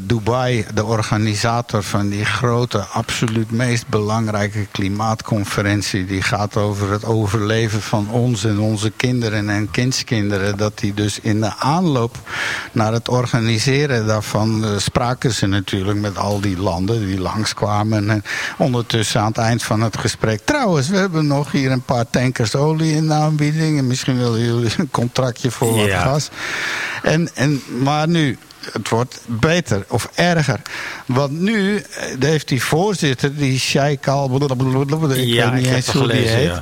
Dubai, 0.02 0.66
de 0.74 0.86
organisator 0.86 1.84
van 1.84 2.10
die 2.10 2.26
grote, 2.26 2.78
absoluut 2.80 3.52
meest 3.52 3.88
belangrijke 3.88 4.68
klimaatconferentie, 4.72 6.06
die 6.06 6.22
gaat 6.22 6.58
over 6.58 6.92
het 6.92 7.06
overleven 7.06 7.82
van 7.82 8.10
ons 8.10 8.44
en 8.44 8.60
onze 8.60 8.92
kinderen 8.96 9.50
en 9.50 9.72
kindskinderen, 9.72 10.58
dat 10.58 10.80
die 10.80 10.94
dus 10.94 11.20
in 11.20 11.42
de 11.42 11.56
aanloop 11.56 12.18
naar 12.72 12.94
het 12.94 13.10
organiseren 13.10 14.08
daarvan 14.08 14.66
eh, 14.66 14.78
spraken 14.78 15.34
ze 15.34 15.46
natuurlijk 15.46 16.00
met 16.00 16.18
al 16.18 16.42
die 16.42 16.58
landen 16.58 17.06
die 17.06 17.20
langskwamen. 17.20 18.10
En 18.10 18.24
ondertussen 18.58 19.22
aan 19.22 19.28
het 19.28 19.38
eind 19.38 19.64
van 19.64 19.82
het 19.82 19.98
gesprek. 19.98 20.42
Trouwens, 20.44 20.90
we 20.90 20.98
hebben 20.98 21.28
nog 21.28 21.52
hier 21.52 21.72
een 21.72 21.82
paar 21.82 22.10
tankers 22.10 22.56
olie 22.56 22.96
in 22.96 23.08
de 23.08 23.14
aanbieding. 23.14 23.78
En 23.78 23.88
misschien 23.88 24.18
willen 24.18 24.40
jullie 24.40 24.72
een 24.78 24.92
contractje 24.92 25.52
voor 25.52 25.76
wat 25.76 25.90
gas. 25.90 26.30
En, 27.04 27.30
en, 27.36 27.62
maar 27.82 28.08
nu, 28.08 28.38
het 28.72 28.90
wordt 28.90 29.20
beter 29.26 29.86
of 29.88 30.10
erger. 30.16 30.60
Want 31.06 31.32
nu 31.40 31.78
eh, 31.78 32.06
heeft 32.20 32.48
die 32.48 32.64
voorzitter, 32.64 33.36
die 33.36 33.60
Sheikh 33.60 34.08
al... 34.10 34.30
Ik 35.18 35.28
Ja, 35.28 35.52
weet 35.52 35.62
niet 35.62 35.72
eens 35.74 35.88
hoe 35.92 36.08
die 36.08 36.22
heet. 36.28 36.46
ja. 36.46 36.62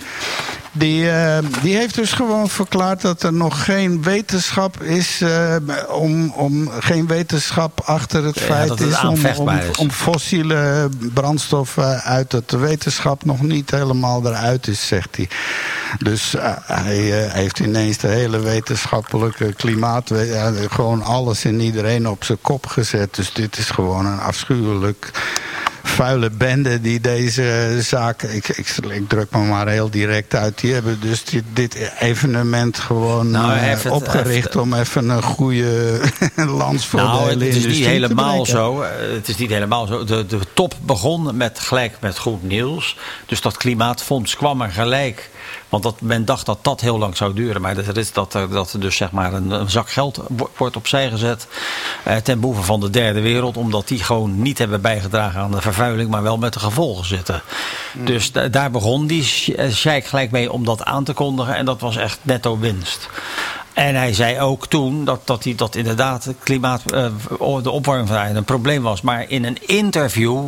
Die, 0.77 1.09
eh, 1.09 1.37
die 1.61 1.75
heeft 1.75 1.95
dus 1.95 2.11
gewoon 2.11 2.49
verklaard 2.49 3.01
dat 3.01 3.23
er 3.23 3.33
nog 3.33 3.63
geen 3.63 4.03
wetenschap 4.03 4.81
is. 4.81 5.21
eh, 5.21 5.55
om, 5.89 6.31
om 6.31 6.69
geen 6.79 7.07
wetenschap 7.07 7.79
achter 7.85 8.23
het 8.23 8.39
Ja, 8.39 8.45
feit 8.45 8.69
het 8.69 8.79
is 8.79 8.93
om, 8.99 8.99
om, 9.07 9.09
aanvechtbaar 9.09 9.65
is. 9.65 9.77
om 9.77 9.91
fossiele 9.91 10.89
brandstoffen 11.13 12.01
uit 12.01 12.31
dat 12.31 12.49
de 12.49 12.57
wetenschap 12.57 13.25
nog 13.25 13.41
niet 13.41 13.71
helemaal 13.71 14.25
eruit 14.27 14.67
is, 14.67 14.87
zegt 14.87 15.15
hij. 15.15 15.29
Dus 15.99 16.35
eh, 16.35 16.51
hij 16.65 17.29
heeft 17.31 17.59
ineens 17.59 17.97
de 17.97 18.07
hele 18.07 18.39
wetenschappelijke 18.39 19.53
klimaat, 19.53 20.11
gewoon 20.69 21.01
alles 21.03 21.45
en 21.45 21.59
iedereen 21.59 22.07
op 22.09 22.23
zijn 22.23 22.37
kop 22.41 22.65
gezet. 22.65 23.15
Dus 23.15 23.33
dit 23.33 23.57
is 23.57 23.69
gewoon 23.69 24.05
een 24.05 24.19
afschuwelijk 24.19 25.11
vuile 25.97 26.29
bende 26.29 26.81
die 26.81 26.99
deze 26.99 27.77
zaak, 27.81 28.21
ik, 28.23 28.47
ik, 28.47 28.67
ik 28.89 29.09
druk 29.09 29.31
me 29.31 29.39
maar 29.39 29.67
heel 29.67 29.89
direct 29.89 30.35
uit, 30.35 30.59
die 30.59 30.73
hebben 30.73 30.99
dus 30.99 31.23
dit, 31.23 31.43
dit 31.53 31.91
evenement 31.99 32.79
gewoon 32.79 33.31
Nou, 33.31 33.51
eh, 33.57 33.61
het- 33.61 33.89
opgericht 33.89 34.55
om 34.55 34.73
even 34.73 35.09
een 35.09 35.21
goede 35.23 35.99
lans 36.35 36.85
voor 36.85 36.99
de 36.99 37.05
Nou, 37.05 37.29
het 37.29 37.41
is 37.41 37.65
niet 37.65 37.85
helemaal 37.85 38.45
zo. 38.45 38.81
Eh, 38.81 38.89
Het 39.13 39.27
is 39.27 39.35
niet 39.37 39.49
helemaal 39.49 39.85
zo. 39.87 40.03
De, 40.03 40.25
de 40.25 40.39
top 40.53 40.73
begon 40.81 41.37
met 41.37 41.59
gelijk 41.59 41.93
met 41.99 42.17
goed 42.17 42.43
nieuws. 42.43 42.97
Dus 43.25 43.41
dat 43.41 43.57
klimaatfonds 43.57 44.35
kwam 44.35 44.61
er 44.61 44.71
gelijk. 44.71 45.29
Want 45.69 45.83
dat, 45.83 46.01
men 46.01 46.25
dacht 46.25 46.45
dat 46.45 46.57
dat 46.61 46.81
heel 46.81 46.97
lang 46.97 47.17
zou 47.17 47.33
duren. 47.33 47.61
Maar 47.61 47.75
dat 47.85 47.97
is 47.97 48.11
dat 48.11 48.33
er, 48.33 48.49
dat 48.49 48.73
er 48.73 48.79
dus 48.79 48.95
zeg 48.95 49.11
maar 49.11 49.33
een, 49.33 49.51
een 49.51 49.69
zak 49.69 49.89
geld 49.89 50.19
wo- 50.29 50.49
wordt 50.57 50.75
opzij 50.75 51.09
gezet. 51.09 51.47
Eh, 52.03 52.15
ten 52.15 52.39
behoeve 52.39 52.61
van 52.61 52.79
de 52.79 52.89
derde 52.89 53.21
wereld. 53.21 53.57
Omdat 53.57 53.87
die 53.87 54.03
gewoon 54.03 54.41
niet 54.41 54.57
hebben 54.57 54.81
bijgedragen 54.81 55.41
aan 55.41 55.51
de 55.51 55.61
vervuiling 55.61 56.09
maar 56.09 56.23
wel 56.23 56.37
met 56.37 56.53
de 56.53 56.59
gevolgen 56.59 57.05
zitten. 57.05 57.41
Dus 57.93 58.31
da- 58.31 58.47
daar 58.47 58.71
begon 58.71 59.07
die 59.07 59.55
eh, 59.55 59.71
sheik 59.73 60.05
gelijk 60.05 60.31
mee 60.31 60.51
om 60.51 60.65
dat 60.65 60.83
aan 60.83 61.03
te 61.03 61.13
kondigen. 61.13 61.55
En 61.55 61.65
dat 61.65 61.81
was 61.81 61.95
echt 61.95 62.19
netto 62.21 62.59
winst. 62.59 63.09
En 63.73 63.95
hij 63.95 64.13
zei 64.13 64.39
ook 64.39 64.67
toen 64.67 65.05
dat, 65.05 65.21
dat, 65.23 65.43
hij, 65.43 65.55
dat 65.55 65.75
inderdaad 65.75 66.27
klimaat, 66.43 66.91
eh, 66.91 67.05
de 67.63 67.71
opwarming 67.71 68.07
van 68.07 68.17
de 68.17 68.23
aarde 68.23 68.37
een 68.37 68.43
probleem 68.43 68.81
was. 68.81 69.01
Maar 69.01 69.25
in 69.29 69.45
een 69.45 69.57
interview. 69.67 70.43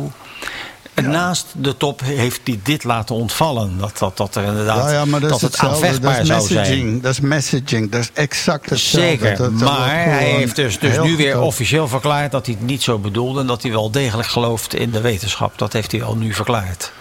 Naast 0.94 1.46
de 1.52 1.76
top 1.76 2.00
heeft 2.04 2.40
hij 2.44 2.60
dit 2.62 2.84
laten 2.84 3.14
ontvallen. 3.14 3.78
Dat, 3.78 3.98
dat, 3.98 4.16
dat 4.16 4.34
er 4.34 4.44
inderdaad 4.44 4.84
Ja, 4.84 4.90
ja, 4.92 5.04
maar 5.04 5.20
dat, 5.20 5.40
het 5.40 5.58
aanvechtbaar 5.58 6.12
Dat 6.12 6.20
is 6.22 6.26
zou 6.28 6.40
zijn. 6.42 6.58
messaging. 6.60 7.02
Dat 7.02 7.12
is 7.12 7.20
messaging. 7.20 7.90
Dat 7.90 8.00
is 8.00 8.10
exact 8.14 8.70
hetzelfde. 8.70 9.08
Zeker, 9.08 9.28
Dat- 9.28 9.38
dat 9.38 9.50
wordt 9.50 9.64
maar 9.64 9.94
hij 9.94 10.24
heeft 10.30 10.56
dus, 10.56 10.78
dus 10.78 10.98
nu 11.02 11.16
weer 11.16 11.40
officieel 11.40 11.88
verklaard 11.88 12.32
dat 12.32 12.46
hij 12.46 12.54
het 12.58 12.66
niet 12.66 12.82
zo 12.82 12.98
bedoelde. 12.98 13.40
En 13.40 13.46
dat 13.46 13.62
hij 13.62 13.70
wel 13.70 13.90
degelijk 13.90 14.28
gelooft 14.28 14.74
in 14.74 14.90
de 14.90 15.00
wetenschap. 15.00 15.58
Dat 15.58 15.72
heeft 15.72 15.92
hij 15.92 16.02
al 16.02 16.16
nu 16.16 16.34
verklaard. 16.34 16.92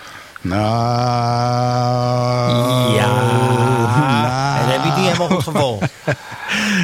Nou. 0.41 0.60
Ja, 2.94 3.07
nou. 4.22 4.60
en 4.60 4.72
heb 4.72 4.82
je 4.84 4.88
het 4.90 4.95
niet 4.98 5.06
helemaal 5.06 5.28
goed 5.30 5.44
gevolgd. 5.44 5.91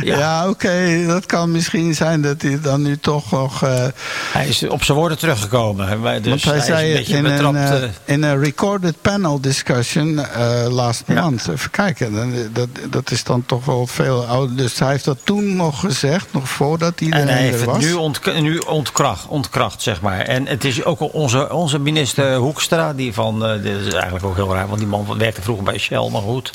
Ja, 0.04 0.50
oké. 0.50 1.04
Dat 1.08 1.26
kan 1.26 1.52
misschien 1.52 1.96
zijn 1.96 2.22
dat 2.22 2.42
hij 2.42 2.60
dan 2.62 2.82
nu 2.82 2.98
toch 2.98 3.32
nog... 3.32 3.64
eh, 3.64 3.86
Hij 4.34 4.48
is 4.48 4.68
op 4.68 4.84
zijn 4.84 4.98
woorden 4.98 5.18
teruggekomen. 5.18 6.02
Maar 6.02 6.22
Dus 6.22 6.44
want 6.44 6.44
hij, 6.56 6.66
zei 6.66 6.96
het 6.98 7.08
in 7.08 7.16
een, 7.26 7.32
betrapt. 7.32 7.56
eh, 7.56 7.84
eh, 7.84 7.90
in 8.06 8.24
een 8.24 8.40
recorded 8.44 8.96
panel 9.02 9.42
discussion 9.42 10.20
eh, 10.20 10.66
last 10.70 11.04
month. 11.08 11.48
Even 11.48 11.72
kijken. 11.72 12.34
Dat, 12.54 12.68
dat 12.90 13.12
is 13.12 13.24
dan 13.24 13.46
toch 13.46 13.66
wel 13.66 13.88
veel 13.88 14.26
ouder. 14.26 14.56
Dus 14.56 14.80
hij 14.80 14.90
heeft 14.90 15.06
dat 15.06 15.18
toen 15.24 15.56
nog 15.56 15.80
gezegd, 15.80 16.28
nog 16.34 16.50
voordat 16.50 17.02
iedereen 17.02 17.28
En 17.28 17.34
hij 17.34 17.42
heeft 17.44 17.62
er 17.62 17.72
het 17.74 18.00
was. 18.00 18.24
nu, 18.34 18.42
nu 18.42 18.58
ontkracht, 18.58 19.28
ontkracht, 19.28 19.82
zeg 19.82 20.02
maar. 20.02 20.20
En 20.20 20.48
het 20.48 20.64
is 20.64 20.84
ook 20.84 21.14
onze, 21.14 21.54
onze 21.54 21.80
minister 21.80 22.36
Hoekstra, 22.36 22.94
die 22.94 23.14
van, 23.14 23.45
eh, 23.48 23.62
dit 23.62 23.86
is 23.86 23.94
eigenlijk 23.94 24.26
ook 24.26 24.36
heel 24.36 24.54
raar, 24.54 24.68
want 24.68 24.80
die 24.80 24.88
man 24.88 25.18
werkte 25.18 25.42
vroeger 25.42 25.64
bij 25.64 25.78
Shell, 25.78 26.10
maar 26.12 26.22
goed. 26.22 26.52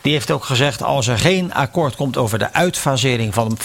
Die 0.00 0.12
heeft 0.12 0.30
ook 0.30 0.44
gezegd, 0.44 0.82
als 0.82 1.06
er 1.06 1.18
geen 1.18 1.54
akkoord 1.54 1.96
komt 1.96 2.16
over 2.16 2.38
de 2.38 2.52
uitfasering 2.52 3.34
van 3.34 3.58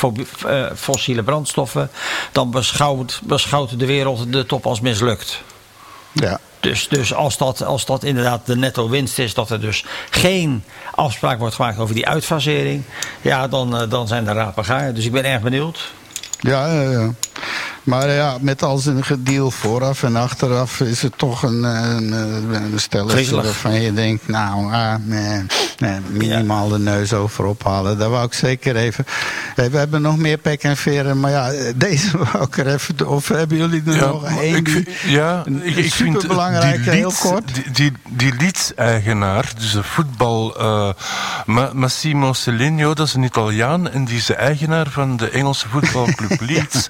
eh, 0.48 0.65
fossiele 0.76 1.23
brandstoffen, 1.23 1.89
dan 2.31 2.52
beschouwt, 2.52 3.22
beschouwt 3.23 3.80
de 3.80 3.85
wereld 3.85 4.34
de 4.34 4.45
top 4.45 4.65
als 4.65 4.81
mislukt. 4.81 5.41
Ja. 6.14 6.39
Dus, 6.60 6.88
dus 6.88 7.14
als, 7.14 7.38
dat, 7.38 7.64
als 7.64 7.85
dat 7.85 8.03
inderdaad 8.03 8.45
de 8.45 8.56
netto 8.56 8.89
winst 8.89 9.19
is, 9.19 9.34
dat 9.34 9.49
er 9.49 9.61
dus 9.61 9.85
geen 10.10 10.64
afspraak 10.91 11.39
wordt 11.39 11.56
gemaakt 11.56 11.80
over 11.80 11.95
die 11.95 12.07
uitfasering, 12.07 12.84
ja, 13.22 13.48
dan, 13.48 13.77
eh, 13.77 13.89
dan 13.89 14.07
zijn 14.07 14.34
rapen 14.34 14.65
gaar. 14.65 14.94
Dus 14.94 15.06
ik 15.06 15.11
ben 15.11 15.23
erg 15.23 15.41
benieuwd. 15.41 15.91
Ja, 16.39 16.73
ja, 16.73 16.91
ja. 16.91 17.14
Maar 17.84 18.10
ja, 18.10 18.38
met 18.42 18.64
al 18.64 18.78
zijn 18.78 19.04
gedeal 19.04 19.52
vooraf 19.52 20.04
en 20.04 20.16
achteraf 20.16 20.80
is 20.80 21.02
het 21.02 21.18
toch 21.18 21.44
een, 21.44 21.64
een, 21.64 22.12
een 22.54 22.80
stelletje 22.80 23.36
waarvan 23.36 23.82
je 23.82 23.94
denkt, 23.94 24.28
nou, 24.28 24.74
ah, 24.74 24.94
nee, 25.04 25.46
nee, 25.78 26.00
minimaal 26.10 26.68
de 26.70 26.80
neus 26.80 27.14
over 27.14 27.46
ophalen. 27.46 27.98
Dat 27.98 28.10
wou 28.10 28.26
ik 28.26 28.34
zeker 28.34 28.76
even. 28.76 29.06
Hey, 29.56 29.72
we 29.72 29.78
hebben 29.78 30.02
nog 30.02 30.18
meer 30.18 30.38
pek 30.38 30.64
en 30.64 30.78
veren, 30.78 31.20
maar 31.20 31.32
ja, 31.32 31.52
deze 31.76 32.18
wou 32.32 32.44
ik 32.44 32.58
er 32.58 32.68
even. 32.74 33.08
Of 33.08 33.28
hebben 33.28 33.58
jullie 33.58 33.84
er 33.86 33.98
nog 34.08 34.24
één? 34.40 34.56
ik, 34.56 34.66
die- 34.66 34.74
vind- 34.74 34.90
ja, 35.06 35.42
een- 35.46 35.66
ik, 35.66 35.74
vind 35.74 35.92
superbelangrijke, 35.94 36.82
die 36.82 36.90
heel 36.92 37.04
Leeds- 37.08 37.20
kort. 37.22 37.54
Die, 37.56 37.72
die, 37.72 37.92
die 38.10 38.34
Leeds-eigenaar, 38.38 39.52
dus 39.58 39.72
de 39.72 39.84
voetbal 39.84 40.56
eh, 40.60 40.90
Ma- 41.46 41.70
Massimo 41.74 42.34
Celigno, 42.34 42.94
dat 42.94 43.08
is 43.08 43.14
een 43.14 43.24
Italiaan 43.24 43.90
en 43.90 44.06
die 44.06 44.18
is 44.18 44.26
de 44.26 44.36
eigenaar 44.36 44.88
van 44.90 45.18
de 45.18 45.30
Engelse 45.30 45.68
voetbalclub 45.70 46.42
Leeds. 46.50 46.90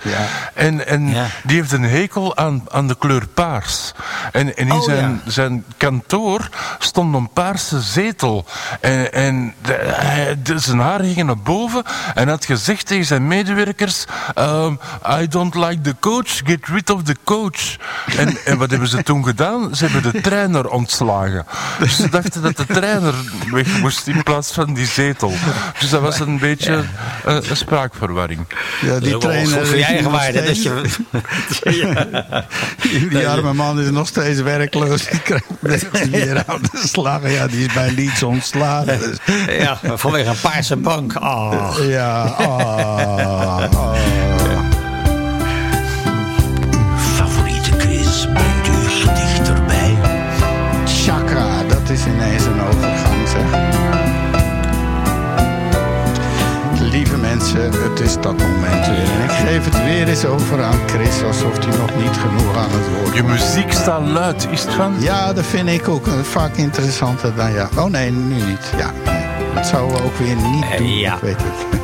En, 0.53 0.87
en 0.87 1.05
die 1.43 1.57
heeft 1.57 1.71
een 1.71 1.83
hekel 1.83 2.37
aan, 2.37 2.63
aan 2.69 2.87
de 2.87 2.95
kleur 2.99 3.27
paars. 3.27 3.91
En, 4.31 4.55
en 4.57 4.65
in 4.67 4.71
Oh, 4.71 4.83
zijn, 4.83 5.21
zijn 5.25 5.63
kantoor 5.77 6.49
stond 6.79 7.15
een 7.15 7.29
paarse 7.33 7.81
zetel. 7.81 8.45
En, 8.81 9.13
en 9.13 9.53
de, 9.61 9.73
hij- 9.95 10.37
de- 10.43 10.59
zijn 10.59 10.79
haar 10.79 10.99
gingen 11.03 11.25
naar 11.25 11.37
boven 11.37 11.83
en 12.15 12.27
had 12.27 12.45
gezegd 12.45 12.85
tegen 12.85 13.05
zijn 13.05 13.27
medewerkers: 13.27 14.05
ehm, 14.35 14.73
I 15.21 15.27
don't 15.27 15.55
like 15.55 15.81
the 15.81 15.95
coach, 15.99 16.41
get 16.45 16.67
rid 16.67 16.89
of 16.89 17.03
the 17.03 17.15
coach. 17.23 17.75
En, 18.17 18.37
en 18.45 18.57
wat 18.57 18.69
hebben 18.69 18.87
ze 18.87 19.03
toen 19.03 19.23
gedaan? 19.23 19.75
Ze 19.75 19.85
hebben 19.85 20.11
de 20.11 20.21
trainer 20.21 20.69
ontslagen. 20.69 21.45
Dus 21.79 21.95
ze 21.95 22.09
dachten 22.09 22.41
dat 22.41 22.57
de 22.57 22.65
trainer 22.65 23.13
weg 23.51 23.79
moest 23.79 24.07
in 24.07 24.23
plaats 24.23 24.51
van 24.51 24.73
die 24.73 24.85
zetel. 24.85 25.33
Dus 25.79 25.89
dat 25.89 26.01
was 26.01 26.19
een 26.19 26.39
beetje 26.39 26.83
eh, 27.25 27.37
een 27.49 27.57
spraakverwarring. 27.57 28.45
Ja, 28.81 28.99
die 28.99 29.17
trainer. 29.17 29.65
Voor 29.65 29.77
je 29.77 29.83
eigen 29.85 30.11
Dat 30.33 30.63
je, 30.63 30.81
Die, 32.81 33.07
die 33.09 33.27
arme 33.27 33.53
man 33.53 33.79
is 33.79 33.89
nog 33.89 34.07
steeds 34.07 34.41
werkloos. 34.41 35.07
Die 35.09 35.19
krijgt 35.21 35.45
niks 35.61 36.09
meer 36.09 36.43
aan 36.47 36.61
de 36.61 36.81
slag. 36.87 37.31
Ja, 37.31 37.47
die 37.47 37.65
is 37.65 37.73
bij 37.73 37.91
Leeds 37.91 38.23
ontslagen. 38.23 38.99
Dus- 38.99 39.17
ja, 39.59 39.79
vanwege 39.83 40.29
een 40.29 40.39
paarse 40.41 40.75
bank. 40.75 41.13
Ah. 41.15 41.75
Ja, 41.87 42.21
ah, 42.21 42.47
ah. 43.75 43.93
Favoriete 47.15 47.69
quiz 47.77 48.25
brengt 48.25 48.67
u 48.67 49.13
dichterbij. 49.15 49.95
Chaka, 50.85 51.63
dat 51.67 51.89
is 51.89 52.05
ineens 52.05 52.43
een 52.45 52.61
overgang, 52.61 53.27
zeg. 53.27 53.65
Lieve 56.91 57.17
mensen, 57.17 57.71
het 57.89 57.99
is 57.99 58.13
dat 58.21 58.37
moment 58.37 58.87
weer. 58.87 59.26
Geef 59.47 59.65
het 59.65 59.83
weer 59.83 60.07
eens 60.07 60.25
over 60.25 60.63
aan 60.63 60.79
Chris, 60.87 61.23
alsof 61.23 61.57
hij 61.65 61.77
nog 61.77 61.95
niet 61.95 62.17
genoeg 62.17 62.55
aan 62.57 62.69
het 62.69 62.97
woord 62.97 63.15
Je 63.15 63.23
muziek 63.23 63.71
staat 63.71 64.07
luid, 64.07 64.47
is 64.51 64.61
het 64.63 64.73
van? 64.73 64.95
Ja, 64.99 65.33
dat 65.33 65.45
vind 65.45 65.69
ik 65.69 65.87
ook 65.87 66.07
eh, 66.07 66.13
vaak 66.13 66.55
interessanter 66.55 67.35
dan 67.35 67.51
ja. 67.53 67.69
Oh 67.77 67.85
nee, 67.85 68.11
nu 68.11 68.35
niet. 68.35 68.71
Ja, 68.77 68.91
nee. 69.05 69.53
dat 69.53 69.65
zouden 69.67 69.97
we 69.97 70.03
ook 70.03 70.17
weer 70.17 70.35
niet 70.35 70.77
doen. 70.77 70.97
ja. 70.97 71.13
Ik 71.15 71.21
weet 71.21 71.37
het. 71.43 71.81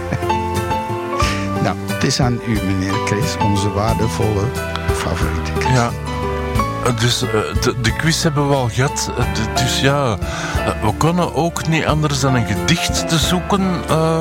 nou, 1.64 1.76
het 1.88 2.04
is 2.04 2.20
aan 2.20 2.40
u, 2.48 2.60
meneer 2.66 2.94
Chris, 3.06 3.38
onze 3.42 3.72
waardevolle 3.72 4.44
favoriete 4.94 5.52
Chris. 5.60 5.74
Ja. 5.74 5.90
Eh, 6.86 6.98
Dus 7.00 7.22
eh, 7.22 7.30
de, 7.62 7.82
de 7.82 7.96
quiz 7.96 8.24
hebben 8.24 8.50
we 8.50 8.56
al 8.56 8.70
gehad. 8.70 9.12
Eh, 9.18 9.26
Dus 9.56 9.80
ja, 9.82 10.18
eh, 10.66 10.84
we 10.84 10.98
kunnen 10.98 11.36
ook 11.36 11.68
niet 11.68 11.86
anders 11.86 12.20
dan 12.20 12.36
een 12.36 12.46
gedicht 12.46 13.08
te 13.10 13.18
zoeken 13.18 13.62
eh, 13.90 14.20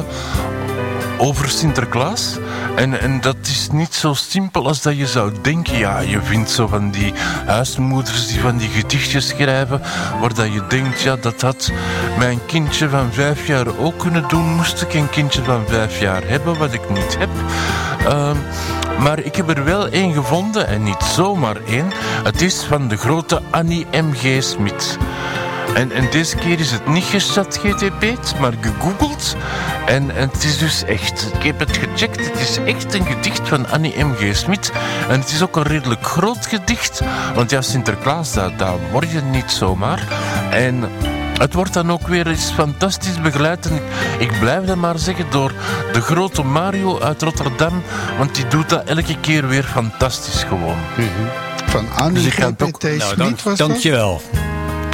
over 1.18 1.48
Sinterklaas. 1.48 2.38
En, 2.76 3.00
en 3.00 3.20
dat 3.20 3.36
is 3.42 3.68
niet 3.72 3.94
zo 3.94 4.14
simpel 4.14 4.66
als 4.66 4.82
dat 4.82 4.96
je 4.96 5.06
zou 5.06 5.32
denken. 5.42 5.78
Ja, 5.78 6.00
je 6.00 6.20
vindt 6.22 6.50
zo 6.50 6.66
van 6.66 6.90
die 6.90 7.12
huismoeders 7.46 8.26
die 8.26 8.40
van 8.40 8.56
die 8.56 8.68
gedichtjes 8.68 9.28
schrijven, 9.28 9.80
waar 10.20 10.34
dat 10.34 10.52
je 10.52 10.66
denkt, 10.68 11.00
ja, 11.00 11.16
dat 11.16 11.40
had 11.40 11.72
mijn 12.18 12.38
kindje 12.46 12.88
van 12.88 13.12
vijf 13.12 13.46
jaar 13.46 13.78
ook 13.78 13.98
kunnen 13.98 14.28
doen, 14.28 14.54
moest 14.54 14.82
ik 14.82 14.94
een 14.94 15.10
kindje 15.10 15.42
van 15.42 15.62
vijf 15.66 16.00
jaar 16.00 16.22
hebben, 16.26 16.58
wat 16.58 16.72
ik 16.72 16.90
niet 16.90 17.18
heb. 17.18 17.30
Ehm, 18.06 18.36
maar 18.98 19.18
ik 19.18 19.36
heb 19.36 19.48
er 19.48 19.64
wel 19.64 19.88
één 19.88 20.12
gevonden, 20.12 20.66
en 20.66 20.82
niet 20.82 21.02
zomaar 21.02 21.56
één. 21.66 21.92
Het 22.24 22.42
is 22.42 22.62
van 22.62 22.88
de 22.88 22.96
grote 22.96 23.42
Annie 23.50 23.86
M.G. 23.90 24.42
Smit. 24.42 24.98
En, 25.74 25.92
en 25.92 26.10
deze 26.10 26.36
keer 26.36 26.60
is 26.60 26.70
het 26.70 26.86
niet 26.86 27.04
gechat 27.04 27.60
GTP'd, 27.62 28.38
maar 28.40 28.52
gegoogeld. 28.60 29.36
En, 29.92 30.16
en 30.16 30.28
het 30.32 30.44
is 30.44 30.58
dus 30.58 30.84
echt, 30.84 31.30
ik 31.34 31.42
heb 31.42 31.58
het 31.58 31.76
gecheckt, 31.76 32.26
het 32.30 32.40
is 32.40 32.58
echt 32.64 32.94
een 32.94 33.06
gedicht 33.06 33.48
van 33.48 33.70
Annie 33.70 34.04
M.G. 34.04 34.36
Smit. 34.36 34.72
En 35.08 35.20
het 35.20 35.30
is 35.30 35.42
ook 35.42 35.56
een 35.56 35.62
redelijk 35.62 36.06
groot 36.06 36.46
gedicht, 36.46 37.00
want 37.34 37.50
ja, 37.50 37.62
Sinterklaas, 37.62 38.32
dat, 38.32 38.58
dat 38.58 38.78
word 38.90 39.10
je 39.10 39.20
niet 39.20 39.50
zomaar. 39.50 40.06
En 40.50 40.84
het 41.38 41.54
wordt 41.54 41.72
dan 41.72 41.92
ook 41.92 42.06
weer 42.08 42.26
eens 42.26 42.50
fantastisch 42.50 43.20
begeleid. 43.20 43.66
En 43.66 43.80
ik, 44.18 44.38
blijf 44.40 44.64
dat 44.64 44.76
maar 44.76 44.98
zeggen 44.98 45.26
door 45.30 45.52
de 45.92 46.00
grote 46.00 46.42
Mario 46.42 47.00
uit 47.00 47.22
Rotterdam, 47.22 47.82
want 48.18 48.34
die 48.34 48.48
doet 48.48 48.68
dat 48.68 48.84
elke 48.84 49.16
keer 49.20 49.48
weer 49.48 49.64
fantastisch 49.64 50.42
gewoon. 50.42 50.78
Van 51.66 51.86
Annie 51.96 52.12
Dus 52.14 52.24
ik 52.24 52.32
ga 52.32 52.46
het 52.46 52.62
ook- 52.62 52.68
GPT 52.68 52.82
Nou, 52.82 53.00
Smit 53.00 53.16
dank, 53.18 53.40
was 53.40 53.58
dat? 53.58 53.82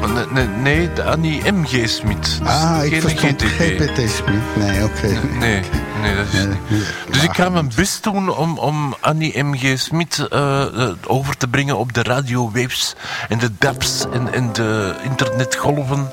Dankjewel. 0.00 0.26
Nee, 0.32 0.46
nee, 0.46 0.76
nee, 0.76 0.92
de 0.92 1.02
Annie 1.02 1.52
M.G. 1.52 1.88
Smit. 1.88 2.40
Ah, 2.44 2.84
ik 2.84 3.00
verstond. 3.00 3.42
GPT 3.42 4.10
Smit. 4.10 4.56
Nee, 4.56 4.84
oké. 4.84 5.06
Nee, 5.38 5.62
nee, 6.00 6.16
dat 6.16 6.26
is 6.32 6.44
niet. 6.44 6.94
Dus 7.10 7.22
ik 7.22 7.34
ga 7.34 7.48
mijn 7.48 7.70
best 7.76 8.02
doen 8.02 8.36
om, 8.36 8.58
om 8.58 8.94
Annie 9.00 9.42
M.G. 9.42 9.78
Smit 9.78 10.26
eh, 10.30 10.62
eh, 10.62 10.90
over 11.06 11.36
te 11.36 11.48
brengen 11.48 11.78
op 11.78 11.92
de 11.92 12.02
radiowaves 12.02 12.94
en 13.28 13.38
de 13.38 13.50
daps 13.58 14.04
en, 14.12 14.32
en 14.32 14.52
de 14.52 14.94
internetgolven. 15.02 16.10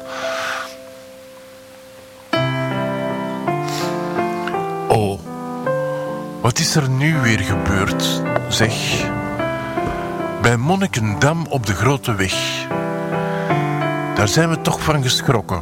Oh, 4.88 5.20
wat 6.42 6.60
is 6.60 6.76
er 6.76 6.90
nu 6.90 7.18
weer 7.18 7.40
gebeurd, 7.40 8.22
zeg? 8.50 8.74
Bij 10.42 10.58
Monnikendam 10.58 11.46
op 11.50 11.66
de 11.66 11.74
Grote 11.74 12.16
Weg. 12.16 12.34
Daar 14.16 14.28
zijn 14.28 14.50
we 14.50 14.62
toch 14.62 14.82
van 14.82 15.04
geschrokken. 15.04 15.62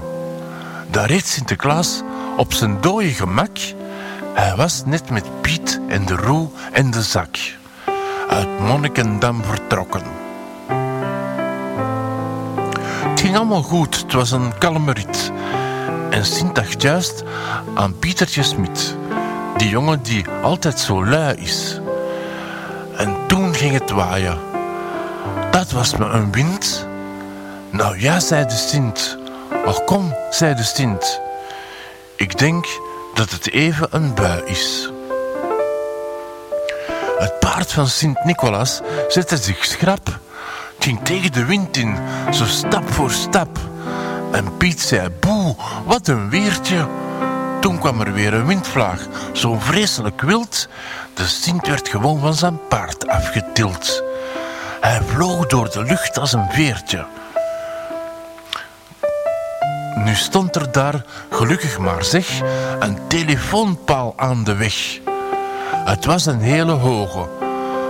Daar 0.91 1.07
reed 1.07 1.27
Sinterklaas 1.27 2.01
op 2.37 2.53
zijn 2.53 2.81
dode 2.81 3.09
gemak. 3.09 3.57
Hij 4.33 4.55
was 4.55 4.85
net 4.85 5.09
met 5.09 5.41
Piet 5.41 5.79
en 5.87 6.05
de 6.05 6.15
roe 6.15 6.49
en 6.71 6.91
de 6.91 7.01
zak. 7.01 7.37
Uit 8.29 8.59
Monnikendam 8.59 9.43
vertrokken. 9.43 10.21
ging 13.33 13.45
allemaal 13.45 13.69
goed, 13.69 13.97
het 13.97 14.13
was 14.13 14.31
een 14.31 14.57
kalme 14.57 14.93
rit. 14.93 15.31
En 16.09 16.25
Sint 16.25 16.55
dacht 16.55 16.81
juist 16.81 17.23
aan 17.75 17.99
Pietertje 17.99 18.43
Smit. 18.43 18.95
Die 19.57 19.69
jongen 19.69 20.03
die 20.03 20.25
altijd 20.41 20.79
zo 20.79 21.05
lui 21.05 21.35
is. 21.35 21.79
En 22.97 23.15
toen 23.27 23.53
ging 23.53 23.73
het 23.73 23.91
waaien. 23.91 24.37
Dat 25.51 25.71
was 25.71 25.95
me 25.95 26.05
een 26.05 26.31
wind. 26.31 26.87
Nou 27.73 27.99
ja, 27.99 28.19
zei 28.19 28.45
de 28.45 28.55
Sint. 28.55 29.17
Och 29.65 29.83
kom, 29.83 30.15
zei 30.29 30.55
de 30.55 30.63
Sint. 30.63 31.21
Ik 32.15 32.37
denk 32.37 32.65
dat 33.13 33.29
het 33.29 33.51
even 33.51 33.87
een 33.91 34.13
bui 34.13 34.41
is. 34.45 34.89
Het 37.17 37.39
paard 37.39 37.71
van 37.71 37.87
Sint-Nicolaas 37.87 38.81
zette 39.07 39.37
zich 39.37 39.65
schrap. 39.65 40.19
Ging 40.79 40.99
tegen 41.03 41.31
de 41.31 41.45
wind 41.45 41.77
in, 41.77 41.97
zo 42.31 42.45
stap 42.45 42.89
voor 42.89 43.11
stap. 43.11 43.57
En 44.31 44.57
Piet 44.57 44.81
zei, 44.81 45.09
boe, 45.09 45.55
wat 45.85 46.07
een 46.07 46.29
weertje. 46.29 46.87
Toen 47.59 47.79
kwam 47.79 48.01
er 48.01 48.13
weer 48.13 48.33
een 48.33 48.45
windvlaag, 48.45 49.07
zo 49.31 49.57
vreselijk 49.59 50.21
wild. 50.21 50.67
De 51.13 51.25
Sint 51.25 51.67
werd 51.67 51.87
gewoon 51.87 52.19
van 52.19 52.33
zijn 52.33 52.67
paard 52.67 53.07
afgetild. 53.07 54.03
Hij 54.81 55.01
vloog 55.01 55.47
door 55.47 55.71
de 55.71 55.83
lucht 55.83 56.19
als 56.19 56.33
een 56.33 56.51
veertje. 56.51 57.05
Nu 60.03 60.15
stond 60.15 60.55
er 60.55 60.71
daar, 60.71 61.05
gelukkig 61.29 61.79
maar 61.79 62.03
zeg, 62.03 62.41
een 62.79 62.97
telefoonpaal 63.07 64.13
aan 64.15 64.43
de 64.43 64.55
weg. 64.55 64.99
Het 65.85 66.05
was 66.05 66.25
een 66.25 66.39
hele 66.39 66.71
hoge. 66.71 67.27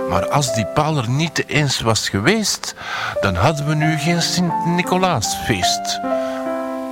Maar 0.08 0.28
als 0.28 0.54
die 0.54 0.66
paal 0.66 0.96
er 0.96 1.08
niet 1.08 1.48
eens 1.48 1.80
was 1.80 2.08
geweest, 2.08 2.74
dan 3.20 3.34
hadden 3.34 3.66
we 3.66 3.74
nu 3.74 3.98
geen 3.98 4.22
Sint-Nicolaasfeest. 4.22 6.00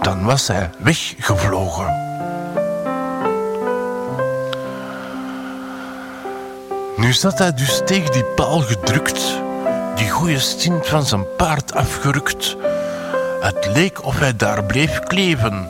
Dan 0.00 0.24
was 0.24 0.46
hij 0.46 0.70
weggevlogen. 0.78 2.10
Nu 6.96 7.12
zat 7.12 7.38
hij 7.38 7.54
dus 7.54 7.80
tegen 7.84 8.12
die 8.12 8.24
paal 8.24 8.60
gedrukt, 8.60 9.42
die 9.94 10.10
goeie 10.10 10.38
Sint 10.38 10.86
van 10.86 11.06
zijn 11.06 11.36
paard 11.36 11.74
afgerukt. 11.74 12.56
Het 13.42 13.68
leek 13.74 14.04
of 14.04 14.18
hij 14.18 14.36
daar 14.36 14.64
bleef 14.64 14.98
kleven. 14.98 15.68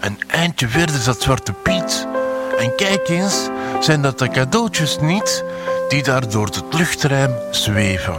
Een 0.00 0.18
eindje 0.26 0.68
verder 0.68 1.00
zat 1.00 1.22
Zwarte 1.22 1.52
Piet. 1.52 2.06
En 2.58 2.74
kijk 2.74 3.08
eens, 3.08 3.48
zijn 3.80 4.02
dat 4.02 4.18
de 4.18 4.28
cadeautjes 4.28 4.98
niet 5.00 5.44
die 5.88 6.02
daar 6.02 6.28
door 6.28 6.46
het 6.46 6.62
luchtruim 6.70 7.34
zweven. 7.50 8.14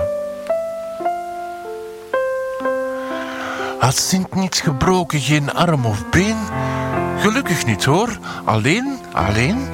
Had 3.79 3.97
Sint 3.97 4.35
niets 4.35 4.61
gebroken, 4.61 5.19
geen 5.19 5.53
arm 5.53 5.85
of 5.85 6.09
been? 6.09 6.37
Gelukkig 7.19 7.65
niet 7.65 7.85
hoor, 7.85 8.17
alleen, 8.43 8.99
alleen, 9.11 9.67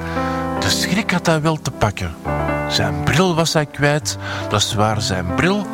de 0.60 0.68
schrik 0.68 1.10
had 1.10 1.26
hij 1.26 1.40
wel 1.40 1.58
te 1.62 1.70
pakken. 1.70 2.14
Zijn 2.68 3.02
bril 3.04 3.34
was 3.34 3.52
hij 3.52 3.66
kwijt, 3.66 4.16
dat 4.48 4.60
is 4.60 4.74
waar 4.74 5.02
zijn 5.02 5.34
bril. 5.34 5.66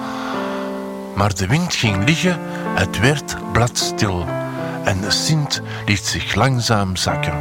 Maar 1.16 1.34
de 1.34 1.46
wind 1.46 1.74
ging 1.74 2.04
liggen, 2.04 2.38
het 2.74 2.98
werd 2.98 3.36
bladstil. 3.52 4.26
En 4.84 5.00
de 5.00 5.10
Sint 5.10 5.60
liet 5.86 6.04
zich 6.04 6.34
langzaam 6.34 6.96
zakken. 6.96 7.34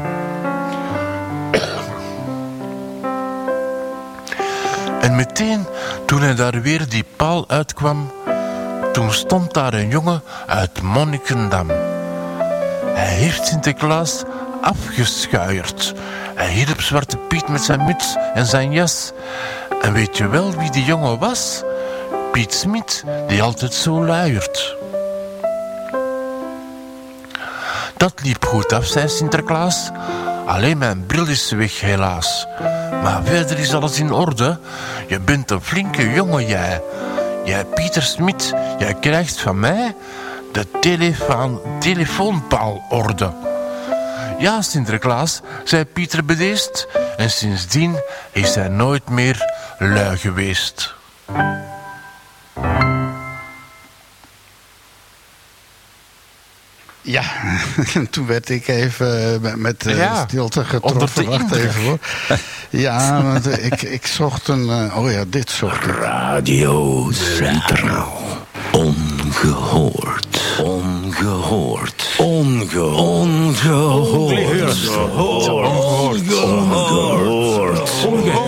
En 5.02 5.16
meteen, 5.16 5.66
toen 6.06 6.22
hij 6.22 6.36
daar 6.36 6.62
weer 6.62 6.90
die 6.90 7.06
paal 7.16 7.50
uitkwam, 7.50 8.12
toen 8.94 9.14
stond 9.14 9.54
daar 9.54 9.74
een 9.74 9.90
jongen 9.90 10.22
uit 10.48 10.82
Monnikendam. 10.82 11.70
Hij 12.94 13.14
heeft 13.14 13.48
Sinterklaas 13.48 14.24
afgeschuierd. 14.62 15.94
Hij 16.36 16.50
hielp 16.50 16.82
Zwarte 16.82 17.18
Piet 17.18 17.48
met 17.48 17.62
zijn 17.62 17.84
muts 17.84 18.16
en 18.34 18.46
zijn 18.46 18.72
jas. 18.72 19.12
En 19.82 19.94
weet 19.94 20.18
je 20.18 20.28
wel 20.28 20.52
wie 20.52 20.72
die 20.72 20.86
jongen 20.86 21.20
was? 21.20 21.64
Piet 22.36 22.54
Smit, 22.54 23.04
die 23.28 23.42
altijd 23.42 23.74
zo 23.74 24.06
luiert. 24.06 24.76
Dat 27.98 28.14
liep 28.24 28.46
goed 28.46 28.74
af, 28.74 28.86
zei 28.86 29.10
Sinterklaas. 29.10 29.92
Alleen 30.46 30.78
mijn 30.78 31.06
bril 31.06 31.28
is 31.28 31.52
weg, 31.52 31.80
helaas. 31.82 32.48
Maar 33.02 33.24
verder 33.24 33.60
is 33.60 33.74
alles 33.74 34.00
in 34.00 34.12
orde. 34.12 34.60
Je 35.08 35.20
bent 35.20 35.52
een 35.52 35.62
flinke 35.62 36.12
jongen, 36.12 36.48
jij. 36.48 36.82
Jij, 37.46 37.66
Pieter 37.66 38.02
Smit, 38.04 38.54
jij 38.80 38.94
krijgt 38.94 39.40
van 39.40 39.60
mij 39.60 39.96
de 40.52 40.68
telefoon, 40.80 41.62
telefoonpaalorde. 41.80 43.34
Ja, 44.40 44.62
Sinterklaas, 44.62 45.42
zei 45.64 45.86
Pieter 45.86 46.26
bedeesd. 46.26 46.88
En 47.18 47.30
sindsdien 47.30 47.96
is 48.32 48.56
hij 48.56 48.68
nooit 48.68 49.10
meer 49.10 49.52
lui 49.80 50.18
geweest. 50.18 50.94
Ja, 57.06 57.24
toen 58.12 58.26
werd 58.28 58.50
ik 58.50 58.68
even 58.68 59.42
met- 59.42 59.56
met 59.56 59.86
eh, 59.86 59.98
Ja, 59.98 60.26
stilte 60.28 60.64
getroffen. 60.66 61.26
Wacht 61.26 61.52
even 61.56 61.82
hoor. 61.84 61.98
Ja, 62.70 63.24
want 63.24 63.48
eh, 63.48 63.66
ik, 63.66 63.82
ik 63.82 64.06
zocht 64.08 64.48
een... 64.48 64.70
eh, 64.70 64.98
oh 64.98 65.12
ja, 65.12 65.24
dit 65.28 65.50
zocht 65.50 65.86
ik. 65.86 65.96
Radio 65.96 67.10
Centraal. 67.12 68.22
Ongehoord. 68.72 70.42
Ongehoord. 70.64 72.16
Onge 72.18 72.86
ongehoord. 72.86 73.62
Ongehoord. 74.88 76.34
Ongehoord. 78.06 78.45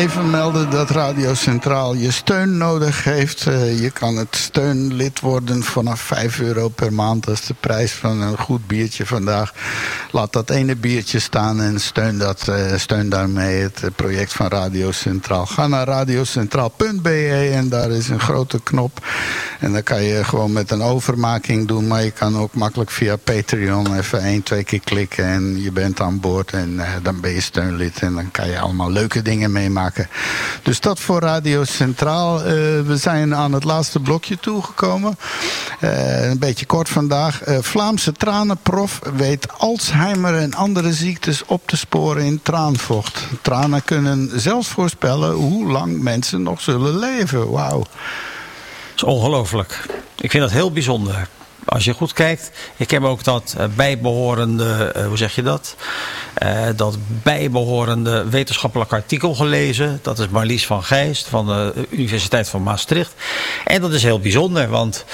Even 0.00 0.30
melden 0.30 0.70
dat 0.70 0.90
Radio 0.90 1.34
Centraal 1.34 1.94
je 1.94 2.10
steun 2.10 2.56
nodig 2.56 3.04
heeft. 3.04 3.46
Eh, 3.46 3.80
je 3.80 3.90
kan 3.90 4.16
het 4.16 4.36
steunlid 4.36 5.20
worden 5.20 5.62
vanaf 5.62 6.00
5 6.00 6.40
euro 6.40 6.68
per 6.68 6.92
maand. 6.92 7.24
Dat 7.24 7.34
is 7.34 7.46
de 7.46 7.54
prijs 7.60 7.92
van 7.92 8.20
een 8.20 8.38
goed 8.38 8.66
biertje 8.66 9.06
vandaag. 9.06 9.52
Laat 10.10 10.32
dat 10.32 10.50
ene 10.50 10.76
biertje 10.76 11.18
staan 11.18 11.60
en 11.60 11.80
steun, 11.80 12.18
dat, 12.18 12.48
eh, 12.48 12.76
steun 12.76 13.08
daarmee 13.08 13.62
het 13.62 13.82
eh, 13.82 13.90
project 13.96 14.32
van 14.32 14.48
Radio 14.48 14.92
Centraal. 14.92 15.46
Ga 15.46 15.66
naar 15.66 15.86
radiocentraal.be 15.86 17.50
en 17.52 17.68
daar 17.68 17.90
is 17.90 18.08
een 18.08 18.20
grote 18.20 18.60
knop. 18.62 19.06
En 19.58 19.72
dan 19.72 19.82
kan 19.82 20.02
je 20.02 20.24
gewoon 20.24 20.52
met 20.52 20.70
een 20.70 20.82
overmaking 20.82 21.68
doen. 21.68 21.86
Maar 21.86 22.04
je 22.04 22.10
kan 22.10 22.38
ook 22.38 22.54
makkelijk 22.54 22.90
via 22.90 23.16
Patreon 23.16 23.96
even 23.96 24.22
één, 24.22 24.42
twee 24.42 24.64
keer 24.64 24.80
klikken. 24.80 25.24
En 25.24 25.62
je 25.62 25.72
bent 25.72 26.00
aan 26.00 26.20
boord 26.20 26.52
en 26.52 26.80
dan 27.02 27.20
ben 27.20 27.30
je 27.30 27.40
steunlid. 27.40 27.98
En 27.98 28.14
dan 28.14 28.30
kan 28.30 28.48
je 28.48 28.60
allemaal 28.60 28.90
leuke 28.90 29.22
dingen 29.22 29.52
meemaken. 29.52 29.89
Dus 30.62 30.80
dat 30.80 31.00
voor 31.00 31.20
Radio 31.20 31.64
Centraal. 31.64 32.38
Eh, 32.38 32.44
we 32.80 32.96
zijn 32.96 33.34
aan 33.34 33.52
het 33.52 33.64
laatste 33.64 34.00
blokje 34.00 34.38
toegekomen. 34.38 35.18
Eh, 35.80 36.28
een 36.30 36.38
beetje 36.38 36.66
kort 36.66 36.88
vandaag. 36.88 37.42
Eh, 37.42 37.58
Vlaamse 37.60 38.12
tranenprof 38.12 39.00
weet 39.16 39.58
Alzheimer 39.58 40.34
en 40.38 40.54
andere 40.54 40.92
ziektes 40.92 41.44
op 41.44 41.66
te 41.66 41.76
sporen 41.76 42.24
in 42.24 42.40
traanvocht. 42.42 43.26
Tranen 43.42 43.84
kunnen 43.84 44.40
zelfs 44.40 44.68
voorspellen 44.68 45.32
hoe 45.32 45.70
lang 45.70 46.02
mensen 46.02 46.42
nog 46.42 46.60
zullen 46.60 46.98
leven. 46.98 47.50
Wauw. 47.50 47.78
Dat 47.78 47.88
is 48.96 49.02
ongelooflijk. 49.02 49.86
Ik 50.20 50.30
vind 50.30 50.42
dat 50.42 50.52
heel 50.52 50.72
bijzonder. 50.72 51.28
Als 51.64 51.84
je 51.84 51.94
goed 51.94 52.12
kijkt, 52.12 52.50
ik 52.76 52.90
heb 52.90 53.02
ook 53.02 53.24
dat 53.24 53.54
eh, 53.58 53.66
bijbehorende, 53.74 54.92
eh, 54.94 55.06
hoe 55.06 55.16
zeg 55.16 55.34
je 55.34 55.42
dat? 55.42 55.76
Eh, 56.40 56.66
dat 56.76 56.98
bijbehorende 57.22 58.28
wetenschappelijk 58.28 58.92
artikel 58.92 59.34
gelezen. 59.34 59.98
Dat 60.02 60.18
is 60.18 60.28
Marlies 60.28 60.66
van 60.66 60.82
Geest 60.82 61.26
van 61.26 61.46
de 61.46 61.86
Universiteit 61.90 62.48
van 62.48 62.62
Maastricht. 62.62 63.14
En 63.64 63.80
dat 63.80 63.92
is 63.92 64.02
heel 64.02 64.20
bijzonder, 64.20 64.68
want 64.68 65.04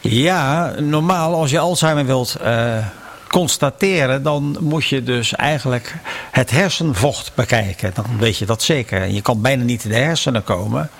ja, 0.00 0.74
normaal 0.80 1.34
als 1.34 1.50
je 1.50 1.58
Alzheimer 1.58 2.06
wilt 2.06 2.34
eh, 2.34 2.86
constateren, 3.28 4.22
dan 4.22 4.56
moet 4.60 4.86
je 4.86 5.02
dus 5.02 5.34
eigenlijk 5.34 5.94
het 6.30 6.50
hersenvocht 6.50 7.34
bekijken. 7.34 7.90
Dan 7.94 8.06
weet 8.18 8.38
je 8.38 8.46
dat 8.46 8.62
zeker. 8.62 9.06
Je 9.06 9.22
kan 9.22 9.42
bijna 9.42 9.62
niet 9.62 9.84
in 9.84 9.90
de 9.90 9.96
hersenen 9.96 10.44
komen. 10.44 10.90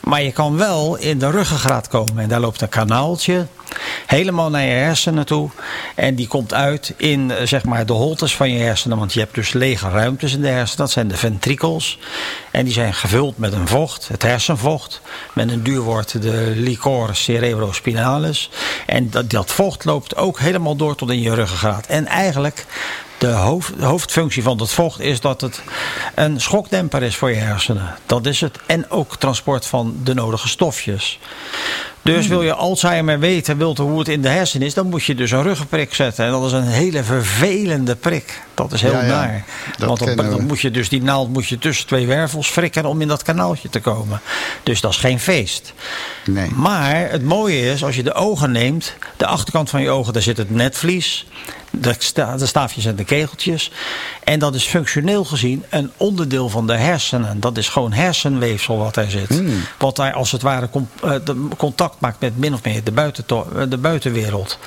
Maar 0.00 0.22
je 0.22 0.32
kan 0.32 0.56
wel 0.56 0.96
in 0.96 1.18
de 1.18 1.30
ruggengraat 1.30 1.88
komen. 1.88 2.22
En 2.22 2.28
daar 2.28 2.40
loopt 2.40 2.60
een 2.60 2.68
kanaaltje 2.68 3.46
helemaal 4.06 4.50
naar 4.50 4.62
je 4.62 4.72
hersenen 4.72 5.26
toe. 5.26 5.50
En 5.94 6.14
die 6.14 6.26
komt 6.26 6.54
uit 6.54 6.94
in 6.96 7.30
eh, 7.30 7.46
zeg 7.46 7.64
maar, 7.64 7.86
de 7.86 7.92
holtes 7.92 8.36
van 8.36 8.50
je 8.52 8.58
hersenen. 8.58 8.98
Want 8.98 9.12
je 9.12 9.20
hebt 9.20 9.34
dus 9.34 9.52
lege 9.52 9.88
ruimtes 9.88 10.34
in 10.34 10.40
de 10.40 10.48
hersenen. 10.48 10.78
Dat 10.78 10.90
zijn 10.90 11.08
de 11.08 11.16
ventrikels. 11.16 11.98
En 12.50 12.64
die 12.64 12.72
zijn 12.72 12.94
gevuld 12.94 13.38
met 13.38 13.52
een 13.52 13.68
vocht, 13.68 14.08
het 14.08 14.22
hersenvocht. 14.22 15.00
Met 15.32 15.50
een 15.50 15.62
duur 15.62 15.80
woord 15.80 16.22
de 16.22 16.52
licor 16.56 17.16
cerebrospinalis. 17.16 18.50
En 18.86 19.10
dat, 19.10 19.30
dat 19.30 19.50
vocht 19.50 19.84
loopt 19.84 20.16
ook 20.16 20.38
helemaal 20.38 20.76
door 20.76 20.94
tot 20.94 21.10
in 21.10 21.20
je 21.20 21.34
ruggengraat. 21.34 21.86
En 21.86 22.06
eigenlijk 22.06 22.66
de, 23.20 23.26
hoofd, 23.26 23.72
hoofdfunctie 23.80 24.42
van 24.42 24.60
het 24.60 24.72
vocht 24.72 25.00
is 25.00 25.20
dat 25.20 25.40
het 25.40 25.62
een 26.14 26.40
schokdemper 26.40 27.02
is 27.02 27.16
voor 27.16 27.30
je 27.30 27.36
hersenen. 27.36 27.94
Dat 28.06 28.26
is 28.26 28.40
het. 28.40 28.58
En 28.66 28.90
ook 28.90 29.16
transport 29.16 29.66
van 29.66 29.96
de 30.02 30.14
nodige 30.14 30.48
stofjes. 30.48 31.18
Dus 32.14 32.26
wil 32.26 32.42
je 32.42 32.54
Alzheimer 32.54 33.18
weten, 33.18 33.56
wilt 33.56 33.78
hoe 33.78 33.98
het 33.98 34.08
in 34.08 34.22
de 34.22 34.28
hersenen 34.28 34.66
is, 34.66 34.74
dan 34.74 34.86
moet 34.88 35.04
je 35.04 35.14
dus 35.14 35.30
een 35.30 35.42
ruggenprik 35.42 35.94
zetten. 35.94 36.24
En 36.24 36.30
dat 36.30 36.44
is 36.44 36.52
een 36.52 36.62
hele 36.66 37.02
vervelende 37.04 37.96
prik. 37.96 38.42
Dat 38.54 38.72
is 38.72 38.82
heel 38.82 38.92
Ja, 38.92 39.00
ja. 39.02 39.06
naar. 39.06 39.44
Dat 39.78 39.88
Want 39.98 40.16
dan, 40.16 40.46
moet 40.46 40.60
je 40.60 40.70
dus 40.70 40.88
die 40.88 41.02
naald 41.02 41.32
moet 41.32 41.46
je 41.46 41.58
tussen 41.58 41.86
twee 41.86 42.06
wervels 42.06 42.48
frikken 42.48 42.84
om 42.84 43.00
in 43.00 43.08
dat 43.08 43.22
kanaaltje 43.22 43.68
te 43.68 43.80
komen. 43.80 44.20
Dus 44.62 44.80
dat 44.80 44.90
is 44.90 44.96
geen 44.96 45.20
feest. 45.20 45.72
Nee. 46.26 46.50
Maar 46.54 47.10
het 47.10 47.22
mooie 47.24 47.60
is, 47.72 47.84
als 47.84 47.96
je 47.96 48.02
de 48.02 48.14
ogen 48.14 48.52
neemt, 48.52 48.94
de 49.16 49.26
achterkant 49.26 49.70
van 49.70 49.82
je 49.82 49.90
ogen, 49.90 50.12
daar 50.12 50.22
zit 50.22 50.36
het 50.36 50.50
netvlies. 50.50 51.26
De, 51.72 51.94
sta- 51.98 52.36
de 52.36 52.46
staafjes 52.46 52.84
en 52.84 52.96
de 52.96 53.04
kegeltjes. 53.04 53.70
En 54.24 54.38
dat 54.38 54.54
is 54.54 54.64
functioneel 54.64 55.24
gezien 55.24 55.64
een 55.68 55.90
onderdeel 55.96 56.48
van 56.48 56.66
de 56.66 56.76
hersenen. 56.76 57.40
Dat 57.40 57.56
is 57.58 57.68
gewoon 57.68 57.92
hersenweefsel 57.92 58.78
wat 58.78 58.94
daar 58.94 59.10
zit. 59.10 59.28
Hmm. 59.28 59.60
Wat 59.78 59.96
daar 59.96 60.12
als 60.12 60.32
het 60.32 60.42
ware 60.42 60.70
com- 60.70 60.88
eh, 61.02 61.10
de- 61.24 61.48
contact 61.56 61.99
maakt 62.00 62.20
met 62.20 62.38
min 62.38 62.54
of 62.54 62.64
meer 62.64 62.84
de, 62.84 62.92
buitento- 62.92 63.46
eh, 63.56 63.62
de 63.68 63.78
buitenwereld. 63.78 64.58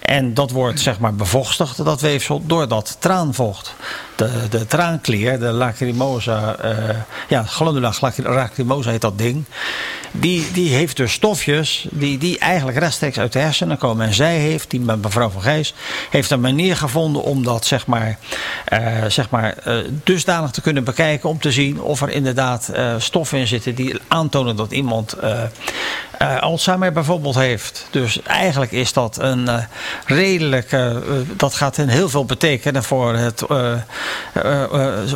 En 0.00 0.34
dat 0.34 0.50
wordt 0.50 0.80
zeg 0.80 0.98
maar 0.98 1.14
bevochtigd, 1.14 1.84
dat 1.84 2.00
weefsel, 2.00 2.42
door 2.46 2.68
dat 2.68 2.96
traanvocht. 2.98 3.74
De, 4.18 4.48
de 4.50 4.66
traanklier, 4.66 5.38
de 5.38 5.52
lacrimosa, 5.52 6.56
eh 6.56 6.72
ja, 7.28 7.42
glandula 7.42 7.92
lacrimosa 8.16 8.90
heet 8.90 9.00
dat 9.00 9.18
ding. 9.18 9.44
Die, 10.12 10.50
die 10.52 10.74
heeft 10.74 10.96
dus 10.96 11.12
stofjes 11.12 11.86
die, 11.90 12.18
die 12.18 12.38
eigenlijk 12.38 12.78
rechtstreeks 12.78 13.18
uit 13.18 13.32
de 13.32 13.38
hersenen 13.38 13.78
komen. 13.78 14.06
En 14.06 14.14
zij 14.14 14.36
heeft, 14.36 14.70
die 14.70 14.80
mevrouw 14.80 15.30
van 15.30 15.42
Gijs, 15.42 15.74
heeft 16.10 16.30
een 16.30 16.40
manier 16.40 16.76
gevonden 16.76 17.22
om 17.22 17.44
dat 17.44 17.64
zeg 17.64 17.86
maar, 17.86 18.18
eh, 18.64 19.04
zeg 19.08 19.30
maar 19.30 19.56
eh, 19.56 19.76
dusdanig 20.04 20.50
te 20.50 20.60
kunnen 20.60 20.84
bekijken. 20.84 21.28
Om 21.28 21.40
te 21.40 21.52
zien 21.52 21.80
of 21.80 22.02
er 22.02 22.10
inderdaad 22.10 22.72
stoffen 22.98 23.38
in 23.38 23.46
zitten 23.46 23.74
die 23.74 24.00
aantonen 24.08 24.56
dat 24.56 24.72
iemand 24.72 25.16
Alzheimer 26.40 26.92
bijvoorbeeld 26.92 27.34
heeft. 27.34 27.86
Dus 27.90 28.22
eigenlijk 28.22 28.72
is 28.72 28.92
dat 28.92 29.18
een 29.20 29.48
redelijk, 30.04 30.76
dat 31.36 31.54
gaat 31.54 31.78
in 31.78 31.88
heel 31.88 32.08
veel 32.08 32.24
betekenen 32.24 32.84
voor 32.84 33.14
het, 33.14 33.42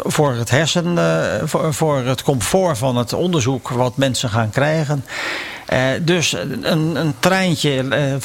voor 0.04 0.32
het 0.34 0.50
hersen, 0.50 0.98
eh, 0.98 1.40
voor, 1.44 1.74
voor 1.74 1.98
het 1.98 2.22
comfort 2.22 2.78
van 2.78 2.96
het 2.96 3.12
onderzoek 3.12 3.68
wat 3.68 3.96
mensen 3.96 4.28
gaan 4.28 4.50
krijgen. 4.50 5.04
Eh, 5.66 5.80
dus 6.02 6.32
een, 6.32 6.96
een 6.96 7.14
treintje, 7.18 7.88
eh, 7.88 8.12
eh, 8.14 8.20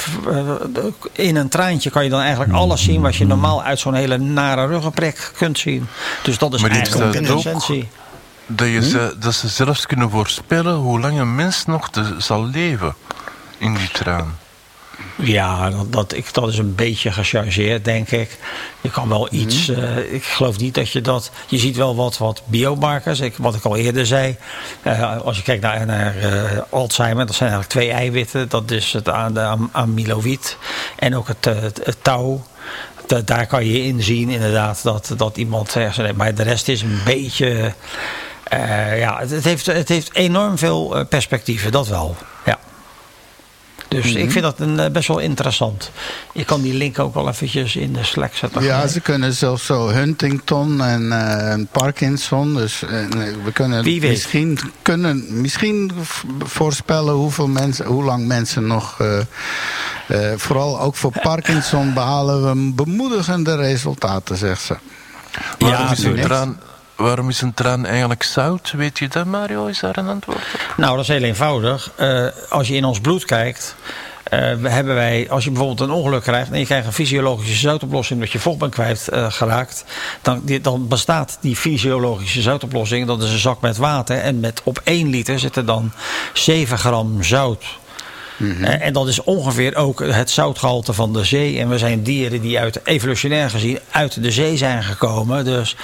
in 1.12 1.36
een 1.36 1.48
treintje 1.48 1.90
kan 1.90 2.04
je 2.04 2.10
dan 2.10 2.20
eigenlijk 2.20 2.52
alles 2.52 2.82
zien 2.82 3.00
wat 3.00 3.16
je 3.16 3.26
normaal 3.26 3.62
uit 3.62 3.78
zo'n 3.78 3.94
hele 3.94 4.18
nare 4.18 4.66
ruggenprik 4.66 5.30
kunt 5.36 5.58
zien. 5.58 5.88
Dus 6.22 6.38
dat 6.38 6.54
is 6.54 6.60
Maar 6.60 6.70
eigenlijk 6.70 7.30
ook- 7.30 7.36
essentie. 7.36 7.88
Dat, 8.46 8.68
je 8.68 8.88
ze, 8.88 9.14
dat 9.18 9.34
ze 9.34 9.48
zelfs 9.48 9.86
kunnen 9.86 10.10
voorspellen 10.10 10.74
hoe 10.74 11.00
lang 11.00 11.18
een 11.18 11.34
mens 11.34 11.64
nog 11.66 11.90
te, 11.90 12.14
zal 12.18 12.44
leven 12.46 12.94
in 13.58 13.74
die 13.74 13.90
traan. 13.92 14.38
Ja, 15.16 15.70
dat, 15.70 15.92
dat, 15.92 16.14
ik, 16.14 16.34
dat 16.34 16.48
is 16.48 16.58
een 16.58 16.74
beetje 16.74 17.12
gechargeerd, 17.12 17.84
denk 17.84 18.10
ik. 18.10 18.38
Je 18.80 18.90
kan 18.90 19.08
wel 19.08 19.28
iets. 19.30 19.68
eh, 19.68 20.12
ik 20.12 20.24
geloof 20.24 20.58
niet 20.58 20.74
dat 20.74 20.90
je 20.90 21.00
dat. 21.00 21.30
Je 21.46 21.58
ziet 21.58 21.76
wel 21.76 21.96
wat, 21.96 22.18
wat 22.18 22.42
biomarkers. 22.46 23.20
Ik, 23.20 23.34
wat 23.36 23.54
ik 23.54 23.64
al 23.64 23.76
eerder 23.76 24.06
zei. 24.06 24.36
eh, 24.82 25.20
als 25.20 25.36
je 25.36 25.42
kijkt 25.42 25.62
naar, 25.62 25.86
naar 25.86 26.16
eh, 26.16 26.58
Alzheimer, 26.70 27.26
dat 27.26 27.34
zijn 27.34 27.50
eigenlijk 27.50 27.80
twee 27.80 27.90
eiwitten. 27.98 28.48
Dat 28.48 28.70
is 28.70 28.92
het 28.92 29.08
aan 29.08 29.34
de 29.34 29.42
am- 29.42 29.68
amyloïd 29.72 30.56
en 30.98 31.16
ook 31.16 31.28
het, 31.28 31.44
het. 31.84 31.98
Da- 33.06 33.20
daar 33.24 33.46
kan 33.46 33.64
je 33.66 33.84
in 33.84 34.02
zien, 34.02 34.28
inderdaad, 34.28 34.82
dat, 34.82 35.12
dat 35.16 35.36
iemand 35.36 35.74
heeft. 35.74 36.12
Maar 36.16 36.34
de 36.34 36.42
rest 36.42 36.68
is 36.68 36.82
een 36.82 37.00
beetje. 37.04 37.74
ja, 38.96 39.18
het, 39.18 39.30
het 39.30 39.44
heeft, 39.44 39.66
het 39.66 39.88
heeft 39.88 40.14
enorm 40.14 40.58
veel 40.58 41.06
perspectieven, 41.08 41.72
dat 41.72 41.88
wel. 41.88 42.16
Ja. 42.44 42.58
Dus 43.88 44.04
Mhm. 44.12 44.16
ik 44.22 44.30
vind 44.30 44.44
dat 44.44 44.60
een, 44.60 44.78
eh, 44.80 44.90
best 44.90 45.08
wel 45.08 45.18
interessant. 45.18 45.90
Je 46.32 46.44
kan 46.44 46.60
die 46.62 46.74
link 46.74 46.98
ook 46.98 47.14
wel 47.14 47.28
eventjes 47.28 47.76
in 47.76 47.92
de 47.92 48.04
Slack 48.04 48.34
zetten. 48.34 48.62
Ja, 48.62 48.86
ze 48.86 49.00
kunnen 49.00 49.32
zelfs 49.32 49.66
zo 49.66 49.88
Huntington 49.88 50.82
en 50.82 51.12
eh, 51.12 51.64
Parkinson. 51.72 52.54
Dus 52.54 52.82
eh, 52.82 52.90
we 53.44 53.52
kunnen 53.52 53.82
Wie 53.84 54.00
weet. 54.00 54.10
misschien, 54.10 54.58
kunnen 54.82 55.40
misschien 55.40 55.92
voorspellen 56.44 57.14
hoeveel 57.14 57.48
mensen, 57.48 57.86
hoe 57.86 58.04
lang 58.04 58.26
mensen 58.26 58.66
nog. 58.66 59.00
eh, 59.00 59.18
eh, 60.06 60.38
vooral 60.38 60.80
ook 60.80 60.96
voor 60.96 61.12
Parkinson 61.22 61.94
behalen 61.94 62.42
we 62.66 62.72
bemoedigende 62.74 63.56
resultaten, 63.56 64.36
zegt 64.36 64.62
ze. 64.62 64.76
Waarom, 65.58 66.14
Ja, 66.14 66.22
traan, 66.22 66.60
waarom 66.98 67.28
is 67.28 67.40
een 67.40 67.54
traan 67.54 67.86
eigenlijk 67.86 68.22
zout? 68.22 68.72
Weet 68.72 68.98
je 68.98 69.08
dat, 69.08 69.26
Mario? 69.26 69.66
Is 69.66 69.80
daar 69.80 69.98
een 69.98 70.08
antwoord 70.08 70.38
op? 70.38 70.74
Nou, 70.76 70.92
dat 70.96 71.02
is 71.02 71.08
heel 71.08 71.22
eenvoudig. 71.22 71.90
Eh, 71.96 72.26
als 72.48 72.68
je 72.68 72.74
in 72.74 72.84
ons 72.84 73.00
bloed 73.00 73.24
kijkt. 73.24 73.74
eh, 74.24 74.38
hebben 74.62 74.94
wij, 74.94 75.26
als 75.30 75.44
je 75.44 75.50
bijvoorbeeld 75.50 75.80
een 75.80 75.94
ongeluk 75.94 76.22
krijgt 76.22 76.50
en 76.50 76.58
je 76.58 76.64
krijgt 76.64 76.86
een 76.86 76.92
fysiologische 76.92 77.54
zoutoplossing 77.56 78.20
dat 78.20 78.32
je 78.32 78.38
vocht 78.38 78.58
bent 78.58 78.72
kwijt 78.72 79.08
eh, 79.08 79.60
dan, 80.22 80.42
dan 80.62 80.88
bestaat 80.88 81.38
die 81.40 81.56
fysiologische 81.56 82.42
zoutoplossing, 82.42 83.06
dat 83.06 83.22
is 83.22 83.32
een 83.32 83.38
zak 83.38 83.60
met 83.60 83.76
water 83.76 84.18
en 84.18 84.40
met 84.40 84.60
op 84.64 84.80
1 84.84 85.08
liter 85.08 85.38
zit 85.38 85.56
er 85.56 85.66
dan 85.66 85.92
7 86.32 86.78
gram 86.78 87.22
zout. 87.22 87.64
Eh, 88.38 88.86
En 88.86 88.92
dat 88.92 89.08
is 89.08 89.22
ongeveer 89.22 89.76
ook 89.76 90.00
het 90.00 90.30
zoutgehalte 90.30 90.92
van 90.92 91.12
de 91.12 91.24
zee. 91.24 91.58
En 91.58 91.68
we 91.68 91.78
zijn 91.78 92.02
dieren 92.02 92.40
die 92.40 92.58
uit, 92.58 92.80
evolutionair 92.84 93.50
gezien 93.50 93.78
uit 93.90 94.22
de 94.22 94.30
zee 94.30 94.56
zijn 94.56 94.82
gekomen. 94.82 95.44
Dus 95.44 95.76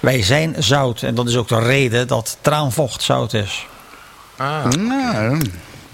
wij 0.00 0.22
zijn 0.22 0.54
zout. 0.58 1.02
En 1.02 1.14
dat 1.14 1.28
is 1.28 1.36
ook 1.36 1.48
de 1.48 1.60
reden 1.60 2.08
dat 2.08 2.36
traanvocht 2.40 3.02
zout 3.02 3.32
is. 3.32 3.66
Ah, 4.36 4.66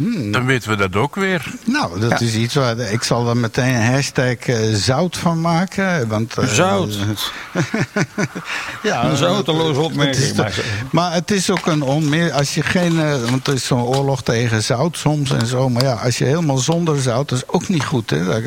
Nou, 0.00 0.30
dan 0.30 0.46
weten 0.46 0.70
we 0.70 0.76
dat 0.76 0.96
ook 0.96 1.14
weer. 1.14 1.44
nou, 1.64 2.00
dat 2.00 2.20
is 2.20 2.34
iets 2.34 2.54
waar 2.54 2.78
ik 2.78 3.02
zal 3.02 3.28
er 3.28 3.36
meteen 3.36 3.74
een 3.74 3.92
hashtag 3.92 4.34
eh, 4.36 4.56
zout 4.74 5.16
van 5.16 5.40
maken. 5.40 6.08
Want, 6.08 6.34
eh, 6.38 6.46
Zout. 6.46 6.98
ja, 8.82 9.04
Een 9.04 9.16
zouteloze 9.16 9.80
opmerking, 9.80 10.16
het 10.36 10.46
is 10.48 10.54
de- 10.54 10.64
maar 10.90 11.12
het 11.12 11.30
is 11.30 11.50
ook 11.50 11.66
een 11.66 11.82
onmeer. 11.82 12.32
Als 12.32 12.54
je 12.54 12.62
geen. 12.62 13.00
eh, 13.00 13.14
want 13.30 13.46
er 13.46 13.54
is 13.54 13.66
zo'n 13.66 13.82
oorlog 13.82 14.22
tegen 14.22 14.62
zout 14.62 14.96
soms 14.96 15.30
en 15.30 15.46
zo. 15.46 15.68
Maar 15.68 15.82
ja, 15.82 15.92
als 15.92 16.18
je 16.18 16.24
helemaal 16.24 16.58
zonder 16.58 17.00
zout, 17.00 17.28
dat 17.28 17.38
is 17.38 17.48
ook 17.48 17.68
niet 17.68 17.84
goed. 17.84 18.10
Hè? 18.10 18.40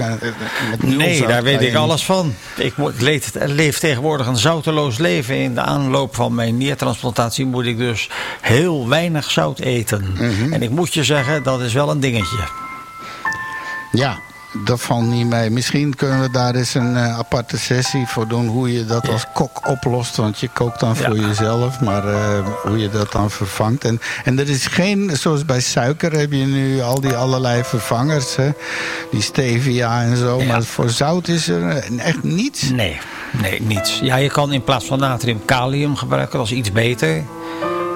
Nee, 0.80 1.28
daar 1.28 1.44
weet 1.44 1.62
ik 1.62 1.76
alles 1.76 2.06
van. 2.06 2.34
Ik 2.56 2.74
leef, 2.98 3.32
leef 3.46 3.80
tegenwoordig 3.80 4.28
een 4.28 4.38
zouteloos 4.38 4.98
leven. 4.98 5.36
In 5.36 5.54
de 5.56 5.62
aanloop 5.62 6.16
van 6.16 6.36
mijn 6.36 6.58
niertransplantatie 6.58 7.46
moet 7.46 7.66
ik 7.66 7.78
dus 7.78 8.10
heel 8.42 8.88
weinig 8.90 9.32
zout 9.32 9.60
eten. 9.60 10.06
Mhm. 10.14 10.54
En 10.54 10.62
ik 10.62 10.70
moet 10.70 10.94
je 10.94 11.04
zeggen, 11.04 11.41
dat 11.44 11.62
is 11.62 11.74
wel 11.74 11.90
een 11.92 12.00
dingetje. 12.00 12.38
Ja, 13.92 14.20
dat 14.66 14.82
valt 14.82 15.06
niet 15.06 15.28
mee. 15.28 15.50
Misschien 15.50 15.96
kunnen 15.96 16.22
we 16.22 16.30
daar 16.32 16.56
eens 16.56 16.74
een 16.74 16.96
eh, 16.98 17.18
aparte 17.18 17.58
sessie 17.58 18.08
voor 18.08 18.28
doen. 18.28 18.48
Hoe 18.48 18.74
je 18.74 18.86
dat 18.86 19.10
als 19.10 19.26
kok 19.34 19.68
oplost. 19.68 20.16
Want 20.16 20.40
je 20.40 20.48
kookt 20.54 20.80
dan 20.80 20.96
voor 20.96 21.16
Ja. 21.20 21.28
jezelf. 21.28 21.80
Maar 21.82 22.08
eh, 22.08 22.48
hoe 22.64 22.78
je 22.78 22.90
dat 22.90 23.12
dan 23.12 23.30
vervangt. 23.32 23.84
En, 23.86 24.02
en 24.24 24.40
er 24.40 24.50
is 24.50 24.68
geen, 24.68 25.12
zoals 25.18 25.46
bij 25.46 25.60
suiker 25.62 26.12
heb 26.12 26.32
je 26.32 26.46
nu 26.46 26.82
al 26.82 27.02
die 27.02 27.14
allerlei 27.14 27.64
vervangers. 27.64 28.36
Hè? 28.36 28.50
Die 29.12 29.22
stevia 29.22 30.02
en 30.02 30.18
zo. 30.18 30.40
Ja. 30.40 30.46
Maar 30.46 30.64
voor 30.64 30.90
zout 30.90 31.28
is 31.28 31.48
er 31.48 31.68
eh, 31.70 32.06
echt 32.08 32.24
niets. 32.24 32.70
Nee, 32.70 33.00
nee, 33.42 33.62
niets. 33.62 34.00
Ja, 34.04 34.16
je 34.16 34.30
kan 34.30 34.52
in 34.54 34.64
plaats 34.64 34.86
van 34.86 35.00
natrium 35.00 35.46
kalium 35.46 35.96
gebruiken. 35.96 36.38
Dat 36.38 36.48
is 36.48 36.54
iets 36.54 36.72
beter. 36.72 37.24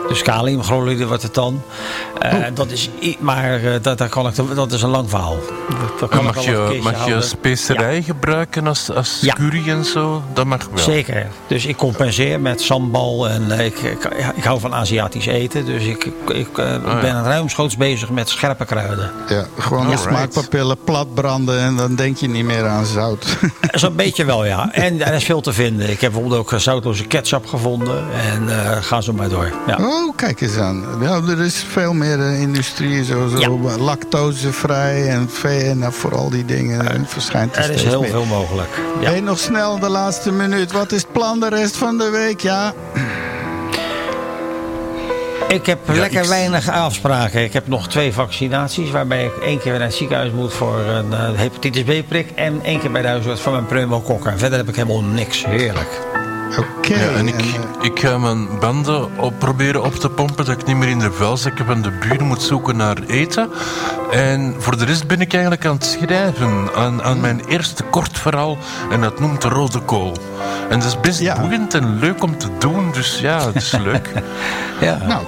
Dus 0.07 0.21
kaliumchloride 0.21 1.07
wordt 1.07 1.23
het 1.23 1.33
dan. 1.33 1.61
Eh, 2.19 2.33
Oh. 2.35 2.41
Dat 2.53 2.71
is, 2.71 2.89
maar 3.19 3.63
eh, 3.63 3.71
dat, 3.81 3.97
dat, 3.97 4.09
kan 4.09 4.27
ik, 4.27 4.35
dat 4.55 4.71
is 4.71 4.81
een 4.81 4.89
lang 4.89 5.09
verhaal. 5.09 5.37
Dat, 5.69 5.99
dat 5.99 6.09
kan 6.09 6.23
mag 6.23 6.43
je, 6.43 6.79
mag 6.83 7.05
je 7.07 7.21
specerij 7.21 8.01
gebruiken 8.01 8.67
als, 8.67 8.91
als 8.91 9.17
Ja. 9.21 9.33
curry 9.33 9.69
en 9.69 9.85
zo? 9.85 10.23
Dat 10.33 10.45
mag 10.45 10.67
wel. 10.73 10.83
Zeker. 10.83 11.27
Dus 11.47 11.65
ik 11.65 11.75
compenseer 11.77 12.39
met 12.39 12.61
sambal 12.61 13.29
en 13.29 13.51
eh, 13.51 13.65
ik, 13.65 13.79
ik, 13.79 14.03
ik 14.35 14.43
hou 14.43 14.59
van 14.59 14.73
Aziatisch 14.73 15.25
eten. 15.25 15.65
Dus 15.65 15.83
ik, 15.83 16.09
ik, 16.27 16.57
eh, 16.57 16.71
ja. 16.85 16.99
ben 17.01 17.23
ruimschoots 17.23 17.77
bezig 17.77 18.09
met 18.09 18.29
scherpe 18.29 18.65
kruiden. 18.65 19.11
Ja, 19.27 19.45
gewoon 19.59 19.89
de 19.89 19.97
smaakpapillen 19.97 20.77
plat 20.83 21.13
branden. 21.13 21.59
En 21.59 21.75
dan 21.75 21.95
denk 21.95 22.17
je 22.17 22.27
niet 22.27 22.45
meer 22.45 22.67
aan 22.67 22.85
zout. 22.85 23.37
Zo'n 23.71 23.95
beetje 23.95 24.25
wel, 24.25 24.45
ja. 24.45 24.71
En 24.71 25.01
er 25.01 25.13
is 25.13 25.23
veel 25.23 25.41
te 25.41 25.53
vinden. 25.53 25.89
Ik 25.89 26.01
heb 26.01 26.11
bijvoorbeeld 26.11 26.39
ook 26.53 26.59
zoutloze 26.59 27.05
ketchup 27.05 27.45
gevonden. 27.45 28.03
En 28.33 28.49
eh, 28.49 28.77
ga 28.81 29.01
zo 29.01 29.13
maar 29.13 29.29
door. 29.29 29.51
Ja. 29.67 29.77
Oh, 29.81 29.94
kijk 30.15 30.41
eens 30.41 30.57
aan. 30.57 30.83
Ja, 31.01 31.21
er 31.27 31.41
is 31.41 31.65
veel 31.69 31.93
meer 31.93 32.19
eh, 32.19 32.41
industrie, 32.41 33.03
zo, 33.03 33.27
zo 33.27 33.59
Ja. 33.63 33.77
lactosevrij 33.77 35.07
en 35.09 35.29
vee 35.29 35.63
en 35.63 35.93
voor 35.93 36.15
al 36.15 36.29
die 36.29 36.45
dingen 36.45 36.89
eh, 36.91 36.99
verschijnt 37.05 37.55
er, 37.55 37.63
Er 37.63 37.69
is 37.69 37.83
heel 37.83 38.01
meer. 38.01 38.09
veel 38.09 38.25
mogelijk. 38.25 38.69
Ja. 38.99 39.09
Hey, 39.09 39.19
nog 39.19 39.39
snel 39.39 39.79
de 39.79 39.89
laatste 39.89 40.31
minuut. 40.31 40.71
Wat 40.71 40.91
is 40.91 41.01
het 41.01 41.11
plan 41.11 41.39
de 41.39 41.49
rest 41.49 41.77
van 41.77 41.97
de 41.97 42.09
week? 42.09 42.39
Ja, 42.39 42.73
Ik 45.47 45.65
heb 45.65 45.79
lekker 45.87 46.21
ik- 46.21 46.27
weinig 46.27 46.69
afspraken. 46.69 47.43
Ik 47.43 47.53
heb 47.53 47.67
nog 47.67 47.87
twee 47.87 48.13
vaccinaties, 48.13 48.91
waarbij 48.91 49.25
ik 49.25 49.35
één 49.43 49.59
keer 49.59 49.71
naar 49.71 49.81
het 49.81 49.93
ziekenhuis 49.93 50.31
moet 50.31 50.53
voor 50.53 50.79
een 50.79 51.13
eh, 51.13 51.19
hepatitis 51.33 51.83
B-prik 51.83 52.29
en 52.35 52.59
één 52.63 52.79
keer 52.79 52.91
bij 52.91 53.01
de 53.01 53.07
huisarts 53.07 53.41
voor 53.41 53.51
mijn 53.51 53.65
pneumokokken. 53.65 54.31
En 54.31 54.39
verder 54.39 54.57
heb 54.57 54.69
ik 54.69 54.75
helemaal 54.75 55.01
niks. 55.03 55.45
Heerlijk. 55.45 55.89
Oké. 56.57 56.93
Ja, 56.95 57.09
en 57.09 57.27
ik, 57.27 57.35
en, 57.35 57.43
eh, 57.43 57.53
ik 57.81 57.99
ga 57.99 58.17
mijn 58.17 58.59
banden 58.59 59.17
op, 59.19 59.39
proberen 59.39 59.83
op 59.83 59.95
te 59.95 60.09
pompen 60.09 60.45
dat 60.45 60.59
ik 60.59 60.65
niet 60.65 60.75
meer 60.75 60.87
in 60.89 60.99
de 60.99 61.11
vuilzakken 61.11 61.65
van 61.65 61.81
de 61.81 61.91
buren 61.91 62.25
moet 62.25 62.41
zoeken 62.41 62.77
naar 62.77 62.97
eten. 63.07 63.49
En 64.11 64.55
voor 64.57 64.77
de 64.77 64.85
rest 64.85 65.07
ben 65.07 65.21
ik 65.21 65.31
eigenlijk 65.33 65.65
aan 65.65 65.73
het 65.75 65.85
schrijven 65.85 66.69
aan, 66.75 67.03
aan 67.03 67.19
mijn 67.19 67.41
eerste 67.47 67.83
kort 67.83 68.17
verhaal 68.19 68.57
en 68.91 69.01
dat 69.01 69.19
noemt 69.19 69.41
de 69.41 69.47
Rode 69.47 69.79
Kool. 69.79 70.17
En 70.69 70.79
dat 70.79 70.87
is 70.87 70.99
best 70.99 71.19
Ja. 71.19 71.39
boeiend 71.39 71.73
en 71.73 71.99
leuk 71.99 72.23
om 72.23 72.37
te 72.37 72.47
doen, 72.59 72.91
dus 72.91 73.19
ja, 73.19 73.45
het 73.45 73.55
is 73.55 73.71
leuk. 73.71 74.09
Ja. 74.81 74.97
Nou, 75.07 75.23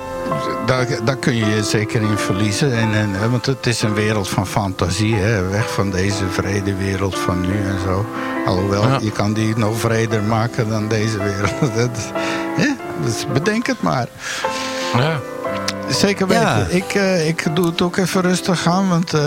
daar, 0.66 0.88
daar 1.04 1.16
kun 1.16 1.36
je 1.36 1.45
je 1.45 1.64
zeker 1.64 2.02
in 2.02 2.18
verliezen. 2.18 2.74
En, 2.74 2.94
en, 2.94 3.32
want 3.32 3.45
het 3.45 3.66
is 3.66 3.82
een 3.82 3.94
wereld 3.94 4.30
van 4.30 4.48
fantasie. 4.48 5.16
Hè? 5.16 5.48
Weg 5.49 5.74
van 5.74 5.90
deze 5.91 6.24
vrede 6.30 6.76
wereld 6.76 7.20
van 7.20 7.41
nu 7.41 7.54
en 7.66 7.80
zo. 7.84 8.06
Alhoewel, 8.45 8.82
Ja. 8.88 8.99
je 9.02 9.12
kan 9.12 9.34
die 9.34 9.58
nog 9.58 9.80
vreder 9.80 10.24
maken 10.24 10.70
dan 10.70 10.88
deze 10.88 11.18
wereld. 11.18 11.60
Dat, 11.76 12.12
ja, 12.58 12.76
dus 13.04 13.26
bedenk 13.34 13.68
het 13.68 13.82
maar. 13.82 14.08
Ja. 14.98 15.20
Zeker 15.90 16.28
weten. 16.28 16.44
Ja. 16.44 16.66
Ik, 16.70 16.94
eh, 16.94 17.28
ik 17.28 17.56
doe 17.56 17.66
het 17.66 17.82
ook 17.82 17.98
even 17.98 18.22
rustig 18.22 18.68
aan. 18.68 18.90
Want 18.90 19.14
eh, 19.14 19.22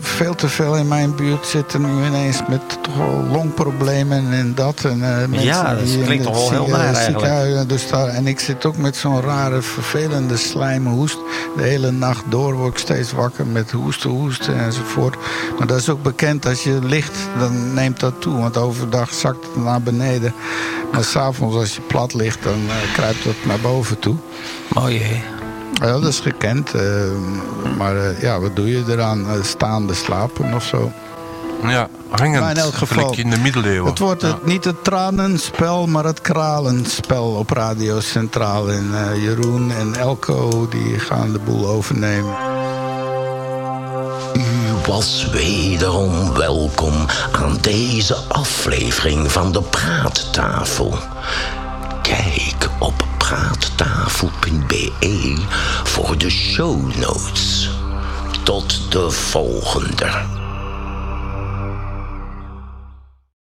veel 0.00 0.34
te 0.34 0.48
veel 0.48 0.76
in 0.76 0.88
mijn 0.88 1.14
buurt 1.14 1.46
zitten 1.46 1.80
nu 1.80 2.06
ineens 2.06 2.40
met 2.48 2.60
toch 2.82 2.96
wel 2.96 3.24
longproblemen 3.30 4.32
en 4.32 4.54
dat. 4.54 4.84
En, 4.84 4.98
mensen 4.98 5.42
Ja, 5.42 5.74
dat 5.74 5.84
die 5.84 6.02
klinkt 6.02 6.24
het 6.24 6.34
toch 6.34 6.50
wel 6.50 6.64
heel 6.64 6.76
naar 6.76 6.94
eigenlijk. 6.94 7.68
Dus 7.68 7.88
daar, 7.88 8.08
en 8.08 8.26
ik 8.26 8.40
zit 8.40 8.64
ook 8.64 8.76
met 8.76 8.96
zo'n 8.96 9.20
rare, 9.20 9.62
vervelende 9.62 10.36
slijmhoest. 10.36 11.18
De 11.56 11.62
hele 11.62 11.90
nacht 11.90 12.24
door 12.28 12.54
word 12.54 12.72
ik 12.72 12.78
steeds 12.78 13.12
wakker 13.12 13.46
met 13.46 13.70
hoesten, 13.70 14.10
hoesten 14.10 14.58
enzovoort. 14.58 15.16
Maar 15.58 15.66
dat 15.66 15.78
is 15.78 15.88
ook 15.88 16.02
bekend. 16.02 16.46
Als 16.46 16.62
je 16.62 16.78
ligt, 16.82 17.18
dan 17.38 17.74
neemt 17.74 18.00
dat 18.00 18.20
toe. 18.20 18.38
Want 18.38 18.56
overdag 18.56 19.12
zakt 19.12 19.44
het 19.44 19.64
naar 19.64 19.82
beneden. 19.82 20.34
Maar 20.92 21.04
s'avonds 21.04 21.56
als 21.56 21.74
je 21.74 21.80
plat 21.80 22.14
ligt, 22.14 22.42
dan 22.42 22.60
kruipt 22.92 23.24
dat 23.24 23.34
naar 23.44 23.60
boven 23.60 23.98
toe. 23.98 24.16
Mooi 24.68 24.98
hè. 24.98 25.39
Ja, 25.80 25.92
dat 25.92 26.04
is 26.04 26.20
gekend. 26.20 26.74
eh, 26.74 26.82
maar 27.78 27.96
eh, 27.96 28.22
ja, 28.22 28.40
wat 28.40 28.56
doe 28.56 28.70
je 28.70 28.84
eraan? 28.88 29.30
Eh, 29.30 29.42
staande 29.42 29.94
slapen 29.94 30.54
of 30.54 30.64
zo? 30.64 30.92
Ja, 31.62 31.88
hangend. 32.08 32.40
Maar 32.40 32.50
in 32.50 32.56
elk 32.56 32.74
geval, 32.74 33.14
in 33.16 33.30
de 33.30 33.38
middeleeuwen. 33.38 33.90
Het 33.90 33.98
wordt 33.98 34.22
het, 34.22 34.46
niet 34.46 34.64
het 34.64 34.84
tranenspel, 34.84 35.86
maar 35.86 36.04
het 36.04 36.20
kralenspel 36.20 37.24
op 37.24 37.50
Radio 37.50 38.00
Centraal. 38.00 38.70
En 38.70 38.90
Jeroen 39.20 39.72
en 39.72 39.94
Elko 39.96 40.68
die 40.68 40.98
gaan 40.98 41.32
de 41.32 41.38
boel 41.38 41.66
overnemen. 41.68 42.34
U 44.34 44.42
was 44.86 45.28
wederom 45.32 46.34
welkom 46.34 46.94
aan 47.32 47.58
deze 47.60 48.14
aflevering 48.28 49.32
van 49.32 49.52
de 49.52 49.62
Praattafel. 49.62 50.94
Kijk 52.02 52.68
op 52.78 53.04
praattafel.be 53.30 54.92
voor 55.84 56.18
de 56.18 56.30
show 56.30 56.96
notes. 56.96 57.70
Tot 58.42 58.92
de 58.92 59.10
volgende. 59.10 60.39